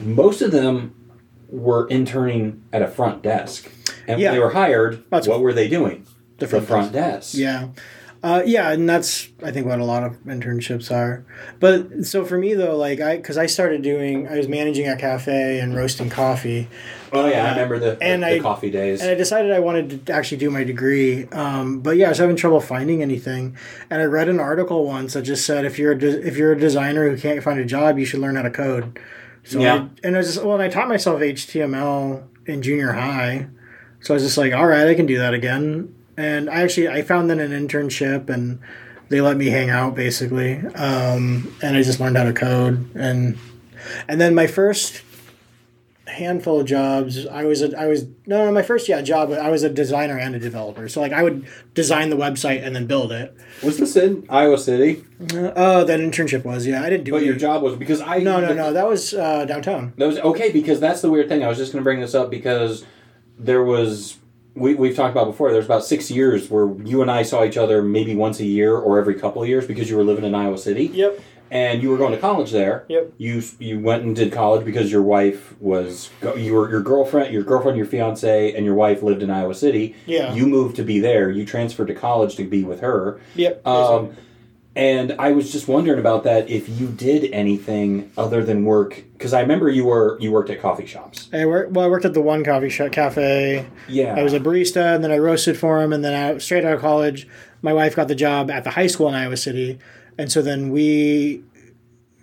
most 0.00 0.42
of 0.42 0.50
them 0.50 0.92
were 1.48 1.86
interning 1.88 2.62
at 2.72 2.82
a 2.82 2.88
front 2.88 3.22
desk 3.22 3.70
and 4.06 4.20
Yeah. 4.20 4.28
when 4.30 4.34
they 4.38 4.44
were 4.44 4.50
hired 4.52 5.02
That's- 5.10 5.28
what 5.28 5.40
were 5.40 5.52
they 5.52 5.68
doing 5.68 6.04
the 6.38 6.46
the 6.46 6.48
front 6.48 6.66
front 6.66 6.92
desk 6.92 7.34
Yeah. 7.34 7.68
Uh, 8.22 8.42
yeah, 8.46 8.72
and 8.72 8.88
that's 8.88 9.28
I 9.42 9.50
think 9.50 9.66
what 9.66 9.78
a 9.80 9.84
lot 9.84 10.02
of 10.02 10.12
internships 10.24 10.90
are. 10.90 11.26
But 11.60 12.06
so 12.06 12.24
for 12.24 12.38
me 12.38 12.54
though, 12.54 12.74
like 12.74 12.98
I 12.98 13.16
because 13.18 13.36
I 13.36 13.44
started 13.44 13.82
doing 13.82 14.26
I 14.26 14.38
was 14.38 14.48
managing 14.48 14.88
a 14.88 14.96
cafe 14.96 15.60
and 15.60 15.76
roasting 15.76 16.08
coffee, 16.08 16.68
oh 17.12 17.26
yeah 17.28 17.44
i 17.44 17.48
Uh, 17.48 17.50
remember 17.50 17.78
the, 17.78 17.98
and 18.00 18.22
the, 18.22 18.36
I- 18.36 18.38
coffee 18.38 18.70
days 18.70 19.02
and 19.02 19.10
I 19.10 19.14
decided 19.14 19.52
I 19.52 19.58
wanted 19.60 20.06
to 20.06 20.12
actually 20.14 20.38
do 20.38 20.48
my 20.48 20.64
degree. 20.64 21.26
Um, 21.32 21.80
but 21.80 21.98
yeah, 21.98 22.06
I 22.06 22.08
was 22.08 22.18
having 22.18 22.36
trouble 22.36 22.60
finding 22.60 23.02
anything, 23.02 23.58
and 23.90 24.00
I 24.00 24.06
read 24.06 24.30
an 24.30 24.40
article 24.40 24.86
once 24.86 25.12
that 25.12 25.20
just 25.22 25.44
said 25.44 25.66
if 25.66 25.78
you're 25.78 25.92
a 25.92 25.98
de- 25.98 26.26
if 26.26 26.38
you're 26.38 26.52
a 26.52 26.58
designer 26.58 27.10
who 27.10 27.18
can't 27.18 27.42
find 27.42 27.60
a 27.60 27.64
job, 27.66 27.98
you 27.98 28.06
should 28.06 28.20
learn 28.20 28.36
how 28.36 28.42
to 28.42 28.50
code. 28.50 28.98
So 29.44 29.60
Yeah. 29.60 29.74
I, 29.74 29.88
and 30.06 30.14
I 30.16 30.18
was 30.18 30.34
just, 30.34 30.44
well, 30.44 30.54
and 30.54 30.62
I 30.62 30.68
taught 30.68 30.88
myself 30.88 31.20
HTML 31.20 32.24
in 32.46 32.62
junior 32.62 32.92
high, 32.92 33.46
so 34.00 34.14
I 34.14 34.16
was 34.16 34.22
just 34.24 34.36
like, 34.38 34.52
all 34.52 34.66
right, 34.66 34.86
I 34.86 34.94
can 34.94 35.06
do 35.06 35.18
that 35.18 35.34
again. 35.34 35.94
And 36.16 36.48
I 36.50 36.62
actually 36.62 36.88
I 36.88 37.02
found 37.02 37.30
then 37.30 37.40
an 37.40 37.50
internship 37.52 38.28
and. 38.28 38.58
They 39.10 39.20
let 39.20 39.36
me 39.36 39.48
hang 39.48 39.68
out 39.68 39.94
basically, 39.94 40.56
um, 40.56 41.54
and 41.62 41.76
I 41.76 41.82
just 41.82 42.00
learned 42.00 42.16
how 42.16 42.24
to 42.24 42.32
code. 42.32 42.88
and 42.96 43.36
And 44.08 44.18
then 44.18 44.34
my 44.34 44.46
first 44.46 45.02
handful 46.14 46.60
of 46.60 46.66
jobs. 46.66 47.26
I 47.26 47.44
was 47.44 47.60
a, 47.62 47.78
I 47.78 47.86
was 47.86 48.04
no, 48.26 48.44
no 48.46 48.52
my 48.52 48.62
first 48.62 48.88
yeah 48.88 49.02
job. 49.02 49.30
I 49.32 49.50
was 49.50 49.62
a 49.62 49.68
designer 49.70 50.18
and 50.18 50.34
a 50.34 50.38
developer. 50.38 50.88
So 50.88 51.00
like 51.00 51.12
I 51.12 51.22
would 51.22 51.46
design 51.74 52.10
the 52.10 52.16
website 52.16 52.64
and 52.64 52.74
then 52.74 52.86
build 52.86 53.12
it. 53.12 53.36
was 53.62 53.78
this 53.78 53.96
in 53.96 54.24
iowa 54.28 54.58
city 54.58 55.04
Uh, 55.34 55.52
oh, 55.56 55.84
that 55.84 56.00
internship 56.00 56.44
was 56.44 56.66
yeah. 56.66 56.82
I 56.82 56.90
didn't 56.90 57.04
do 57.04 57.12
it. 57.12 57.18
but 57.18 57.22
it. 57.22 57.26
your 57.26 57.36
job 57.36 57.62
was 57.62 57.76
because 57.76 58.00
i 58.00 58.18
no, 58.18 58.40
no, 58.40 58.52
no. 58.54 58.72
That 58.72 58.88
was 58.88 59.12
uh, 59.14 59.44
downtown. 59.44 59.92
That 59.98 60.06
was 60.06 60.18
okay 60.18 60.50
because 60.52 60.80
that's 60.80 61.00
the 61.02 61.10
weird 61.10 61.28
thing. 61.28 61.44
I 61.44 61.48
was 61.48 61.58
just 61.58 61.72
going 61.72 61.80
to 61.82 61.84
bring 61.84 62.00
this 62.00 62.14
up 62.14 62.30
because 62.30 62.84
there 63.38 63.62
was 63.64 64.18
we 64.54 64.74
we've 64.74 64.94
talked 64.94 65.10
about 65.12 65.26
before. 65.26 65.50
There's 65.52 65.64
about 65.64 65.84
six 65.84 66.10
years 66.10 66.48
where 66.48 66.72
you 66.84 67.02
and 67.02 67.10
I 67.10 67.22
saw 67.24 67.42
each 67.44 67.56
other 67.56 67.82
maybe 67.82 68.14
once 68.14 68.38
a 68.38 68.44
year 68.46 68.76
or 68.76 69.00
every 69.00 69.14
couple 69.14 69.42
of 69.42 69.48
years 69.48 69.66
because 69.66 69.90
you 69.90 69.96
were 69.96 70.04
living 70.04 70.24
in 70.24 70.34
Iowa 70.34 70.58
City 70.58 70.86
Yep. 70.86 71.20
And 71.54 71.80
you 71.80 71.88
were 71.88 71.96
going 71.96 72.12
to 72.12 72.18
college 72.18 72.50
there. 72.50 72.84
Yep. 72.88 73.12
You 73.16 73.42
you 73.60 73.78
went 73.78 74.02
and 74.02 74.14
did 74.14 74.32
college 74.32 74.66
because 74.66 74.90
your 74.90 75.02
wife 75.02 75.54
was 75.60 76.10
you 76.36 76.52
were 76.52 76.68
your 76.68 76.82
girlfriend, 76.82 77.32
your 77.32 77.44
girlfriend, 77.44 77.78
your 77.78 77.86
fiance, 77.86 78.52
and 78.52 78.66
your 78.66 78.74
wife 78.74 79.02
lived 79.02 79.22
in 79.22 79.30
Iowa 79.30 79.54
City. 79.54 79.94
Yeah. 80.04 80.34
You 80.34 80.46
moved 80.46 80.74
to 80.76 80.82
be 80.82 80.98
there. 80.98 81.30
You 81.30 81.46
transferred 81.46 81.86
to 81.86 81.94
college 81.94 82.34
to 82.36 82.44
be 82.44 82.64
with 82.64 82.80
her. 82.80 83.20
Yep. 83.36 83.64
Um, 83.64 84.16
and 84.76 85.14
I 85.20 85.30
was 85.30 85.52
just 85.52 85.68
wondering 85.68 86.00
about 86.00 86.24
that. 86.24 86.50
If 86.50 86.68
you 86.68 86.88
did 86.88 87.30
anything 87.30 88.10
other 88.18 88.42
than 88.42 88.64
work, 88.64 89.04
because 89.12 89.32
I 89.32 89.40
remember 89.40 89.68
you 89.70 89.84
were 89.84 90.18
you 90.20 90.32
worked 90.32 90.50
at 90.50 90.60
coffee 90.60 90.86
shops. 90.86 91.28
I 91.32 91.46
worked. 91.46 91.70
Well, 91.70 91.84
I 91.84 91.88
worked 91.88 92.04
at 92.04 92.14
the 92.14 92.20
one 92.20 92.42
coffee 92.42 92.68
shop 92.68 92.90
cafe. 92.90 93.64
Yeah, 93.86 94.16
I 94.16 94.24
was 94.24 94.32
a 94.32 94.40
barista, 94.40 94.96
and 94.96 95.04
then 95.04 95.12
I 95.12 95.18
roasted 95.18 95.56
for 95.56 95.80
him. 95.80 95.92
And 95.92 96.04
then 96.04 96.14
I, 96.14 96.38
straight 96.38 96.64
out 96.64 96.74
of 96.74 96.80
college, 96.80 97.28
my 97.62 97.72
wife 97.72 97.94
got 97.94 98.08
the 98.08 98.16
job 98.16 98.50
at 98.50 98.64
the 98.64 98.70
high 98.70 98.88
school 98.88 99.08
in 99.08 99.14
Iowa 99.14 99.36
City, 99.36 99.78
and 100.18 100.30
so 100.30 100.42
then 100.42 100.70
we 100.70 101.42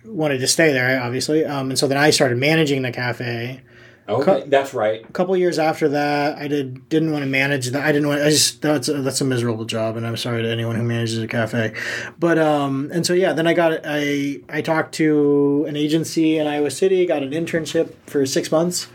wanted 0.06 0.40
to 0.40 0.48
stay 0.48 0.72
there, 0.74 1.02
obviously. 1.02 1.46
Um, 1.46 1.70
and 1.70 1.80
so 1.80 1.88
then 1.88 1.98
I 1.98 2.10
started 2.10 2.38
managing 2.38 2.82
the 2.82 2.92
cafe. 2.92 3.62
okay. 4.10 4.44
That's 4.48 4.74
right. 4.74 5.04
A 5.08 5.12
couple 5.12 5.36
years 5.38 5.60
after 5.60 5.90
that, 5.90 6.38
I 6.38 6.48
did 6.48 6.90
didn't 6.90 7.12
want 7.12 7.24
to 7.24 7.30
manage 7.30 7.68
that. 7.68 7.84
I 7.84 7.92
didn't 7.92 8.08
want. 8.08 8.22
I 8.22 8.30
just 8.30 8.62
that's 8.62 8.90
a, 8.90 9.02
that's 9.02 9.22
a 9.22 9.26
miserable 9.26 9.66
job, 9.66 9.96
and 9.96 10.06
I'm 10.06 10.18
sorry 10.18 10.42
to 10.42 10.50
anyone 10.50 10.76
who 10.76 10.84
manages 10.84 11.20
a 11.20 11.28
cafe. 11.28 11.74
But 12.20 12.38
um, 12.40 12.90
and 12.92 13.06
so 13.06 13.14
yeah, 13.14 13.34
then 13.34 13.48
I 13.48 13.54
got 13.54 13.82
I 13.86 14.42
I 14.50 14.62
talked 14.62 14.94
to 14.96 15.66
an 15.68 15.76
agency 15.76 16.38
in 16.38 16.48
Iowa 16.48 16.72
City, 16.72 17.06
got 17.06 17.24
an 17.24 17.32
internship 17.32 17.94
for 18.08 18.26
six 18.26 18.52
months, 18.52 18.88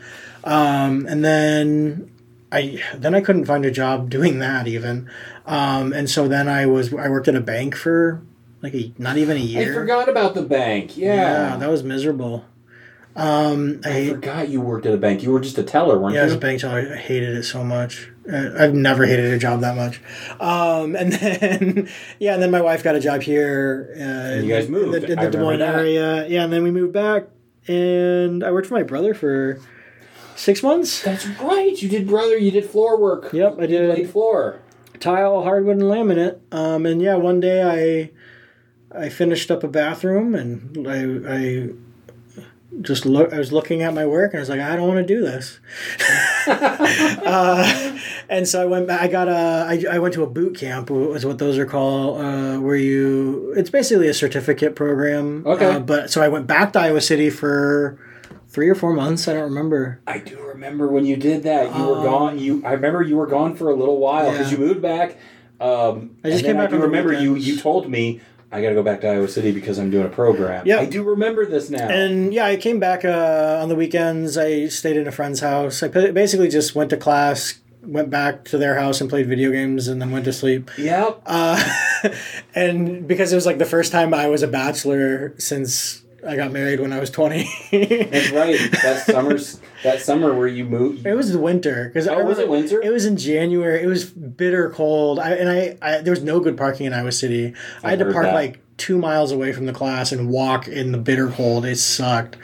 um, 0.44 1.06
and 1.08 1.24
then 1.24 2.10
I 2.50 2.82
then 2.96 3.14
I 3.14 3.20
couldn't 3.20 3.46
find 3.46 3.64
a 3.64 3.70
job 3.70 4.10
doing 4.10 4.40
that 4.40 4.66
even, 4.66 5.08
um, 5.46 5.92
and 5.92 6.10
so 6.10 6.28
then 6.28 6.48
I 6.48 6.66
was 6.66 6.92
I 6.92 7.08
worked 7.08 7.28
at 7.28 7.36
a 7.36 7.40
bank 7.40 7.76
for 7.76 8.22
like 8.66 8.74
a 8.74 8.92
not 8.98 9.16
even 9.16 9.36
a 9.36 9.40
year. 9.40 9.70
I 9.70 9.74
forgot 9.74 10.08
about 10.08 10.34
the 10.34 10.42
bank. 10.42 10.96
Yeah, 10.96 11.14
Yeah, 11.14 11.56
that 11.56 11.68
was 11.70 11.82
miserable. 11.82 12.44
Um, 13.14 13.80
I 13.84 13.98
I 14.00 14.08
forgot 14.10 14.48
you 14.50 14.60
worked 14.60 14.84
at 14.84 14.92
a 14.92 14.98
bank. 14.98 15.22
You 15.22 15.30
were 15.32 15.40
just 15.40 15.56
a 15.56 15.62
teller, 15.62 15.98
weren't 15.98 16.14
yeah, 16.14 16.22
as 16.22 16.34
a 16.34 16.38
bank 16.38 16.60
teller, 16.60 16.92
I 16.92 16.96
hated 16.96 17.34
it 17.34 17.44
so 17.44 17.64
much. 17.64 18.10
Uh, 18.30 18.50
I've 18.58 18.74
never 18.74 19.06
hated 19.06 19.32
a 19.32 19.38
job 19.38 19.60
that 19.60 19.74
much. 19.74 20.00
Um, 20.38 20.94
and 20.96 21.12
then, 21.22 21.88
yeah, 22.18 22.34
and 22.34 22.42
then 22.42 22.50
my 22.50 22.60
wife 22.60 22.82
got 22.84 22.94
a 22.94 23.00
job 23.00 23.22
here. 23.22 23.94
Uh, 23.96 24.42
you 24.42 24.48
guys 24.52 24.66
in 24.66 24.72
moved. 24.72 24.92
the, 25.02 25.12
in 25.12 25.18
the 25.18 25.30
Des 25.30 25.38
Moines 25.38 25.62
area. 25.62 26.26
Yeah, 26.28 26.44
and 26.44 26.52
then 26.52 26.62
we 26.62 26.70
moved 26.70 26.92
back, 26.92 27.24
and 27.68 28.44
I 28.44 28.50
worked 28.50 28.66
for 28.66 28.74
my 28.74 28.82
brother 28.82 29.14
for 29.14 29.60
six 30.34 30.62
months. 30.62 31.02
That's 31.02 31.26
right. 31.40 31.80
You 31.80 31.88
did 31.88 32.06
brother. 32.06 32.36
You 32.36 32.50
did 32.50 32.66
floor 32.68 33.00
work. 33.00 33.32
Yep, 33.32 33.56
I 33.58 33.62
You 33.62 33.66
did 33.68 33.88
laid 33.96 34.10
floor. 34.10 34.60
tile, 35.00 35.42
hardwood, 35.42 35.76
and 35.76 35.84
laminate. 35.84 36.38
Um, 36.52 36.84
and 36.84 37.00
yeah, 37.00 37.14
one 37.14 37.40
day 37.40 37.62
I 37.62 38.10
I 38.98 39.08
finished 39.08 39.50
up 39.50 39.62
a 39.64 39.68
bathroom, 39.68 40.34
and 40.34 40.86
I 40.88 41.34
I 41.34 41.68
just 42.82 43.06
look. 43.06 43.32
I 43.32 43.38
was 43.38 43.52
looking 43.52 43.82
at 43.82 43.94
my 43.94 44.06
work, 44.06 44.32
and 44.32 44.38
I 44.38 44.42
was 44.42 44.48
like, 44.48 44.60
I 44.60 44.76
don't 44.76 44.88
want 44.88 45.06
to 45.06 45.14
do 45.14 45.22
this. 45.22 45.60
uh, 46.46 47.98
and 48.28 48.46
so 48.48 48.62
I 48.62 48.66
went. 48.66 48.90
I 48.90 49.08
got 49.08 49.28
a. 49.28 49.66
I, 49.68 49.84
I 49.96 49.98
went 49.98 50.14
to 50.14 50.22
a 50.22 50.26
boot 50.26 50.56
camp. 50.56 50.90
Was 50.90 51.24
what 51.24 51.38
those 51.38 51.58
are 51.58 51.66
called. 51.66 52.20
Uh, 52.20 52.58
where 52.58 52.76
you. 52.76 53.52
It's 53.56 53.70
basically 53.70 54.08
a 54.08 54.14
certificate 54.14 54.74
program. 54.76 55.46
Okay. 55.46 55.66
Uh, 55.66 55.80
but 55.80 56.10
so 56.10 56.22
I 56.22 56.28
went 56.28 56.46
back 56.46 56.72
to 56.74 56.80
Iowa 56.80 57.00
City 57.00 57.30
for 57.30 57.98
three 58.48 58.68
or 58.68 58.74
four 58.74 58.92
months. 58.92 59.28
I 59.28 59.34
don't 59.34 59.44
remember. 59.44 60.00
I 60.06 60.18
do 60.18 60.40
remember 60.40 60.88
when 60.88 61.04
you 61.04 61.16
did 61.16 61.42
that. 61.44 61.76
You 61.76 61.84
were 61.84 61.98
Um, 61.98 62.04
gone. 62.04 62.38
You. 62.38 62.62
I 62.64 62.72
remember 62.72 63.02
you 63.02 63.16
were 63.16 63.26
gone 63.26 63.54
for 63.56 63.70
a 63.70 63.74
little 63.74 63.98
while 63.98 64.30
because 64.30 64.52
Yeah. 64.52 64.58
you 64.58 64.64
moved 64.64 64.82
back. 64.82 65.16
Um, 65.58 66.16
I 66.22 66.30
just 66.30 66.44
came 66.44 66.56
back 66.56 66.68
I 66.68 66.72
do 66.76 66.82
remember 66.82 67.12
you. 67.14 67.34
You 67.34 67.58
told 67.58 67.88
me 67.88 68.20
I 68.52 68.62
got 68.62 68.68
to 68.68 68.74
go 68.74 68.82
back 68.82 69.00
to 69.00 69.08
Iowa 69.08 69.28
City 69.28 69.50
because 69.50 69.78
I'm 69.78 69.90
doing 69.90 70.06
a 70.06 70.10
program. 70.10 70.66
Yeah. 70.66 70.78
I 70.78 70.86
do 70.86 71.02
remember 71.02 71.46
this 71.46 71.68
now. 71.68 71.88
And 71.88 72.32
yeah, 72.32 72.46
I 72.46 72.56
came 72.56 72.78
back 72.78 73.04
uh, 73.04 73.58
on 73.60 73.68
the 73.68 73.74
weekends. 73.74 74.38
I 74.38 74.68
stayed 74.68 74.96
in 74.96 75.08
a 75.08 75.12
friend's 75.12 75.40
house. 75.40 75.82
I 75.82 75.88
basically 75.88 76.48
just 76.48 76.74
went 76.74 76.90
to 76.90 76.96
class, 76.96 77.58
went 77.82 78.08
back 78.08 78.44
to 78.46 78.58
their 78.58 78.78
house 78.78 79.00
and 79.00 79.10
played 79.10 79.26
video 79.26 79.50
games, 79.50 79.88
and 79.88 80.00
then 80.00 80.12
went 80.12 80.24
to 80.26 80.32
sleep. 80.32 80.70
yep. 80.78 81.20
Uh, 81.26 81.62
and 82.54 83.08
because 83.08 83.32
it 83.32 83.36
was 83.36 83.46
like 83.46 83.58
the 83.58 83.64
first 83.64 83.90
time 83.90 84.14
I 84.14 84.28
was 84.28 84.42
a 84.42 84.48
bachelor 84.48 85.34
since 85.38 86.02
I 86.26 86.36
got 86.36 86.52
married 86.52 86.80
when 86.80 86.92
I 86.92 87.00
was 87.00 87.10
20. 87.10 87.48
That's 88.10 88.30
right. 88.30 88.58
That 88.82 89.04
summer's 89.06 89.60
that 89.82 90.00
summer 90.00 90.34
where 90.34 90.48
you 90.48 90.64
moved. 90.64 91.06
It 91.06 91.14
was 91.14 91.32
the 91.32 91.38
winter 91.38 91.88
because 91.88 92.08
Oh, 92.08 92.24
was 92.24 92.38
it 92.38 92.48
winter? 92.48 92.80
It 92.82 92.90
was 92.92 93.04
in 93.04 93.16
January. 93.16 93.82
It 93.82 93.86
was 93.86 94.04
bitter 94.06 94.70
cold. 94.70 95.18
I 95.18 95.32
and 95.34 95.48
I, 95.48 95.76
I 95.80 96.00
there 96.00 96.12
was 96.12 96.22
no 96.22 96.40
good 96.40 96.56
parking 96.56 96.86
in 96.86 96.92
Iowa 96.92 97.12
City. 97.12 97.54
I 97.84 97.90
had 97.90 97.98
to 98.00 98.12
park 98.12 98.26
that. 98.26 98.34
like 98.34 98.60
two 98.76 98.98
miles 98.98 99.32
away 99.32 99.52
from 99.52 99.66
the 99.66 99.72
class 99.72 100.12
and 100.12 100.28
walk 100.28 100.68
in 100.68 100.92
the 100.92 100.98
bitter 100.98 101.28
cold. 101.28 101.64
It 101.64 101.76
sucked, 101.78 102.36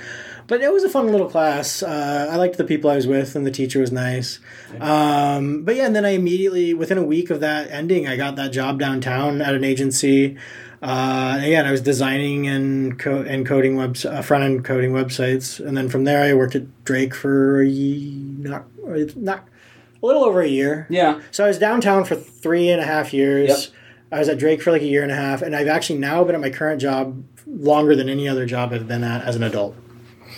but 0.46 0.60
it 0.62 0.72
was 0.72 0.82
a 0.84 0.88
fun 0.88 1.08
little 1.10 1.28
class. 1.28 1.82
Uh, 1.82 2.28
I 2.30 2.36
liked 2.36 2.56
the 2.56 2.64
people 2.64 2.90
I 2.90 2.96
was 2.96 3.06
with, 3.06 3.36
and 3.36 3.44
the 3.46 3.50
teacher 3.50 3.80
was 3.80 3.92
nice. 3.92 4.38
Um, 4.80 5.64
but 5.64 5.76
yeah, 5.76 5.86
and 5.86 5.94
then 5.94 6.04
I 6.04 6.10
immediately 6.10 6.74
within 6.74 6.98
a 6.98 7.02
week 7.04 7.30
of 7.30 7.40
that 7.40 7.70
ending, 7.70 8.06
I 8.08 8.16
got 8.16 8.36
that 8.36 8.52
job 8.52 8.78
downtown 8.78 9.40
at 9.42 9.54
an 9.54 9.64
agency. 9.64 10.36
Uh, 10.82 11.34
and 11.36 11.44
again, 11.44 11.64
I 11.64 11.70
was 11.70 11.80
designing 11.80 12.48
and 12.48 12.98
co- 12.98 13.22
and 13.22 13.46
coding 13.46 13.76
webs 13.76 14.04
uh, 14.04 14.20
front 14.20 14.42
end 14.44 14.64
coding 14.64 14.90
websites, 14.92 15.64
and 15.64 15.76
then 15.76 15.88
from 15.88 16.02
there 16.04 16.22
I 16.22 16.34
worked 16.34 16.56
at 16.56 16.84
Drake 16.84 17.14
for 17.14 17.60
a 17.62 17.66
ye- 17.66 18.16
not 18.38 18.64
not 19.16 19.46
a 20.02 20.06
little 20.06 20.24
over 20.24 20.40
a 20.40 20.48
year. 20.48 20.86
Yeah. 20.90 21.20
So 21.30 21.44
I 21.44 21.48
was 21.48 21.58
downtown 21.58 22.04
for 22.04 22.16
three 22.16 22.68
and 22.68 22.80
a 22.80 22.84
half 22.84 23.14
years. 23.14 23.48
Yep. 23.48 23.58
I 24.10 24.18
was 24.18 24.28
at 24.28 24.38
Drake 24.38 24.60
for 24.60 24.72
like 24.72 24.82
a 24.82 24.86
year 24.86 25.04
and 25.04 25.12
a 25.12 25.16
half, 25.16 25.40
and 25.40 25.54
I've 25.54 25.68
actually 25.68 26.00
now 26.00 26.24
been 26.24 26.34
at 26.34 26.40
my 26.40 26.50
current 26.50 26.80
job 26.80 27.22
longer 27.46 27.94
than 27.94 28.08
any 28.08 28.28
other 28.28 28.44
job 28.44 28.72
I've 28.72 28.88
been 28.88 29.04
at 29.04 29.22
as 29.24 29.36
an 29.36 29.44
adult. 29.44 29.76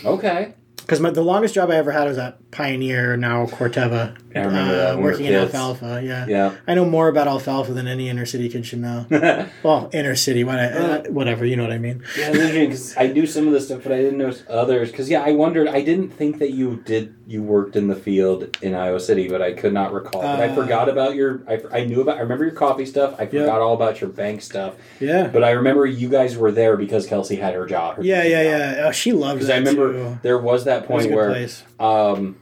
Okay. 0.05 0.53
Because 0.87 1.01
the 1.01 1.23
longest 1.23 1.55
job 1.55 1.71
I 1.71 1.77
ever 1.77 1.93
had 1.93 2.07
was 2.07 2.19
at 2.19 2.51
Pioneer, 2.51 3.17
now 3.17 3.47
Corteva, 3.47 4.15
I 4.35 4.41
remember 4.41 4.77
that 4.77 4.95
when 4.97 5.05
we 5.05 5.11
working 5.11 5.27
in 5.27 5.35
alfalfa. 5.35 6.03
Yeah. 6.05 6.27
Yeah. 6.27 6.55
I 6.67 6.75
know 6.75 6.85
more 6.85 7.09
about 7.09 7.27
alfalfa 7.27 7.73
than 7.73 7.89
any 7.89 8.11
inner 8.11 8.27
city 8.27 8.51
kid 8.51 8.67
should 8.67 8.81
know. 8.81 9.07
well, 9.63 9.89
inner 9.95 10.15
city, 10.15 10.45
what 10.45 10.59
Uh. 10.59 11.03
Whatever, 11.05 11.47
you 11.47 11.57
know 11.57 11.63
what 11.63 11.73
I 11.73 11.79
mean. 11.79 12.03
Yeah, 12.19 12.29
it's 12.29 12.39
interesting 12.39 12.69
because 12.69 12.97
I 12.99 13.07
knew 13.07 13.27
some 13.27 13.47
of 13.47 13.55
this 13.55 13.67
stuff, 13.67 13.83
but 13.83 13.93
I 13.93 13.97
didn't 13.97 14.19
know 14.19 14.33
others. 14.49 14.91
Because 14.91 15.09
yeah, 15.09 15.23
I 15.23 15.33
wondered. 15.33 15.69
I 15.69 15.81
didn't 15.81 16.11
think 16.11 16.39
that 16.39 16.51
you 16.51 16.83
did. 16.85 17.15
You 17.27 17.43
worked 17.43 17.75
in 17.75 17.89
the 17.89 17.95
field 17.97 18.57
in 18.61 18.75
Iowa 18.75 19.01
City, 19.01 19.29
but 19.29 19.41
I 19.41 19.53
could 19.53 19.73
not 19.73 19.95
recall. 19.95 20.21
but 20.21 20.41
I 20.41 20.49
Uh, 20.49 20.55
forgot 20.55 20.89
about 20.91 21.15
your. 21.15 21.43
I, 21.49 21.61
I 21.73 21.85
knew 21.85 22.03
about. 22.03 22.19
I 22.19 22.21
remember 22.21 22.45
your 22.45 22.55
coffee 22.55 22.85
stuff. 22.85 23.15
I 23.19 23.25
forgot 23.27 23.61
all 23.63 23.73
about 23.75 24.01
your 24.03 24.11
bank 24.11 24.43
stuff. 24.43 24.75
Yeah. 25.01 25.29
But 25.33 25.43
I 25.43 25.53
remember 25.53 25.87
you 25.87 26.09
guys 26.11 26.37
were 26.37 26.53
there 26.53 26.77
because 26.77 27.07
Kelsey 27.07 27.37
had 27.37 27.55
her 27.55 27.65
job. 27.67 27.97
her 27.97 28.03
Yeah, 28.03 28.23
yeah, 28.25 28.43
job. 28.43 28.77
yeah. 28.77 28.87
Oh, 28.89 28.93
she 28.93 29.13
loved 29.13 29.39
Because 29.41 29.49
I 29.51 29.57
remember 29.57 29.93
too. 29.93 30.19
there 30.23 30.39
was 30.39 30.65
that 30.65 30.85
It 30.85 30.91
was 30.91 31.07
point 31.07 31.17
where 31.17 31.49
um, 31.81 32.37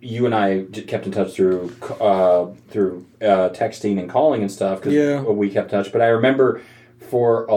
you 0.00 0.24
and 0.26 0.34
I 0.34 0.62
kept 0.86 1.06
in 1.06 1.10
touch 1.12 1.32
through 1.34 1.74
uh, 2.00 2.46
through 2.70 3.06
uh, 3.20 3.48
texting 3.50 3.98
and 3.98 4.08
calling 4.08 4.42
and 4.42 4.52
stuff 4.52 4.78
because 4.78 4.92
Yeah. 4.92 5.20
we 5.22 5.50
kept 5.50 5.70
touch. 5.72 5.90
But 5.90 6.00
I 6.00 6.06
remember 6.08 6.60
for 7.00 7.44
a, 7.48 7.54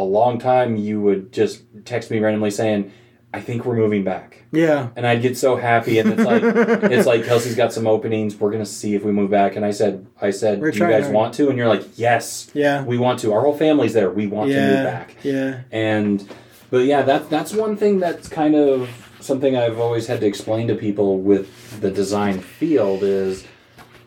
a 0.00 0.02
long 0.04 0.38
time 0.40 0.76
you 0.76 1.00
would 1.02 1.32
just 1.32 1.62
text 1.84 2.10
me 2.10 2.18
randomly 2.18 2.50
saying, 2.50 2.90
"I 3.34 3.40
think 3.40 3.64
we're 3.64 3.76
moving 3.76 4.04
back," 4.04 4.44
Yeah. 4.52 4.88
and 4.96 5.06
I'd 5.06 5.22
get 5.22 5.36
so 5.36 5.56
happy. 5.56 5.98
And 5.98 6.12
it's 6.12 6.22
like 6.24 6.42
it's 6.92 7.06
like 7.06 7.24
Kelsey's 7.24 7.54
got 7.56 7.72
some 7.72 7.86
openings. 7.86 8.36
We're 8.40 8.50
gonna 8.50 8.64
see 8.66 8.94
if 8.94 9.04
we 9.04 9.12
move 9.12 9.30
back. 9.30 9.56
And 9.56 9.64
I 9.64 9.70
said, 9.72 10.06
I 10.20 10.30
said, 10.30 10.60
We're 10.60 10.70
"Do 10.70 10.78
you 10.78 10.88
guys 10.88 11.04
hard." 11.04 11.14
want 11.14 11.34
to?" 11.34 11.48
And 11.48 11.58
you're 11.58 11.68
like, 11.68 11.84
"Yes, 11.98 12.50
Yeah. 12.54 12.82
we 12.84 12.98
want 12.98 13.20
to. 13.20 13.32
Our 13.32 13.42
whole 13.42 13.56
family's 13.56 13.92
there. 13.92 14.10
We 14.10 14.26
want 14.26 14.50
to 14.50 14.60
move 14.60 14.84
back." 14.84 15.16
Yeah. 15.22 15.60
and 15.70 16.26
but 16.70 16.84
yeah 16.84 17.02
that 17.02 17.30
that's 17.30 17.52
one 17.52 17.76
thing 17.76 18.00
that's 18.00 18.28
kind 18.28 18.56
of 18.56 18.88
something 19.20 19.56
i've 19.56 19.78
always 19.78 20.08
had 20.08 20.18
to 20.20 20.26
explain 20.26 20.66
to 20.68 20.74
people 20.74 21.18
with 21.20 21.80
the 21.80 21.90
design 21.92 22.40
field 22.40 23.02
is 23.04 23.44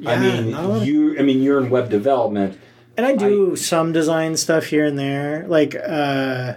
i 0.06 0.18
mean 0.20 0.52
not 0.52 0.66
a 0.66 0.68
lot 0.68 0.82
of- 0.82 0.88
you 0.88 1.18
i 1.18 1.22
mean 1.22 1.42
you're 1.42 1.60
in 1.64 1.70
web 1.70 1.90
development 1.90 2.58
And 2.98 3.06
I 3.06 3.16
do 3.16 3.56
some 3.56 3.94
design 3.94 4.36
stuff 4.36 4.66
here 4.66 4.84
and 4.84 5.00
there, 5.00 5.46
like 5.48 5.74
uh, 5.74 6.56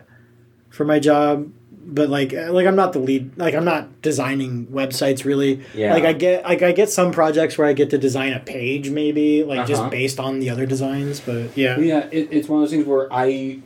for 0.70 0.84
my 0.84 0.98
job. 0.98 1.52
But 1.84 2.08
like, 2.08 2.32
uh, 2.32 2.52
like 2.52 2.66
I'm 2.66 2.76
not 2.76 2.92
the 2.92 3.00
lead. 3.00 3.36
Like 3.36 3.54
I'm 3.54 3.64
not 3.64 4.00
designing 4.02 4.66
websites 4.68 5.24
really. 5.24 5.62
Yeah. 5.74 5.92
Like 5.94 6.04
I 6.04 6.12
get, 6.12 6.44
like 6.44 6.62
I 6.62 6.72
get 6.72 6.90
some 6.90 7.10
projects 7.12 7.58
where 7.58 7.66
I 7.66 7.72
get 7.72 7.90
to 7.90 7.98
design 7.98 8.32
a 8.32 8.40
page, 8.40 8.88
maybe 8.90 9.42
like 9.44 9.58
Uh-huh. 9.60 9.68
just 9.68 9.90
based 9.90 10.20
on 10.20 10.38
the 10.40 10.48
other 10.50 10.64
designs. 10.64 11.20
But 11.20 11.56
yeah, 11.56 11.78
yeah 11.78 12.08
it, 12.12 12.28
it's 12.30 12.48
one 12.48 12.62
of 12.62 12.62
those 12.64 12.70
things 12.70 12.86
where 12.86 13.12
i 13.12 13.58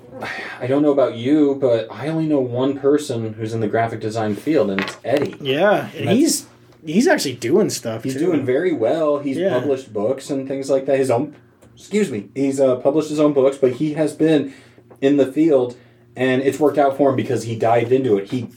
i 0.62 0.66
don't 0.66 0.80
know 0.80 0.92
about 0.92 1.14
you 1.14 1.56
but 1.60 1.86
i 1.92 2.08
only 2.08 2.26
know 2.26 2.40
one 2.40 2.78
person 2.78 3.34
who's 3.34 3.52
in 3.52 3.60
the 3.60 3.68
graphic 3.68 4.00
design 4.00 4.34
field 4.34 4.70
and 4.70 4.80
it's 4.80 4.96
eddie 5.04 5.36
yeah, 5.42 5.90
and 5.94 6.08
he's 6.08 6.46
he's 6.86 7.06
actually 7.06 7.34
doing 7.34 7.68
stuff. 7.68 8.02
he's 8.02 8.14
too. 8.14 8.20
doing 8.20 8.42
very 8.46 8.72
well 8.72 9.18
he's 9.18 9.36
Yeah. 9.36 9.50
published 9.58 9.92
books 9.92 10.30
and 10.30 10.48
things 10.48 10.70
like 10.70 10.86
that 10.86 10.96
his 10.98 11.10
own 11.10 11.36
excuse 11.76 12.10
me 12.10 12.30
he's 12.34 12.58
uh, 12.58 12.76
published 12.76 13.10
his 13.10 13.20
own 13.20 13.34
books 13.34 13.58
but 13.58 13.72
he 13.72 13.92
has 13.92 14.14
been 14.14 14.54
in 15.02 15.18
the 15.18 15.30
field 15.30 15.76
and 16.16 16.42
it's 16.42 16.58
worked 16.58 16.78
out 16.78 16.96
for 16.96 17.10
him 17.10 17.16
because 17.16 17.44
he 17.44 17.56
dived 17.56 17.92
into 17.92 18.16
it 18.18 18.30
he 18.30 18.48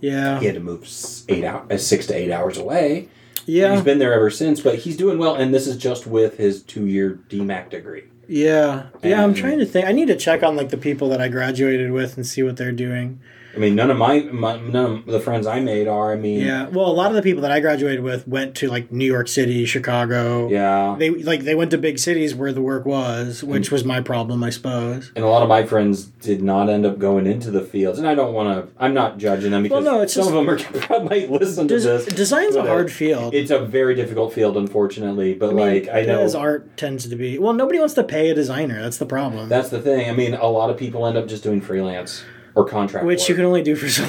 yeah, 0.00 0.40
he 0.40 0.46
had 0.46 0.54
to 0.54 0.60
move 0.60 0.88
eight 1.28 1.44
hours, 1.44 1.70
uh, 1.70 1.76
six 1.76 2.06
to 2.06 2.14
eight 2.14 2.30
hours 2.30 2.56
away. 2.56 3.08
yeah, 3.44 3.74
He's 3.74 3.84
been 3.84 3.98
there 3.98 4.14
ever 4.14 4.30
since, 4.30 4.60
but 4.60 4.76
he's 4.76 4.96
doing 4.96 5.18
well, 5.18 5.34
and 5.34 5.52
this 5.52 5.66
is 5.66 5.76
just 5.76 6.06
with 6.06 6.38
his 6.38 6.62
two-year 6.62 7.20
DMACC 7.28 7.68
degree. 7.70 8.04
yeah, 8.26 8.86
yeah. 9.02 9.22
I'm 9.22 9.34
trying 9.34 9.58
to 9.58 9.66
think. 9.66 9.86
I 9.86 9.92
need 9.92 10.06
to 10.08 10.16
check 10.16 10.42
on 10.42 10.56
like 10.56 10.70
the 10.70 10.78
people 10.78 11.10
that 11.10 11.20
I 11.20 11.28
graduated 11.28 11.90
with 11.92 12.16
and 12.16 12.26
see 12.26 12.42
what 12.42 12.56
they're 12.56 12.72
doing. 12.72 13.20
I 13.54 13.58
mean, 13.58 13.74
none 13.74 13.90
of 13.90 13.96
my, 13.96 14.20
my 14.20 14.60
none 14.60 14.84
of 14.98 15.06
the 15.06 15.20
friends 15.20 15.46
I 15.46 15.60
made 15.60 15.88
are. 15.88 16.12
I 16.12 16.16
mean, 16.16 16.40
Yeah. 16.40 16.68
Well, 16.68 16.86
a 16.86 16.92
lot 16.92 17.10
of 17.10 17.16
the 17.16 17.22
people 17.22 17.42
that 17.42 17.50
I 17.50 17.60
graduated 17.60 18.00
with 18.02 18.26
went 18.28 18.54
to 18.56 18.68
like 18.68 18.92
New 18.92 19.04
York 19.04 19.28
City, 19.28 19.64
Chicago. 19.64 20.48
yeah. 20.48 20.96
They 20.98 21.10
like 21.10 21.42
they 21.42 21.54
went 21.54 21.70
to 21.72 21.78
big 21.78 21.98
cities 21.98 22.34
where 22.34 22.52
the 22.52 22.62
work 22.62 22.84
was, 22.86 23.38
mm-hmm. 23.40 23.50
which 23.50 23.70
was 23.70 23.84
my 23.84 24.00
problem, 24.00 24.44
I 24.44 24.50
suppose. 24.50 25.10
And 25.16 25.24
a 25.24 25.28
lot 25.28 25.42
of 25.42 25.48
my 25.48 25.64
friends 25.64 26.04
did 26.04 26.42
not 26.42 26.68
end 26.68 26.86
up 26.86 26.98
going 26.98 27.26
into 27.26 27.50
the 27.50 27.62
fields, 27.62 27.98
and 27.98 28.06
I 28.06 28.14
don't 28.14 28.32
want 28.34 28.68
to. 28.68 28.74
I'm 28.82 28.94
not 28.94 29.18
judging 29.18 29.50
them 29.50 29.62
because 29.64 29.84
Well, 29.84 29.94
no, 29.96 30.00
it's 30.02 30.12
some 30.14 30.24
just- 30.24 30.34
of 30.34 30.46
them 30.46 30.98
are 30.98 31.04
might 31.10 31.30
listen 31.30 31.66
to 31.68 31.80
this. 31.80 32.06
design's 32.06 32.54
a 32.56 32.62
hard 32.62 32.92
field. 32.92 33.34
It's 33.34 33.50
a 33.50 33.58
very 33.58 33.94
difficult 33.94 34.32
field, 34.32 34.56
unfortunately. 34.56 35.34
But 35.34 35.50
I 35.50 35.52
mean, 35.54 35.66
like, 35.84 35.88
I 35.88 36.02
know 36.02 36.20
as 36.20 36.34
art 36.34 36.76
tends 36.76 37.08
to 37.08 37.16
be. 37.16 37.38
Well, 37.38 37.52
nobody 37.52 37.78
wants 37.78 37.94
to 37.94 38.04
pay 38.04 38.30
a 38.30 38.34
designer. 38.34 38.80
That's 38.82 38.98
the 38.98 39.06
problem. 39.06 39.48
that's 39.48 39.70
the 39.70 39.80
thing. 39.80 40.08
I 40.08 40.12
mean, 40.12 40.34
a 40.34 40.46
lot 40.46 40.70
of 40.70 40.76
people 40.76 41.06
end 41.06 41.16
up 41.16 41.26
just 41.26 41.42
doing 41.42 41.60
freelance 41.60 42.22
or 42.54 42.64
contract, 42.64 43.06
which 43.06 43.20
work. 43.20 43.28
you 43.28 43.34
can 43.34 43.44
only 43.44 43.62
do 43.62 43.76
for 43.76 43.88
so. 43.88 44.06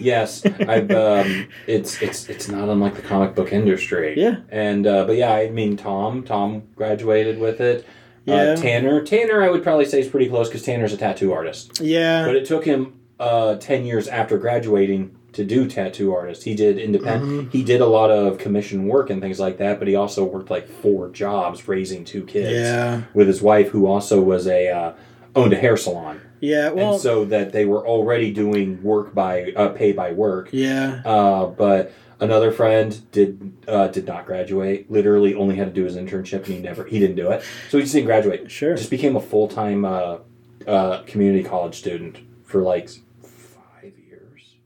Yes, 0.00 0.44
I've. 0.44 0.90
Um, 1.02 1.48
it's 1.66 2.00
it's 2.02 2.28
it's 2.28 2.48
not 2.48 2.68
unlike 2.68 2.94
the 2.96 3.02
comic 3.02 3.34
book 3.34 3.52
industry. 3.52 4.14
Yeah. 4.16 4.36
And 4.50 4.86
uh, 4.86 5.04
but 5.04 5.16
yeah, 5.16 5.32
I 5.32 5.50
mean 5.50 5.76
Tom. 5.76 6.22
Tom 6.24 6.62
graduated 6.74 7.38
with 7.38 7.60
it. 7.60 7.86
Yeah. 8.24 8.34
Uh, 8.34 8.56
Tanner. 8.56 9.02
Tanner, 9.04 9.42
I 9.42 9.50
would 9.50 9.62
probably 9.62 9.84
say 9.84 10.00
is 10.00 10.08
pretty 10.08 10.28
close 10.28 10.48
because 10.48 10.62
Tanner's 10.62 10.92
a 10.92 10.96
tattoo 10.96 11.32
artist. 11.32 11.80
yeah. 11.80 12.24
But 12.24 12.36
it 12.36 12.46
took 12.46 12.64
him 12.64 13.00
uh, 13.20 13.56
ten 13.56 13.84
years 13.84 14.08
after 14.08 14.38
graduating 14.38 15.16
to 15.34 15.44
do 15.44 15.66
tattoo 15.68 16.12
artist. 16.14 16.44
He 16.44 16.54
did 16.54 16.78
independent. 16.78 17.32
Mm-hmm. 17.32 17.50
He 17.50 17.64
did 17.64 17.80
a 17.80 17.86
lot 17.86 18.10
of 18.10 18.38
commission 18.38 18.86
work 18.86 19.08
and 19.10 19.20
things 19.22 19.40
like 19.40 19.58
that. 19.58 19.78
But 19.78 19.88
he 19.88 19.94
also 19.94 20.24
worked 20.24 20.50
like 20.50 20.68
four 20.68 21.08
jobs 21.10 21.66
raising 21.68 22.04
two 22.04 22.24
kids. 22.24 22.52
yeah. 22.52 23.02
With 23.14 23.28
his 23.28 23.40
wife, 23.42 23.68
who 23.68 23.86
also 23.86 24.20
was 24.20 24.46
a 24.46 24.68
uh, 24.68 24.92
owned 25.34 25.52
a 25.52 25.56
hair 25.56 25.76
salon, 25.76 26.20
Yeah. 26.42 26.68
Well. 26.70 26.92
and 26.92 27.00
so 27.00 27.24
that 27.26 27.52
they 27.52 27.64
were 27.64 27.86
already 27.86 28.32
doing 28.32 28.82
work 28.82 29.14
by 29.14 29.52
uh, 29.56 29.68
pay 29.70 29.92
by 29.92 30.12
work. 30.12 30.50
yeah. 30.52 31.00
Uh, 31.04 31.46
but 31.46 31.92
another 32.20 32.52
friend 32.52 33.00
did 33.12 33.52
uh, 33.68 33.88
did 33.88 34.06
not 34.06 34.26
graduate. 34.26 34.90
Literally, 34.90 35.34
only 35.34 35.56
had 35.56 35.68
to 35.68 35.72
do 35.72 35.84
his 35.84 35.96
internship, 35.96 36.44
and 36.44 36.54
he 36.54 36.58
never 36.58 36.84
he 36.84 36.98
didn't 36.98 37.16
do 37.16 37.30
it. 37.30 37.42
So 37.70 37.78
he 37.78 37.84
just 37.84 37.94
didn't 37.94 38.06
graduate. 38.06 38.50
Sure. 38.50 38.76
Just 38.76 38.90
became 38.90 39.14
a 39.16 39.20
full 39.20 39.46
time 39.48 39.84
uh, 39.84 40.18
uh, 40.66 41.02
community 41.04 41.44
college 41.44 41.76
student 41.76 42.18
for 42.44 42.60
like 42.62 42.88
five 43.22 43.92
years. 44.08 44.56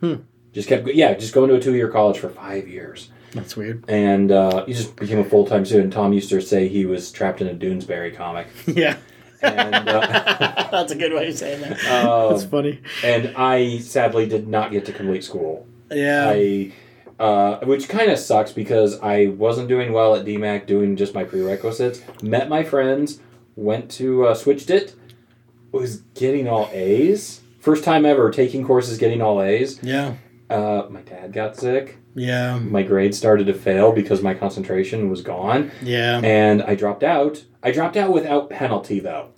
Hmm. 0.00 0.14
Just 0.52 0.68
kept 0.68 0.86
yeah, 0.88 1.14
just 1.14 1.32
going 1.34 1.48
to 1.50 1.56
a 1.56 1.60
two 1.60 1.74
year 1.74 1.88
college 1.88 2.18
for 2.18 2.28
five 2.28 2.68
years, 2.68 3.10
That's 3.32 3.56
weird. 3.56 3.84
and 3.88 4.30
uh, 4.32 4.64
he 4.66 4.72
just 4.74 4.96
became 4.96 5.18
a 5.18 5.24
full 5.24 5.46
time 5.46 5.64
student. 5.64 5.92
Tom 5.92 6.12
used 6.12 6.28
to 6.30 6.40
say 6.42 6.68
he 6.68 6.84
was 6.84 7.10
trapped 7.12 7.40
in 7.40 7.48
a 7.48 7.54
Doonesbury 7.54 8.14
comic, 8.16 8.48
yeah. 8.66 8.96
And 9.42 9.88
uh, 9.88 10.68
That's 10.72 10.92
a 10.92 10.96
good 10.96 11.12
way 11.12 11.28
of 11.28 11.36
saying 11.36 11.60
that. 11.62 11.72
um, 11.86 12.32
That's 12.32 12.44
funny. 12.44 12.80
and 13.04 13.34
I 13.36 13.78
sadly 13.78 14.26
did 14.26 14.48
not 14.48 14.70
get 14.70 14.84
to 14.86 14.92
complete 14.92 15.24
school. 15.24 15.66
Yeah. 15.90 16.30
I, 16.34 16.72
uh, 17.18 17.58
which 17.66 17.88
kind 17.88 18.10
of 18.10 18.18
sucks 18.18 18.52
because 18.52 18.98
I 19.00 19.26
wasn't 19.26 19.68
doing 19.68 19.92
well 19.92 20.14
at 20.16 20.24
DMACC, 20.24 20.66
doing 20.66 20.96
just 20.96 21.14
my 21.14 21.24
prerequisites. 21.24 22.00
Met 22.22 22.48
my 22.48 22.62
friends, 22.64 23.20
went 23.54 23.90
to 23.92 24.26
uh, 24.26 24.34
switched 24.34 24.70
it, 24.70 24.94
was 25.70 25.98
getting 26.14 26.48
all 26.48 26.68
A's. 26.72 27.40
First 27.60 27.84
time 27.84 28.04
ever 28.06 28.30
taking 28.30 28.64
courses, 28.64 28.98
getting 28.98 29.22
all 29.22 29.40
A's. 29.42 29.78
yeah. 29.82 30.14
Uh, 30.50 30.86
my 30.90 31.00
dad 31.00 31.32
got 31.32 31.56
sick. 31.56 31.96
Yeah. 32.14 32.58
My 32.58 32.82
grades 32.82 33.16
started 33.16 33.46
to 33.46 33.54
fail 33.54 33.92
because 33.92 34.22
my 34.22 34.34
concentration 34.34 35.08
was 35.08 35.22
gone, 35.22 35.70
Yeah. 35.82 36.20
and 36.22 36.62
I 36.62 36.74
dropped 36.74 37.02
out. 37.02 37.44
I 37.62 37.70
dropped 37.70 37.96
out 37.96 38.12
without 38.12 38.50
penalty 38.50 39.00
though. 39.00 39.28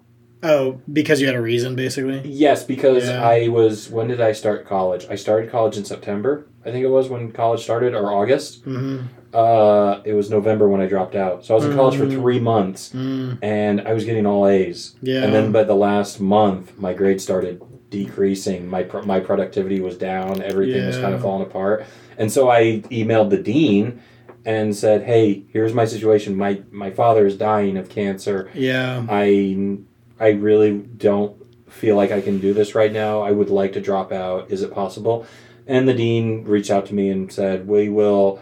Oh, 0.42 0.80
because 0.92 1.20
you 1.22 1.26
had 1.26 1.36
a 1.36 1.40
reason, 1.40 1.74
basically. 1.74 2.20
Yes, 2.24 2.64
because 2.64 3.06
Yeah. 3.08 3.26
I 3.26 3.48
was. 3.48 3.90
When 3.90 4.08
did 4.08 4.20
I 4.20 4.32
start 4.32 4.66
college? 4.66 5.06
I 5.08 5.14
started 5.14 5.50
college 5.50 5.78
in 5.78 5.84
September. 5.86 6.46
I 6.66 6.70
think 6.70 6.84
it 6.84 6.88
was 6.90 7.08
when 7.08 7.32
college 7.32 7.62
started, 7.62 7.94
or 7.94 8.12
August. 8.12 8.64
Mm-hmm. 8.66 9.06
Uh, 9.32 10.00
it 10.04 10.12
was 10.14 10.30
November 10.30 10.68
when 10.68 10.80
I 10.80 10.86
dropped 10.86 11.14
out. 11.14 11.44
So 11.44 11.54
I 11.54 11.56
was 11.56 11.64
in 11.66 11.74
college 11.74 11.96
for 11.96 12.04
Mm. 12.06 12.12
three 12.12 12.38
months, 12.40 12.92
Mm. 12.94 13.38
and 13.42 13.80
I 13.82 13.92
was 13.94 14.04
getting 14.04 14.26
all 14.26 14.46
A's. 14.46 14.94
Yeah. 15.02 15.24
And 15.24 15.34
then 15.34 15.50
by 15.50 15.64
the 15.64 15.74
last 15.74 16.20
month, 16.20 16.72
my 16.78 16.92
grades 16.92 17.22
started 17.24 17.60
decreasing. 17.90 18.68
My 18.68 18.82
pro- 18.82 19.02
my 19.02 19.20
productivity 19.20 19.80
was 19.80 19.96
down. 19.96 20.42
Everything 20.42 20.86
was 20.86 20.98
kind 20.98 21.14
of 21.14 21.22
falling 21.22 21.42
apart. 21.42 21.84
And 22.18 22.30
so 22.32 22.50
I 22.50 22.80
emailed 22.90 23.30
the 23.30 23.38
dean 23.38 24.00
and 24.44 24.76
said, 24.76 25.02
"Hey, 25.02 25.44
here's 25.52 25.72
my 25.72 25.84
situation. 25.84 26.36
My 26.36 26.62
my 26.70 26.90
father 26.90 27.26
is 27.26 27.36
dying 27.36 27.76
of 27.76 27.88
cancer. 27.88 28.50
yeah. 28.54 29.04
I 29.08 29.78
I 30.20 30.28
really 30.30 30.78
don't 30.78 31.36
feel 31.70 31.96
like 31.96 32.12
I 32.12 32.20
can 32.20 32.38
do 32.38 32.54
this 32.54 32.74
right 32.74 32.92
now. 32.92 33.22
I 33.22 33.32
would 33.32 33.50
like 33.50 33.72
to 33.72 33.80
drop 33.80 34.12
out. 34.12 34.50
Is 34.50 34.62
it 34.62 34.72
possible?" 34.72 35.26
And 35.66 35.88
the 35.88 35.94
dean 35.94 36.44
reached 36.44 36.70
out 36.70 36.86
to 36.86 36.94
me 36.94 37.08
and 37.08 37.32
said, 37.32 37.66
"We 37.66 37.88
will, 37.88 38.38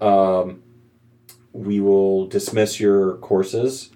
um, 0.00 0.62
we 1.52 1.80
will 1.80 2.26
dismiss 2.26 2.78
your 2.78 3.14
courses. 3.16 3.90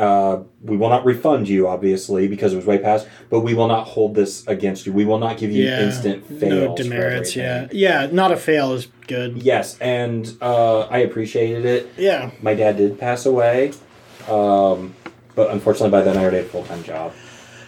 Uh, 0.00 0.44
we 0.62 0.76
will 0.78 0.88
not 0.88 1.04
refund 1.04 1.46
you, 1.48 1.68
obviously, 1.68 2.26
because 2.26 2.52
it 2.54 2.56
was 2.56 2.64
way 2.64 2.78
past. 2.78 3.06
But 3.28 3.40
we 3.40 3.52
will 3.52 3.68
not 3.68 3.86
hold 3.86 4.14
this 4.14 4.46
against 4.46 4.86
you. 4.86 4.92
We 4.94 5.04
will 5.04 5.18
not 5.18 5.36
give 5.36 5.50
you 5.50 5.64
Yeah. 5.64 5.82
instant 5.82 6.26
fails. 6.26 6.42
No 6.68 6.74
demerits. 6.74 7.36
Yeah. 7.36 7.68
Yeah. 7.70 8.08
Not 8.10 8.32
a 8.32 8.36
fail 8.36 8.72
is 8.72 8.88
good. 9.06 9.42
Yes, 9.42 9.76
and 9.80 10.32
uh, 10.40 10.80
I 10.90 10.98
appreciated 10.98 11.64
it. 11.66 11.88
Yeah. 11.98 12.30
My 12.40 12.54
dad 12.54 12.78
did 12.78 12.98
pass 12.98 13.26
away, 13.26 13.72
um, 14.28 14.94
but 15.34 15.50
unfortunately 15.50 15.90
by 15.90 16.02
then 16.02 16.16
I 16.16 16.22
already 16.22 16.38
had 16.38 16.46
a 16.46 16.48
full 16.48 16.64
time 16.64 16.82
job. 16.82 17.12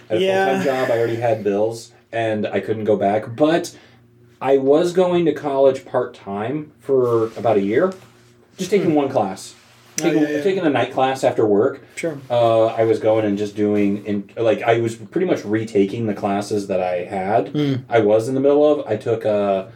I 0.08 0.14
had 0.14 0.22
a 0.22 0.24
Yeah. 0.24 0.44
full 0.46 0.54
time 0.54 0.64
job. 0.64 0.90
I 0.94 0.98
already 0.98 1.16
had 1.16 1.44
bills, 1.44 1.92
and 2.12 2.46
I 2.46 2.60
couldn't 2.60 2.84
go 2.84 2.96
back. 2.96 3.36
But 3.36 3.76
I 4.40 4.56
was 4.58 4.92
going 4.92 5.24
to 5.26 5.32
college 5.32 5.84
part 5.84 6.14
time 6.14 6.72
for 6.80 7.26
about 7.36 7.56
a 7.58 7.62
year, 7.62 7.92
just 8.56 8.70
taking 8.70 8.94
one 8.94 9.08
class, 9.08 9.54
Oh, 10.02 10.08
taking, 10.10 10.22
yeah, 10.22 10.28
yeah. 10.36 10.42
taking 10.42 10.64
a 10.66 10.70
night 10.70 10.92
class 10.92 11.24
after 11.24 11.46
work. 11.46 11.82
Sure. 11.96 12.18
Uh, 12.30 12.66
I 12.66 12.84
was 12.84 12.98
going 12.98 13.24
and 13.24 13.36
just 13.38 13.54
doing 13.56 14.04
in 14.06 14.30
like 14.36 14.62
I 14.62 14.78
was 14.80 14.94
pretty 14.96 15.26
much 15.26 15.44
retaking 15.44 16.06
the 16.06 16.14
classes 16.14 16.66
that 16.68 16.80
I 16.80 17.04
had. 17.04 17.48
Hmm. 17.48 17.74
I 17.88 18.00
was 18.00 18.28
in 18.28 18.34
the 18.34 18.40
middle 18.40 18.64
of. 18.70 18.86
I 18.86 18.96
took 18.96 19.24
a 19.24 19.72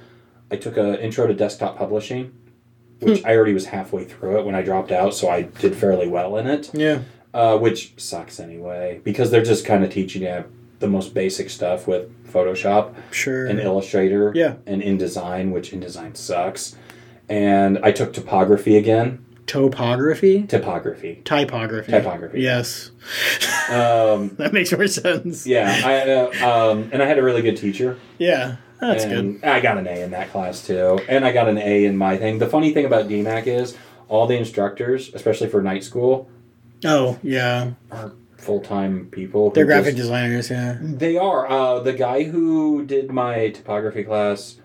I 0.51 0.57
took 0.57 0.77
a 0.77 1.03
intro 1.03 1.27
to 1.27 1.35
desktop 1.35 1.77
publishing, 1.77 2.33
which 3.01 3.21
Hmm. 3.21 3.27
I 3.27 3.35
already 3.37 3.55
was 3.55 3.67
halfway 3.67 4.05
through 4.05 4.39
it 4.39 4.47
when 4.47 4.55
I 4.55 4.63
dropped 4.63 4.93
out, 4.93 5.15
so 5.15 5.29
I 5.29 5.43
did 5.43 5.75
fairly 5.77 6.09
well 6.09 6.37
in 6.37 6.47
it. 6.47 6.71
Yeah. 6.75 7.01
Uh, 7.35 7.59
which 7.59 7.93
sucks 7.99 8.41
anyway 8.41 9.01
because 9.05 9.31
they're 9.31 9.43
just 9.45 9.67
kind 9.67 9.85
of 9.85 9.91
teaching 9.91 10.23
you 10.23 10.45
the 10.79 10.89
most 10.89 11.13
basic 11.13 11.51
stuff 11.51 11.87
with 11.87 12.09
Photoshop 12.33 12.95
Sure. 13.11 13.47
and 13.47 13.61
Illustrator 13.61 14.33
Yeah. 14.35 14.55
and 14.67 14.81
InDesign, 14.83 15.51
which 15.51 15.73
InDesign 15.73 16.17
sucks. 16.17 16.77
And 17.29 17.79
I 17.83 17.93
took 17.93 18.15
topography 18.15 18.77
again. 18.79 19.26
Topography. 19.47 20.43
Typography. 20.45 21.23
Typography. 21.25 21.93
Typography. 21.93 22.41
Yes. 22.43 22.91
Um, 23.71 24.31
That 24.39 24.51
makes 24.53 24.73
more 24.73 24.87
sense. 24.89 25.47
Yeah, 25.47 25.81
I 25.85 26.11
uh, 26.45 26.71
um, 26.73 26.91
and 26.93 27.03
I 27.03 27.07
had 27.07 27.19
a 27.19 27.23
really 27.23 27.43
good 27.43 27.57
teacher. 27.57 27.99
Yeah. 28.19 28.57
That's 28.81 29.07
good. 29.07 29.43
I 29.43 29.61
got 29.61 29.79
an 29.79 29.87
A 29.87 30.03
in 30.03 30.11
that 30.11 30.31
class 30.31 30.67
too, 30.67 31.01
and 31.09 31.25
I 31.25 31.33
got 31.33 31.49
an 31.49 31.57
A 31.57 31.85
in 31.87 31.97
my 31.97 32.19
thing. 32.19 32.39
The 32.41 32.47
funny 32.49 32.75
thing 32.75 32.85
about 32.85 33.09
DMACC 33.09 33.47
is 33.47 33.77
all 34.09 34.27
the 34.27 34.37
instructors, 34.37 35.11
especially 35.15 35.49
for 35.49 35.63
night 35.63 35.83
school, 35.83 36.29
Oh 36.85 37.19
yeah. 37.23 37.73
are 37.91 38.13
full 38.37 38.61
time 38.61 39.07
people. 39.11 39.51
They're 39.51 39.65
graphic 39.65 39.95
just- 39.97 40.09
designers. 40.09 40.51
Yeah. 40.51 40.77
They 40.83 41.17
are. 41.17 41.49
Uh, 41.51 41.81
the 41.81 41.95
guy 41.95 42.25
who 42.25 42.85
did 42.85 43.11
my 43.11 43.49
typography 43.49 44.05
class 44.05 44.57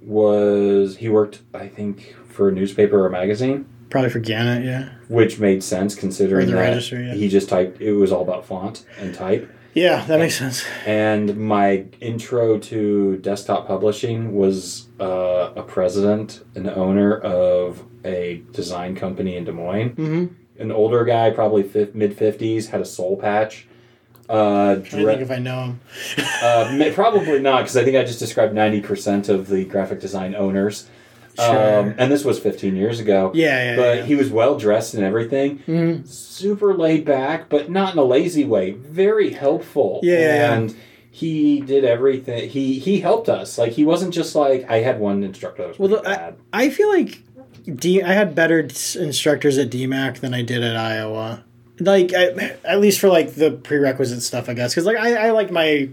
was 0.00 0.98
he 0.98 1.08
worked, 1.08 1.40
I 1.52 1.66
think, 1.68 2.14
for 2.28 2.48
a 2.48 2.52
newspaper 2.52 3.04
or 3.04 3.10
magazine, 3.10 3.66
Probably 3.90 4.10
for 4.10 4.18
Gannett. 4.18 4.64
Yeah. 4.64 4.90
which 5.08 5.38
made 5.38 5.62
sense 5.62 5.94
considering 5.94 6.50
that 6.50 6.92
yeah. 6.92 7.14
he 7.14 7.28
just 7.28 7.48
typed. 7.48 7.80
It 7.80 7.92
was 7.92 8.12
all 8.12 8.22
about 8.22 8.44
font 8.44 8.84
and 8.98 9.14
type. 9.14 9.50
Yeah. 9.74 10.04
That 10.06 10.18
makes 10.18 10.38
sense. 10.38 10.64
And 10.86 11.36
my 11.36 11.86
intro 12.00 12.58
to 12.58 13.16
desktop 13.18 13.66
publishing 13.66 14.34
was 14.34 14.88
uh, 15.00 15.52
a 15.54 15.62
president, 15.62 16.44
an 16.54 16.68
owner 16.68 17.16
of 17.16 17.84
a 18.04 18.42
design 18.52 18.96
company 18.96 19.36
in 19.36 19.44
Des 19.44 19.52
Moines. 19.52 19.90
Mm-hmm. 19.90 20.62
An 20.62 20.72
older 20.72 21.04
guy, 21.04 21.30
probably 21.30 21.62
mid 21.94 22.16
50s, 22.16 22.68
had 22.68 22.80
a 22.80 22.84
soul 22.84 23.16
patch. 23.16 23.68
Uh, 24.28 24.76
I 24.78 24.88
think 24.88 25.20
if 25.22 25.30
I 25.30 25.38
know 25.38 25.62
him. 25.62 25.80
uh, 26.42 26.90
probably 26.94 27.38
not, 27.38 27.60
because 27.60 27.76
I 27.76 27.84
think 27.84 27.96
I 27.96 28.04
just 28.04 28.18
described 28.18 28.54
90% 28.54 29.28
of 29.28 29.48
the 29.48 29.64
graphic 29.64 30.00
design 30.00 30.34
owners. 30.34 30.88
Sure. 31.38 31.78
Um, 31.80 31.94
and 31.98 32.10
this 32.10 32.24
was 32.24 32.38
15 32.38 32.74
years 32.76 33.00
ago. 33.00 33.30
Yeah. 33.34 33.70
Yeah. 33.72 33.76
But 33.76 33.96
yeah. 33.98 34.04
he 34.04 34.14
was 34.16 34.30
well 34.30 34.58
dressed 34.58 34.94
and 34.94 35.04
everything 35.04 35.60
Mhm. 35.68 36.06
super 36.06 36.74
laid 36.74 37.04
back, 37.04 37.48
but 37.48 37.70
not 37.70 37.92
in 37.92 37.98
a 37.98 38.04
lazy 38.04 38.44
way. 38.44 38.72
Very 38.72 39.30
helpful. 39.30 40.00
Yeah, 40.02 40.52
and 40.54 40.74
he 41.10 41.60
did 41.60 41.84
everything. 41.84 42.48
He 42.48 42.78
he 42.78 43.00
helped 43.00 43.28
us. 43.28 43.58
Like 43.58 43.72
he 43.72 43.84
wasn't 43.84 44.12
just 44.14 44.34
like 44.34 44.68
I 44.70 44.78
had 44.78 44.98
one 45.00 45.22
instructor 45.22 45.62
that 45.62 45.78
was 45.78 45.90
Well, 45.90 46.02
the- 46.02 46.08
I- 46.08 46.32
I 46.52 46.70
feel 46.70 46.88
like 46.88 47.22
D. 47.74 48.02
I 48.02 48.12
had 48.14 48.34
better 48.34 48.60
instructors 48.60 49.58
at 49.58 49.68
DMACC 49.70 50.20
than 50.20 50.32
I 50.34 50.42
did 50.42 50.62
at 50.62 50.76
Iowa. 50.76 51.44
Like 51.80 52.12
I, 52.14 52.56
at 52.64 52.80
least 52.80 52.98
for 52.98 53.08
like 53.08 53.34
the 53.34 53.50
prerequisite 53.52 54.22
stuff, 54.22 54.48
I 54.48 54.54
guess. 54.54 54.72
Because 54.74 54.86
like 54.86 54.96
I, 54.96 55.28
I 55.28 55.30
liked 55.32 55.50
my 55.52 55.88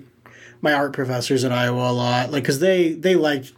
my 0.62 0.74
art 0.74 0.94
professors 0.94 1.44
at 1.44 1.52
Iowa 1.52 1.90
a 1.90 1.94
lot. 1.94 2.32
Like 2.32 2.44
because 2.44 2.60
they 2.60 2.94
they 2.94 3.16
liked 3.16 3.52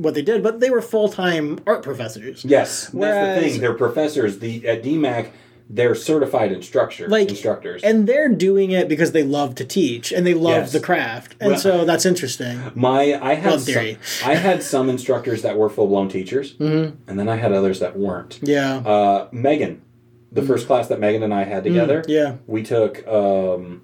what 0.00 0.14
they 0.14 0.22
did, 0.22 0.42
but 0.42 0.60
they 0.60 0.70
were 0.70 0.82
full 0.82 1.08
time 1.08 1.58
art 1.66 1.82
professors. 1.82 2.44
yes, 2.44 2.86
that's 2.92 3.42
the 3.42 3.48
thing. 3.50 3.60
They're 3.60 3.74
professors. 3.74 4.38
The 4.38 4.66
at 4.66 4.82
DMACC, 4.82 5.30
they're 5.72 5.94
certified 5.94 6.50
instructors. 6.50 7.10
Like, 7.10 7.28
instructors. 7.28 7.82
And 7.84 8.06
they're 8.08 8.28
doing 8.28 8.72
it 8.72 8.88
because 8.88 9.12
they 9.12 9.22
love 9.22 9.54
to 9.56 9.64
teach 9.64 10.10
and 10.10 10.26
they 10.26 10.34
love 10.34 10.62
Yes. 10.64 10.72
the 10.72 10.80
craft, 10.80 11.36
and 11.40 11.52
Well- 11.52 11.60
so 11.60 11.84
that's 11.84 12.04
interesting. 12.04 12.58
My 12.74 13.14
I 13.22 13.34
had 13.34 13.52
Love 13.52 13.62
some. 13.62 13.96
I 14.24 14.34
had 14.34 14.62
some 14.62 14.88
instructors 14.90 15.42
that 15.42 15.56
were 15.56 15.68
full 15.68 15.86
blown 15.86 16.08
teachers, 16.08 16.54
Mhm. 16.58 16.94
and 17.06 17.18
then 17.18 17.28
I 17.28 17.36
had 17.36 17.52
others 17.52 17.78
that 17.80 17.96
weren't. 17.96 18.40
Yeah, 18.42 18.78
Uh, 18.78 19.26
Megan, 19.30 19.82
the 20.32 20.42
first 20.42 20.66
class 20.66 20.88
that 20.88 20.98
Megan 20.98 21.22
and 21.22 21.32
I 21.34 21.44
had 21.44 21.62
together, 21.64 22.02
Mm, 22.02 22.08
yeah, 22.08 22.32
we 22.48 22.62
took 22.64 23.06
um, 23.06 23.82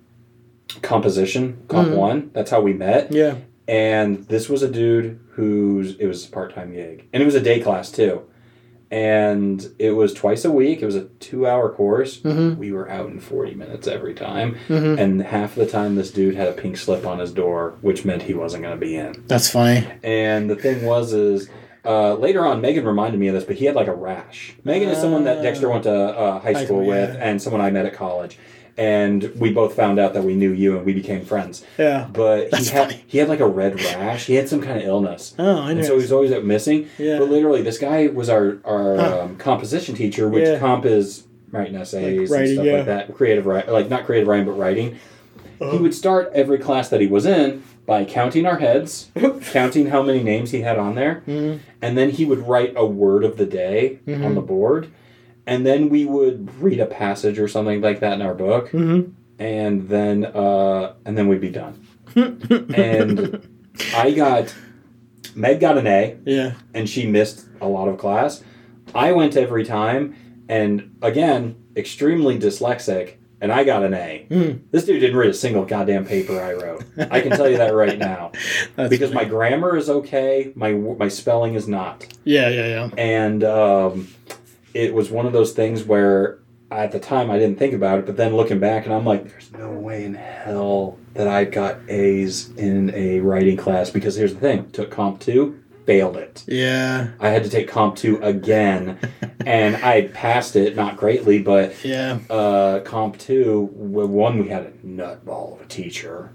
composition 0.83 1.59
comp 1.69 1.91
Mhm. 1.91 1.97
one. 1.97 2.31
That's 2.33 2.51
how 2.51 2.61
we 2.61 2.73
met. 2.73 3.13
yeah. 3.13 3.35
And 3.69 4.25
this 4.29 4.49
was 4.49 4.63
a 4.63 4.69
dude 4.71 5.21
who's 5.33 5.97
it 5.97 6.07
was 6.07 6.27
a 6.27 6.31
part-time 6.31 6.73
gig. 6.73 7.07
And 7.13 7.23
it 7.23 7.27
was 7.27 7.35
a 7.35 7.41
day 7.41 7.61
class 7.61 7.91
too. 7.91 8.23
And 8.89 9.69
it 9.81 9.91
was 9.91 10.15
twice 10.15 10.45
a 10.45 10.51
week. 10.53 10.81
It 10.81 10.87
was 10.87 10.95
a 10.95 11.05
two-hour 11.19 11.71
course. 11.71 12.19
Mhm. 12.21 12.57
we 12.57 12.71
were 12.71 12.89
out 12.89 13.09
in 13.11 13.19
40 13.19 13.55
minutes 13.55 13.89
every 13.89 14.15
time. 14.15 14.57
Mhm. 14.69 14.99
and 14.99 15.23
half 15.23 15.57
the 15.57 15.67
time 15.67 15.97
this 15.97 16.11
dude 16.13 16.37
had 16.37 16.47
a 16.49 16.53
pink 16.53 16.77
slip 16.77 17.05
on 17.05 17.19
his 17.19 17.33
door 17.33 17.75
which 17.81 18.05
meant 18.05 18.23
he 18.23 18.35
wasn't 18.35 18.63
going 18.63 18.79
to 18.79 18.81
be 18.81 18.95
in. 18.97 19.25
That's 19.27 19.51
funny. 19.51 19.85
and 20.05 20.49
the 20.49 20.57
thing 20.57 20.85
was 20.85 21.13
is 21.13 21.49
uh, 21.85 22.15
later 22.15 22.45
on 22.45 22.61
megan 22.61 22.85
reminded 22.85 23.19
me 23.21 23.29
of 23.29 23.35
this 23.35 23.45
but 23.45 23.57
he 23.57 23.65
had 23.65 23.75
like 23.75 23.87
a 23.89 23.95
rash. 23.95 24.57
Megan 24.65 24.89
is 24.89 24.99
someone 24.99 25.25
that 25.25 25.43
dexter 25.43 25.69
went 25.69 25.85
to 25.85 25.93
uh, 25.95 26.39
high 26.41 26.65
school 26.65 26.85
with 26.85 27.15
yeah. 27.15 27.21
and 27.21 27.41
someone 27.43 27.61
i 27.61 27.71
met 27.71 27.87
at 27.87 27.93
college 27.95 28.39
and 28.79 29.33
we 29.37 29.51
both 29.53 29.75
found 29.75 29.99
out 29.99 30.13
that 30.15 30.23
we 30.23 30.35
knew 30.35 30.53
you 30.53 30.77
and 30.77 30.85
we 30.85 30.93
became 30.93 31.25
friends 31.25 31.65
Yeah. 31.79 32.07
but 32.13 32.51
That's 32.51 32.69
he 32.69 32.75
had 32.75 32.89
funny. 32.91 33.05
he 33.07 33.19
had 33.19 33.29
like 33.29 33.41
a 33.41 33.47
red 33.49 33.81
rash. 33.83 34.27
He 34.27 34.35
had 34.35 34.49
some 34.49 34.61
kind 34.61 34.79
of 34.79 34.85
illness, 34.87 35.35
Oh, 35.39 35.45
I 35.61 35.73
know. 35.73 35.79
and 35.79 35.85
so 35.85 35.93
he 35.97 36.03
was 36.03 36.13
always 36.13 36.33
out 36.33 36.45
missing. 36.45 36.89
Yeah. 36.99 37.19
But 37.19 37.31
literally, 37.31 37.63
this 37.63 37.79
guy 37.79 38.07
was 38.09 38.29
our 38.29 38.59
our 38.65 38.97
Huh. 38.97 39.21
um, 39.23 39.37
composition 39.37 39.95
teacher, 39.95 40.29
which 40.29 40.47
Yeah. 40.47 40.59
comp 40.59 40.85
is 40.85 41.25
writing 41.53 41.77
essays 41.77 42.29
Like 42.31 42.39
writing, 42.39 42.49
and 42.49 42.55
stuff 42.57 42.67
yeah. 42.67 42.77
like 42.77 42.87
that. 42.87 43.15
Creative 43.15 43.47
writing, 43.47 43.73
like 43.73 43.89
not 43.89 44.05
creative 44.05 44.29
writing, 44.29 44.47
but 44.47 44.53
writing. 44.59 44.97
Uh-huh. 45.61 45.71
He 45.73 45.79
would 45.79 45.95
start 45.95 46.31
every 46.35 46.59
class 46.59 46.89
that 46.91 47.01
he 47.01 47.07
was 47.07 47.25
in 47.25 47.63
by 47.87 48.05
counting 48.05 48.45
our 48.45 48.59
heads, 48.59 49.11
counting 49.53 49.87
how 49.87 50.03
many 50.03 50.23
names 50.23 50.51
he 50.51 50.61
had 50.61 50.77
on 50.79 50.97
there, 50.97 51.23
Mhm. 51.27 51.61
and 51.81 51.97
then 51.97 52.11
he 52.11 52.25
would 52.27 52.47
write 52.47 52.75
a 52.77 52.85
word 52.85 53.25
of 53.25 53.37
the 53.39 53.47
day 53.47 54.01
Mhm. 54.07 54.25
on 54.25 54.35
the 54.35 54.41
board, 54.43 54.89
and 55.47 55.65
then 55.67 55.89
we 55.89 56.05
would 56.05 56.61
read 56.61 56.81
a 56.81 56.87
passage 56.87 57.39
or 57.39 57.49
something 57.49 57.81
like 57.81 58.01
that 58.01 58.15
in 58.15 58.23
our 58.23 58.35
book, 58.35 58.71
Mhm. 58.71 59.13
and 59.39 59.89
then 59.89 60.25
uh, 60.27 60.93
and 61.05 61.17
then 61.17 61.29
we'd 61.29 61.41
be 61.41 61.51
done. 61.51 61.81
and 62.17 63.41
I 63.95 64.11
got 64.13 64.55
Meg 65.35 65.61
got 65.61 65.77
an 65.79 65.87
A, 65.87 66.17
Yeah. 66.25 66.53
and 66.75 66.89
she 66.89 67.07
missed 67.07 67.47
a 67.61 67.69
lot 67.69 67.89
of 67.89 67.99
class. 67.99 68.43
I 68.95 69.13
went 69.13 69.37
every 69.37 69.65
time, 69.65 70.15
and 70.49 70.97
again, 71.03 71.57
extremely 71.77 72.39
dyslexic, 72.39 73.15
and 73.41 73.53
I 73.53 73.65
got 73.65 73.83
an 73.85 73.93
A. 73.93 74.27
Mm. 74.31 74.61
This 74.71 74.85
dude 74.87 75.01
didn't 75.01 75.17
read 75.17 75.29
a 75.29 75.35
single 75.35 75.65
goddamn 75.67 76.07
paper 76.07 76.41
I 76.41 76.55
wrote. 76.55 76.85
I 77.11 77.21
can 77.21 77.33
tell 77.33 77.49
you 77.51 77.59
that 77.59 77.75
right 77.75 77.99
now 77.99 78.33
because 78.89 79.13
my 79.13 79.25
grammar 79.25 79.77
is 79.77 79.91
okay, 79.91 80.53
my 80.55 80.73
my 80.73 81.09
spelling 81.09 81.55
is 81.55 81.69
not, 81.69 82.07
Yeah, 82.25 82.49
yeah, 82.49 82.67
yeah. 82.67 82.91
and 82.97 83.45
um, 83.45 84.09
it 84.77 84.95
was 84.95 85.11
one 85.11 85.27
of 85.27 85.33
those 85.33 85.53
things 85.53 85.85
where 85.85 86.39
at 86.71 86.93
the 86.93 86.99
time 86.99 87.31
I 87.31 87.39
didn't 87.39 87.59
think 87.59 87.73
about 87.75 87.99
it, 88.01 88.07
but 88.07 88.17
then 88.17 88.35
looking 88.37 88.59
back 88.59 88.85
and 88.87 88.95
I'm 88.95 89.05
like, 89.05 89.29
there's 89.29 89.53
no 89.53 89.71
way 89.71 90.05
in 90.05 90.15
hell 90.15 90.99
that 91.15 91.29
I 91.29 91.45
got 91.45 91.77
A's 91.89 92.51
in 92.57 92.93
a 92.95 93.21
writing 93.21 93.57
class 93.57 93.91
because 93.91 94.17
here's 94.17 94.35
the 94.35 94.41
thing: 94.41 94.71
took 94.73 94.91
comp 94.91 95.21
two, 95.21 95.61
failed 95.87 96.17
it. 96.17 96.45
Yeah. 96.49 97.09
I 97.21 97.29
had 97.31 97.45
to 97.45 97.51
take 97.51 97.69
comp 97.69 97.97
two 97.97 98.21
again, 98.23 98.99
and 99.47 99.77
I 99.77 100.09
passed 100.09 100.57
it 100.57 100.75
not 100.77 100.97
greatly, 100.97 101.41
but 101.41 101.73
Yeah. 101.85 102.19
uh, 102.29 102.81
comp 102.81 103.19
two, 103.19 103.71
one 103.73 104.39
we 104.39 104.49
had 104.49 104.65
a 104.67 104.71
nutball 104.87 105.55
of 105.55 105.61
a 105.65 105.69
teacher, 105.69 106.33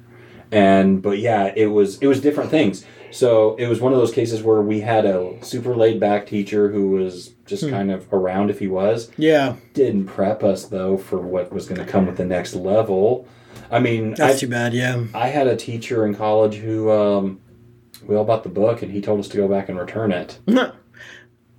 and 0.52 1.02
but 1.02 1.20
yeah, 1.20 1.52
it 1.56 1.68
was 1.68 1.98
it 2.00 2.08
was 2.08 2.22
different 2.22 2.50
things. 2.50 2.86
So 3.12 3.56
it 3.58 3.68
was 3.68 3.82
one 3.82 3.92
of 3.92 4.00
those 4.00 4.14
cases 4.14 4.42
where 4.42 4.62
we 4.62 4.80
had 4.80 5.06
a 5.06 5.38
super 5.44 5.76
laid 5.76 6.00
back 6.00 6.26
teacher 6.26 6.72
who 6.72 6.92
was 6.92 7.34
just 7.52 7.64
Hmm. 7.66 7.70
kind 7.70 7.92
of 7.92 8.12
around 8.12 8.50
if 8.50 8.58
he 8.58 8.68
was. 8.68 9.12
Yeah. 9.18 9.58
Didn't 9.76 10.06
prep 10.06 10.44
us 10.44 10.66
though 10.66 10.98
for 10.98 11.20
what 11.20 11.54
was 11.54 11.68
going 11.68 11.80
to 11.80 11.86
come 11.86 12.08
with 12.08 12.18
the 12.18 12.26
next 12.26 12.56
level. 12.56 13.28
I 13.70 13.80
mean, 13.80 14.16
That's 14.16 14.38
I, 14.38 14.40
too 14.40 14.48
bad. 14.48 14.74
Yeah. 14.74 15.04
I 15.14 15.28
had 15.28 15.46
a 15.48 15.56
teacher 15.56 16.06
in 16.06 16.16
college 16.16 16.56
who 16.56 16.90
um, 16.90 17.40
we 18.08 18.16
all 18.16 18.24
bought 18.26 18.42
the 18.44 18.50
book, 18.50 18.82
and 18.82 18.92
he 18.92 19.00
told 19.02 19.20
us 19.20 19.28
to 19.30 19.38
go 19.38 19.48
back 19.48 19.70
and 19.70 19.78
return 19.80 20.12
it. 20.12 20.40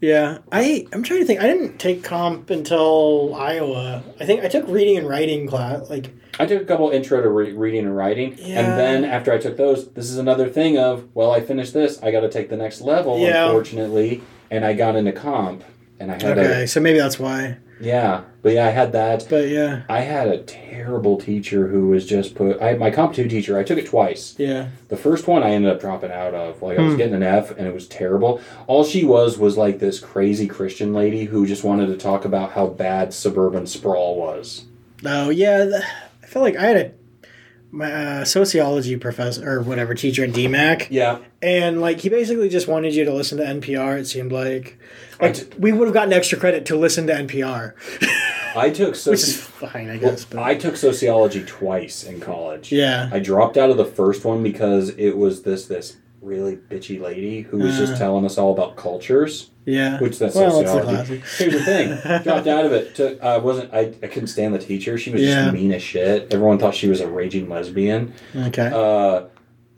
Yeah, 0.00 0.38
I 0.50 0.84
I'm 0.92 1.04
trying 1.04 1.20
to 1.20 1.26
think. 1.26 1.38
I 1.40 1.46
didn't 1.46 1.78
take 1.78 2.02
comp 2.02 2.50
until 2.50 3.36
Iowa. 3.36 4.02
I 4.18 4.24
think 4.26 4.42
I 4.42 4.48
took 4.48 4.66
reading 4.66 4.96
and 4.98 5.08
writing 5.08 5.46
class. 5.46 5.88
Like, 5.88 6.10
I 6.40 6.46
took 6.46 6.60
a 6.60 6.64
couple 6.64 6.90
intro 6.90 7.22
to 7.22 7.28
re- 7.28 7.52
reading 7.52 7.84
and 7.86 7.96
writing, 7.96 8.34
Yeah. 8.36 8.58
and 8.68 8.76
then 8.76 9.04
after 9.04 9.32
I 9.32 9.38
took 9.38 9.56
those, 9.56 9.92
this 9.92 10.10
is 10.10 10.16
another 10.18 10.48
thing 10.48 10.76
of 10.76 11.06
well, 11.14 11.30
I 11.30 11.40
finished 11.40 11.72
this, 11.72 12.02
I 12.02 12.10
got 12.10 12.20
to 12.22 12.28
take 12.28 12.48
the 12.48 12.56
next 12.56 12.80
level, 12.80 13.16
Yeah. 13.20 13.44
unfortunately, 13.46 14.22
and 14.50 14.64
I 14.64 14.72
got 14.72 14.96
into 14.96 15.12
comp, 15.12 15.62
and 16.02 16.10
I 16.10 16.14
had 16.22 16.38
okay, 16.38 16.66
so 16.66 16.80
maybe 16.80 16.98
that's 16.98 17.18
why. 17.18 17.56
yeah, 17.80 18.22
but 18.42 18.52
yeah, 18.52 18.66
I 18.66 18.70
had 18.70 18.92
that. 18.92 19.26
But 19.30 19.48
yeah, 19.48 19.82
I 19.88 20.00
had 20.00 20.28
a 20.28 20.42
terrible 20.42 21.16
teacher 21.18 21.68
who 21.68 21.88
was 21.88 22.06
just 22.06 22.34
put. 22.34 22.60
I 22.60 22.74
my 22.74 22.90
comp 22.90 23.14
two 23.14 23.28
teacher. 23.28 23.56
I 23.58 23.62
took 23.64 23.78
it 23.78 23.86
twice. 23.86 24.34
yeah, 24.38 24.68
The 24.88 24.96
first 24.96 25.26
one 25.26 25.42
I 25.42 25.50
ended 25.50 25.70
up 25.72 25.80
dropping 25.80 26.10
out 26.10 26.34
of. 26.34 26.60
Like 26.62 26.78
I 26.78 26.82
was 26.82 26.92
Hmm. 26.92 26.98
getting 26.98 27.14
an 27.14 27.22
F, 27.22 27.50
and 27.56 27.66
it 27.66 27.74
was 27.74 27.86
terrible. 27.88 28.40
All 28.66 28.84
she 28.84 29.04
was 29.04 29.38
was 29.38 29.56
like 29.56 29.78
this 29.78 30.00
crazy 30.00 30.46
Christian 30.48 30.92
lady 30.92 31.24
who 31.24 31.46
just 31.46 31.64
wanted 31.64 31.86
to 31.86 31.96
talk 31.96 32.24
about 32.24 32.52
how 32.52 32.66
bad 32.66 33.14
suburban 33.14 33.66
sprawl 33.66 34.16
was. 34.16 34.64
oh 35.04 35.30
yeah. 35.30 35.80
I 36.22 36.26
feel 36.26 36.42
like 36.42 36.56
I 36.56 36.62
had 36.66 36.76
a 36.76 36.92
my 37.72 37.90
uh, 37.92 38.24
sociology 38.24 38.96
professor 38.96 39.50
or 39.50 39.62
whatever 39.62 39.94
teacher 39.94 40.22
in 40.22 40.32
DMACC, 40.32 40.88
Yeah, 40.90 41.18
and 41.40 41.80
like 41.80 42.00
he 42.00 42.08
basically 42.10 42.48
just 42.48 42.68
wanted 42.68 42.94
you 42.94 43.04
to 43.04 43.12
listen 43.12 43.38
to 43.38 43.44
NPR. 43.44 43.98
It 43.98 44.06
seemed 44.06 44.30
like 44.30 44.78
like 45.20 45.34
t- 45.34 45.46
we 45.58 45.72
would 45.72 45.86
have 45.88 45.94
gotten 45.94 46.12
extra 46.12 46.38
credit 46.38 46.66
to 46.66 46.76
listen 46.76 47.06
to 47.06 47.14
NPR, 47.14 47.72
I 48.54 48.70
took 48.70 48.94
which 49.06 49.06
is 49.22 49.40
fine, 49.40 49.88
I 49.88 49.96
Well. 49.98 50.16
But 50.30 50.38
I 50.40 50.54
took 50.54 50.76
sociology 50.76 51.42
twice 51.44 52.04
in 52.04 52.20
college. 52.20 52.70
yeah, 52.70 53.08
I 53.10 53.18
dropped 53.18 53.56
out 53.56 53.70
of 53.70 53.76
the 53.78 53.86
first 53.86 54.24
one 54.24 54.42
because 54.42 54.90
it 54.90 55.16
was 55.16 55.42
this 55.42 55.66
this 55.66 55.96
really 56.22 56.56
bitchy 56.56 57.00
lady 57.00 57.42
who 57.42 57.58
was 57.58 57.76
just 57.76 57.94
Uh. 57.94 57.98
telling 57.98 58.24
us 58.24 58.38
all 58.38 58.52
about 58.52 58.76
cultures, 58.76 59.50
yeah. 59.66 59.98
which 60.00 60.18
that's 60.18 60.34
well, 60.34 60.62
that's 60.62 60.72
the 60.72 60.78
sociology. 60.82 61.18
classic. 61.20 61.38
Here's 61.38 61.52
the 61.52 61.64
thing: 61.64 62.22
dropped 62.22 62.46
out 62.46 62.64
of 62.64 62.72
it. 62.72 62.94
Took, 62.94 63.22
I 63.22 63.38
wasn't. 63.38 63.74
I, 63.74 63.92
I 64.02 64.06
couldn't 64.06 64.28
stand 64.28 64.54
the 64.54 64.58
teacher. 64.58 64.96
She 64.98 65.10
was 65.10 65.20
Yeah. 65.22 65.42
just 65.44 65.54
mean 65.54 65.72
as 65.72 65.82
shit. 65.82 66.32
Everyone 66.32 66.58
thought 66.58 66.74
she 66.74 66.88
was 66.88 67.00
a 67.00 67.08
raging 67.08 67.48
lesbian. 67.48 68.14
Okay. 68.34 68.70
Uh, 68.72 69.24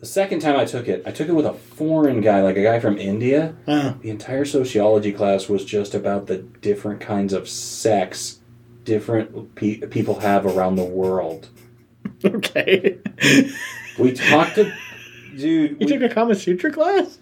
the 0.00 0.06
second 0.06 0.40
time 0.40 0.56
I 0.56 0.66
took 0.66 0.86
it, 0.86 1.02
I 1.06 1.10
took 1.12 1.28
it 1.30 1.32
with 1.34 1.46
a 1.46 1.54
foreign 1.54 2.20
guy, 2.20 2.42
like 2.42 2.58
a 2.58 2.62
guy 2.62 2.78
from 2.78 2.98
India. 2.98 3.54
Oh, 3.66 3.96
The 4.02 4.10
entire 4.10 4.44
sociology 4.44 5.12
class 5.12 5.48
was 5.48 5.64
just 5.64 5.94
about 5.94 6.26
the 6.26 6.38
different 6.38 7.00
kinds 7.00 7.32
of 7.32 7.48
sex 7.48 8.40
different 8.84 9.54
pe- 9.54 9.78
people 9.86 10.20
have 10.20 10.44
around 10.44 10.76
the 10.76 10.84
world. 10.84 11.48
okay. 12.24 12.98
We 13.98 14.12
talked 14.12 14.56
to, 14.56 14.70
dude. 15.38 15.70
You 15.72 15.76
we- 15.80 15.86
took 15.86 16.02
a 16.02 16.08
Kama 16.12 16.34
Sutra 16.34 16.72
class? 16.72 17.18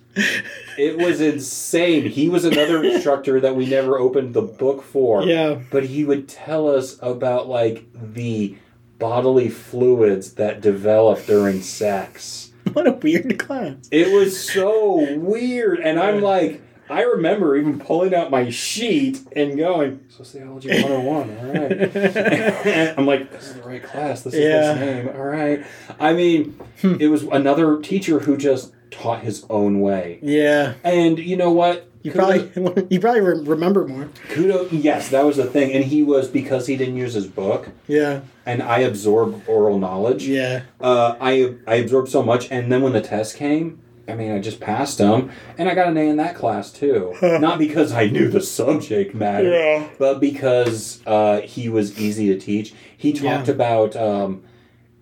it 0.78 0.98
was 0.98 1.20
insane. 1.20 2.04
He 2.06 2.28
was 2.28 2.44
another 2.44 2.82
instructor 2.84 3.40
that 3.40 3.56
we 3.56 3.66
never 3.66 3.98
opened 3.98 4.34
the 4.34 4.42
book 4.42 4.82
for. 4.82 5.22
Yeah. 5.24 5.60
But 5.70 5.84
he 5.84 6.04
would 6.04 6.28
tell 6.28 6.68
us 6.68 6.98
about 7.00 7.48
like 7.48 7.86
the 7.94 8.56
bodily 8.98 9.48
fluids 9.48 10.34
that 10.34 10.60
develop 10.60 11.24
during 11.26 11.62
sex. 11.62 12.48
What 12.74 12.86
a 12.86 12.92
weird 12.92 13.38
class. 13.40 13.74
It 13.90 14.12
was 14.14 14.38
so 14.48 15.16
weird, 15.18 15.80
and 15.80 15.98
I'm 15.98 16.22
like. 16.22 16.62
I 16.90 17.02
remember 17.02 17.56
even 17.56 17.78
pulling 17.78 18.14
out 18.14 18.30
my 18.30 18.50
sheet 18.50 19.20
and 19.34 19.56
going, 19.56 20.00
Sociology 20.08 20.68
101, 20.68 21.06
all 21.38 21.68
right. 21.68 22.96
I'm 22.98 23.06
like, 23.06 23.30
this 23.32 23.48
is 23.48 23.54
the 23.54 23.62
right 23.62 23.82
class. 23.82 24.22
This 24.22 24.34
is 24.34 24.40
Yeah. 24.40 24.72
its 24.72 24.80
name. 24.80 25.08
All 25.16 25.24
right. 25.24 25.64
I 25.98 26.12
mean, 26.12 26.58
Hmm. 26.80 26.96
it 27.00 27.08
was 27.08 27.22
another 27.24 27.80
teacher 27.80 28.20
who 28.20 28.36
just 28.36 28.72
taught 28.90 29.22
his 29.22 29.44
own 29.48 29.80
way. 29.80 30.18
Yeah. 30.22 30.74
And 30.84 31.18
you 31.18 31.36
know 31.36 31.50
what? 31.52 31.88
You 32.02 32.10
Kudo- 32.12 32.52
probably 32.52 32.86
you 32.90 33.00
probably 33.00 33.20
remember 33.20 33.86
more. 33.86 34.08
Kudo, 34.30 34.66
yes, 34.72 35.08
that 35.10 35.24
was 35.24 35.36
the 35.36 35.44
thing. 35.46 35.72
And 35.72 35.84
he 35.84 36.02
was, 36.02 36.28
because 36.28 36.66
he 36.66 36.76
didn't 36.76 36.96
use 36.96 37.14
his 37.14 37.26
book, 37.28 37.68
Yeah. 37.86 38.20
and 38.44 38.60
I 38.62 38.80
absorbed 38.80 39.48
oral 39.48 39.78
knowledge, 39.78 40.26
Yeah. 40.26 40.62
uh, 40.80 41.14
I, 41.20 41.54
I 41.66 41.76
absorbed 41.76 42.08
so 42.10 42.22
much. 42.22 42.50
And 42.50 42.70
then 42.72 42.82
when 42.82 42.92
the 42.92 43.00
test 43.00 43.36
came, 43.36 43.78
I 44.08 44.14
mean, 44.14 44.32
I 44.32 44.40
just 44.40 44.58
passed 44.60 44.98
them, 44.98 45.30
and 45.56 45.68
I 45.68 45.74
got 45.74 45.88
an 45.88 45.96
A 45.96 46.08
in 46.08 46.16
that 46.16 46.34
class 46.34 46.72
too. 46.72 47.14
Not 47.22 47.58
because 47.58 47.92
I 47.92 48.06
knew 48.06 48.28
the 48.28 48.40
subject 48.40 49.14
matter, 49.14 49.50
Yeah. 49.50 49.88
but 49.98 50.18
because 50.20 51.00
uh, 51.06 51.40
he 51.42 51.68
was 51.68 51.98
easy 52.00 52.26
to 52.34 52.38
teach. 52.38 52.74
He 52.96 53.12
talked 53.12 53.46
Yeah. 53.48 53.54
about 53.54 53.94
um, 53.96 54.42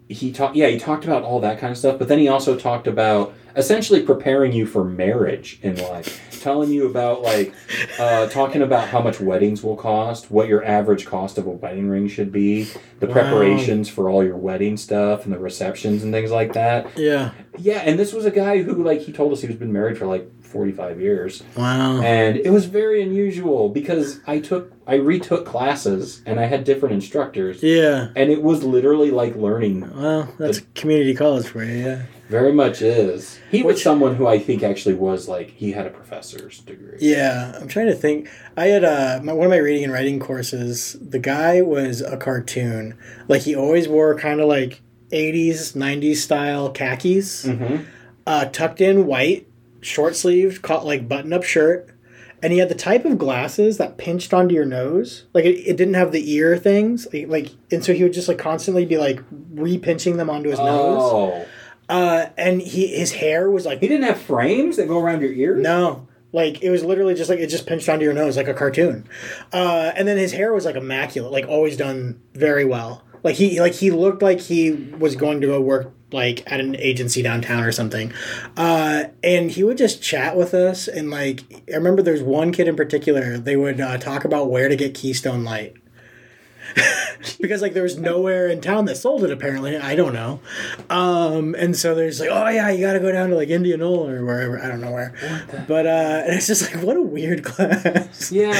he 0.08 0.32
talked 0.32 0.56
yeah 0.56 0.66
he 0.68 0.78
talked 0.78 1.04
about 1.04 1.22
all 1.22 1.40
that 1.40 1.58
kind 1.58 1.70
of 1.70 1.78
stuff, 1.78 1.98
but 1.98 2.08
then 2.08 2.18
he 2.18 2.28
also 2.28 2.56
talked 2.56 2.86
about 2.86 3.32
essentially 3.56 4.02
preparing 4.02 4.52
you 4.52 4.66
for 4.66 4.84
marriage 4.84 5.58
in 5.62 5.76
life, 5.76 6.20
telling 6.40 6.70
you 6.70 6.86
about 6.86 7.22
like 7.22 7.52
uh, 7.98 8.26
talking 8.28 8.62
about 8.62 8.88
how 8.88 9.00
much 9.00 9.20
weddings 9.20 9.62
will 9.62 9.76
cost, 9.76 10.30
what 10.30 10.48
your 10.48 10.64
average 10.64 11.06
cost 11.06 11.38
of 11.38 11.46
a 11.46 11.50
wedding 11.50 11.88
ring 11.88 12.08
should 12.08 12.32
be, 12.32 12.64
the 13.00 13.06
Wow. 13.06 13.12
preparations 13.14 13.88
for 13.88 14.08
all 14.08 14.22
your 14.24 14.36
wedding 14.36 14.76
stuff 14.76 15.24
and 15.24 15.32
the 15.34 15.38
receptions 15.38 16.02
and 16.02 16.12
things 16.12 16.30
like 16.30 16.52
that. 16.54 16.86
Yeah. 16.98 17.32
Yeah, 17.58 17.78
and 17.84 17.98
this 17.98 18.12
was 18.12 18.24
a 18.24 18.30
guy 18.30 18.62
who 18.62 18.82
like 18.82 19.00
he 19.00 19.12
told 19.12 19.32
us 19.32 19.40
he 19.40 19.46
was 19.46 19.56
been 19.56 19.72
married 19.72 19.98
for 19.98 20.06
like 20.06 20.30
45 20.42 21.00
years. 21.00 21.42
Wow. 21.56 22.00
And 22.02 22.36
it 22.36 22.50
was 22.50 22.64
very 22.66 23.02
unusual 23.02 23.68
because 23.68 24.20
I 24.26 24.40
took 24.40 24.72
I 24.86 24.94
retook 24.96 25.46
classes 25.46 26.22
and 26.26 26.40
I 26.40 26.46
had 26.46 26.64
different 26.64 26.94
instructors 26.94 27.62
Yeah. 27.62 28.08
and 28.16 28.30
it 28.30 28.42
was 28.42 28.64
literally 28.64 29.10
like 29.12 29.36
learning 29.36 29.88
Well, 29.94 30.32
that's 30.38 30.62
community 30.74 31.14
college 31.14 31.46
for 31.46 31.62
you. 31.62 31.74
Yeah. 31.84 32.02
Very 32.30 32.52
much 32.52 32.80
is. 32.80 33.38
He 33.50 33.62
was 33.62 33.74
Which- 33.74 33.82
someone 33.82 34.14
who 34.14 34.26
I 34.26 34.38
think 34.38 34.62
actually 34.62 34.94
was 34.94 35.28
like 35.28 35.50
he 35.50 35.72
had 35.72 35.86
a 35.86 35.90
professor's 35.90 36.60
degree. 36.60 36.96
Yeah. 37.00 37.58
I'm 37.60 37.68
trying 37.68 37.86
to 37.86 37.94
think. 37.94 38.28
I 38.56 38.66
had 38.66 38.84
uh, 38.84 39.20
my, 39.22 39.32
one 39.32 39.46
of 39.46 39.50
my 39.50 39.56
reading 39.58 39.84
and 39.84 39.92
writing 39.92 40.20
courses. 40.20 40.96
The 41.00 41.18
guy 41.18 41.60
was 41.60 42.00
a 42.00 42.16
cartoon. 42.16 42.96
Like 43.28 43.42
he 43.42 43.54
always 43.56 43.88
wore 43.88 44.14
kind 44.16 44.40
of 44.40 44.48
like 44.48 44.80
80s, 45.12 45.74
90s 45.74 46.16
style 46.16 46.70
khakis, 46.70 47.44
Mhm. 47.46 47.84
uh, 48.26 48.44
tucked 48.46 48.80
in 48.80 49.06
white, 49.06 49.48
short 49.80 50.14
sleeved, 50.14 50.62
caught 50.62 50.86
like 50.86 51.08
button 51.08 51.32
up 51.32 51.42
shirt. 51.42 51.88
And 52.42 52.54
he 52.54 52.58
had 52.60 52.70
the 52.70 52.74
type 52.74 53.04
of 53.04 53.18
glasses 53.18 53.76
that 53.76 53.98
pinched 53.98 54.32
onto 54.32 54.54
your 54.54 54.64
nose. 54.64 55.24
Like 55.34 55.44
it, 55.44 55.58
it 55.66 55.76
didn't 55.76 55.94
have 55.94 56.10
the 56.12 56.32
ear 56.32 56.56
things. 56.56 57.06
Like, 57.12 57.28
like 57.28 57.48
and 57.72 57.84
so 57.84 57.92
he 57.92 58.02
would 58.02 58.14
just 58.14 58.28
like 58.28 58.38
constantly 58.38 58.86
be 58.86 58.96
like 58.96 59.20
re-pinching 59.52 60.16
them 60.16 60.30
onto 60.30 60.48
his 60.48 60.58
nose. 60.58 61.46
Uh, 61.90 62.30
and 62.38 62.62
he 62.62 62.86
his 62.86 63.12
hair 63.12 63.50
was 63.50 63.66
like 63.66 63.80
He 63.80 63.88
didn't 63.88 64.04
have 64.06 64.20
frames 64.20 64.76
that 64.76 64.88
go 64.88 65.00
around 65.00 65.20
your 65.20 65.32
ears? 65.32 65.62
no, 65.62 66.06
like 66.32 66.62
it 66.62 66.70
was 66.70 66.84
literally 66.84 67.14
just 67.14 67.28
like 67.28 67.40
it 67.40 67.48
just 67.48 67.66
pinched 67.66 67.88
onto 67.88 68.04
your 68.04 68.14
nose 68.14 68.36
like 68.36 68.48
a 68.48 68.54
cartoon. 68.54 69.06
Uh, 69.52 69.92
and 69.96 70.06
then 70.06 70.16
his 70.16 70.32
hair 70.32 70.52
was 70.54 70.64
like 70.64 70.76
immaculate, 70.76 71.32
like 71.32 71.46
always 71.48 71.76
done 71.76 72.20
very 72.34 72.64
well. 72.64 73.02
Like 73.22 73.34
he 73.34 73.60
like 73.60 73.74
he 73.74 73.90
looked 73.90 74.22
like 74.22 74.40
he 74.40 74.70
was 74.70 75.16
going 75.16 75.40
to 75.40 75.46
go 75.48 75.60
work 75.60 75.92
like 76.12 76.42
at 76.50 76.58
an 76.60 76.74
agency 76.76 77.22
downtown 77.22 77.62
or 77.64 77.72
something. 77.72 78.12
Uh, 78.56 79.04
and 79.22 79.50
he 79.50 79.62
would 79.62 79.76
just 79.78 80.02
chat 80.02 80.36
with 80.36 80.54
us 80.54 80.88
and 80.88 81.10
like 81.10 81.42
I 81.68 81.76
remember 81.76 82.02
there's 82.02 82.22
one 82.22 82.52
kid 82.52 82.68
in 82.68 82.76
particular. 82.76 83.36
They 83.36 83.56
would 83.56 83.80
uh, 83.80 83.98
talk 83.98 84.24
about 84.24 84.50
where 84.50 84.68
to 84.68 84.76
get 84.76 84.94
Keystone 84.94 85.44
Light. 85.44 85.74
because 87.40 87.62
like 87.62 87.74
there 87.74 87.82
was 87.82 87.98
nowhere 87.98 88.48
in 88.48 88.60
town 88.60 88.84
that 88.86 88.96
sold 88.96 89.24
it 89.24 89.30
apparently 89.30 89.76
i 89.76 89.94
don't 89.94 90.12
know 90.12 90.40
um 90.88 91.54
and 91.58 91.76
so 91.76 91.94
there's 91.94 92.20
like 92.20 92.28
oh 92.30 92.48
yeah 92.48 92.70
you 92.70 92.80
gotta 92.84 93.00
go 93.00 93.10
down 93.12 93.30
to 93.30 93.36
like 93.36 93.48
indianola 93.48 94.12
or 94.12 94.24
wherever 94.24 94.60
i 94.62 94.68
don't 94.68 94.80
know 94.80 94.92
where 94.92 95.14
but 95.68 95.86
uh 95.86 96.22
and 96.26 96.34
it's 96.36 96.46
just 96.46 96.72
like 96.74 96.82
what 96.84 96.96
a 96.96 97.02
weird 97.02 97.42
class 97.44 98.30
Yeah. 98.32 98.52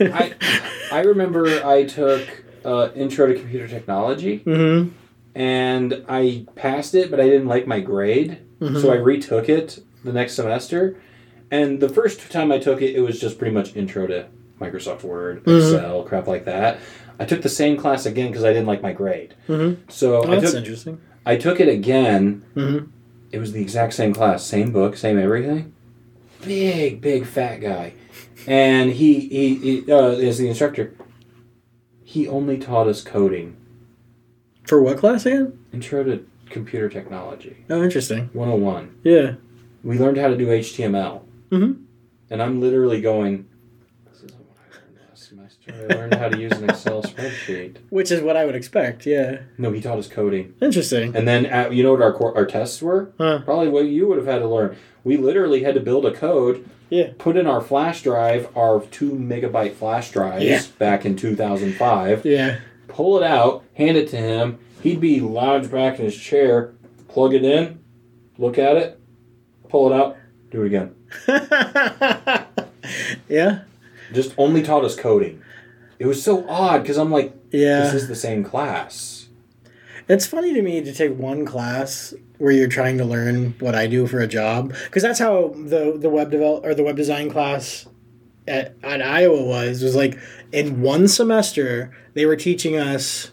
I 0.00 0.34
I 0.92 1.00
remember 1.00 1.64
I 1.64 1.84
took 1.84 2.44
uh, 2.64 2.90
intro 2.94 3.26
to 3.26 3.34
computer 3.34 3.68
technology 3.68 4.40
mm-hmm 4.40 4.90
and 5.32 6.04
I 6.08 6.44
passed 6.56 6.96
it, 6.96 7.08
but 7.08 7.20
I 7.20 7.24
didn't 7.28 7.46
like 7.46 7.64
my 7.66 7.78
grade, 7.78 8.38
Mm-hmm. 8.60 8.80
so 8.80 8.90
I 8.92 8.96
retook 8.96 9.48
it 9.48 9.78
the 10.04 10.12
next 10.12 10.34
semester. 10.34 11.00
And 11.52 11.78
the 11.80 11.88
first 11.88 12.32
time 12.32 12.50
I 12.50 12.58
took 12.58 12.82
it, 12.82 12.96
it 12.96 13.00
was 13.00 13.20
just 13.20 13.38
pretty 13.38 13.54
much 13.54 13.76
intro 13.76 14.08
to 14.08 14.26
Microsoft 14.60 15.04
Word, 15.04 15.44
Mhm. 15.44 15.56
Excel, 15.74 16.02
crap 16.02 16.26
like 16.26 16.46
that. 16.46 16.80
I 17.20 17.24
took 17.26 17.42
the 17.42 17.48
same 17.50 17.76
class 17.76 18.06
again 18.06 18.28
because 18.30 18.44
I 18.44 18.52
didn't 18.52 18.66
like 18.66 18.82
my 18.82 18.92
grade. 18.92 19.34
Mhm. 19.46 19.76
So 19.88 20.22
Oh, 20.24 20.32
I 20.32 20.36
that's 20.40 20.52
took 20.52 20.58
interesting. 20.60 20.98
I 21.26 21.36
took 21.36 21.60
it 21.60 21.68
again. 21.68 22.42
hmm 22.54 22.78
It 23.30 23.38
was 23.38 23.52
the 23.52 23.60
exact 23.60 23.92
same 23.92 24.12
class, 24.14 24.42
same 24.44 24.72
book, 24.72 24.96
same 24.96 25.18
everything. 25.18 25.72
Big, 26.44 27.00
big 27.02 27.26
fat 27.26 27.56
guy, 27.60 27.92
and 28.46 28.90
he 28.92 29.20
he, 29.20 29.54
he 29.56 29.92
uh, 29.92 30.12
is 30.28 30.38
the 30.38 30.48
instructor. 30.48 30.94
He 32.02 32.26
only 32.26 32.56
taught 32.58 32.88
us 32.88 33.02
coding, 33.04 33.56
For 34.64 34.80
what 34.82 34.96
class 34.98 35.26
again? 35.26 35.58
intro 35.72 36.02
to 36.02 36.26
computer 36.48 36.88
technology, 36.88 37.64
Oh, 37.68 37.82
interesting. 37.84 38.30
101. 38.32 38.96
Yeah. 39.04 39.34
We 39.84 39.98
learned 39.98 40.16
how 40.16 40.28
to 40.28 40.36
do 40.36 40.48
HTML. 40.48 41.22
Mhm. 41.52 41.84
And 42.30 42.42
I'm 42.42 42.60
literally 42.60 43.00
going, 43.00 43.46
this 44.10 44.22
isn't 44.24 44.40
what 44.48 44.56
I 44.58 44.76
learned 44.76 44.96
last 45.10 45.28
semester. 45.28 45.59
I 45.72 45.94
learned 45.94 46.14
how 46.14 46.28
to 46.28 46.38
use 46.38 46.52
an 46.52 46.68
Excel 46.70 47.02
spreadsheet. 47.02 47.76
Which 47.90 48.10
is 48.10 48.20
what 48.22 48.36
I 48.36 48.44
would 48.44 48.54
expect. 48.54 49.06
Yeah. 49.06 49.40
No, 49.58 49.70
he 49.72 49.80
taught 49.80 49.98
us 49.98 50.08
coding. 50.08 50.54
Interesting. 50.60 51.14
And 51.16 51.26
then, 51.28 51.46
at, 51.46 51.72
you 51.72 51.82
know 51.82 51.92
what 51.92 52.02
our, 52.02 52.12
cor- 52.12 52.36
our 52.36 52.46
tests 52.46 52.80
were? 52.82 53.12
Huh. 53.18 53.40
Probably 53.44 53.68
what 53.68 53.86
you 53.86 54.06
would 54.08 54.18
have 54.18 54.26
had 54.26 54.38
to 54.40 54.48
learn. 54.48 54.76
We 55.04 55.16
literally 55.16 55.62
had 55.62 55.74
to 55.74 55.80
build 55.80 56.04
a 56.06 56.12
code, 56.12 56.68
Yeah. 56.90 57.10
put 57.18 57.36
in 57.36 57.46
our 57.46 57.60
flash 57.60 58.02
drive, 58.02 58.48
our 58.56 58.80
two 58.90 59.12
megabyte 59.12 59.72
flash 59.74 60.10
drives 60.10 60.44
Yeah. 60.44 60.62
back 60.78 61.06
in 61.06 61.16
2005, 61.16 62.24
Yeah. 62.26 62.58
pull 62.88 63.16
it 63.16 63.22
out, 63.22 63.64
hand 63.74 63.96
it 63.96 64.08
to 64.10 64.16
him. 64.16 64.58
He'd 64.82 65.00
be 65.00 65.20
lounged 65.20 65.70
back 65.70 65.98
in 65.98 66.04
his 66.04 66.16
chair, 66.16 66.72
plug 67.08 67.34
it 67.34 67.44
in, 67.44 67.78
look 68.38 68.58
at 68.58 68.76
it, 68.76 68.98
pull 69.68 69.90
it 69.92 69.94
out, 69.96 70.16
do 70.50 70.62
it 70.62 70.66
again. 70.66 70.94
yeah. 73.28 73.60
Just 74.12 74.34
only 74.36 74.62
taught 74.62 74.84
us 74.84 74.96
coding. 74.96 75.40
It 76.00 76.06
was 76.06 76.20
so 76.22 76.48
odd 76.48 76.82
because 76.82 76.96
I'm 76.96 77.12
like, 77.12 77.32
Yeah. 77.52 77.82
this 77.82 77.94
is 77.94 78.08
the 78.08 78.14
same 78.16 78.42
class. 78.42 79.28
It's 80.08 80.26
funny 80.26 80.52
to 80.54 80.62
me 80.62 80.80
to 80.82 80.92
take 80.92 81.16
one 81.16 81.44
class 81.44 82.14
where 82.38 82.50
you're 82.52 82.68
trying 82.68 82.96
to 82.98 83.04
learn 83.04 83.54
what 83.60 83.74
I 83.74 83.86
do 83.86 84.06
for 84.08 84.18
a 84.18 84.26
job 84.26 84.72
because 84.86 85.02
that's 85.04 85.18
how 85.20 85.48
the 85.56 85.96
the 85.96 86.08
web 86.08 86.30
develop 86.30 86.64
or 86.64 86.74
the 86.74 86.82
web 86.82 86.96
design 86.96 87.30
class 87.30 87.86
at, 88.48 88.74
at 88.82 89.02
Iowa 89.02 89.44
was 89.44 89.82
was 89.82 89.94
like 89.94 90.18
in 90.52 90.80
one 90.80 91.06
semester 91.06 91.94
they 92.14 92.24
were 92.26 92.34
teaching 92.34 92.76
us 92.76 93.30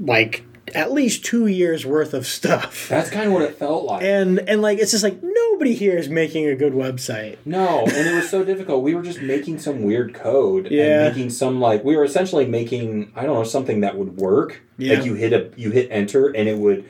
like 0.00 0.42
at 0.74 0.92
least 0.92 1.24
2 1.24 1.46
years 1.46 1.84
worth 1.86 2.14
of 2.14 2.26
stuff. 2.26 2.88
That's 2.88 3.10
kind 3.10 3.26
of 3.26 3.32
what 3.32 3.42
it 3.42 3.56
felt 3.56 3.84
like. 3.84 4.02
And 4.02 4.38
and 4.48 4.60
like 4.62 4.78
it's 4.78 4.90
just 4.90 5.04
like 5.04 5.22
nobody 5.22 5.74
here 5.74 5.96
is 5.96 6.08
making 6.08 6.46
a 6.46 6.54
good 6.56 6.72
website. 6.72 7.36
No, 7.44 7.80
and 7.80 8.06
it 8.08 8.14
was 8.14 8.28
so 8.28 8.44
difficult. 8.44 8.82
We 8.82 8.94
were 8.94 9.02
just 9.02 9.20
making 9.22 9.58
some 9.60 9.82
weird 9.82 10.14
code 10.14 10.68
Yeah. 10.70 11.04
and 11.06 11.14
making 11.14 11.30
some 11.30 11.60
like 11.60 11.84
we 11.84 11.96
were 11.96 12.04
essentially 12.04 12.46
making 12.46 13.12
I 13.14 13.24
don't 13.24 13.34
know 13.34 13.44
something 13.44 13.80
that 13.80 13.96
would 13.96 14.16
work. 14.16 14.62
Yeah. 14.78 14.94
Like 14.96 15.04
you 15.04 15.14
hit 15.14 15.32
a 15.32 15.50
you 15.56 15.70
hit 15.70 15.88
enter 15.90 16.28
and 16.28 16.48
it 16.48 16.58
would. 16.58 16.84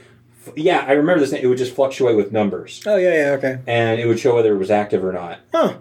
Yeah, 0.56 0.84
I 0.86 0.92
remember 0.92 1.20
this. 1.20 1.32
It 1.32 1.46
would 1.46 1.56
just 1.58 1.74
fluctuate 1.74 2.16
with 2.16 2.30
numbers, 2.30 2.82
Oh 2.86 2.96
yeah, 2.96 3.14
yeah, 3.14 3.30
okay. 3.38 3.58
and 3.66 3.98
it 3.98 4.06
would 4.06 4.18
show 4.18 4.34
whether 4.34 4.54
it 4.54 4.58
was 4.58 4.70
active 4.70 5.02
or 5.02 5.10
not. 5.12 5.38
Huh. 5.52 5.76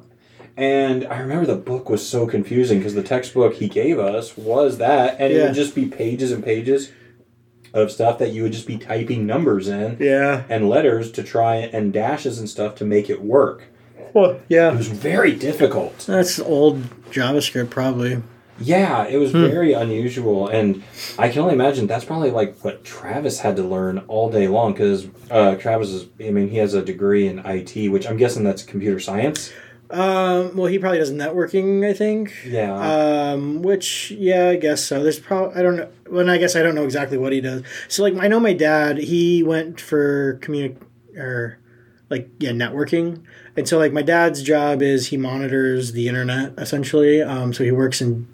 And 0.56 1.06
I 1.08 1.20
remember 1.20 1.46
the 1.46 1.56
book 1.58 1.90
was 1.90 2.08
so 2.08 2.28
confusing 2.28 2.78
because 2.78 2.94
the 2.94 3.04
textbook 3.04 3.56
he 3.56 3.68
gave 3.68 3.98
us 4.00 4.38
was 4.38 4.78
that, 4.78 5.18
and 5.20 5.34
it 5.34 5.42
would 5.44 5.56
just 5.56 5.74
be 5.76 5.88
pages 5.88 6.32
and 6.32 6.44
pages 6.44 6.92
of 7.74 7.92
stuff 7.92 8.20
that 8.20 8.32
you 8.32 8.44
would 8.44 8.52
just 8.54 8.68
be 8.68 8.78
typing 8.78 9.26
numbers 9.26 9.68
in 9.68 9.98
Yeah. 10.00 10.44
and 10.50 10.70
letters 10.70 11.12
to 11.14 11.24
try 11.24 11.56
and 11.58 11.92
dashes 11.92 12.40
and 12.40 12.48
stuff 12.50 12.76
to 12.76 12.86
make 12.86 13.10
it 13.10 13.22
work. 13.24 13.64
Well, 14.14 14.40
yeah. 14.48 14.72
It 14.72 14.78
was 14.78 14.88
very 14.90 15.32
difficult. 15.34 16.06
That's 16.08 16.40
old 16.40 16.84
JavaScript 17.12 17.72
probably. 17.72 18.22
Yeah, 18.60 19.08
it 19.08 19.18
was 19.18 19.32
Hmm. 19.32 19.48
very 19.48 19.74
unusual, 19.74 20.48
and 20.48 20.84
I 21.18 21.28
can 21.30 21.42
only 21.42 21.56
imagine 21.56 21.88
that's 21.88 22.06
probably 22.06 22.30
like 22.30 22.56
what 22.62 22.84
Travis 22.84 23.40
had 23.40 23.56
to 23.56 23.64
learn 23.64 24.04
all 24.08 24.30
day 24.30 24.48
long 24.48 24.74
because 24.74 25.08
uh, 25.32 25.56
Travis 25.56 25.90
is. 25.90 26.06
I 26.24 26.30
mean, 26.30 26.50
he 26.50 26.58
has 26.60 26.76
a 26.76 26.84
degree 26.84 27.28
in 27.28 27.40
IT, 27.40 27.90
which 27.90 28.08
I'm 28.08 28.16
guessing 28.16 28.44
that's 28.44 28.62
computer 28.62 29.00
science. 29.00 29.52
Um, 29.90 30.56
well, 30.56 30.68
he 30.68 30.80
probably 30.80 31.00
does 31.00 31.12
networking, 31.12 31.88
I 31.88 31.94
think. 31.94 32.34
Yeah. 32.46 32.74
Um, 32.74 33.62
which 33.62 34.12
yeah, 34.12 34.50
I 34.50 34.56
guess 34.56 34.84
so. 34.84 35.04
There's 35.04 35.20
probably 35.20 35.56
I 35.56 35.62
don't 35.62 35.76
know. 35.76 35.90
Well, 36.10 36.30
I 36.30 36.38
guess 36.38 36.56
I 36.56 36.64
don't 36.64 36.76
know 36.76 36.84
exactly 36.84 37.18
what 37.18 37.32
he 37.32 37.42
does. 37.42 37.64
So 37.88 38.04
like, 38.04 38.16
I 38.16 38.28
know 38.28 38.40
my 38.40 38.54
dad. 38.54 38.98
He 38.98 39.44
went 39.44 39.80
for 39.80 40.40
communic 40.42 40.78
or 41.16 41.60
like 42.10 42.30
yeah, 42.40 42.52
networking. 42.52 43.24
And 43.56 43.68
so 43.68 43.78
like 43.78 43.94
my 43.94 44.02
dad's 44.02 44.42
job 44.42 44.82
is 44.82 45.08
he 45.08 45.18
monitors 45.18 45.92
the 45.92 46.08
internet 46.08 46.54
essentially. 46.58 47.22
Um, 47.22 47.54
so 47.54 47.64
he 47.64 47.72
works 47.72 48.02
in 48.02 48.28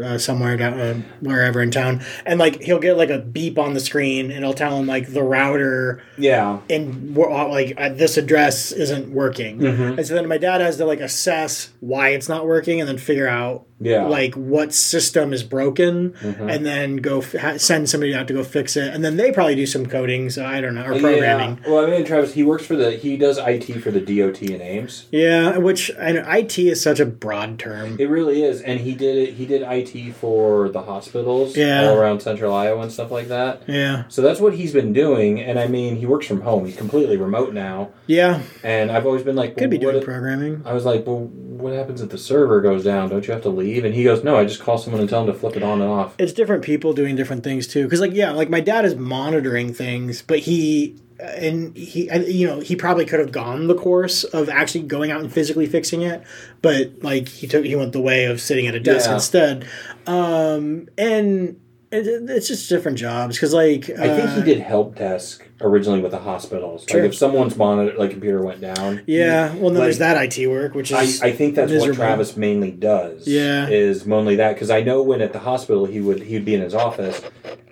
uh, 0.00 0.18
somewhere 0.18 0.56
down 0.56 0.80
uh, 0.80 0.94
wherever 1.20 1.60
in 1.62 1.70
town, 1.70 2.04
and 2.26 2.38
like 2.38 2.62
he'll 2.62 2.78
get 2.78 2.96
like 2.96 3.10
a 3.10 3.18
beep 3.18 3.58
on 3.58 3.74
the 3.74 3.80
screen, 3.80 4.30
and 4.30 4.38
it'll 4.38 4.54
tell 4.54 4.78
him 4.78 4.86
like 4.86 5.12
the 5.12 5.22
router 5.22 6.02
yeah. 6.18 6.60
in 6.68 7.14
like 7.14 7.74
at 7.76 7.98
this 7.98 8.16
address 8.16 8.72
isn't 8.72 9.10
working. 9.12 9.58
Mhm. 9.58 9.98
And 9.98 10.06
so 10.06 10.14
then 10.14 10.28
my 10.28 10.38
dad 10.38 10.60
has 10.60 10.76
to 10.78 10.84
like 10.84 11.00
assess 11.00 11.70
why 11.80 12.10
it's 12.10 12.28
not 12.28 12.46
working 12.46 12.80
and 12.80 12.88
then 12.88 12.98
figure 12.98 13.28
out 13.28 13.66
Yeah. 13.82 14.04
like 14.06 14.34
what 14.34 14.72
system 14.72 15.32
is 15.32 15.42
broken 15.42 16.14
Mhm. 16.22 16.50
and 16.54 16.64
then 16.66 16.96
go 16.96 17.18
f- 17.18 17.32
ha- 17.34 17.56
send 17.58 17.88
somebody 17.88 18.14
out 18.14 18.28
to 18.28 18.34
go 18.34 18.42
fix 18.42 18.76
it. 18.76 18.92
And 18.94 19.04
then 19.04 19.16
they 19.16 19.32
probably 19.32 19.54
do 19.54 19.66
some 19.66 19.86
coding. 19.86 20.30
So 20.30 20.44
I 20.44 20.60
don't 20.60 20.74
know, 20.74 20.82
or 20.84 20.98
programming. 20.98 21.58
Yeah. 21.64 21.70
Well, 21.72 21.84
I 21.86 21.90
mean, 21.90 22.04
Travis, 22.04 22.34
he 22.34 22.42
works 22.42 22.64
for 22.64 22.76
the. 22.76 22.92
He 22.92 23.16
does 23.16 23.38
IT 23.38 23.72
for 23.80 23.90
the 23.90 24.00
DOT 24.00 24.42
in 24.54 24.60
Ames. 24.62 25.06
Yeah. 25.10 25.58
which 25.58 25.90
I 26.00 26.12
know 26.12 26.24
IT 26.28 26.58
is 26.58 26.80
such 26.80 27.00
a 27.00 27.06
broad 27.06 27.58
term. 27.58 27.96
It 27.98 28.08
really 28.08 28.42
is, 28.42 28.60
and 28.62 28.80
he 28.80 28.92
did 28.94 29.16
it. 29.16 29.34
He 29.34 29.46
did 29.46 29.62
IT 29.62 30.12
for 30.12 30.68
the 30.68 30.82
hospitals 30.82 31.56
Yeah. 31.56 31.88
all 31.88 31.96
around 31.98 32.20
Central 32.20 32.52
Iowa 32.54 32.82
and 32.82 32.92
stuff 32.92 33.10
like 33.10 33.28
that. 33.28 33.62
Yeah. 33.66 34.04
So 34.08 34.22
that's 34.22 34.40
what 34.40 34.54
he's 34.54 34.72
been 34.72 34.92
doing, 34.92 35.40
and 35.40 35.58
I 35.58 35.66
mean, 35.66 35.96
he 35.96 36.06
works 36.06 36.26
from 36.26 36.40
home. 36.42 36.64
He's 36.66 36.76
completely 36.76 37.16
remote 37.16 37.52
now, 37.52 37.90
Yeah. 38.06 38.40
and 38.62 38.90
I've 38.90 39.06
always 39.06 39.22
been 39.22 39.36
like, 39.36 39.56
Could 39.56 39.70
be 39.70 39.78
doing 39.78 39.96
what- 39.96 40.04
programming. 40.04 40.62
I 40.64 40.72
was 40.72 40.84
like, 40.84 41.06
well, 41.06 41.28
what 41.62 41.72
happens 41.72 42.00
if 42.00 42.10
the 42.10 42.18
server 42.18 42.60
goes 42.60 42.84
down? 42.84 43.08
Don't 43.08 43.26
you 43.26 43.32
have 43.32 43.42
to 43.42 43.48
leave? 43.48 43.84
And 43.84 43.94
he 43.94 44.04
goes, 44.04 44.22
no, 44.24 44.36
I 44.36 44.44
just 44.44 44.60
call 44.60 44.78
someone 44.78 45.00
and 45.00 45.08
tell 45.08 45.24
them 45.24 45.32
to 45.32 45.38
flip 45.38 45.56
it 45.56 45.62
on 45.62 45.80
and 45.80 45.90
off. 45.90 46.14
It's 46.18 46.32
different 46.32 46.62
people 46.64 46.92
doing 46.92 47.16
different 47.16 47.44
things 47.44 47.66
too. 47.66 47.84
Because 47.84 48.00
like 48.00 48.12
yeah, 48.14 48.30
like 48.32 48.50
my 48.50 48.60
dad 48.60 48.84
is 48.84 48.94
monitoring 48.96 49.72
things, 49.72 50.22
but 50.22 50.40
he 50.40 50.96
and 51.20 51.76
he 51.76 52.10
you 52.26 52.46
know 52.48 52.58
he 52.58 52.74
probably 52.74 53.04
could 53.04 53.20
have 53.20 53.30
gone 53.30 53.68
the 53.68 53.76
course 53.76 54.24
of 54.24 54.48
actually 54.48 54.82
going 54.82 55.12
out 55.12 55.20
and 55.20 55.32
physically 55.32 55.66
fixing 55.66 56.02
it, 56.02 56.22
but 56.62 56.92
like 57.02 57.28
he 57.28 57.46
took 57.46 57.64
he 57.64 57.76
went 57.76 57.92
the 57.92 58.00
way 58.00 58.24
of 58.24 58.40
sitting 58.40 58.66
at 58.66 58.74
a 58.74 58.80
desk 58.80 59.08
Yeah. 59.08 59.14
instead. 59.14 59.68
Um, 60.06 60.88
and 60.98 61.60
it, 61.92 62.30
it's 62.30 62.48
just 62.48 62.68
different 62.68 62.98
jobs 62.98 63.36
because 63.36 63.52
like 63.52 63.90
I 63.90 64.16
think 64.16 64.30
he 64.30 64.40
uh, 64.40 64.44
did 64.44 64.60
help 64.60 64.96
desk 64.96 65.46
originally 65.60 66.00
with 66.00 66.10
the 66.12 66.18
hospitals. 66.18 66.84
Sure. 66.88 67.00
Like 67.02 67.10
if 67.10 67.16
someone's 67.16 67.56
monitor, 67.56 67.96
like 67.98 68.10
computer 68.10 68.42
went 68.42 68.60
down. 68.60 69.02
Yeah, 69.06 69.52
well, 69.54 69.70
then 69.70 69.74
like- 69.74 69.82
there's 69.84 69.98
that 69.98 70.38
IT 70.38 70.46
work, 70.48 70.74
which 70.74 70.90
is 70.90 71.22
I 71.22 71.32
think 71.32 71.54
that's 71.54 71.70
miserable. 71.70 71.98
what 72.00 72.06
Travis 72.06 72.36
mainly 72.36 72.70
does. 72.70 73.28
Yeah. 73.28 73.68
is 73.68 74.06
mainly 74.06 74.36
that 74.36 74.54
because 74.54 74.70
I 74.70 74.80
know 74.80 75.02
when 75.02 75.20
at 75.20 75.32
the 75.32 75.40
hospital 75.40 75.86
he 75.86 76.00
would 76.00 76.22
he'd 76.22 76.44
be 76.44 76.54
in 76.54 76.62
his 76.62 76.74
office, 76.74 77.22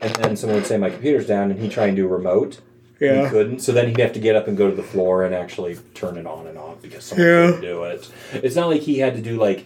and 0.00 0.14
then 0.16 0.36
someone 0.36 0.56
would 0.58 0.66
say 0.66 0.76
my 0.76 0.90
computer's 0.90 1.26
down, 1.26 1.50
and 1.50 1.58
he'd 1.60 1.72
try 1.72 1.86
and 1.86 1.96
do 1.96 2.06
remote. 2.06 2.60
Yeah. 3.00 3.24
He 3.24 3.30
couldn't, 3.30 3.60
so 3.60 3.72
then 3.72 3.88
he'd 3.88 3.98
have 3.98 4.12
to 4.12 4.20
get 4.20 4.36
up 4.36 4.46
and 4.46 4.58
go 4.58 4.68
to 4.68 4.76
the 4.76 4.82
floor 4.82 5.24
and 5.24 5.34
actually 5.34 5.78
turn 5.94 6.18
it 6.18 6.26
on 6.26 6.46
and 6.46 6.58
off 6.58 6.82
because 6.82 7.04
someone 7.04 7.26
Yeah. 7.26 7.46
couldn't 7.46 7.60
do 7.62 7.82
it. 7.84 8.10
It's 8.34 8.54
not 8.54 8.68
like 8.68 8.82
he 8.82 8.98
had 8.98 9.14
to 9.16 9.22
do 9.22 9.38
like 9.38 9.64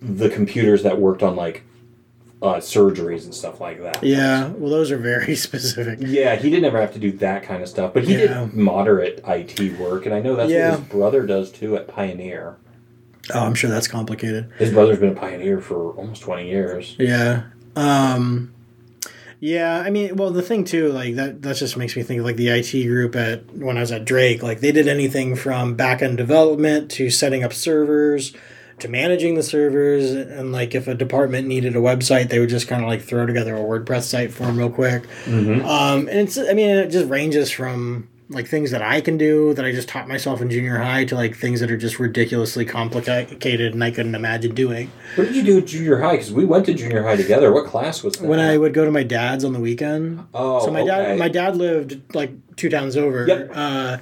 the 0.00 0.28
computers 0.28 0.84
that 0.84 1.00
worked 1.00 1.24
on 1.24 1.34
like 1.34 1.64
uh, 2.42 2.56
surgeries 2.56 3.24
and 3.24 3.34
stuff 3.34 3.60
like 3.60 3.80
that. 3.80 4.02
Yeah, 4.02 4.48
well, 4.48 4.68
those 4.70 4.90
are 4.90 4.98
very 4.98 5.34
specific. 5.48 6.00
Yeah, 6.02 6.34
he 6.36 6.50
didn't 6.50 6.64
ever 6.64 6.80
have 6.80 6.92
to 6.94 6.98
do 6.98 7.12
that 7.12 7.44
kind 7.44 7.62
of 7.62 7.68
stuff, 7.68 7.94
but 7.94 8.04
he 8.04 8.14
Yeah. 8.14 8.40
did 8.46 8.54
moderate 8.54 9.22
IT 9.26 9.78
work, 9.78 10.04
and 10.06 10.14
I 10.14 10.20
know 10.20 10.34
that's 10.34 10.50
Yeah. 10.50 10.70
what 10.70 10.80
his 10.80 10.88
brother 10.88 11.26
does 11.26 11.50
too 11.52 11.76
at 11.76 11.86
Pioneer. 11.88 12.56
Oh, 13.32 13.40
I'm 13.40 13.54
sure 13.54 13.70
that's 13.70 13.86
complicated. 13.86 14.50
His 14.58 14.72
brother's 14.72 14.98
been 14.98 15.10
a 15.16 15.20
Pioneer 15.20 15.60
for 15.60 15.92
almost 15.92 16.22
twenty 16.22 16.48
years. 16.50 16.96
Yeah. 16.98 17.44
Um 17.76 18.52
yeah, 19.38 19.78
I 19.84 19.90
mean, 19.90 20.14
well, 20.14 20.30
the 20.30 20.42
thing 20.42 20.62
too, 20.64 20.92
like 20.92 21.16
that, 21.16 21.42
that 21.42 21.56
just 21.56 21.76
makes 21.76 21.96
me 21.96 22.04
think 22.04 22.20
of 22.20 22.24
like 22.24 22.36
the 22.36 22.48
IT 22.48 22.70
group 22.86 23.16
at 23.16 23.52
when 23.56 23.76
I 23.76 23.80
was 23.80 23.90
at 23.90 24.04
Drake. 24.04 24.40
Like 24.42 24.60
they 24.60 24.70
did 24.70 24.86
anything 24.86 25.34
from 25.34 25.74
back 25.74 26.00
end 26.02 26.16
development 26.16 26.90
to 26.92 27.10
setting 27.10 27.42
up 27.42 27.52
servers 27.52 28.32
to 28.82 28.88
managing 28.88 29.34
the 29.34 29.42
servers, 29.42 30.10
and 30.12 30.52
like 30.52 30.74
if 30.74 30.86
a 30.86 30.94
department 30.94 31.48
needed 31.48 31.74
a 31.74 31.80
website, 31.80 32.28
they 32.28 32.38
would 32.38 32.50
just 32.50 32.68
kind 32.68 32.82
of 32.82 32.88
like 32.88 33.02
throw 33.02 33.26
together 33.26 33.56
a 33.56 33.60
WordPress 33.60 34.02
site 34.02 34.32
for 34.32 34.44
them 34.44 34.58
real 34.58 34.70
quick. 34.70 35.04
Mm-hmm. 35.24 35.64
Um, 35.66 36.08
and 36.08 36.20
it's, 36.20 36.38
I 36.38 36.52
mean, 36.52 36.68
it 36.70 36.88
just 36.90 37.08
ranges 37.08 37.50
from 37.50 38.08
like 38.28 38.48
things 38.48 38.70
that 38.70 38.80
I 38.80 39.00
can 39.02 39.18
do 39.18 39.52
that 39.54 39.64
I 39.64 39.72
just 39.72 39.88
taught 39.88 40.08
myself 40.08 40.40
in 40.40 40.50
junior 40.50 40.78
high 40.78 41.04
to 41.04 41.14
like 41.14 41.36
things 41.36 41.60
that 41.60 41.70
are 41.70 41.76
just 41.76 41.98
ridiculously 41.98 42.64
complicated 42.64 43.74
and 43.74 43.84
I 43.84 43.90
couldn't 43.90 44.14
imagine 44.14 44.54
doing. 44.54 44.90
What 45.16 45.24
did 45.24 45.36
you 45.36 45.42
do 45.42 45.58
at 45.58 45.66
junior 45.66 46.00
high? 46.00 46.12
Because 46.12 46.32
we 46.32 46.44
went 46.46 46.64
to 46.66 46.74
junior 46.74 47.02
high 47.02 47.16
together. 47.16 47.52
What 47.52 47.66
class 47.66 48.02
was 48.02 48.14
that? 48.14 48.26
When 48.26 48.40
I 48.40 48.56
would 48.56 48.72
go 48.72 48.84
to 48.86 48.90
my 48.90 49.02
dad's 49.02 49.44
on 49.44 49.52
the 49.52 49.60
weekend, 49.60 50.26
oh, 50.32 50.64
so 50.64 50.70
my 50.70 50.84
dad 50.84 51.18
my 51.18 51.28
dad 51.28 51.56
lived 51.56 52.14
like 52.14 52.30
two 52.56 52.70
towns 52.70 52.96
over 52.96 53.26
Yep. 53.26 53.50
uh, 53.54 53.98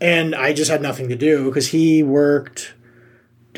and 0.00 0.34
i 0.34 0.52
just 0.52 0.70
had 0.70 0.82
nothing 0.82 1.08
to 1.08 1.16
do 1.16 1.46
because 1.46 1.68
he 1.68 2.02
worked 2.02 2.74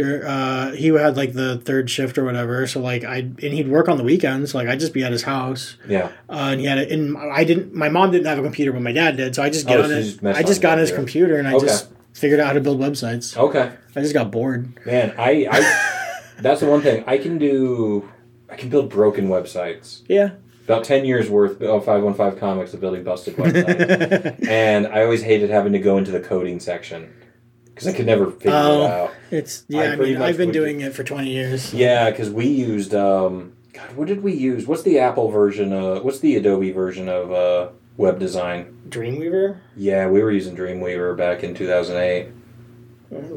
uh, 0.00 0.72
he 0.72 0.88
had 0.88 1.16
like 1.16 1.32
the 1.34 1.58
third 1.58 1.88
shift 1.88 2.18
or 2.18 2.24
whatever. 2.24 2.66
So 2.66 2.80
like 2.80 3.04
I 3.04 3.18
and 3.18 3.38
he'd 3.40 3.68
work 3.68 3.88
on 3.88 3.96
the 3.96 4.04
weekends. 4.04 4.54
Like 4.54 4.68
I'd 4.68 4.80
just 4.80 4.92
be 4.92 5.04
at 5.04 5.12
his 5.12 5.22
house, 5.22 5.76
Yeah. 5.88 6.06
uh, 6.28 6.50
and 6.52 6.60
he 6.60 6.66
had 6.66 6.78
it. 6.78 6.90
And 6.92 7.16
I 7.16 7.44
didn't. 7.44 7.74
My 7.74 7.88
mom 7.88 8.10
didn't 8.10 8.26
have 8.26 8.38
a 8.38 8.42
computer, 8.42 8.72
but 8.72 8.82
my 8.82 8.92
dad 8.92 9.16
did. 9.16 9.34
So 9.34 9.42
I 9.42 9.50
just 9.50 9.66
Oh, 9.66 9.68
get 9.68 9.76
so 9.78 9.84
on 9.84 9.90
you 10.24 10.30
it. 10.30 10.36
I 10.36 10.42
just 10.42 10.60
got 10.60 10.72
on 10.72 10.78
his 10.78 10.90
computer. 10.90 11.36
computer 11.36 11.38
and 11.38 11.48
I 11.48 11.54
Okay. 11.54 11.66
just 11.66 11.88
figured 12.12 12.40
out 12.40 12.48
how 12.48 12.52
to 12.54 12.60
build 12.60 12.80
websites. 12.80 13.36
Okay. 13.36 13.70
I 13.96 14.00
just 14.00 14.14
got 14.14 14.30
bored. 14.30 14.72
Man, 14.84 15.14
I, 15.18 15.46
I 15.50 16.20
that's 16.40 16.60
the 16.60 16.66
one 16.66 16.80
thing 16.80 17.04
I 17.06 17.18
can 17.18 17.38
do. 17.38 18.08
I 18.50 18.56
can 18.56 18.68
build 18.68 18.90
broken 18.90 19.28
websites. 19.28 20.02
Yeah. 20.08 20.30
About 20.64 20.82
ten 20.84 21.04
years 21.04 21.28
worth 21.28 21.60
of 21.60 21.84
five 21.84 22.02
one 22.02 22.14
five 22.14 22.40
comics 22.40 22.72
of 22.72 22.80
building 22.80 23.04
busted 23.04 23.36
websites, 23.36 24.48
and 24.48 24.86
I 24.86 25.02
always 25.02 25.22
hated 25.22 25.50
having 25.50 25.72
to 25.74 25.78
go 25.78 25.98
into 25.98 26.10
the 26.10 26.20
coding 26.20 26.58
section 26.58 27.12
because 27.74 27.88
I 27.88 27.92
could 27.92 28.06
never 28.06 28.30
figure 28.30 28.50
Oh. 28.52 28.84
it 28.84 28.90
out. 28.90 29.10
it's 29.30 29.64
yeah. 29.68 29.92
I, 29.92 29.96
pretty 29.96 30.12
mean, 30.14 30.22
I've 30.22 30.36
been 30.36 30.52
doing 30.52 30.80
it 30.80 30.94
for 30.94 31.02
twenty 31.04 31.30
years. 31.30 31.74
Yeah, 31.74 32.10
because 32.10 32.30
we 32.30 32.46
used 32.46 32.94
um, 32.94 33.52
God, 33.72 33.96
what 33.96 34.06
did 34.08 34.22
we 34.22 34.32
use? 34.32 34.66
What's 34.66 34.82
the 34.82 34.98
Apple 34.98 35.28
version? 35.30 35.72
Uh, 35.72 36.00
what's 36.00 36.20
the 36.20 36.36
Adobe 36.36 36.70
version 36.70 37.08
of 37.08 37.32
uh, 37.32 37.68
web 37.96 38.18
design? 38.18 38.80
Dreamweaver. 38.88 39.58
Yeah, 39.76 40.06
we 40.08 40.22
were 40.22 40.30
using 40.30 40.56
Dreamweaver 40.56 41.16
back 41.16 41.42
in 41.42 41.54
two 41.54 41.66
thousand 41.66 41.96
eight. 41.96 42.28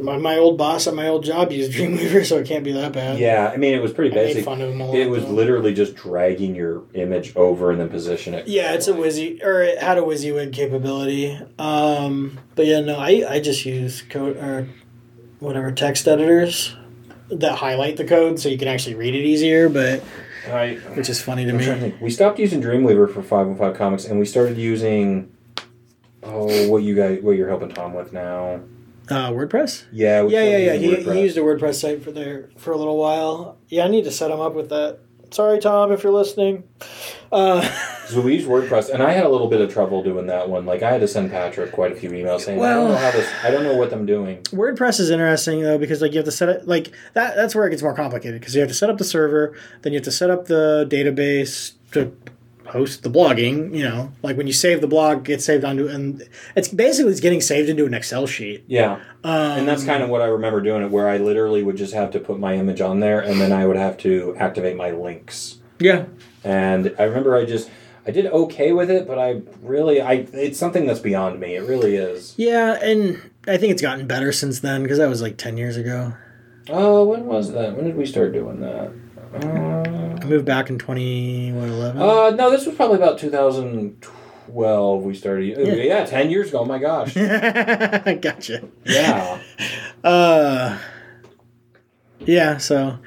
My, 0.01 0.17
my 0.17 0.38
old 0.38 0.57
boss 0.57 0.88
at 0.88 0.93
my 0.93 1.07
old 1.07 1.23
job 1.23 1.51
used 1.51 1.71
Dreamweaver, 1.71 2.25
so 2.25 2.38
it 2.38 2.47
can't 2.47 2.63
be 2.63 2.71
that 2.73 2.93
bad. 2.93 3.19
Yeah, 3.19 3.51
I 3.53 3.57
mean 3.57 3.73
it 3.73 3.82
was 3.82 3.93
pretty 3.93 4.11
I 4.11 4.15
made 4.15 4.28
basic. 4.28 4.45
fun 4.45 4.61
of 4.61 4.71
him 4.71 4.82
a 4.82 4.86
lot. 4.88 4.95
It 4.95 5.09
was 5.09 5.23
though. 5.23 5.32
literally 5.32 5.73
just 5.73 5.95
dragging 5.95 6.55
your 6.55 6.84
image 6.93 7.36
over 7.36 7.71
and 7.71 7.80
then 7.80 7.89
position 7.89 8.34
it. 8.34 8.47
Yeah, 8.47 8.73
it's 8.73 8.88
a 8.88 8.93
Wizzy 8.93 9.43
or 9.43 9.61
it 9.61 9.80
had 9.80 9.97
a 9.97 10.01
WYSIWYG 10.01 10.53
capability. 10.53 11.39
Um, 11.59 12.39
but 12.55 12.65
yeah, 12.65 12.80
no, 12.80 12.97
I, 12.97 13.25
I 13.30 13.39
just 13.39 13.65
use 13.65 14.01
code 14.01 14.38
or 14.38 14.67
whatever 15.39 15.71
text 15.71 16.07
editors 16.07 16.75
that 17.30 17.57
highlight 17.57 17.97
the 17.97 18.05
code 18.05 18.39
so 18.39 18.49
you 18.49 18.57
can 18.57 18.67
actually 18.67 18.95
read 18.95 19.13
it 19.13 19.23
easier. 19.25 19.69
But 19.69 20.03
I, 20.47 20.75
which 20.95 21.09
is 21.09 21.21
funny 21.21 21.45
to 21.45 21.51
I'm 21.51 21.59
trying 21.59 21.80
to 21.80 21.84
me. 21.84 21.89
think. 21.91 22.01
We 22.01 22.09
stopped 22.09 22.39
using 22.39 22.61
Dreamweaver 22.61 23.13
for 23.13 23.21
five 23.21 23.47
one 23.47 23.57
five 23.57 23.75
comics, 23.75 24.05
and 24.05 24.19
we 24.19 24.25
started 24.25 24.57
using. 24.57 25.34
Oh, 26.23 26.67
what 26.67 26.84
you 26.84 26.95
guys, 26.95 27.21
what 27.21 27.38
you're 27.38 27.47
helping 27.47 27.69
Tom 27.69 27.93
with 27.93 28.11
now? 28.11 28.59
Uh, 29.10 29.32
WordPress. 29.32 29.84
Yeah, 29.91 30.24
Yeah, 30.28 30.43
yeah, 30.43 30.58
yeah. 30.58 30.74
He, 30.74 30.95
he 30.95 31.22
used 31.22 31.38
a 31.38 31.41
WordPress 31.41 31.76
site 31.76 32.03
for 32.03 32.12
there 32.12 32.49
for 32.58 32.72
a 32.72 32.78
little 32.78 32.97
while. 32.97 33.58
Yeah, 33.70 33.86
I 33.86 33.88
need 33.88 34.03
to 34.03 34.12
set 34.12 34.32
him 34.32 34.39
up 34.41 34.53
with 34.53 34.70
that. 34.70 34.99
Sorry, 35.30 35.60
Tom, 35.60 35.91
if 35.91 36.03
you're 36.03 36.14
listening. 36.14 36.64
Uh, 37.32 37.68
So 38.08 38.22
we 38.22 38.36
used 38.36 38.47
WordPress, 38.47 38.89
and 38.89 39.03
I 39.03 39.12
had 39.12 39.26
a 39.26 39.30
little 39.30 39.47
bit 39.49 39.60
of 39.60 39.70
trouble 39.74 40.01
doing 40.01 40.28
that 40.28 40.47
one. 40.49 40.66
Like 40.66 40.82
I 40.82 40.89
had 40.91 41.01
to 41.01 41.10
send 41.10 41.30
Patrick 41.30 41.74
quite 41.74 41.91
a 41.91 41.95
few 41.95 42.10
emails 42.12 42.39
saying, 42.41 42.58
"I 42.64 42.70
don't 42.74 42.84
Well- 42.86 42.88
know 42.93 42.95
how 42.95 43.12
this. 43.12 43.30
I 43.43 43.51
don't 43.51 43.64
know 43.64 43.76
what 43.76 43.91
I'm 43.91 44.05
doing." 44.05 44.38
WordPress 44.43 45.01
is 45.01 45.10
interesting 45.10 45.62
though 45.62 45.78
because 45.78 46.01
like 46.01 46.14
you 46.14 46.20
have 46.20 46.26
to 46.26 46.32
set 46.32 46.47
it 46.47 46.66
like 46.70 46.91
that. 47.16 47.36
That's 47.36 47.53
where 47.53 47.68
it 47.68 47.72
gets 47.72 47.82
more 47.84 47.93
complicated 47.93 48.39
because 48.39 48.55
you 48.55 48.62
have 48.62 48.70
to 48.70 48.74
set 48.74 48.89
up 48.89 48.97
the 48.97 49.03
server, 49.03 49.53
then 49.82 49.91
you 49.91 49.97
have 49.97 50.05
to 50.05 50.12
set 50.12 50.30
up 50.30 50.45
the 50.45 50.88
database 50.89 51.74
to 51.91 52.14
host 52.70 53.03
the 53.03 53.09
blogging. 53.09 53.76
You 53.76 53.84
know, 53.84 54.11
like 54.24 54.38
when 54.38 54.47
you 54.47 54.53
save 54.53 54.82
the 54.82 54.88
blog, 54.88 55.20
it 55.20 55.24
gets 55.26 55.45
saved 55.45 55.63
onto 55.63 55.88
and 55.88 56.28
it's 56.55 56.68
basically 56.68 57.11
it's 57.11 57.22
getting 57.22 57.41
saved 57.41 57.70
into 57.70 57.86
an 57.86 57.93
Excel 57.93 58.28
sheet. 58.28 58.63
Yeah, 58.68 58.99
Um, 59.24 59.59
and 59.59 59.68
that's 59.68 59.84
kind 59.84 60.03
of 60.03 60.09
what 60.09 60.22
I 60.22 60.26
remember 60.26 60.61
doing 60.61 60.84
it, 60.84 60.91
where 60.91 61.07
I 61.09 61.18
literally 61.18 61.63
would 61.63 61.78
just 61.78 61.93
have 61.93 62.11
to 62.11 62.20
put 62.20 62.39
my 62.39 62.55
image 62.55 62.82
on 62.82 62.99
there, 62.99 63.20
and 63.20 63.39
then 63.41 63.51
I 63.51 63.65
would 63.65 63.78
have 63.78 63.97
to 63.99 64.36
activate 64.38 64.76
my 64.76 64.91
links. 64.91 65.59
yeah. 65.80 66.05
And 66.43 66.95
I 66.97 67.03
remember 67.03 67.36
I 67.36 67.43
just 67.45 67.70
I 68.07 68.11
did 68.11 68.26
okay 68.28 68.72
with 68.72 68.89
it, 68.89 69.05
but 69.05 69.20
I 69.20 69.41
really 69.61 69.99
I 70.01 70.26
it's 70.32 70.57
something 70.57 70.86
that's 70.86 70.99
beyond 71.01 71.39
me. 71.41 71.55
It 71.55 71.63
really 71.68 71.95
is. 71.97 72.34
Yeah, 72.38 72.78
and 72.82 73.20
I 73.47 73.57
think 73.57 73.72
it's 73.74 73.82
gotten 73.82 74.07
better 74.07 74.32
since 74.32 74.59
then 74.61 74.84
because 74.84 74.97
that 74.99 75.09
was 75.09 75.22
like 75.22 75.36
ten 75.38 75.57
years 75.57 75.76
ago. 75.76 76.13
Oh, 76.70 77.03
when 77.05 77.26
was 77.26 77.51
that? 77.53 77.76
When 77.76 77.86
did 77.86 77.95
we 77.97 78.05
start 78.05 78.32
doing 78.34 78.61
that? 78.61 78.91
Uh, 79.43 80.17
I 80.21 80.25
moved 80.25 80.45
back 80.45 80.69
in 80.69 80.77
twenty 80.79 81.51
what 81.51 81.67
eleven. 81.69 82.01
uh 82.01 82.29
no, 82.31 82.49
this 82.51 82.65
was 82.65 82.75
probably 82.75 82.97
about 82.97 83.17
2012. 83.19 85.03
We 85.03 85.15
started. 85.15 85.57
Yeah. 85.57 85.73
Yeah, 85.73 86.05
ten 86.05 86.29
years 86.29 86.49
ago. 86.49 86.59
Oh 86.59 86.65
my 86.65 86.79
gosh. 86.79 87.13
gotcha. 88.21 88.63
Yeah. 88.85 89.39
Uh, 90.03 90.77
yeah. 92.19 92.57
So, 92.57 92.99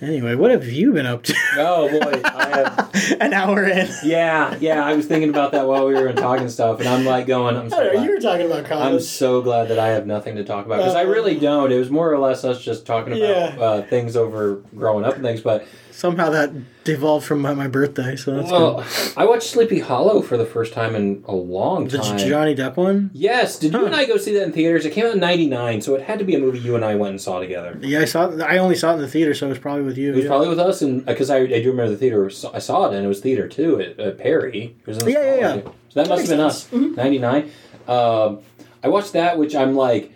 anyway, 0.00 0.34
what 0.34 0.50
have 0.50 0.66
you 0.66 0.92
been 0.92 1.06
up 1.06 1.22
to? 1.24 1.34
Oh 1.58 1.88
boy, 1.88 2.20
I 2.24 2.48
have. 2.48 3.16
An 3.20 3.32
hour 3.32 3.64
in. 3.64 3.88
Yeah, 4.04 4.56
yeah. 4.60 4.84
I 4.84 4.94
was 4.94 5.06
thinking 5.06 5.30
about 5.30 5.52
that 5.52 5.66
while 5.66 5.86
we 5.86 5.94
were 5.94 6.12
talking 6.12 6.48
stuff, 6.50 6.80
and 6.80 6.88
I'm 6.88 7.04
like 7.06 7.26
going. 7.26 7.56
I'm 7.56 7.66
I 7.66 7.68
so 7.68 7.92
know, 7.92 8.02
you 8.04 8.10
were 8.10 8.20
talking 8.20 8.46
about 8.46 8.66
college. 8.66 8.92
I'm 8.94 9.00
so 9.00 9.40
glad 9.42 9.68
that 9.68 9.78
I 9.78 9.88
have 9.88 10.06
nothing 10.06 10.36
to 10.36 10.44
talk 10.44 10.66
about 10.66 10.78
because 10.78 10.94
I 10.94 11.02
really 11.02 11.38
don't. 11.38 11.72
It 11.72 11.78
was 11.78 11.88
more 11.90 12.12
or 12.12 12.18
less 12.18 12.44
us 12.44 12.62
just 12.62 12.84
talking 12.84 13.12
about 13.14 13.28
Yeah. 13.28 13.56
uh, 13.62 13.82
things 13.86 14.16
over 14.16 14.56
growing 14.76 15.04
up 15.04 15.14
and 15.14 15.22
things. 15.24 15.40
But 15.40 15.66
Somehow 15.96 16.28
that 16.28 16.52
devolved 16.84 17.24
from 17.24 17.40
my, 17.40 17.54
my 17.54 17.68
birthday, 17.68 18.16
so 18.16 18.36
that's 18.36 18.50
well, 18.52 18.84
I 19.16 19.24
watched 19.24 19.44
Sleepy 19.44 19.78
Hollow 19.78 20.20
for 20.20 20.36
the 20.36 20.44
first 20.44 20.74
time 20.74 20.94
in 20.94 21.24
a 21.26 21.34
long 21.34 21.84
good. 21.84 21.92
The 21.92 22.04
time. 22.04 22.18
Johnny 22.18 22.54
Depp 22.54 22.76
one? 22.76 23.10
yes, 23.14 23.58
did 23.58 23.72
you 23.72 23.86
and 23.86 23.94
I 23.94 24.04
go 24.04 24.18
see 24.18 24.34
that 24.34 24.42
in 24.42 24.52
theaters? 24.52 24.84
It 24.84 24.92
came 24.92 25.06
out 25.06 25.14
in 25.14 25.20
'99, 25.20 25.80
so 25.80 25.94
it 25.94 26.02
had 26.02 26.18
to 26.18 26.24
be 26.26 26.34
a 26.34 26.38
movie 26.38 26.58
you 26.58 26.74
and 26.76 26.84
I 26.84 26.96
went 26.96 27.12
and 27.12 27.20
saw 27.20 27.40
together. 27.40 27.78
Yeah, 27.80 28.00
I 28.00 28.04
saw. 28.04 28.28
it- 28.28 28.42
I 28.42 28.58
only 28.58 28.74
saw 28.74 28.90
it 28.90 28.96
in 28.96 29.00
the 29.00 29.08
theater, 29.08 29.32
so 29.32 29.46
it 29.46 29.48
was 29.48 29.58
probably 29.58 29.84
with 29.84 29.96
you. 29.96 30.12
It 30.12 30.16
was 30.16 30.24
yeah. 30.24 30.28
probably 30.28 30.48
with 30.48 30.60
us, 30.60 30.82
and 30.82 31.02
because 31.06 31.30
I, 31.30 31.38
I 31.38 31.62
do 31.62 31.70
remember 31.70 31.88
the 31.92 31.96
theater. 31.96 32.26
I 32.52 32.58
saw 32.58 32.90
it, 32.90 32.94
and 32.94 33.02
it 33.02 33.08
was 33.08 33.20
theater 33.20 33.48
too 33.48 33.80
at, 33.80 33.98
at 33.98 34.18
Perry. 34.18 34.76
It 34.78 34.86
was 34.86 34.98
in 34.98 35.06
the 35.06 35.12
Yeah, 35.12 35.24
yeah, 35.34 35.54
yeah. 35.56 35.62
So 35.88 36.02
that 36.02 36.08
must 36.10 36.20
have 36.20 36.28
been 36.28 36.40
us. 36.40 36.64
sense. 36.64 36.82
Mhm. 36.92 36.96
'99. 36.96 37.50
Um, 37.88 38.40
I 38.84 38.88
watched 38.88 39.14
that, 39.14 39.38
which 39.38 39.54
I'm 39.56 39.74
like, 39.74 40.12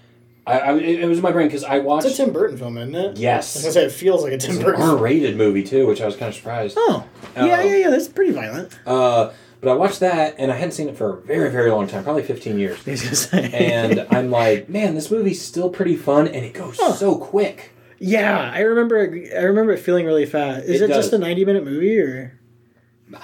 I, 0.47 0.59
I 0.59 0.76
it 0.78 1.07
was 1.07 1.18
in 1.18 1.22
my 1.22 1.32
brain 1.32 1.47
because 1.49 1.64
I 1.64 1.78
watched. 1.78 2.07
It's 2.07 2.18
a 2.18 2.24
Tim 2.24 2.32
Burton 2.32 2.57
film, 2.59 2.78
isn't 2.78 2.95
it? 2.95 3.18
Yes. 3.18 3.55
I 3.57 3.59
was 3.59 3.62
gonna 3.64 3.72
say 3.72 3.84
it 3.84 3.93
feels 3.93 4.22
like 4.22 4.32
a 4.32 4.34
it's 4.36 4.47
Tim 4.47 4.57
an 4.57 4.62
Burton. 4.62 4.80
film. 4.80 4.91
R-rated 4.99 5.36
movie 5.36 5.62
too, 5.62 5.86
which 5.86 6.01
I 6.01 6.07
was 6.07 6.16
kind 6.16 6.28
of 6.30 6.34
surprised. 6.34 6.76
Oh, 6.78 7.05
yeah, 7.36 7.43
Um, 7.43 7.49
yeah, 7.49 7.62
yeah. 7.76 7.91
That's 7.91 8.09
pretty 8.09 8.32
violent. 8.32 8.76
Uh, 8.86 9.30
but 9.61 9.70
I 9.70 9.74
watched 9.74 10.01
that, 10.01 10.36
and 10.38 10.51
I 10.51 10.55
hadn't 10.57 10.72
seen 10.72 10.88
it 10.88 10.97
for 10.97 11.11
a 11.18 11.20
very, 11.20 11.51
very 11.51 11.70
long 11.70 11.86
time, 11.86 12.03
probably 12.03 12.22
15 12.22 12.59
years. 12.59 12.78
I 12.86 12.91
was 12.93 13.03
gonna 13.03 13.14
say. 13.14 13.51
And 13.53 14.07
I'm 14.11 14.30
like, 14.30 14.68
man, 14.70 14.95
this 14.95 15.11
movie's 15.11 15.43
still 15.43 15.68
pretty 15.68 15.97
fun, 15.97 16.26
and 16.28 16.45
it 16.45 16.55
goes 16.55 16.78
Huh. 16.80 16.95
so 16.95 17.16
quick. 17.18 17.72
yeah, 17.99 18.51
I 18.55 18.61
remember. 18.61 18.99
I 18.99 19.43
remember 19.43 19.72
it 19.72 19.78
feeling 19.80 20.07
really 20.07 20.24
fast. 20.26 20.64
Is 20.64 20.80
It 20.80 20.84
it, 20.91 20.95
just 20.95 21.11
does. 21.11 21.20
a 21.20 21.22
ninety-minute 21.22 21.64
movie, 21.64 22.01
or 22.01 22.39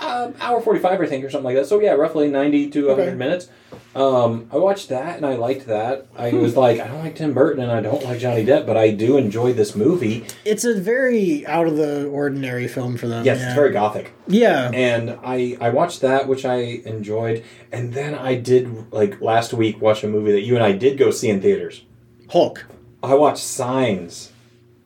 Um, 0.00 0.34
hour 0.40 0.60
45, 0.60 1.00
I 1.00 1.06
think, 1.06 1.24
or 1.24 1.30
something 1.30 1.44
like 1.44 1.56
that. 1.56 1.66
So 1.66 1.80
yeah, 1.80 1.92
roughly 1.92 2.28
90 2.28 2.70
to 2.70 2.86
100 2.88 3.02
Okay. 3.08 3.14
minutes. 3.16 3.48
Um, 3.94 4.48
I 4.52 4.56
watched 4.58 4.88
that, 4.90 5.16
and 5.16 5.24
I 5.24 5.36
liked 5.36 5.66
that. 5.66 6.06
I 6.16 6.30
was 6.32 6.56
like, 6.56 6.80
I 6.80 6.86
don't 6.86 7.02
like 7.02 7.16
Tim 7.16 7.32
Burton, 7.32 7.62
and 7.62 7.72
I 7.72 7.80
don't 7.80 8.04
like 8.04 8.18
Johnny 8.18 8.44
Depp, 8.44 8.66
but 8.66 8.76
I 8.76 8.90
do 8.90 9.16
enjoy 9.16 9.52
this 9.54 9.74
movie. 9.74 10.26
it's 10.44 10.64
a 10.64 10.74
very 10.74 11.46
out 11.46 11.66
of 11.66 11.76
the 11.76 12.06
ordinary 12.08 12.68
film 12.68 12.96
for 12.98 13.06
them? 13.08 13.24
Yes, 13.24 13.38
yeah. 13.40 13.46
it's 13.46 13.54
very 13.54 13.72
gothic. 13.72 14.12
Yeah. 14.26 14.70
and 14.74 15.18
I 15.24 15.56
I 15.60 15.70
watched 15.70 16.00
that, 16.02 16.28
which 16.28 16.44
I 16.44 16.56
enjoyed, 16.84 17.42
and 17.72 17.94
then 17.94 18.14
I 18.14 18.34
did 18.34 18.92
like 18.92 19.20
last 19.22 19.54
week 19.54 19.80
watch 19.80 20.04
a 20.04 20.08
movie 20.08 20.32
that 20.32 20.42
you 20.42 20.56
and 20.56 20.64
I 20.64 20.72
did 20.72 20.98
go 20.98 21.10
see 21.10 21.30
in 21.30 21.40
theaters. 21.40 21.82
Hulk. 22.30 22.66
I 23.02 23.14
watched 23.14 23.44
Signs. 23.44 24.32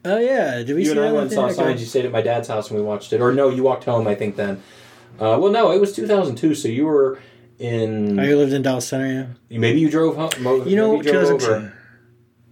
Oh 0.05 0.19
yeah, 0.19 0.59
did 0.63 0.75
we 0.75 0.81
you 0.83 0.85
see 0.87 0.91
and 0.93 1.01
I 1.01 1.13
went 1.13 1.33
saw 1.33 1.49
Signs. 1.49 1.81
You 1.81 1.87
stayed 1.87 2.05
at 2.05 2.13
my 2.13 2.23
dad's 2.23 2.49
house 2.49 2.71
and 2.71 2.79
we 2.79 2.85
watched 2.85 3.13
it, 3.13 3.21
or 3.21 3.33
no, 3.33 3.49
you 3.49 3.63
walked 3.63 3.85
home. 3.85 4.07
I 4.07 4.15
think 4.15 4.37
then. 4.37 4.63
Uh, 5.21 5.39
well, 5.39 5.53
no, 5.53 5.71
it 5.71 5.81
was 5.81 5.93
2002, 5.95 6.55
so 6.55 6.67
you 6.69 6.87
were 6.87 7.19
in. 7.59 8.19
I 8.19 8.33
lived 8.33 8.53
in 8.55 8.63
Dallas 8.63 8.89
Center. 8.89 9.37
Yeah. 9.51 9.59
maybe 9.59 9.79
you 9.81 9.91
drove 9.91 10.17
home. 10.17 10.31
You 10.67 10.77
know, 10.77 10.97
you 10.97 11.03
drove 11.03 11.27
2002. 11.39 11.47
over. 11.47 11.73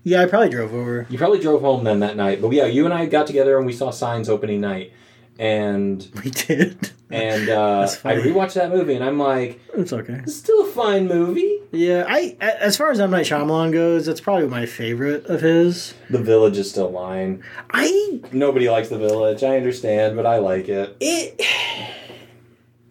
Yeah, 0.04 0.22
I 0.22 0.26
probably 0.26 0.50
drove 0.50 0.72
over. 0.74 1.06
You 1.10 1.18
probably 1.18 1.40
drove 1.40 1.60
home 1.62 1.84
then 1.84 2.00
that 2.00 2.16
night. 2.16 2.40
But 2.42 2.50
yeah, 2.52 2.66
you 2.66 2.84
and 2.84 2.94
I 2.94 3.06
got 3.06 3.26
together 3.26 3.56
and 3.58 3.66
we 3.66 3.72
saw 3.72 3.90
Signs 3.90 4.28
opening 4.28 4.60
night, 4.60 4.92
and 5.38 6.06
We 6.24 6.30
did. 6.30 6.90
and 7.10 7.48
uh, 7.50 7.88
I 8.04 8.14
rewatched 8.16 8.54
that 8.54 8.70
movie 8.70 8.94
and 8.94 9.04
I'm 9.04 9.18
like, 9.18 9.60
it's 9.74 9.92
okay. 9.92 10.20
it's 10.22 10.36
still 10.36 10.62
a 10.66 10.70
fine 10.70 11.08
movie. 11.08 11.60
Yeah, 11.72 12.04
I 12.06 12.36
as 12.40 12.76
far 12.76 12.90
as 12.90 13.00
M 13.00 13.10
Night 13.10 13.26
Shyamalan 13.26 13.72
goes, 13.72 14.06
that's 14.06 14.20
probably 14.20 14.46
my 14.48 14.66
favorite 14.66 15.24
of 15.26 15.40
his. 15.40 15.94
The 16.10 16.18
Village 16.18 16.56
is 16.58 16.70
still 16.70 16.90
mine. 16.90 17.42
I 17.70 18.20
Nobody 18.32 18.68
likes 18.70 18.88
The 18.90 18.98
Village. 18.98 19.42
I 19.42 19.56
understand, 19.56 20.16
but 20.16 20.26
I 20.26 20.36
like 20.38 20.68
it. 20.68 20.96
it. 21.00 21.40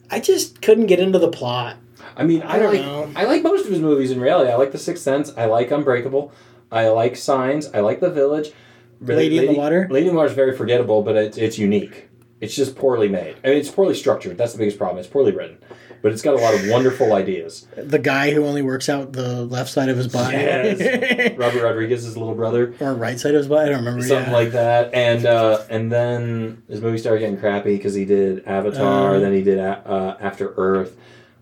I 0.09 0.19
just 0.19 0.61
couldn't 0.61 0.87
get 0.87 0.99
into 0.99 1.19
the 1.19 1.29
plot. 1.29 1.77
I 2.15 2.23
mean, 2.23 2.41
I, 2.41 2.55
I 2.55 2.59
don't 2.59 2.73
like 2.73 2.81
know. 2.81 3.11
I 3.15 3.25
like 3.25 3.43
most 3.43 3.65
of 3.65 3.71
his 3.71 3.79
movies 3.79 4.11
in 4.11 4.19
reality. 4.19 4.49
I 4.51 4.55
like 4.55 4.71
The 4.71 4.77
Sixth 4.77 5.03
Sense. 5.03 5.33
I 5.37 5.45
like 5.45 5.71
Unbreakable. 5.71 6.31
I 6.71 6.87
like 6.89 7.15
Signs. 7.15 7.67
I 7.73 7.81
like 7.81 7.99
The 7.99 8.09
Village. 8.09 8.51
Lady 8.99 9.37
in 9.37 9.53
the 9.53 9.53
Water? 9.53 9.87
Lady 9.91 10.07
in 10.07 10.13
the 10.13 10.17
Water 10.17 10.29
is 10.29 10.35
very 10.35 10.55
forgettable, 10.55 11.03
but 11.03 11.15
it's 11.15 11.37
it's 11.37 11.59
unique. 11.59 12.09
It's 12.41 12.55
just 12.55 12.75
poorly 12.75 13.07
made. 13.07 13.35
I 13.43 13.49
mean, 13.49 13.57
it's 13.57 13.69
poorly 13.69 13.93
structured. 13.95 14.37
That's 14.37 14.53
the 14.53 14.57
biggest 14.59 14.77
problem. 14.77 14.99
It's 14.99 15.07
poorly 15.07 15.31
written, 15.31 15.57
but 16.07 16.13
it's 16.13 16.21
got 16.21 16.35
a 16.35 16.37
lot 16.37 16.53
of 16.53 16.69
wonderful 16.69 17.11
ideas. 17.13 17.67
The 17.75 17.99
guy 17.99 18.31
who 18.31 18.45
only 18.45 18.61
works 18.61 18.87
out 18.87 19.11
the 19.11 19.43
left 19.43 19.69
side 19.69 19.89
of 19.89 19.97
his 19.97 20.07
body, 20.07 20.37
Yes. 20.37 21.33
Robert 21.37 21.61
Rodriguez's 21.61 22.15
little 22.15 22.33
brother. 22.33 22.73
or 22.79 22.93
right 22.93 23.19
side 23.19 23.35
of 23.35 23.39
his 23.39 23.47
body. 23.49 23.63
I 23.67 23.73
don't 23.73 23.79
remember. 23.83 24.05
something 24.07 24.31
yeah. 24.31 24.37
like 24.37 24.51
that. 24.51 24.93
And 24.93 25.25
uh, 25.25 25.63
and 25.69 25.91
then 25.91 26.63
his 26.69 26.79
movie 26.79 26.97
started 26.97 27.19
getting 27.19 27.37
crappy 27.37 27.75
because 27.75 27.93
he 27.93 28.05
did 28.05 28.45
Avatar, 28.45 29.15
Uh. 29.15 29.19
then 29.19 29.33
he 29.33 29.41
did 29.43 29.57
A- 29.59 29.83
uh, 29.85 30.17
After 30.21 30.53
Earth, 30.55 30.95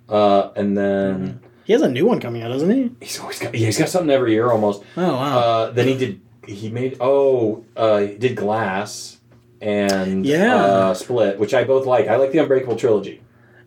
uh, 0.09 0.49
and 0.55 0.75
then 0.75 1.41
he 1.65 1.73
has 1.73 1.83
a 1.83 1.89
new 1.89 2.07
one 2.07 2.19
coming 2.19 2.41
out, 2.41 2.47
doesn't 2.49 2.71
he? 2.71 2.91
he's 3.05 3.19
always 3.19 3.37
got 3.39 3.53
yeah, 3.53 3.67
he's 3.67 3.77
got 3.77 3.89
something 3.89 4.09
every 4.09 4.31
year 4.33 4.49
almost. 4.51 4.81
Oh 4.97 5.13
wow. 5.13 5.37
Uh, 5.39 5.71
then 5.71 5.87
he 5.87 5.95
did 5.97 6.21
he 6.47 6.69
made 6.71 6.97
oh 6.99 7.63
uh, 7.77 7.99
he 7.99 8.15
did 8.17 8.35
Glass 8.35 9.17
and 9.61 10.25
Yeah. 10.25 10.55
uh, 10.55 10.93
Split, 10.93 11.39
which 11.39 11.53
I 11.53 11.63
both 11.63 11.85
like. 11.85 12.07
I 12.07 12.17
like 12.17 12.31
the 12.31 12.39
Unbreakable 12.39 12.75
trilogy. 12.75 13.21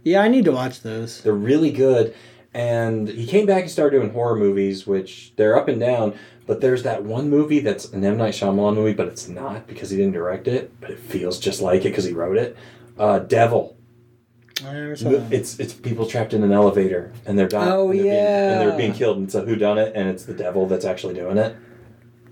Yeah, 0.04 0.20
I 0.20 0.28
need 0.28 0.44
to 0.46 0.52
watch 0.52 0.82
those. 0.82 1.20
They're 1.20 1.32
really 1.32 1.70
good. 1.70 2.14
And 2.54 3.08
he 3.08 3.26
came 3.26 3.46
back 3.46 3.62
and 3.62 3.70
started 3.70 3.98
doing 3.98 4.12
horror 4.12 4.36
movies, 4.36 4.86
which 4.86 5.32
they're 5.36 5.56
up 5.56 5.68
and 5.68 5.78
down. 5.78 6.14
But 6.46 6.60
there's 6.62 6.82
that 6.84 7.04
one 7.04 7.28
movie 7.28 7.60
that's 7.60 7.92
an 7.92 8.02
M 8.02 8.16
Night 8.16 8.32
Shyamalan 8.32 8.74
movie, 8.74 8.94
but 8.94 9.06
it's 9.06 9.28
not 9.28 9.66
because 9.66 9.90
he 9.90 9.98
didn't 9.98 10.14
direct 10.14 10.48
it, 10.48 10.72
but 10.80 10.90
it 10.90 10.98
feels 10.98 11.38
just 11.38 11.60
like 11.60 11.82
it 11.82 11.90
because 11.90 12.04
he 12.04 12.12
wrote 12.12 12.38
it. 12.38 12.56
Uh, 12.98 13.18
Devil. 13.18 13.76
I 14.64 14.72
never 14.72 14.96
saw 14.96 15.10
that. 15.10 15.32
It's 15.32 15.60
it's 15.60 15.74
people 15.74 16.06
trapped 16.06 16.32
in 16.32 16.42
an 16.42 16.50
elevator 16.50 17.12
and 17.26 17.38
they're 17.38 17.48
dying. 17.48 17.70
Oh, 17.70 17.90
and 17.90 18.00
they're 18.00 18.04
being, 18.04 18.16
and 18.16 18.60
they're 18.60 18.78
being 18.78 18.92
killed. 18.94 19.18
And 19.18 19.26
it's 19.26 19.34
a 19.34 19.42
whodunit, 19.42 19.92
and 19.94 20.08
it's 20.08 20.24
the 20.24 20.34
devil 20.34 20.66
that's 20.66 20.84
actually 20.86 21.14
doing 21.14 21.36
it. 21.36 21.54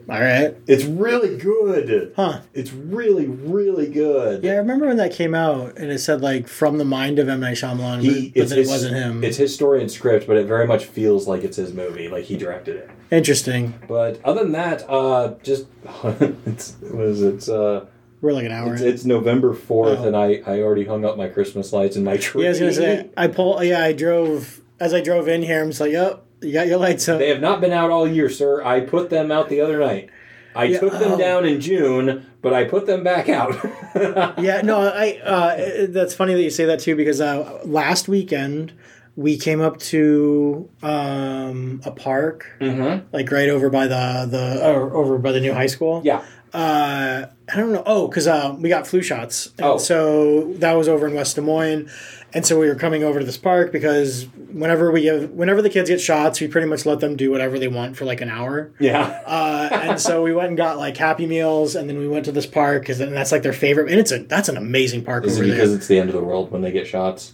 All 0.09 0.21
right. 0.21 0.55
It's 0.69 0.85
really 0.85 1.37
good. 1.37 2.13
Huh. 2.15 2.43
It's 2.55 2.73
really 2.73 3.27
really 3.27 3.89
good. 3.91 4.45
Yeah, 4.45 4.53
I 4.53 4.57
remember 4.57 4.87
when 4.87 4.97
that 4.99 5.13
came 5.13 5.35
out 5.35 5.77
and 5.79 5.91
it 5.91 5.99
said 5.99 6.21
like 6.21 6.47
from 6.47 6.79
the 6.79 6.85
mind 6.85 7.19
of 7.19 7.29
M 7.29 7.41
Night 7.41 7.57
Shyamalan, 7.57 8.03
He, 8.03 8.31
but, 8.31 8.49
but 8.51 8.59
it 8.59 8.67
wasn't 8.69 8.95
him. 8.95 9.25
It's 9.25 9.37
his 9.37 9.53
story 9.53 9.81
and 9.81 9.91
script, 9.91 10.27
but 10.29 10.37
it 10.37 10.47
very 10.47 10.67
much 10.67 10.85
feels 10.85 11.27
like 11.27 11.43
it's 11.43 11.57
his 11.57 11.73
movie, 11.73 12.09
like 12.09 12.25
he 12.25 12.37
directed 12.37 12.77
it. 12.77 12.91
Interesting. 13.11 13.75
But 13.89 14.21
other 14.25 14.43
than 14.45 14.53
that, 14.53 14.89
uh, 14.89 15.35
just 15.43 15.67
it's 16.47 16.75
what 16.83 17.05
is 17.05 17.23
it? 17.23 17.35
It's, 17.35 17.49
uh, 17.49 17.87
We're 18.21 18.33
like 18.33 18.45
an 18.47 18.53
hour. 18.53 18.73
it's, 18.75 18.83
it's 18.83 19.05
November 19.05 19.55
fourth, 19.55 19.99
Oh. 20.01 20.07
and 20.07 20.17
I, 20.17 20.41
I 20.47 20.61
already 20.61 20.85
hung 20.85 21.05
up 21.05 21.17
my 21.17 21.29
Christmas 21.29 21.73
lights 21.73 21.97
in 21.97 22.05
my 22.05 22.17
tree. 22.17 22.43
yeah, 22.43 22.49
I 22.49 22.51
was 22.51 22.59
gonna 22.61 22.73
say 22.75 23.11
I 23.17 23.27
pull. 23.27 23.63
Yeah, 23.65 23.83
I 23.83 23.93
drove 23.93 24.61
as 24.79 24.95
I 24.95 25.01
drove 25.01 25.27
in 25.27 25.43
here. 25.43 25.63
I'm 25.63 25.71
just 25.71 25.81
like, 25.81 25.93
yep, 25.93 26.23
you 26.43 26.53
got 26.53 26.67
your 26.67 26.79
lights 26.79 27.09
up. 27.09 27.19
They 27.19 27.29
have 27.29 27.41
not 27.41 27.61
been 27.61 27.73
out 27.73 27.91
all 27.91 28.07
year, 28.07 28.29
sir. 28.29 28.63
I 28.63 28.81
put 28.81 29.11
them 29.11 29.31
out 29.31 29.49
the 29.49 29.61
other 29.61 29.79
night. 29.79 30.11
I 30.55 30.65
Yeah, 30.65 30.81
took 30.81 30.93
them 30.95 31.13
oh. 31.13 31.19
down 31.19 31.45
in 31.45 31.61
June, 31.61 32.27
but 32.41 32.55
I 32.55 32.65
put 32.65 32.87
them 32.87 33.05
back 33.05 33.29
out. 33.29 33.55
Yeah, 34.39 34.61
no, 34.63 34.81
I. 34.81 35.19
Uh, 35.25 35.87
that's 35.89 36.15
funny 36.15 36.35
that 36.35 36.43
you 36.43 36.51
say 36.51 36.67
that 36.67 36.81
too 36.81 36.97
because 36.97 37.21
uh, 37.21 37.61
last 37.65 38.09
weekend 38.09 38.73
we 39.17 39.39
came 39.39 39.63
up 39.63 39.79
to 39.79 40.69
um, 40.83 41.81
a 41.85 41.91
park 41.91 42.47
mm-hmm. 42.61 43.07
like 43.13 43.31
right 43.31 43.49
over 43.49 43.71
by 43.71 43.87
the 43.87 44.29
the 44.31 44.67
or 44.67 44.95
over 44.95 45.17
by 45.19 45.33
the 45.33 45.41
new 45.41 45.55
high 45.55 45.67
school. 45.67 46.03
Yeah. 46.05 46.23
Uh, 46.53 47.27
I 47.53 47.57
don't 47.57 47.73
know. 47.73 47.83
Oh, 47.85 48.09
because 48.09 48.27
uh, 48.27 48.55
we 48.59 48.69
got 48.69 48.87
flu 48.87 49.03
shots. 49.03 49.53
And 49.59 49.67
Oh. 49.67 49.79
So 49.79 50.53
that 50.55 50.73
was 50.75 50.89
over 50.89 51.07
in 51.07 51.15
West 51.15 51.37
Des 51.37 51.43
Moines. 51.43 51.91
And 52.37 52.45
so 52.45 52.61
we 52.61 52.69
were 52.69 52.75
coming 52.75 53.03
over 53.03 53.19
to 53.19 53.25
this 53.25 53.39
park 53.39 53.73
because 53.73 54.27
whenever 54.53 54.93
we 54.93 55.01
give, 55.01 55.31
whenever 55.31 55.63
the 55.63 55.71
kids 55.71 55.89
get 55.89 56.03
shots, 56.03 56.39
we 56.39 56.49
pretty 56.49 56.67
much 56.67 56.85
let 56.85 57.01
them 57.01 57.17
do 57.17 57.31
whatever 57.31 57.59
they 57.59 57.67
want 57.67 57.97
for 57.97 58.05
like 58.05 58.21
an 58.21 58.29
hour. 58.29 58.71
Yeah. 58.79 59.23
Uh, 59.25 59.71
and 59.73 59.99
so 59.99 60.23
we 60.23 60.35
went 60.35 60.49
and 60.49 60.57
got 60.59 60.77
like 60.77 60.99
Happy 60.99 61.25
Meals, 61.25 61.75
and 61.75 61.89
then 61.89 61.97
we 61.97 62.07
went 62.07 62.27
to 62.27 62.33
this 62.33 62.45
park 62.45 62.83
because 62.83 62.99
then 62.99 63.15
that's 63.15 63.33
like 63.33 63.43
their 63.43 63.55
favorite, 63.55 63.91
and 63.91 63.99
it's 63.99 64.13
a 64.13 64.19
that's 64.19 64.51
an 64.51 64.59
amazing 64.59 65.03
park 65.03 65.25
Is 65.25 65.39
it 65.39 65.41
over 65.41 65.47
there. 65.47 65.57
because 65.57 65.73
it's 65.73 65.87
the 65.87 65.99
end 65.99 66.11
of 66.11 66.15
the 66.15 66.23
world 66.23 66.51
when 66.51 66.61
they 66.61 66.71
get 66.71 66.87
shots? 66.87 67.33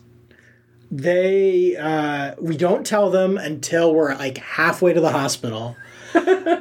They 0.92 1.74
uh, 1.76 2.36
we 2.40 2.57
don't 2.57 2.86
tell 2.86 3.11
them 3.11 3.36
until 3.36 3.92
we're 3.92 4.14
like 4.14 4.38
halfway 4.38 4.92
to 4.92 5.00
the 5.00 5.11
hospital. 5.11 5.76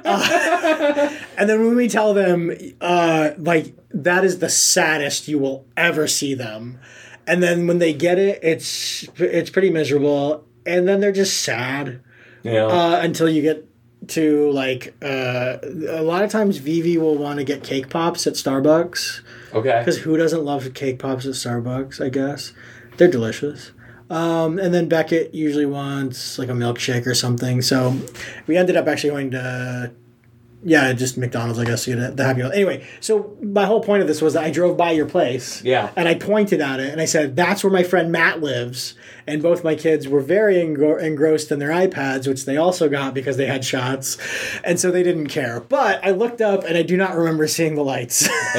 Uh, 0.04 1.16
and 1.38 1.48
then 1.48 1.60
when 1.66 1.76
we 1.76 1.88
tell 1.88 2.14
them, 2.14 2.52
uh, 2.82 3.30
like 3.38 3.74
that 3.92 4.26
is 4.26 4.40
the 4.40 4.50
saddest 4.50 5.28
you 5.28 5.40
will 5.40 5.66
ever 5.78 6.08
see 6.08 6.34
them. 6.34 6.80
And 7.28 7.42
then 7.42 7.68
when 7.68 7.80
they 7.80 7.94
get 7.94 8.18
it, 8.20 8.40
it's 8.44 9.08
it's 9.18 9.50
pretty 9.50 9.70
miserable. 9.70 10.46
And 10.66 10.88
then 10.88 11.00
they're 11.00 11.12
just 11.12 11.42
sad 11.42 12.02
Yeah. 12.44 12.66
uh, 12.68 13.00
until 13.02 13.30
you 13.30 13.42
get 13.42 13.68
to 14.08 14.50
like 14.52 14.96
uh, 15.04 15.58
a 15.90 16.02
lot 16.02 16.24
of 16.24 16.32
times 16.32 16.58
Vivi 16.58 16.98
will 16.98 17.18
want 17.18 17.38
to 17.40 17.44
get 17.46 17.64
cake 17.64 17.90
pops 17.90 18.26
at 18.28 18.34
Starbucks. 18.34 19.22
okay. 19.54 19.80
Because 19.80 20.00
who 20.00 20.18
doesn't 20.18 20.44
love 20.44 20.74
cake 20.74 20.98
pops 21.00 21.26
at 21.26 21.34
Starbucks? 21.34 22.04
I 22.04 22.10
guess 22.10 22.54
they're 22.98 23.08
delicious. 23.12 23.72
Um, 24.10 24.60
and 24.60 24.74
then 24.74 24.90
Beckett 24.90 25.34
usually 25.34 25.66
wants 25.66 26.38
like 26.38 26.50
a 26.50 26.54
milkshake 26.54 27.06
or 27.08 27.14
something. 27.16 27.62
So 27.62 27.96
we 28.48 28.58
ended 28.58 28.76
up 28.76 28.88
actually 28.88 29.12
going 29.12 29.32
to, 29.32 29.92
yeah, 30.64 30.94
just 30.94 31.18
McDonald's, 31.18 31.58
I 31.58 31.66
guess, 31.66 31.86
to 31.86 31.96
get 31.96 32.18
the 32.18 32.24
Happy 32.24 32.42
Meal. 32.42 32.52
Anyway, 32.52 32.88
so 33.00 33.36
my 33.42 33.66
whole 33.66 33.82
point 33.82 34.02
of 34.02 34.08
this 34.08 34.22
was 34.22 34.34
that 34.34 34.44
I 34.44 34.52
drove 34.52 34.78
by 34.78 34.92
your 34.92 35.08
place. 35.08 35.64
Yeah. 35.64 35.92
And 35.96 36.08
I 36.08 36.16
pointed 36.16 36.62
at 36.62 36.80
it 36.80 36.92
and 36.92 37.02
I 37.02 37.06
said, 37.06 37.36
that's 37.36 37.64
where 37.64 37.74
my 37.74 37.84
friend 37.84 38.12
Matt 38.12 38.42
lives. 38.42 38.94
And 39.26 39.42
both 39.42 39.64
my 39.64 39.76
kids 39.76 40.08
were 40.08 40.22
very 40.22 40.56
engro- 40.56 41.02
engrossed 41.02 41.52
in 41.52 41.60
their 41.60 41.70
iPads, 41.70 42.28
which 42.28 42.46
they 42.46 42.58
also 42.58 42.90
got 42.90 43.14
because 43.14 43.38
they 43.38 43.48
had 43.48 43.66
shots. 43.66 44.18
And 44.64 44.80
so 44.80 44.92
they 44.92 45.04
didn't 45.04 45.28
care. 45.28 45.62
But 45.62 46.04
I 46.06 46.12
looked 46.12 46.42
up 46.42 46.64
and 46.64 46.78
I 46.78 46.84
do 46.84 46.96
not 46.96 47.16
remember 47.16 47.48
seeing 47.48 47.76
the 47.76 47.84
lights. 47.84 48.28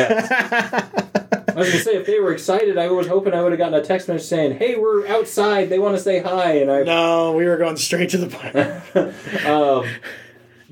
I 1.54 1.54
was 1.54 1.68
gonna 1.68 1.82
say 1.82 1.96
if 1.96 2.06
they 2.06 2.18
were 2.18 2.32
excited, 2.32 2.78
I 2.78 2.88
was 2.88 3.06
hoping 3.06 3.34
I 3.34 3.42
would 3.42 3.52
have 3.52 3.58
gotten 3.58 3.74
a 3.74 3.84
text 3.84 4.08
message 4.08 4.26
saying, 4.26 4.56
"Hey, 4.56 4.74
we're 4.74 5.06
outside. 5.06 5.68
They 5.68 5.78
want 5.78 5.96
to 5.96 6.02
say 6.02 6.20
hi." 6.20 6.52
And 6.54 6.70
I 6.70 6.82
No, 6.82 7.32
we 7.32 7.44
were 7.44 7.58
going 7.58 7.76
straight 7.76 8.08
to 8.10 8.18
the 8.18 8.28
park. 8.28 9.44
um, 9.46 9.86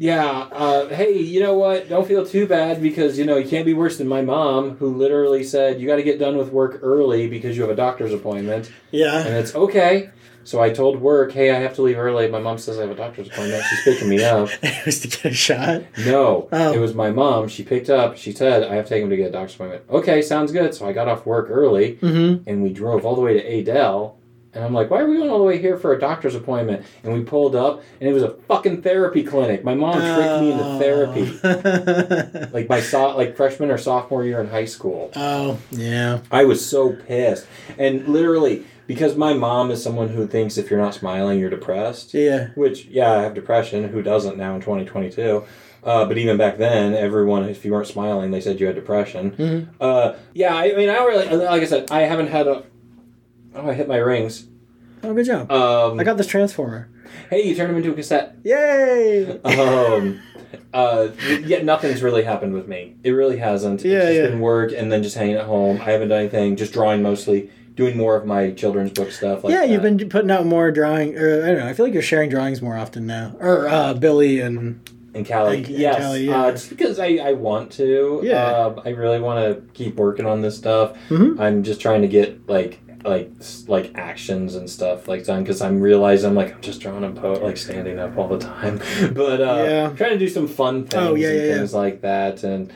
yeah, 0.03 0.49
uh, 0.51 0.89
hey, 0.89 1.19
you 1.19 1.41
know 1.41 1.53
what? 1.59 1.91
Don't 1.91 2.09
feel 2.09 2.25
too 2.25 2.47
bad 2.47 2.81
because 2.81 3.19
you 3.19 3.27
know 3.27 3.37
you 3.37 3.47
can't 3.47 3.67
be 3.67 3.75
worse 3.75 3.99
than 3.99 4.09
my 4.09 4.23
mom, 4.23 4.77
who 4.79 4.97
literally 4.97 5.45
said 5.45 5.79
you 5.79 5.87
got 5.87 5.97
to 5.97 6.03
get 6.03 6.19
done 6.19 6.39
with 6.39 6.51
work 6.51 6.79
early 6.83 7.29
because 7.29 7.55
you 7.55 7.61
have 7.63 7.71
a 7.71 7.77
doctor's 7.77 8.15
appointment, 8.15 8.73
Yeah. 8.93 9.19
and 9.27 9.37
it's 9.37 9.55
okay. 9.55 10.09
So 10.43 10.59
I 10.63 10.71
told 10.71 11.03
work, 11.03 11.33
hey, 11.33 11.51
I 11.55 11.61
have 11.61 11.75
to 11.75 11.83
leave 11.83 11.99
early. 11.99 12.27
My 12.29 12.41
mom 12.41 12.57
says 12.57 12.79
I 12.79 12.81
have 12.81 12.91
a 12.91 12.95
doctor's 12.95 13.29
appointment. 13.29 13.63
She's 13.69 13.83
picking 13.83 14.09
me 14.09 14.25
up. 14.25 14.49
It 14.63 14.87
was 14.87 15.01
to 15.01 15.09
get 15.09 15.25
a 15.27 15.35
shot. 15.35 15.83
No, 16.07 16.49
Oh. 16.51 16.73
it 16.73 16.79
was 16.79 16.95
my 16.95 17.11
mom. 17.11 17.49
She 17.49 17.63
picked 17.63 17.91
up. 17.91 18.17
She 18.17 18.33
said 18.33 18.65
I 18.65 18.77
have 18.77 18.87
to 18.87 18.89
take 18.89 19.03
him 19.03 19.11
to 19.11 19.17
get 19.19 19.29
a 19.29 19.33
doctor's 19.33 19.57
appointment. 19.57 19.83
Okay, 19.91 20.23
sounds 20.23 20.51
good. 20.51 20.75
So 20.75 20.89
I 20.89 20.95
got 20.95 21.09
off 21.09 21.27
work 21.27 21.49
early 21.51 21.97
Mm-hmm. 21.97 22.49
and 22.49 22.63
we 22.63 22.73
drove 22.73 23.05
all 23.05 23.15
the 23.15 23.21
way 23.21 23.35
to 23.35 23.41
Adel. 23.59 24.17
And 24.53 24.65
I'm 24.65 24.75
like, 24.75 24.91
why 24.91 25.01
are 25.01 25.09
we 25.09 25.17
going 25.17 25.31
all 25.31 25.39
the 25.39 25.45
way 25.45 25.59
here 25.59 25.77
for 25.79 25.93
a 25.95 25.99
doctor's 26.01 26.35
appointment? 26.35 26.85
And 27.05 27.13
we 27.15 27.23
pulled 27.23 27.55
up, 27.55 27.83
and 28.01 28.09
it 28.09 28.13
was 28.13 28.25
a 28.25 28.31
fucking 28.49 28.83
therapy 28.83 29.23
clinic. 29.23 29.63
My 29.63 29.75
mom 29.75 29.95
tricked 29.95 30.41
me 30.43 30.51
into 30.53 30.79
therapy, 30.79 31.27
therapy. 31.27 32.51
like 32.53 32.69
my 32.69 32.81
so- 32.81 33.17
like 33.17 33.37
freshman 33.37 33.71
or 33.71 33.79
sophomore 33.79 34.25
year 34.25 34.41
in 34.41 34.49
high 34.49 34.65
school. 34.65 35.13
oh, 35.15 35.59
yeah. 35.71 36.21
I 36.33 36.45
was 36.45 36.65
so 36.65 36.93
pissed, 36.95 37.47
and 37.79 38.09
literally 38.09 38.65
because 38.89 39.15
my 39.15 39.33
mom 39.33 39.71
is 39.71 39.81
someone 39.81 40.09
who 40.09 40.27
thinks 40.27 40.59
if 40.59 40.69
you're 40.69 40.81
not 40.81 40.95
smiling, 40.95 41.39
you're 41.39 41.49
depressed. 41.49 42.13
Yeah. 42.13 42.49
Which, 42.57 42.87
yeah, 42.87 43.13
I 43.13 43.23
have 43.23 43.35
depression. 43.35 43.89
Who 43.89 44.03
doesn't 44.03 44.37
now 44.37 44.57
in 44.57 44.61
2022? 44.61 45.45
Uh, 45.85 46.05
but 46.07 46.19
even 46.19 46.37
back 46.37 46.59
then, 46.59 46.93
everyone, 46.95 47.45
if 47.49 47.65
you 47.65 47.71
weren't 47.73 47.87
smiling, 47.87 48.33
they 48.33 48.41
said 48.41 48.59
you 48.59 48.67
had 48.67 48.75
depression. 48.75 49.31
Mhm. 49.31 49.69
Uh, 49.81 50.15
yeah, 50.35 50.57
I, 50.57 50.73
mean, 50.75 50.91
I 50.91 50.97
really, 51.05 51.25
like 51.37 51.63
I 51.63 51.67
said, 51.67 51.91
I 51.93 52.01
haven't 52.01 52.27
had 52.27 52.49
a. 52.49 52.65
Oh, 53.55 53.69
I 53.69 53.75
hit 53.75 53.89
my 53.89 53.97
rings. 53.97 54.47
Oh, 55.03 55.15
good 55.15 55.27
job. 55.27 55.51
Um, 55.51 55.99
I 55.99 56.05
got 56.05 56.17
this 56.17 56.27
transformer. 56.27 56.89
hey, 57.31 57.43
you 57.43 57.55
turned 57.55 57.71
him 57.71 57.77
into 57.79 57.91
a 57.91 57.95
cassette. 57.95 58.37
Yay! 58.45 59.41
Um, 59.43 60.21
uh, 60.75 61.09
yet 61.43 61.65
nothing's 61.65 62.03
really 62.03 62.23
happened 62.23 62.53
with 62.55 62.69
me. 62.69 62.97
It 63.03 63.13
really 63.13 63.39
hasn't. 63.39 63.83
Yeah, 63.83 63.99
it's 63.99 64.07
just 64.07 64.17
yeah. 64.17 64.27
been 64.29 64.41
work 64.41 64.73
and 64.77 64.93
then 64.93 65.03
just 65.03 65.17
hanging 65.17 65.37
at 65.37 65.47
home. 65.47 65.81
I 65.81 65.91
haven't 65.91 66.09
done 66.09 66.21
anything. 66.21 66.57
Just 66.57 66.73
drawing 66.73 67.03
mostly. 67.03 67.51
Doing 67.77 67.97
more 67.97 68.15
of 68.17 68.27
my 68.27 68.51
children's 68.51 68.93
book 68.93 69.11
stuff. 69.11 69.43
Like 69.43 69.55
yeah, 69.55 69.63
you've 69.63 69.83
that. 69.83 69.97
been 69.97 70.09
putting 70.11 70.31
out 70.31 70.45
more 70.45 70.71
drawing. 70.71 71.17
Or, 71.17 71.43
I 71.45 71.47
don't 71.47 71.59
know. 71.61 71.67
I 71.67 71.73
feel 71.73 71.87
like 71.87 71.95
you're 71.95 72.03
sharing 72.03 72.29
drawings 72.29 72.61
more 72.61 72.77
often 72.77 73.07
now. 73.07 73.35
Or 73.41 73.69
uh, 73.69 73.95
Billy 73.95 74.41
and 74.41 74.87
in 75.15 75.25
Cali. 75.25 75.59
And- 75.59 75.67
and 75.67 75.79
yes, 75.79 75.97
Cali, 75.97 76.27
yeah. 76.27 76.43
uh, 76.43 76.53
just 76.53 76.69
because 76.69 76.99
I, 76.99 77.07
I 77.23 77.33
want 77.33 77.73
to. 77.73 78.21
Yeah. 78.23 78.37
Uh, 78.45 78.83
I 78.85 78.91
really 78.91 79.21
want 79.21 79.41
to 79.41 79.63
keep 79.73 79.97
working 79.97 80.27
on 80.27 80.43
this 80.43 80.59
stuff. 80.59 80.97
Mhm. 81.09 81.41
I'm 81.41 81.63
just 81.63 81.81
trying 81.81 82.03
to 82.03 82.09
get 82.09 82.47
like 82.49 82.81
like 83.05 83.31
like 83.67 83.93
actions 83.95 84.55
and 84.57 84.69
stuff 84.69 85.09
like 85.09 85.25
done 85.25 85.43
because 85.43 85.63
I'm 85.63 85.81
realizing 85.81 86.31
I'm 86.31 86.35
like 86.37 86.55
I'm 86.55 86.61
just 86.61 86.81
drawing 86.81 87.05
a 87.05 87.11
poet 87.11 87.43
like 87.43 87.57
standing 87.57 87.99
up 87.99 88.17
all 88.19 88.29
the 88.29 88.39
time, 88.39 88.79
but 89.15 89.41
uh, 89.41 89.65
Yeah. 89.67 89.89
trying 89.97 90.11
to 90.13 90.19
do 90.19 90.29
some 90.29 90.47
fun 90.49 90.87
things 90.87 90.95
Oh, 91.03 91.15
yeah, 91.15 91.29
and 91.29 91.37
yeah, 91.49 91.55
things 91.57 91.75
like 91.75 92.01
that 92.03 92.43
and. 92.45 92.73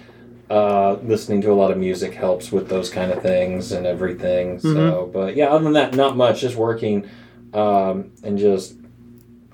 Uh, 0.50 0.98
listening 1.02 1.40
to 1.40 1.50
a 1.50 1.54
lot 1.54 1.70
of 1.70 1.78
music 1.78 2.12
helps 2.12 2.52
with 2.52 2.68
those 2.68 2.90
kind 2.90 3.10
of 3.10 3.22
things 3.22 3.72
and 3.72 3.86
everything. 3.86 4.58
Mm-hmm. 4.58 4.74
So, 4.74 5.10
but 5.10 5.36
yeah, 5.36 5.46
other 5.46 5.64
than 5.64 5.72
that, 5.72 5.94
not 5.94 6.18
much. 6.18 6.42
Just 6.42 6.54
working, 6.54 7.08
um, 7.54 8.12
and 8.22 8.36
just 8.38 8.74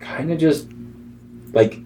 kind 0.01 0.33
of 0.33 0.39
just 0.39 0.67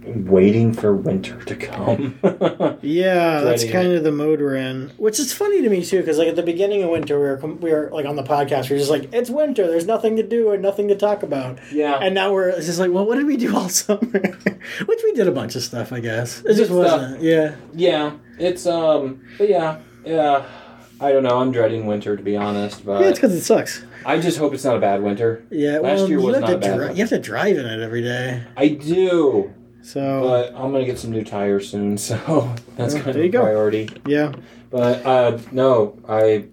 waiting 0.06 0.72
for 0.72 0.94
winter 0.94 1.42
to 1.44 1.56
come. 1.56 2.18
Yeah, 2.82 3.40
that's 3.44 3.62
Dreading 3.62 3.72
kind 3.72 3.92
of 3.94 4.04
the 4.04 4.12
mode 4.12 4.40
we're 4.40 4.56
in. 4.56 4.90
Which 4.98 5.18
is 5.18 5.32
funny 5.32 5.62
to 5.62 5.70
me 5.70 5.84
too, 5.84 6.00
because 6.00 6.18
like 6.18 6.28
at 6.28 6.36
the 6.36 6.42
beginning 6.42 6.82
of 6.82 6.90
winter, 6.90 7.16
we 7.18 7.24
were 7.26 7.54
we 7.56 7.72
were 7.72 7.88
like 7.92 8.04
on 8.04 8.16
the 8.16 8.22
podcast, 8.22 8.68
we 8.68 8.74
were 8.74 8.78
just 8.80 8.90
like, 8.90 9.12
it's 9.14 9.30
winter, 9.30 9.66
there's 9.66 9.86
nothing 9.86 10.16
to 10.16 10.22
do 10.22 10.50
and 10.52 10.60
nothing 10.62 10.88
to 10.88 10.94
talk 10.96 11.22
about. 11.22 11.58
yeah, 11.72 11.94
And 12.00 12.14
now 12.14 12.32
we're 12.32 12.48
it's 12.50 12.66
just 12.66 12.78
like, 12.78 12.90
well, 12.92 13.06
what 13.06 13.16
did 13.16 13.26
we 13.26 13.36
do 13.38 13.56
all 13.56 13.68
summer? 13.70 13.98
Which 14.00 15.00
we 15.02 15.12
did 15.12 15.26
a 15.28 15.32
bunch 15.32 15.56
of 15.56 15.62
stuff, 15.62 15.92
I 15.92 16.00
guess. 16.00 16.42
It 16.44 16.54
just 16.56 16.70
wasn't. 16.70 17.22
Yeah. 17.22 17.56
yeah. 17.72 18.12
It's 18.38 18.66
um, 18.66 19.22
but 19.38 19.48
yeah, 19.48 19.78
yeah. 20.04 20.44
I 21.00 21.10
don't 21.12 21.22
know. 21.22 21.38
I'm 21.40 21.50
dreading 21.52 21.86
winter 21.86 22.16
to 22.16 22.22
be 22.22 22.36
honest, 22.36 22.84
but 22.84 23.00
Yeah, 23.00 23.08
it's 23.08 23.18
because 23.18 23.34
it 23.34 23.42
sucks. 23.42 23.82
I 24.06 24.18
just 24.20 24.36
hope 24.38 24.52
it's 24.52 24.64
not 24.64 24.76
a 24.76 24.80
bad 24.80 25.02
winter. 25.02 25.44
Yeah, 25.50 25.78
Last 25.78 26.00
well, 26.00 26.08
year 26.08 26.18
you 26.18 26.26
was 26.26 26.34
have 26.36 26.42
not 26.42 26.50
to 26.50 26.56
a 26.56 26.58
bad 26.58 26.76
dri- 26.76 26.86
one. 26.88 26.96
you 26.96 27.02
have 27.02 27.08
to 27.10 27.18
drive 27.18 27.56
in 27.56 27.64
it 27.66 27.80
every 27.82 28.02
day. 28.02 28.42
I 28.56 28.68
do. 28.68 29.52
So 29.84 30.22
But 30.22 30.54
I'm 30.60 30.72
gonna 30.72 30.84
get 30.86 30.98
some 30.98 31.10
new 31.10 31.22
tires 31.24 31.68
soon, 31.70 31.98
so 32.08 32.52
that's 32.76 32.94
kind 32.94 33.08
of 33.08 33.16
a 33.16 33.28
go. 33.28 33.42
priority. 33.42 33.88
yeah, 34.06 34.32
But 34.70 35.04
uh, 35.06 35.38
no, 35.52 35.98
I 36.08 36.46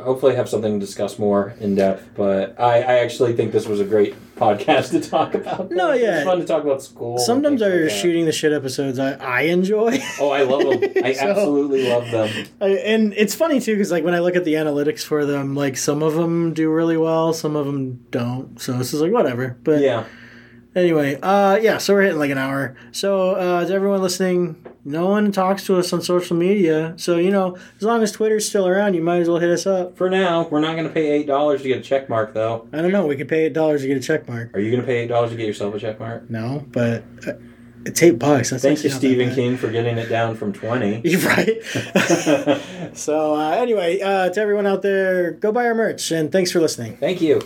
hopefully 0.00 0.36
have 0.36 0.48
something 0.48 0.78
to 0.78 0.86
discuss 0.86 1.18
more 1.18 1.54
in 1.58 1.74
depth. 1.74 2.10
But 2.14 2.58
I, 2.60 2.76
I 2.76 2.94
actually 3.00 3.32
think 3.34 3.50
this 3.50 3.66
was 3.66 3.80
a 3.80 3.84
great 3.84 4.14
podcast 4.36 4.92
to 4.92 5.00
talk 5.00 5.34
about. 5.34 5.70
No, 5.72 5.90
It's 5.90 6.02
yeah. 6.02 6.22
fun 6.24 6.38
to 6.38 6.44
talk 6.46 6.62
about 6.62 6.80
school. 6.80 7.18
sometimes 7.18 7.60
our 7.60 7.80
like 7.82 7.90
shooting 7.90 8.24
the 8.24 8.30
shit 8.32 8.52
episodes 8.52 9.00
I, 9.00 9.14
I 9.14 9.40
enjoy. 9.42 9.98
Oh, 10.20 10.30
I 10.30 10.44
love 10.44 10.60
them. 10.80 10.92
I 11.04 11.12
So- 11.12 11.28
absolutely 11.28 11.88
love 11.88 12.08
them. 12.12 12.46
I, 12.60 12.68
and 12.68 13.12
it's 13.14 13.34
funny 13.34 13.60
too 13.60 13.74
because 13.74 13.90
like 13.90 14.04
when 14.04 14.14
I 14.14 14.20
look 14.20 14.36
at 14.36 14.44
the 14.44 14.54
analytics 14.54 15.02
for 15.04 15.26
them, 15.26 15.56
like 15.56 15.76
some 15.76 16.04
of 16.04 16.14
them 16.14 16.54
do 16.54 16.70
really 16.70 16.96
well, 16.96 17.32
some 17.32 17.56
of 17.56 17.66
them 17.66 18.06
don't. 18.12 18.60
So 18.60 18.78
it's 18.78 18.92
just 18.92 19.02
like 19.02 19.12
whatever. 19.12 19.56
But 19.64 19.80
Yeah. 19.80 20.04
Anyway, 20.74 21.18
uh, 21.22 21.58
yeah. 21.60 21.78
So 21.78 21.94
we're 21.94 22.02
hitting 22.02 22.18
like 22.18 22.30
an 22.30 22.38
hour. 22.38 22.76
So 22.92 23.32
uh, 23.32 23.64
to 23.64 23.72
everyone 23.72 24.02
listening, 24.02 24.64
no 24.84 25.06
one 25.06 25.32
talks 25.32 25.64
to 25.66 25.76
us 25.78 25.92
on 25.92 26.02
social 26.02 26.36
media. 26.36 26.94
So 26.96 27.16
you 27.16 27.30
know, 27.30 27.56
as 27.76 27.82
long 27.82 28.02
as 28.02 28.12
Twitter's 28.12 28.48
still 28.48 28.66
around, 28.66 28.94
you 28.94 29.02
might 29.02 29.20
as 29.20 29.28
well 29.28 29.38
hit 29.38 29.50
us 29.50 29.66
up. 29.66 29.96
For 29.96 30.08
now, 30.08 30.48
we're 30.48 30.60
not 30.60 30.72
going 30.74 30.86
to 30.86 30.92
pay 30.92 31.10
eight 31.10 31.26
dollars 31.26 31.62
to 31.62 31.68
get 31.68 31.78
a 31.78 31.82
check 31.82 32.08
mark, 32.08 32.34
though. 32.34 32.68
I 32.72 32.78
don't 32.82 32.92
know. 32.92 33.06
We 33.06 33.16
could 33.16 33.28
pay 33.28 33.46
eight 33.46 33.54
dollars 33.54 33.82
to 33.82 33.88
get 33.88 33.96
a 33.96 34.00
check 34.00 34.28
mark. 34.28 34.54
Are 34.54 34.60
you 34.60 34.70
going 34.70 34.82
to 34.82 34.86
pay 34.86 34.98
eight 34.98 35.08
dollars 35.08 35.30
to 35.30 35.36
get 35.36 35.46
yourself 35.46 35.74
a 35.74 35.78
check 35.78 35.98
mark? 35.98 36.30
No, 36.30 36.64
but 36.70 37.04
uh, 37.26 37.32
it's 37.84 38.02
eight 38.02 38.18
bucks. 38.18 38.50
That's 38.50 38.62
to 38.62 38.70
actually 38.70 38.90
Stephen. 38.90 39.34
King 39.34 39.56
for 39.56 39.70
getting 39.70 39.98
it 39.98 40.08
down 40.08 40.36
from 40.36 40.52
twenty. 40.52 41.00
You're 41.04 41.20
right. 41.20 41.62
so 42.94 43.34
uh, 43.34 43.50
anyway, 43.52 44.00
uh, 44.00 44.30
to 44.30 44.40
everyone 44.40 44.66
out 44.66 44.82
there, 44.82 45.32
go 45.32 45.52
buy 45.52 45.66
our 45.66 45.74
merch 45.74 46.10
and 46.10 46.30
thanks 46.30 46.50
for 46.52 46.60
listening. 46.60 46.96
Thank 46.96 47.20
you. 47.20 47.40